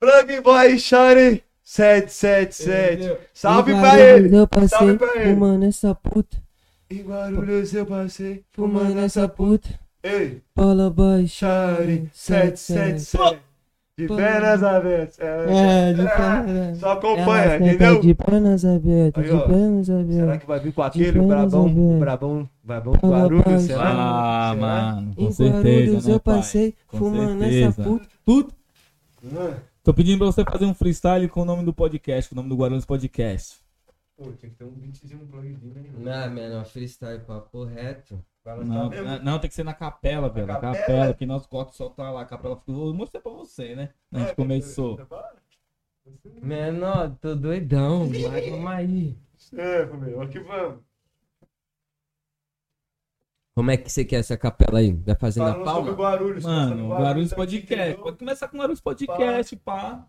Plug 0.00 0.40
Boy 0.40 0.78
Shari 0.80 1.44
777. 1.62 3.16
Salve 3.32 3.72
pra 3.72 3.80
Guarulhos 3.82 4.02
ele! 4.02 4.36
Eu 4.36 4.48
passei 4.48 4.68
Salve 4.68 4.98
pra 4.98 5.14
ele! 5.16 5.34
fumando 5.34 5.64
essa 5.64 5.94
puta. 5.94 6.36
Em 6.90 7.02
Guarulhos 7.02 7.72
eu 7.74 7.86
passei 7.86 8.44
Fumando 8.52 8.98
essa 8.98 9.28
puta. 9.28 9.68
Ei, 10.02 10.42
Bola 10.54 10.90
boy, 10.90 11.26
Shari 11.26 12.08
777. 12.12 13.40
De 13.98 14.06
pernas 14.08 14.62
abertas. 14.62 15.18
É, 15.18 15.92
de 15.94 16.00
É, 16.02 16.16
pernas. 16.16 16.78
Só 16.78 16.92
acompanha, 16.92 17.44
Ela 17.44 17.56
entendeu? 17.66 18.00
De 18.02 18.14
pernas 18.14 18.64
abertas, 18.66 19.24
de 19.24 19.30
pernas 19.46 19.86
Será 19.86 20.00
abertas. 20.00 20.38
que 20.40 20.46
vai 20.46 20.60
vir 20.60 20.72
com 20.74 20.82
aquele 20.82 21.20
brabão, 21.22 21.98
brabão, 21.98 22.48
brabão 22.62 22.92
do 22.92 22.98
Fala, 23.00 23.18
Guarulhos? 23.20 23.44
pai. 23.44 23.58
Será? 23.60 23.82
Ah, 23.86 24.52
Será? 24.54 24.66
mano, 24.66 25.14
com 25.14 25.22
Em 25.22 25.32
certeza, 25.32 25.62
Guarulhos 25.62 26.06
né, 26.06 26.14
eu 26.14 26.20
pai? 26.20 26.36
passei 26.36 26.74
Com 26.88 26.98
fumando 26.98 27.42
essa 27.44 27.82
puta. 27.82 28.06
Puta. 28.22 28.54
Ah, 29.34 29.54
Tô 29.82 29.94
pedindo 29.94 30.18
pra 30.18 30.26
você 30.26 30.44
fazer 30.44 30.66
um 30.66 30.74
freestyle 30.74 31.28
com 31.28 31.40
o 31.40 31.44
nome 31.46 31.64
do 31.64 31.72
podcast, 31.72 32.28
com 32.28 32.34
o 32.34 32.36
nome 32.36 32.50
do 32.50 32.56
Guarulhos 32.56 32.84
Podcast. 32.84 33.60
Pô, 34.14 34.24
tinha 34.32 34.50
que 34.50 34.56
ter 34.58 34.64
um 34.64 34.72
beatzinho, 34.72 35.22
um 35.22 35.26
plugzinho 35.26 35.74
aí. 35.74 35.90
Não, 36.04 36.34
mano, 36.34 36.64
freestyle, 36.66 37.20
papo 37.20 37.64
reto. 37.64 38.18
Não, 38.54 38.90
tá 38.90 39.18
não, 39.18 39.38
tem 39.38 39.48
que 39.48 39.54
ser 39.56 39.64
na 39.64 39.74
capela, 39.74 40.28
velho. 40.28 40.46
Na 40.46 40.54
capela? 40.54 40.76
capela, 40.76 41.14
que 41.14 41.26
nós 41.26 41.46
cortes 41.46 41.76
só 41.76 41.88
tá 41.88 42.10
lá. 42.10 42.22
A 42.22 42.24
capela 42.24 42.56
ficou. 42.56 42.74
Vou 42.74 42.94
mostrar 42.94 43.20
pra 43.20 43.32
você, 43.32 43.74
né? 43.74 43.92
A 44.12 44.18
gente 44.20 44.30
É, 44.30 44.34
começou. 44.34 44.98
Menor, 46.40 47.16
tô 47.20 47.34
doidão. 47.34 48.08
Mas 48.08 48.48
vamos 48.50 48.70
aí. 48.70 49.16
É, 49.56 49.86
família, 49.86 50.20
aqui 50.22 50.38
vamos. 50.40 50.80
Como 53.54 53.70
é 53.70 53.76
que 53.76 53.90
você 53.90 54.04
quer 54.04 54.16
essa 54.16 54.36
capela 54.36 54.80
aí? 54.80 54.92
Vai 54.92 55.14
fazer 55.14 55.40
na 55.40 55.52
Falando 55.52 55.64
palma? 55.64 55.92
Guarulhos. 55.92 56.44
Mano, 56.44 56.88
Guarulhos 56.90 57.32
aqui, 57.32 57.40
Podcast. 57.40 57.72
entendeu? 57.74 58.02
Pode 58.02 58.18
começar 58.18 58.48
com 58.48 58.58
Guarulhos 58.58 58.80
Podcast, 58.80 59.56
pá. 59.56 60.06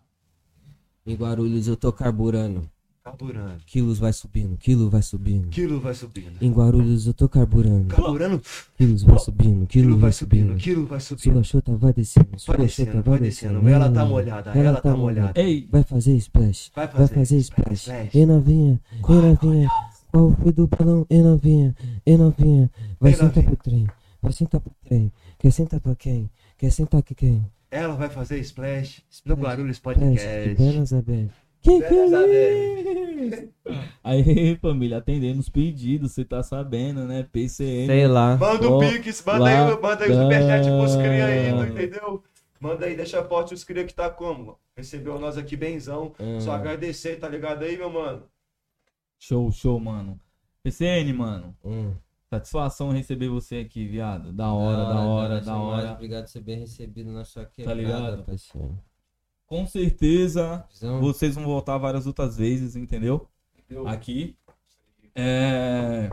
Em 1.06 1.14
Guarulhos 1.14 1.68
eu 1.68 1.76
tô 1.76 1.92
carburando. 1.92 2.68
Carburando. 3.08 3.62
Quilos 3.66 3.98
vai 3.98 4.12
subindo, 4.12 4.56
quilo 4.58 4.90
vai 4.90 5.00
subindo. 5.02 5.48
Quilo 5.48 5.80
vai 5.80 5.94
subindo. 5.94 6.36
Em 6.42 6.52
Guarulhos 6.52 7.06
eu 7.06 7.14
tô 7.14 7.26
carburando. 7.28 7.86
Carburando, 7.94 8.42
Quilos 8.76 9.02
vai 9.02 9.18
subindo, 9.18 9.66
quilo 9.66 9.86
quilo 9.88 9.98
vai 9.98 10.12
subindo, 10.12 10.56
quilo 10.56 10.86
vai 10.86 11.00
subindo. 11.00 11.32
Sua 11.32 11.42
chota 11.42 11.74
vai 11.76 11.92
descendo, 11.94 12.28
Vai 12.30 12.38
sua 12.38 12.54
chota 12.54 12.62
descendo, 12.66 12.92
vai 12.92 13.02
vai 13.02 13.18
descendo. 13.20 13.54
descendo. 13.54 13.68
Ela 13.70 13.90
tá 13.90 14.04
molhada, 14.04 14.50
ela 14.50 14.80
tá 14.80 14.94
molhada. 14.96 15.40
Ei, 15.40 15.66
Vai 15.70 15.82
fazer 15.84 16.14
splash, 16.16 16.70
Vai 16.74 16.86
vai 16.86 16.96
fazer, 16.96 17.14
fazer 17.14 17.36
splash, 17.38 17.72
splash. 17.80 17.80
splash. 18.08 18.14
E 18.14 18.26
novinha, 18.26 18.80
e 19.08 19.12
novinha. 19.12 19.68
Qual 20.12 20.30
foi 20.42 20.52
do 20.52 20.66
balão? 20.66 21.06
E 21.08 21.22
novinha, 21.22 21.74
e 22.04 22.16
novinha. 22.16 22.70
Vai 23.00 23.14
sentar 23.14 23.42
pro 23.42 23.56
trem, 23.56 23.86
vai 24.20 24.32
sentar 24.32 24.60
pro 24.60 24.72
trem. 24.84 25.12
Quer 25.38 25.50
sentar 25.52 25.80
pra 25.80 25.94
quem? 25.94 26.30
Quer 26.58 26.70
sentar 26.70 27.02
que 27.02 27.14
quem? 27.14 27.46
Ela 27.70 27.94
vai 27.94 28.08
fazer 28.08 28.38
splash 28.40 29.02
no 29.24 29.34
Guarulhos 29.34 29.76
Splash, 29.76 29.98
Podcast. 29.98 30.94
abertas. 30.94 31.47
Que 31.60 31.82
que 31.82 31.94
é 31.94 33.48
aí, 34.02 34.56
família, 34.56 34.98
atendendo 34.98 35.40
os 35.40 35.48
pedidos, 35.48 36.12
você 36.12 36.24
tá 36.24 36.42
sabendo, 36.42 37.04
né? 37.04 37.26
PCN. 37.30 37.86
Sei 37.86 38.06
lá. 38.06 38.36
Manda 38.36 38.68
o 38.68 38.78
Pix, 38.78 39.22
manda 39.24 39.46
aí, 39.48 39.70
lá, 39.70 39.80
manda 39.80 40.04
aí 40.04 40.10
o 40.10 40.22
superchat 40.22 40.64
pros 40.68 40.96
cria 40.96 41.26
aí, 41.26 41.50
entendeu? 41.68 42.22
Manda 42.60 42.86
aí, 42.86 42.96
deixa 42.96 43.22
forte 43.22 43.54
os 43.54 43.64
cria 43.64 43.84
que 43.84 43.94
tá 43.94 44.08
como? 44.08 44.58
Recebeu 44.76 45.18
nós 45.18 45.36
aqui 45.36 45.56
benzão. 45.56 46.12
Hum. 46.18 46.40
Só 46.40 46.52
agradecer, 46.52 47.16
tá 47.16 47.28
ligado 47.28 47.64
aí, 47.64 47.76
meu 47.76 47.90
mano? 47.90 48.22
Show, 49.18 49.50
show, 49.50 49.78
mano. 49.78 50.18
PCN, 50.62 51.12
mano. 51.12 51.56
Hum. 51.64 51.92
Satisfação 52.30 52.90
receber 52.92 53.28
você 53.28 53.56
aqui, 53.58 53.86
viado. 53.86 54.32
Da 54.32 54.52
hora, 54.52 54.84
da 54.84 55.00
hora, 55.00 55.40
da 55.40 55.56
hora. 55.56 55.92
Obrigado 55.92 56.24
por 56.24 56.30
ser 56.30 56.40
bem 56.40 56.58
recebido 56.58 57.10
na 57.10 57.24
sua 57.24 57.44
Tá 57.64 57.72
ligado? 57.74 58.22
parceiro. 58.22 58.78
Com 59.48 59.66
certeza 59.66 60.64
Visão? 60.70 61.00
vocês 61.00 61.34
vão 61.34 61.44
voltar 61.44 61.76
várias 61.78 62.06
outras 62.06 62.36
vezes, 62.36 62.76
entendeu? 62.76 63.26
Aqui. 63.86 64.36
É... 65.14 66.10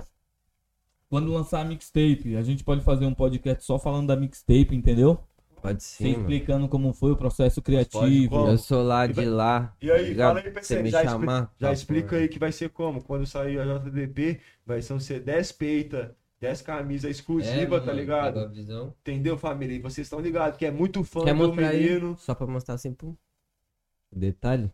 Quando 1.09 1.31
lançar 1.31 1.61
a 1.61 1.65
mixtape, 1.65 2.35
a 2.35 2.41
gente 2.41 2.63
pode 2.63 2.81
fazer 2.81 3.05
um 3.05 3.13
podcast 3.13 3.63
só 3.63 3.77
falando 3.77 4.07
da 4.07 4.15
mixtape, 4.15 4.73
entendeu? 4.75 5.19
Pode 5.61 5.83
mano. 5.99 6.19
explicando 6.19 6.67
como 6.69 6.93
foi 6.93 7.11
o 7.11 7.15
processo 7.17 7.61
criativo. 7.61 8.47
Eu 8.47 8.57
sou 8.57 8.83
lá 8.83 9.05
de 9.07 9.25
lá. 9.25 9.75
E 9.81 9.91
aí, 9.91 9.97
tá 9.97 10.03
ligado? 10.07 10.35
fala 10.35 10.39
aí, 10.47 10.51
Você 10.53 10.75
PC, 10.75 10.83
me 10.83 10.89
já, 10.91 11.03
chamar. 11.03 11.41
já 11.59 11.67
papo 11.67 11.73
explica 11.73 12.11
reto. 12.11 12.21
aí 12.23 12.27
que 12.27 12.39
vai 12.39 12.51
ser 12.51 12.69
como? 12.69 13.01
Quando 13.03 13.25
sair 13.25 13.59
a 13.59 13.77
JDP, 13.79 14.39
vai 14.65 14.81
ser, 14.81 14.99
ser 15.01 15.19
10 15.21 15.51
peita, 15.53 16.15
10 16.39 16.61
camisas 16.61 17.09
exclusivas, 17.11 17.81
É, 17.81 17.85
tá 17.85 17.93
ligado? 17.93 18.51
Entendeu, 19.01 19.37
família? 19.37 19.75
E 19.75 19.79
vocês 19.79 20.05
estão 20.05 20.19
ligados 20.19 20.57
que 20.57 20.65
é 20.65 20.71
muito 20.71 21.03
fã 21.03 21.23
Quer 21.23 21.33
do 21.33 21.37
mostrar 21.47 21.69
aí? 21.69 21.83
menino. 21.83 22.15
Só 22.17 22.35
pra 22.35 22.45
mostrar 22.47 22.75
assim, 22.75 22.93
pum. 22.93 23.15
Detalhe. 24.15 24.71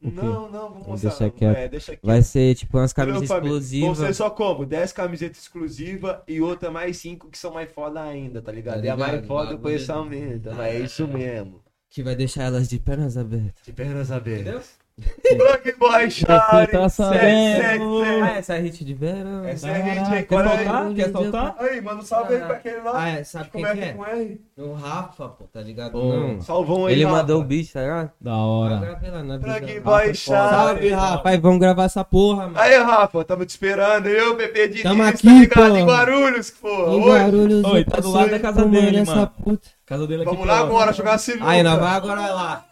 O 0.00 0.12
quê? 0.12 0.16
Não, 0.22 0.50
não, 0.50 0.70
vamos 0.70 0.86
Vamos 0.86 0.86
mostrar. 0.86 1.10
deixar 1.10 1.24
não. 1.26 1.30
quieto. 1.30 1.56
É, 1.56 1.68
deixa 1.68 1.92
aqui. 1.92 2.06
Vai 2.06 2.22
ser 2.22 2.54
tipo 2.54 2.78
umas 2.78 2.92
camisas 2.92 3.26
família? 3.26 3.60
Vão 3.80 3.92
exclusivas. 3.92 3.98
ser 4.08 4.14
só 4.14 4.30
como? 4.30 4.64
10 4.66 4.92
camisetas 4.92 5.38
exclusivas 5.42 6.20
e 6.28 6.40
outra 6.40 6.70
mais 6.70 6.96
5 6.98 7.30
que 7.30 7.38
são 7.38 7.52
mais 7.52 7.70
foda 7.72 8.02
ainda, 8.02 8.40
tá 8.40 8.52
ligado? 8.52 8.80
Tá 8.80 8.86
E 8.86 8.88
a 8.88 8.96
mais 8.96 9.12
ligado? 9.12 9.26
foda 9.26 9.44
Bagulho. 9.46 9.62
conheço 9.62 9.92
aumenta, 9.92 10.54
mas 10.54 10.74
é 10.74 10.80
isso 10.80 11.06
mesmo. 11.08 11.62
Que 11.90 12.02
vai 12.02 12.14
deixar 12.14 12.44
elas 12.44 12.68
de 12.68 12.78
pernas 12.78 13.16
abertas. 13.16 13.64
De 13.64 13.72
pernas 13.72 14.10
Entendeu? 14.10 14.62
Plug 14.98 15.74
Boy 15.78 16.10
Charlie, 16.10 16.66
tá 16.66 16.88
sabendo? 16.88 18.00
777. 18.04 18.22
Ah, 18.22 18.36
essa 18.38 18.54
é 18.56 18.60
hit 18.60 18.84
de 18.84 18.94
verão. 18.94 19.44
Essa 19.44 19.68
é 19.68 19.74
a 19.74 19.84
hit 19.84 20.12
aí, 20.14 20.22
quer 20.24 20.42
soltar? 20.44 20.94
Quer 20.94 21.10
soltar? 21.12 21.56
Aí, 21.58 21.80
manda 21.80 21.96
um 21.98 22.02
salve 22.02 22.34
aí 22.34 22.40
pra 22.40 22.56
aquele 22.56 22.80
lá. 22.80 22.92
Ah, 22.94 23.08
é, 23.10 23.24
sabe 23.24 23.50
quem 23.50 23.64
é 23.64 23.74
que 23.74 23.80
é? 23.80 23.92
com 23.92 24.04
R? 24.04 24.40
O 24.58 24.72
Rafa, 24.72 25.28
pô, 25.28 25.44
tá 25.52 25.60
ligado? 25.60 25.92
Pô, 25.92 26.02
Não. 26.02 26.40
Salvão 26.40 26.86
aí, 26.86 26.94
Ele 26.94 27.04
Rafa. 27.04 27.16
mandou 27.16 27.40
o 27.40 27.44
beat, 27.44 27.72
tá 27.72 27.80
ligado? 27.80 28.10
Da 28.20 28.36
hora. 28.36 28.98
Plug 29.40 29.66
visão. 29.66 29.82
Boy 29.82 30.06
Rafa, 30.06 30.14
Charlie. 30.14 30.50
Salve, 30.56 30.88
Rafa. 30.90 31.28
Aí, 31.28 31.38
vamos 31.38 31.58
gravar 31.60 31.84
essa 31.84 32.04
porra, 32.04 32.42
mano. 32.48 32.58
Aí, 32.58 32.76
Rafa, 32.78 33.24
tamo 33.24 33.44
te 33.46 33.50
esperando. 33.50 34.06
Eu, 34.08 34.36
Pepe 34.36 34.68
Diniz, 34.68 34.82
Tamo 34.82 35.02
tá 35.02 35.08
aqui, 35.10 35.28
ligado? 35.28 35.70
pô. 35.70 35.76
Em 35.76 35.84
Guarulhos, 35.86 36.50
porra. 36.50 36.92
Em. 36.94 37.04
Guarulhos, 37.04 37.64
Oi, 37.64 37.84
tá 37.84 38.00
do 38.00 38.10
lado 38.10 38.30
da 38.30 38.38
casa 38.40 38.64
dele, 38.64 38.96
essa 38.98 39.14
mano. 39.14 39.58
Casa 39.88 40.06
dele 40.06 40.22
aqui 40.22 40.30
Vamos 40.30 40.46
lá 40.46 40.58
agora 40.60 40.92
jogar 40.92 41.18
sinuca. 41.18 41.48
Aí, 41.48 41.62
nós 41.62 41.78
vai 41.80 41.96
agora 41.96 42.20
lá. 42.32 42.66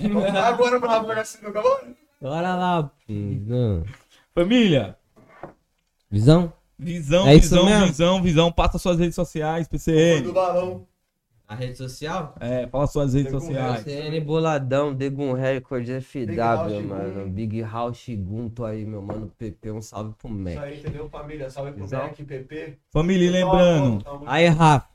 Vamos 0.00 0.32
lá 0.34 0.48
agora 0.48 0.80
pra 0.80 0.88
lá 0.88 1.00
jogar 1.00 1.24
sinuca, 1.24 1.62
bora? 1.62 1.86
Bora 2.20 2.54
lá. 2.56 2.90
Visão. 3.08 3.84
Família, 4.34 4.96
Visão? 6.10 6.52
visão, 6.78 7.26
É 7.28 7.34
isso 7.36 7.50
visão, 7.50 7.64
mesmo? 7.64 7.86
visão, 7.86 8.22
visão. 8.22 8.52
Passa 8.52 8.78
suas 8.78 8.98
redes 8.98 9.14
sociais, 9.14 9.68
Foi 9.68 9.78
do 9.78 9.82
PCN. 9.84 10.32
balão. 10.32 10.86
A 11.46 11.54
rede 11.54 11.76
social? 11.76 12.34
É, 12.40 12.66
fala 12.66 12.86
suas 12.86 13.12
redes 13.12 13.30
com 13.30 13.40
sociais. 13.40 13.82
CN 13.84 14.20
Boladão, 14.20 14.94
Degum 14.94 15.34
Record, 15.34 15.86
FW, 16.00 16.34
House 16.38 16.82
mano. 16.84 17.28
Big 17.28 17.60
House 17.60 17.98
Shigun, 17.98 18.48
tô 18.48 18.64
aí, 18.64 18.86
meu 18.86 19.02
mano. 19.02 19.30
PP, 19.36 19.70
um 19.70 19.82
salve 19.82 20.14
pro 20.18 20.30
Isso 20.30 20.38
Mac. 20.38 20.56
aí, 20.64 20.78
entendeu, 20.78 21.08
família? 21.10 21.50
Salve 21.50 21.72
pro. 21.72 21.86
Mac, 21.90 22.14
PP. 22.16 22.78
Família, 22.90 23.30
lembrando, 23.30 24.02
Aí, 24.26 24.46
Rafa. 24.48 24.86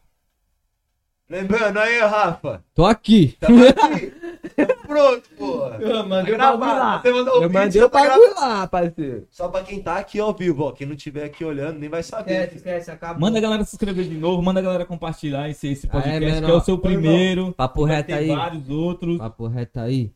Lembrando 1.29 1.77
aí, 1.77 1.99
Rafa. 1.99 2.63
Tô 2.73 2.85
aqui. 2.85 3.35
Tamo 3.39 3.59
aqui. 3.67 4.13
Pronto, 4.87 5.29
porra. 5.37 5.77
Eu 5.81 6.07
mandei 6.07 6.37
Tá 6.37 6.55
gravado. 6.55 7.01
Você 7.01 7.11
mandou 7.11 7.33
o 7.33 7.43
Eu 7.43 7.49
vídeo, 7.49 7.53
mandei 7.61 7.83
o 7.83 7.89
tá 7.89 7.99
bagulho 7.99 8.33
lá, 8.35 8.67
parceiro. 8.67 9.27
Só 9.29 9.49
pra 9.49 9.61
quem 9.61 9.81
tá 9.83 9.97
aqui 9.97 10.19
ao 10.19 10.33
vivo, 10.33 10.63
ó. 10.63 10.71
Quem 10.71 10.87
não 10.87 10.95
tiver 10.95 11.25
aqui 11.25 11.43
olhando 11.43 11.79
nem 11.79 11.89
vai 11.89 12.01
saber. 12.01 12.31
Esquece, 12.31 12.55
esquece, 12.57 12.91
acabou. 12.91 13.19
manda 13.19 13.37
a 13.39 13.41
galera 13.41 13.65
se 13.65 13.75
inscrever 13.75 14.05
de 14.07 14.15
novo, 14.15 14.41
manda 14.41 14.61
a 14.61 14.63
galera 14.63 14.85
compartilhar 14.85 15.49
esse, 15.49 15.67
esse 15.67 15.85
podcast, 15.85 16.19
menor. 16.21 16.45
que 16.45 16.51
é 16.51 16.53
o 16.53 16.61
seu 16.61 16.77
primeiro. 16.77 17.51
Papo 17.53 17.85
Vai 17.85 17.97
reto 17.97 18.13
aí. 18.13 18.27
vários 18.27 18.69
outros. 18.69 19.17
Papo 19.17 19.47
reto 19.47 19.79
aí. 19.81 20.13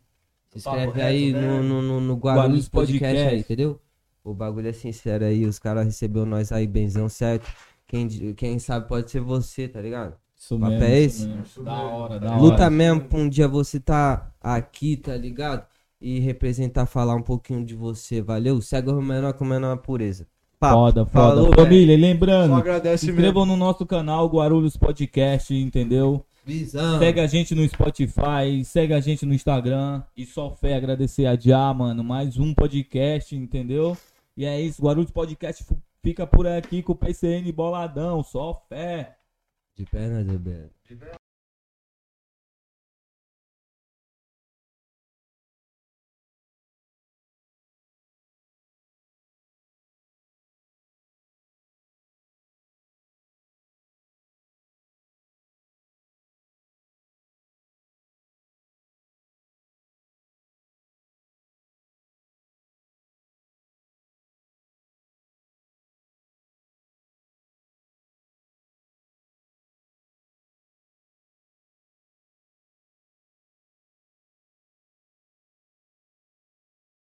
Se 0.49 0.63
Papo 0.63 0.77
inscreve 0.77 0.97
reto, 0.97 1.07
aí 1.07 1.33
né? 1.33 1.41
no, 1.41 1.61
no, 1.63 1.81
no, 1.81 1.99
no 2.01 2.15
Guarulhos 2.15 2.43
Guarulhos 2.43 2.69
Podcast, 2.69 2.99
Podcast. 3.05 3.33
aí, 3.33 3.39
entendeu? 3.41 3.81
O 4.23 4.33
bagulho 4.33 4.69
é 4.69 4.73
sincero 4.73 5.25
aí, 5.25 5.45
os 5.45 5.59
caras 5.59 5.83
recebeu 5.83 6.25
nós 6.25 6.53
aí, 6.53 6.65
benzão, 6.67 7.09
certo? 7.09 7.51
Quem, 7.85 8.07
quem 8.33 8.59
sabe 8.59 8.87
pode 8.87 9.11
ser 9.11 9.19
você, 9.19 9.67
tá 9.67 9.81
ligado? 9.81 10.15
Isso 10.41 10.57
mesmo, 10.57 10.83
é 10.83 10.99
isso 11.01 11.23
esse? 11.23 11.27
mesmo. 11.27 11.63
Da 11.63 11.81
hora, 11.83 12.19
da 12.19 12.35
Luta 12.35 12.55
hora. 12.63 12.69
mesmo 12.71 13.01
pra 13.01 13.19
um 13.19 13.29
dia 13.29 13.47
você 13.47 13.79
tá 13.79 14.31
aqui, 14.41 14.97
tá 14.97 15.15
ligado? 15.15 15.67
E 16.01 16.19
representar, 16.19 16.87
falar 16.87 17.15
um 17.15 17.21
pouquinho 17.21 17.63
de 17.63 17.75
você, 17.75 18.23
valeu? 18.23 18.59
Segue 18.59 18.89
o 18.89 18.99
menor 18.99 19.33
com 19.33 19.45
menor 19.45 19.77
pureza. 19.77 20.25
Papo. 20.59 20.73
Foda, 20.73 21.05
foda. 21.05 21.27
Falou, 21.27 21.53
Família, 21.53 21.95
Só 21.95 22.01
lembrando, 22.01 22.55
agradece 22.55 23.01
se 23.01 23.05
mesmo. 23.11 23.19
inscrevam 23.19 23.45
no 23.45 23.55
nosso 23.55 23.85
canal 23.85 24.27
Guarulhos 24.27 24.75
Podcast, 24.75 25.53
entendeu? 25.53 26.25
Visão. 26.43 26.97
Segue 26.97 27.19
a 27.19 27.27
gente 27.27 27.53
no 27.53 27.67
Spotify, 27.69 28.65
segue 28.65 28.95
a 28.95 28.99
gente 28.99 29.27
no 29.27 29.35
Instagram. 29.35 30.01
E 30.17 30.25
só 30.25 30.49
fé 30.49 30.73
agradecer 30.75 31.27
a 31.27 31.35
Já, 31.35 31.71
mano. 31.71 32.03
Mais 32.03 32.39
um 32.39 32.51
podcast, 32.51 33.35
entendeu? 33.35 33.95
E 34.35 34.43
é 34.43 34.59
isso, 34.59 34.81
Guarulhos 34.81 35.11
Podcast 35.11 35.63
fica 36.01 36.25
por 36.25 36.47
aqui 36.47 36.81
com 36.81 36.93
o 36.93 36.95
PCN 36.95 37.51
boladão, 37.51 38.23
só 38.23 38.59
fé. 38.67 39.17
De 39.81 39.87
perna, 39.87 40.23
Zé 40.23 40.37
Belo. 40.37 41.20